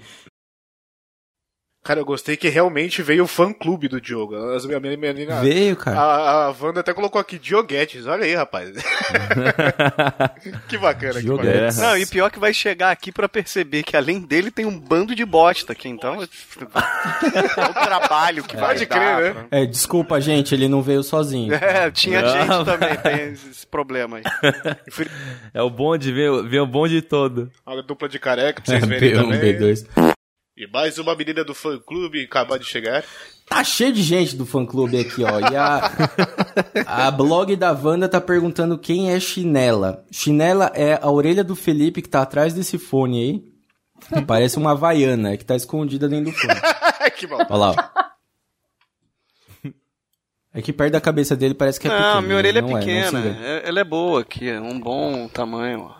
Cara, 1.89 2.01
eu 2.01 2.05
gostei 2.05 2.36
que 2.36 2.51
realmente 2.51 3.01
veio 3.01 3.24
o 3.24 3.27
fã-clube 3.27 3.89
do 3.89 3.98
Diogo. 3.98 4.36
As 4.36 4.66
minha 4.66 4.78
minha 4.78 4.94
menina. 4.94 5.40
Veio, 5.40 5.74
cara. 5.74 5.98
A, 5.98 6.44
a 6.48 6.55
Wanda 6.60 6.81
até 6.81 6.93
colocou 6.93 7.19
aqui 7.19 7.39
Dioguetes. 7.39 8.06
Olha 8.06 8.27
aí, 8.27 8.35
rapaz. 8.35 8.73
que 10.69 10.77
bacana, 10.77 11.15
que 11.15 11.23
Dioguetes. 11.23 11.77
bacana. 11.77 11.89
Não, 11.89 11.97
e 11.97 12.05
pior 12.05 12.31
que 12.31 12.39
vai 12.39 12.52
chegar 12.52 12.90
aqui 12.90 13.10
pra 13.10 13.27
perceber 13.27 13.85
que 13.85 13.97
além 13.97 14.20
dele 14.20 14.51
tem 14.51 14.66
um 14.66 14.78
bando 14.78 15.15
de 15.15 15.24
bosta 15.24 15.73
aqui, 15.73 15.89
então 15.89 16.20
é 16.23 16.27
o 16.27 17.73
trabalho 17.73 18.44
que 18.44 18.55
vai 18.55 18.74
Pode 18.74 18.85
dar. 18.85 18.94
crer, 18.94 19.35
né? 19.35 19.47
É, 19.51 19.65
desculpa, 19.65 20.20
gente, 20.20 20.55
ele 20.55 20.69
não 20.69 20.82
veio 20.82 21.02
sozinho. 21.02 21.55
É, 21.55 21.90
tinha 21.90 22.20
Não, 22.20 22.28
gente 22.28 22.65
também, 22.66 22.97
tem 22.98 23.32
esse 23.32 23.66
problema 23.66 24.19
aí. 24.19 24.23
É 25.55 25.62
o 25.62 25.70
bonde, 25.70 26.12
vem 26.12 26.60
o 26.60 26.66
bonde 26.66 27.01
todo. 27.01 27.51
Olha 27.65 27.81
a 27.81 27.82
dupla 27.82 28.10
de 28.10 28.19
careca 28.19 28.60
pra 28.60 28.78
vocês 28.78 28.85
verem 28.85 29.15
B1, 29.15 29.23
também. 29.23 29.40
B2. 29.40 30.18
E 30.59 30.67
mais 30.67 30.99
uma 30.99 31.15
menina 31.15 31.45
do 31.45 31.55
fã-clube 31.55 32.25
acabar 32.25 32.59
de 32.59 32.65
chegar. 32.65 33.05
Tá 33.47 33.63
cheio 33.63 33.93
de 33.93 34.03
gente 34.03 34.35
do 34.35 34.45
fã-clube 34.45 34.99
aqui, 34.99 35.23
ó. 35.23 35.39
E 35.39 35.55
a, 35.55 37.07
a 37.07 37.11
blog 37.13 37.55
da 37.55 37.71
Wanda 37.71 38.09
tá 38.09 38.21
perguntando 38.21 38.77
quem 38.77 39.13
é 39.13 39.21
Chinela. 39.21 40.05
Chinela 40.11 40.73
é 40.75 40.99
a 41.01 41.09
orelha 41.09 41.45
do 41.45 41.55
Felipe 41.55 42.03
que 42.03 42.09
tá 42.09 42.23
atrás 42.23 42.55
desse 42.55 42.77
fone 42.77 43.23
aí. 43.23 44.25
Parece 44.27 44.59
uma 44.59 44.73
havaiana 44.73 45.37
que 45.37 45.45
tá 45.45 45.55
escondida 45.55 46.09
dentro 46.09 46.33
do 46.33 46.37
fone. 46.37 46.61
que 47.17 47.29
bom. 47.29 47.37
Olha 47.37 47.57
lá, 47.57 47.71
ó. 47.71 48.09
É 50.53 50.61
que 50.61 50.73
perto 50.73 50.95
da 50.95 51.01
cabeça 51.01 51.37
dele 51.37 51.55
parece 51.55 51.79
que 51.79 51.87
é 51.87 51.91
pequeno. 51.91 52.15
Não, 52.15 52.23
minha 52.23 52.37
orelha 52.37 52.59
é 52.59 52.63
não 52.63 52.69
se 52.69 52.75
pequena. 52.75 53.21
É- 53.41 53.69
ela 53.69 53.79
é 53.79 53.85
boa 53.85 54.23
aqui, 54.23 54.49
é 54.49 54.61
um 54.61 54.81
bom 54.81 55.29
tamanho. 55.29 55.83
ó. 55.83 55.99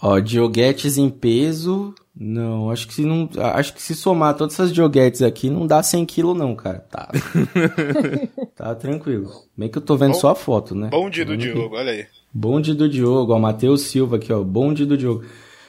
Ó, 0.00 0.18
dioguetes 0.18 0.96
em 0.96 1.10
peso. 1.10 1.94
Não, 2.14 2.70
acho 2.70 2.86
que 2.86 2.94
se 2.94 3.04
não. 3.04 3.28
Acho 3.54 3.72
que 3.72 3.80
se 3.82 3.94
somar 3.94 4.34
todas 4.36 4.52
essas 4.54 4.72
dioguetes 4.72 5.22
aqui, 5.22 5.48
não 5.48 5.66
dá 5.66 5.82
100 5.82 6.04
kg, 6.04 6.34
não, 6.34 6.54
cara. 6.54 6.78
Tá. 6.90 7.08
tá 8.54 8.74
tranquilo. 8.74 9.30
Bem 9.56 9.68
que 9.68 9.78
eu 9.78 9.82
tô 9.82 9.96
vendo 9.96 10.12
Bom- 10.12 10.18
só 10.20 10.30
a 10.30 10.34
foto, 10.34 10.74
né? 10.74 10.88
Bonde 10.90 11.24
do. 11.24 11.36
Diogo, 11.36 11.74
olha 11.76 11.92
aí. 11.92 12.06
Bonde 12.32 12.74
do 12.74 12.88
Diogo, 12.88 13.32
ó, 13.32 13.38
Matheus 13.38 13.82
Silva 13.82 14.16
aqui, 14.16 14.32
ó, 14.32 14.42
bonde 14.42 14.84
do 14.86 14.96
Diogo. 14.96 15.24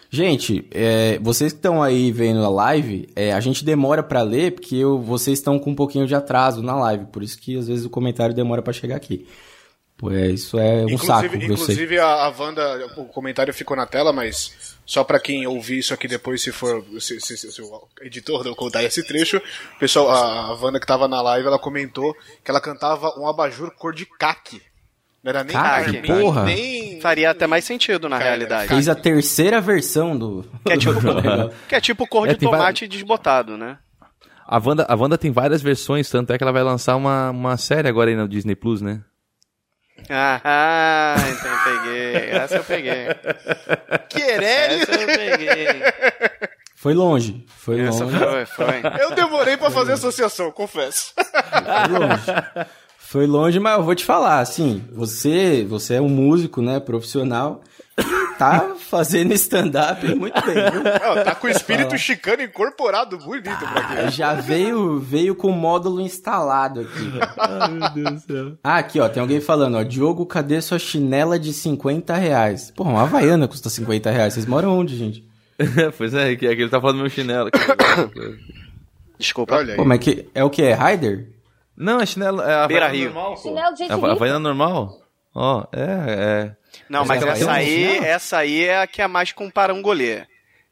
Gente, 0.10 0.68
é, 0.72 1.18
vocês 1.20 1.52
que 1.52 1.58
estão 1.58 1.82
aí 1.82 2.12
vendo 2.12 2.44
a 2.46 2.50
live, 2.50 3.10
é, 3.16 3.34
a 3.34 3.40
gente 3.40 3.66
demora 3.66 4.04
pra 4.04 4.22
ler 4.22 4.52
porque 4.52 4.76
eu- 4.76 5.00
vocês 5.02 5.40
estão 5.40 5.58
com 5.58 5.72
um 5.72 5.76
pouquinho 5.76 6.06
de 6.06 6.14
atraso 6.14 6.62
na 6.62 6.76
live, 6.76 7.06
por 7.06 7.24
isso 7.24 7.38
que 7.40 7.58
às 7.58 7.68
vezes 7.68 7.84
o 7.86 7.90
comentário 7.90 8.36
demora 8.36 8.62
pra 8.62 8.72
chegar 8.72 8.96
aqui. 8.96 9.26
Pô, 9.98 10.12
é, 10.12 10.28
isso 10.30 10.58
é 10.60 10.86
um 10.86 10.98
saco, 10.98 11.26
Inclusive, 11.28 11.52
eu 11.52 11.58
sei. 11.58 11.64
inclusive 11.76 12.00
a, 12.00 12.06
a 12.26 12.30
Wanda, 12.38 12.88
o 12.98 13.06
comentário 13.06 13.54
ficou 13.54 13.76
na 13.76 13.86
tela, 13.86 14.14
mas 14.14 14.73
só 14.86 15.04
pra 15.04 15.20
quem 15.20 15.48
ouvir 15.48 15.80
isso 15.80 15.94
aqui 15.94 16.08
depois, 16.08 16.42
se 16.42 16.52
for 16.52 16.84
se, 17.00 17.20
se- 17.22 17.38
se- 17.38 17.52
se 17.52 17.62
o 17.62 17.88
editor 18.02 18.44
não 18.44 18.54
contar 18.54 18.84
esse 18.84 19.02
trecho, 19.06 19.42
pessoal, 19.80 20.10
a, 20.10 20.48
a 20.48 20.54
Wanda 20.56 20.80
que 20.80 20.86
tava 20.88 21.08
na 21.08 21.22
live, 21.22 21.48
ela 21.48 21.60
comentou 21.60 22.14
que 22.44 22.52
ela 22.52 22.60
cantava 22.62 23.18
um 23.20 23.28
abajur 23.28 23.72
cor 23.76 23.94
de 23.94 24.06
caque. 24.06 24.62
Não 25.24 25.30
era 25.30 25.42
nem 25.44 25.54
Caque, 25.54 26.02
carmim, 26.02 26.22
porra. 26.22 26.44
nem 26.44 27.00
Faria 27.00 27.32
até 27.32 27.48
mais 27.48 27.64
sentido 27.64 28.10
na 28.10 28.18
Cara, 28.18 28.30
realidade. 28.32 28.68
Fez 28.68 28.90
a 28.90 28.96
terceira 28.96 29.62
versão 29.62 30.18
do. 30.18 30.46
Que 30.66 30.74
é 30.74 30.78
tipo, 30.78 30.94
que 31.70 31.76
é 31.76 31.80
tipo 31.80 32.06
cor 32.08 32.28
É, 32.28 32.34
de 32.34 32.40
tomate 32.40 32.86
desbotado, 32.90 33.58
né? 33.58 33.78
A 34.46 34.58
Wanda, 34.60 34.86
a 34.90 34.96
Wanda 34.96 35.18
tem 35.18 35.32
várias 35.32 35.62
versões, 35.62 36.10
tanto 36.10 36.34
é 36.34 36.38
que 36.38 36.44
ela 36.44 36.52
vai 36.52 36.62
lançar 36.62 36.98
uma, 36.98 37.30
uma 37.30 37.56
série 37.56 37.88
agora 37.88 38.10
aí 38.10 38.16
no 38.18 38.28
Disney 38.28 38.54
Plus, 38.56 38.82
né? 38.82 39.00
Ah, 40.10 41.16
então 41.32 41.52
eu 41.52 41.64
peguei. 41.64 42.30
Essa 42.32 42.56
eu 42.58 42.64
peguei. 42.64 43.08
Querelho! 44.10 44.82
Essa 44.84 44.92
eu 44.94 45.08
peguei. 45.08 45.68
Foi 46.76 46.94
longe. 46.94 47.46
Foi 47.48 47.80
Essa 47.82 48.04
longe. 48.04 48.18
foi, 48.18 48.46
foi. 48.46 48.82
Eu 49.02 49.12
demorei 49.16 49.56
pra 49.58 49.72
fazer 49.72 49.94
associação, 49.94 50.52
confesso. 50.52 51.14
Foi 51.16 52.00
longe. 52.00 52.68
Foi 52.98 53.28
longe, 53.28 53.60
mas 53.60 53.78
eu 53.78 53.84
vou 53.84 53.94
te 53.96 54.04
falar, 54.04 54.40
assim, 54.40 54.84
você, 54.92 55.64
você 55.70 55.96
é 55.96 56.02
um 56.02 56.10
músico, 56.10 56.62
né, 56.62 56.80
profissional, 56.80 57.62
tá 58.38 58.76
fazendo 58.80 59.34
stand-up 59.34 60.04
muito 60.16 60.42
bem, 60.46 60.54
viu? 60.54 60.84
Não, 60.84 61.24
tá 61.24 61.36
com 61.36 61.48
o 61.48 61.50
espírito 61.50 61.98
chicano 61.98 62.42
incorporado 62.42 63.18
bonito 63.18 63.58
pra 63.58 63.84
quê? 63.84 64.12
Já 64.12 64.34
veio, 64.34 65.00
veio 65.00 65.36
com 65.36 65.50
o 65.50 65.54
módulo 65.54 66.02
instalado 66.02 66.82
aqui. 66.82 67.12
Ai, 67.38 67.72
meu 67.72 67.90
Deus 67.90 68.12
do 68.12 68.20
céu. 68.20 68.58
Ah, 68.64 68.78
aqui, 68.78 69.00
ó, 69.00 69.08
tem 69.08 69.22
alguém 69.22 69.40
falando, 69.40 69.78
ó, 69.78 69.84
Diogo, 69.84 70.26
cadê 70.26 70.62
sua 70.62 70.80
chinela 70.80 71.38
de 71.40 71.54
50 71.54 72.16
reais? 72.16 72.72
Porra, 72.72 72.90
uma 72.92 73.04
Havaiana 73.04 73.48
custa 73.48 73.70
50 73.70 74.10
reais, 74.10 74.34
vocês 74.34 74.46
moram 74.46 74.78
onde, 74.78 74.98
gente? 74.98 75.24
pois 75.98 76.14
é, 76.14 76.36
que, 76.36 76.48
é 76.48 76.56
que 76.56 76.62
ele 76.64 76.70
tá 76.70 76.82
falando 76.82 76.98
do 76.98 77.02
meu 77.02 77.10
chinelo. 77.10 77.50
Desculpa. 79.18 79.56
Olha 79.56 79.74
aí. 79.74 79.78
Pô, 79.78 79.86
mas 79.86 80.00
que, 80.00 80.28
é 80.34 80.44
o 80.44 80.50
que? 80.50 80.64
É 80.64 80.74
Raider? 80.74 81.30
Não, 81.78 82.00
é 82.00 82.06
chinelo. 82.06 82.42
É 82.42 82.54
a 82.56 82.68
Beira 82.68 82.86
Havaiana 82.86 83.06
Rio. 83.06 83.14
normal. 83.14 83.38
Chinelo 83.38 83.74
de 83.74 83.80
gente 83.80 83.92
A, 83.92 83.96
a. 83.96 84.12
Havaiana 84.12 84.40
normal? 84.40 85.03
Ó, 85.34 85.66
é, 85.72 85.82
é. 85.82 86.56
Não, 86.90 87.06
mas 87.06 87.22
ela 87.22 87.32
essa 87.32 87.52
aí, 87.52 87.98
essa 87.98 88.38
aí 88.38 88.66
é 88.66 88.82
a 88.82 88.88
que 88.88 89.02
é 89.02 89.08
mais 89.08 89.32
com 89.32 89.50
parangolê. 89.50 90.24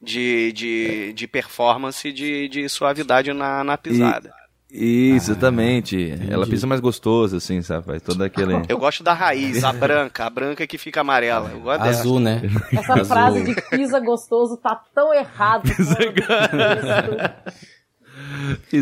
De, 0.03 0.51
de, 0.53 1.13
de 1.13 1.27
performance 1.27 2.07
e 2.07 2.11
de, 2.11 2.47
de 2.49 2.67
suavidade 2.67 3.31
na, 3.33 3.63
na 3.63 3.77
pisada. 3.77 4.33
Isso, 4.71 5.31
exatamente. 5.31 6.17
Ela 6.29 6.47
pisa 6.47 6.65
mais 6.65 6.79
gostoso, 6.79 7.35
assim, 7.35 7.61
sabe? 7.61 7.85
Faz 7.85 8.01
todo 8.01 8.23
aquele. 8.23 8.53
Eu 8.69 8.77
gosto 8.77 9.03
da 9.03 9.13
raiz, 9.13 9.63
a 9.65 9.73
branca, 9.73 10.25
a 10.25 10.29
branca 10.29 10.65
que 10.65 10.77
fica 10.77 11.01
amarela. 11.01 11.51
Eu 11.51 11.59
gosto 11.59 11.83
dessa. 11.83 11.99
Azul, 11.99 12.19
né? 12.21 12.41
Essa 12.71 12.93
Azul. 12.93 13.05
frase 13.05 13.43
de 13.43 13.61
pisa 13.69 13.99
gostoso 13.99 14.55
tá 14.55 14.81
tão 14.95 15.13
errado. 15.13 15.63
Pisa 15.75 15.97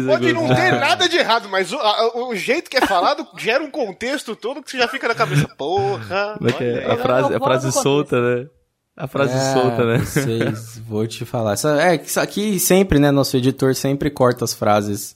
Pode 0.07 0.33
não 0.33 0.47
ter 0.47 0.71
nada 0.79 1.07
de 1.09 1.17
errado, 1.17 1.47
mas 1.49 1.71
o, 1.73 1.77
a- 1.77 2.27
o 2.27 2.35
jeito 2.35 2.69
que 2.69 2.77
é 2.77 2.81
falado 2.81 3.27
gera 3.37 3.63
um 3.63 3.71
contexto 3.71 4.35
todo 4.35 4.61
que 4.61 4.69
você 4.71 4.77
já 4.77 4.87
fica 4.87 5.07
na 5.07 5.15
cabeça. 5.15 5.47
Porra! 5.57 6.37
É 6.59 6.63
é? 6.63 6.91
A 6.91 6.97
frase, 6.97 7.33
a 7.35 7.39
frase 7.39 7.71
solta, 7.71 8.19
né? 8.21 8.47
A 8.95 9.07
frase 9.07 9.33
É, 9.33 9.53
solta, 9.53 9.85
né? 9.85 9.97
Vocês, 9.99 10.77
vou 10.87 11.07
te 11.07 11.23
falar. 11.25 11.53
Essa- 11.53 11.81
é, 11.81 11.95
isso 11.95 12.19
aqui 12.19 12.59
sempre, 12.59 12.99
né? 12.99 13.11
Nosso 13.11 13.35
editor 13.37 13.73
sempre 13.75 14.09
corta 14.09 14.43
as 14.45 14.53
frases 14.53 15.15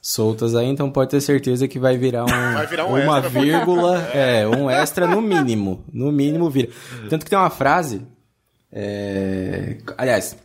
soltas 0.00 0.54
aí, 0.54 0.66
então 0.68 0.88
pode 0.88 1.10
ter 1.10 1.20
certeza 1.20 1.66
que 1.66 1.80
vai 1.80 1.98
virar, 1.98 2.22
um, 2.24 2.54
Vai 2.54 2.66
virar 2.68 2.86
um 2.86 2.90
uma 3.02 3.18
extra. 3.18 3.28
vírgula, 3.40 3.98
é, 4.14 4.46
um 4.46 4.70
extra 4.70 5.04
no 5.08 5.20
mínimo. 5.20 5.84
No 5.92 6.12
mínimo 6.12 6.48
vira. 6.48 6.68
Tanto 7.10 7.24
que 7.24 7.30
tem 7.30 7.38
uma 7.38 7.50
frase. 7.50 8.06
é, 8.72 9.78
aliás, 9.98 10.36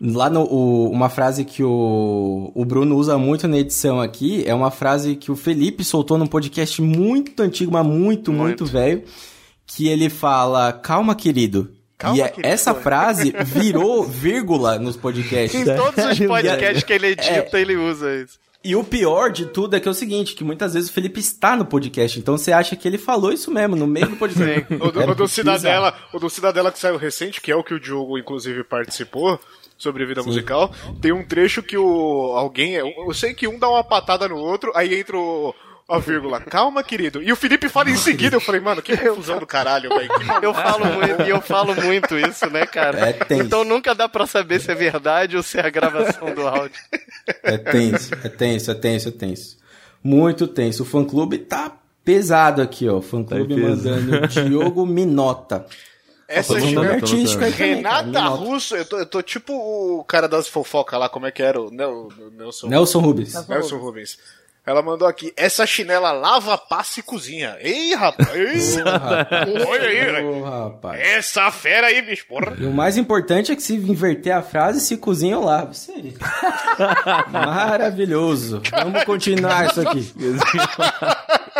lá 0.00 0.30
no, 0.30 0.42
o- 0.44 0.90
uma 0.90 1.08
frase 1.08 1.44
que 1.44 1.62
o, 1.62 2.50
o 2.54 2.64
Bruno 2.64 2.96
usa 2.96 3.18
muito 3.18 3.46
na 3.46 3.58
edição 3.58 4.00
aqui 4.00 4.42
é 4.46 4.54
uma 4.54 4.70
frase 4.70 5.14
que 5.16 5.30
o 5.30 5.36
Felipe 5.36 5.84
soltou 5.84 6.16
num 6.16 6.26
podcast 6.26 6.80
muito 6.80 7.42
antigo, 7.42 7.70
mas 7.72 7.84
muito, 7.86 8.32
muito, 8.32 8.64
Muito. 8.64 8.66
velho. 8.66 9.02
Que 9.66 9.88
ele 9.88 10.08
fala, 10.10 10.72
calma, 10.72 11.14
querido. 11.14 11.70
Calma, 11.96 12.16
e 12.16 12.20
é- 12.22 12.28
querido. 12.28 12.48
essa 12.48 12.74
frase 12.74 13.32
virou 13.44 14.02
vírgula 14.02 14.78
nos 14.78 14.96
podcasts. 14.96 15.60
Em 15.60 15.64
todos 15.76 16.04
os 16.04 16.18
E 16.18 16.24
a- 16.24 16.28
podcasts 16.28 16.82
que 16.82 16.92
ele 16.92 17.06
edita, 17.08 17.60
ele 17.60 17.76
usa 17.76 18.16
isso. 18.16 18.38
E 18.62 18.76
o 18.76 18.84
pior 18.84 19.30
de 19.32 19.46
tudo 19.46 19.74
é 19.74 19.80
que 19.80 19.88
é 19.88 19.90
o 19.90 19.94
seguinte, 19.94 20.34
que 20.34 20.44
muitas 20.44 20.74
vezes 20.74 20.90
o 20.90 20.92
Felipe 20.92 21.18
está 21.18 21.56
no 21.56 21.64
podcast, 21.64 22.18
então 22.18 22.36
você 22.36 22.52
acha 22.52 22.76
que 22.76 22.86
ele 22.86 22.98
falou 22.98 23.32
isso 23.32 23.50
mesmo, 23.50 23.74
no 23.74 23.86
meio 23.86 24.06
do 24.08 24.16
podcast. 24.16 24.66
O 24.74 24.90
do, 24.92 25.00
o 25.00 25.14
do. 25.14 25.26
Cidadela, 25.28 25.94
o 26.12 26.18
do 26.18 26.28
Cidadela 26.28 26.70
que 26.70 26.78
saiu 26.78 26.98
recente, 26.98 27.40
que 27.40 27.50
é 27.50 27.56
o 27.56 27.64
que 27.64 27.72
o 27.72 27.80
Diogo, 27.80 28.18
inclusive, 28.18 28.62
participou 28.62 29.40
sobre 29.80 30.04
vida 30.04 30.22
musical, 30.22 30.72
tem 31.00 31.10
um 31.10 31.24
trecho 31.24 31.62
que 31.62 31.76
o 31.76 32.34
alguém. 32.36 32.74
Eu, 32.74 32.92
eu 33.06 33.14
sei 33.14 33.34
que 33.34 33.48
um 33.48 33.58
dá 33.58 33.68
uma 33.68 33.82
patada 33.82 34.28
no 34.28 34.36
outro, 34.36 34.70
aí 34.76 34.94
entra 34.94 35.16
o. 35.16 35.54
Ó, 35.88 35.98
vírgula, 35.98 36.40
calma, 36.40 36.84
querido. 36.84 37.20
E 37.20 37.32
o 37.32 37.36
Felipe 37.36 37.68
fala 37.68 37.90
em 37.90 37.96
seguida, 37.96 38.36
eu 38.36 38.40
falei, 38.40 38.60
mano, 38.60 38.80
que 38.80 38.94
confusão 38.96 39.40
do 39.40 39.46
caralho, 39.46 39.88
velho. 39.88 40.08
Eu 40.40 40.54
falo 40.54 40.84
muito, 40.84 41.22
e 41.22 41.30
eu 41.30 41.40
falo 41.40 41.74
muito 41.74 42.16
isso, 42.16 42.48
né, 42.48 42.64
cara? 42.64 43.08
É 43.08 43.12
tenso. 43.12 43.42
então 43.42 43.64
nunca 43.64 43.92
dá 43.92 44.08
pra 44.08 44.24
saber 44.24 44.60
se 44.60 44.70
é 44.70 44.74
verdade 44.74 45.36
ou 45.36 45.42
se 45.42 45.58
é 45.58 45.66
a 45.66 45.70
gravação 45.70 46.32
do 46.32 46.46
áudio. 46.46 46.80
É 47.42 47.58
tenso, 47.58 48.14
é 48.22 48.28
tenso, 48.28 48.70
é 48.70 48.74
tenso, 48.74 49.08
é 49.08 49.10
tenso. 49.10 49.58
Muito 50.02 50.46
tenso. 50.46 50.84
O 50.84 50.86
fã 50.86 51.04
clube 51.04 51.38
tá 51.38 51.76
pesado 52.04 52.62
aqui, 52.62 52.88
ó. 52.88 52.98
O 52.98 53.02
fã 53.02 53.24
clube 53.24 53.56
peso. 53.56 53.90
mandando 53.90 54.28
Diogo 54.28 54.86
Minota. 54.86 55.66
Essa 56.32 56.54
Todo 56.54 56.60
nome 56.60 56.68
chinela- 56.70 56.94
artístico 56.94 57.44
aí 57.44 57.52
cara, 57.52 57.64
Renata. 58.04 58.20
Russo, 58.28 58.76
eu 58.76 58.84
tô, 58.84 58.98
eu 58.98 59.06
tô 59.06 59.20
tipo 59.22 59.52
o 59.52 60.04
cara 60.04 60.28
das 60.28 60.46
fofocas 60.46 60.98
lá, 61.00 61.08
como 61.08 61.26
é 61.26 61.30
que 61.32 61.42
era? 61.42 61.60
O 61.60 61.70
Nel- 61.70 62.08
o 62.16 62.30
Nelson, 62.38 62.68
Nelson 62.68 63.00
Rubens. 63.00 63.48
Nelson 63.48 63.76
Rubens. 63.78 64.16
Ela 64.66 64.82
mandou 64.82 65.08
aqui, 65.08 65.32
essa 65.36 65.66
chinela 65.66 66.12
lava, 66.12 66.56
passa 66.56 67.00
e 67.00 67.02
cozinha. 67.02 67.56
Ei, 67.60 67.94
rapaz! 67.94 68.76
Olha 69.66 69.88
aí, 69.88 70.40
rapaz. 70.42 71.00
Essa 71.00 71.50
fera 71.50 71.86
aí, 71.88 72.00
bicho, 72.02 72.26
porra. 72.28 72.54
E 72.58 72.66
o 72.66 72.70
mais 72.70 72.96
importante 72.98 73.50
é 73.50 73.56
que 73.56 73.62
se 73.62 73.74
inverter 73.74 74.36
a 74.36 74.42
frase, 74.42 74.80
se 74.80 74.96
cozinha 74.98 75.32
eu 75.34 75.40
lavo. 75.42 75.72
Isso 75.72 75.90
aí. 75.90 76.14
Maravilhoso. 77.32 78.60
Vamos 78.70 79.02
continuar 79.04 79.66
isso 79.70 79.80
aqui. 79.80 80.12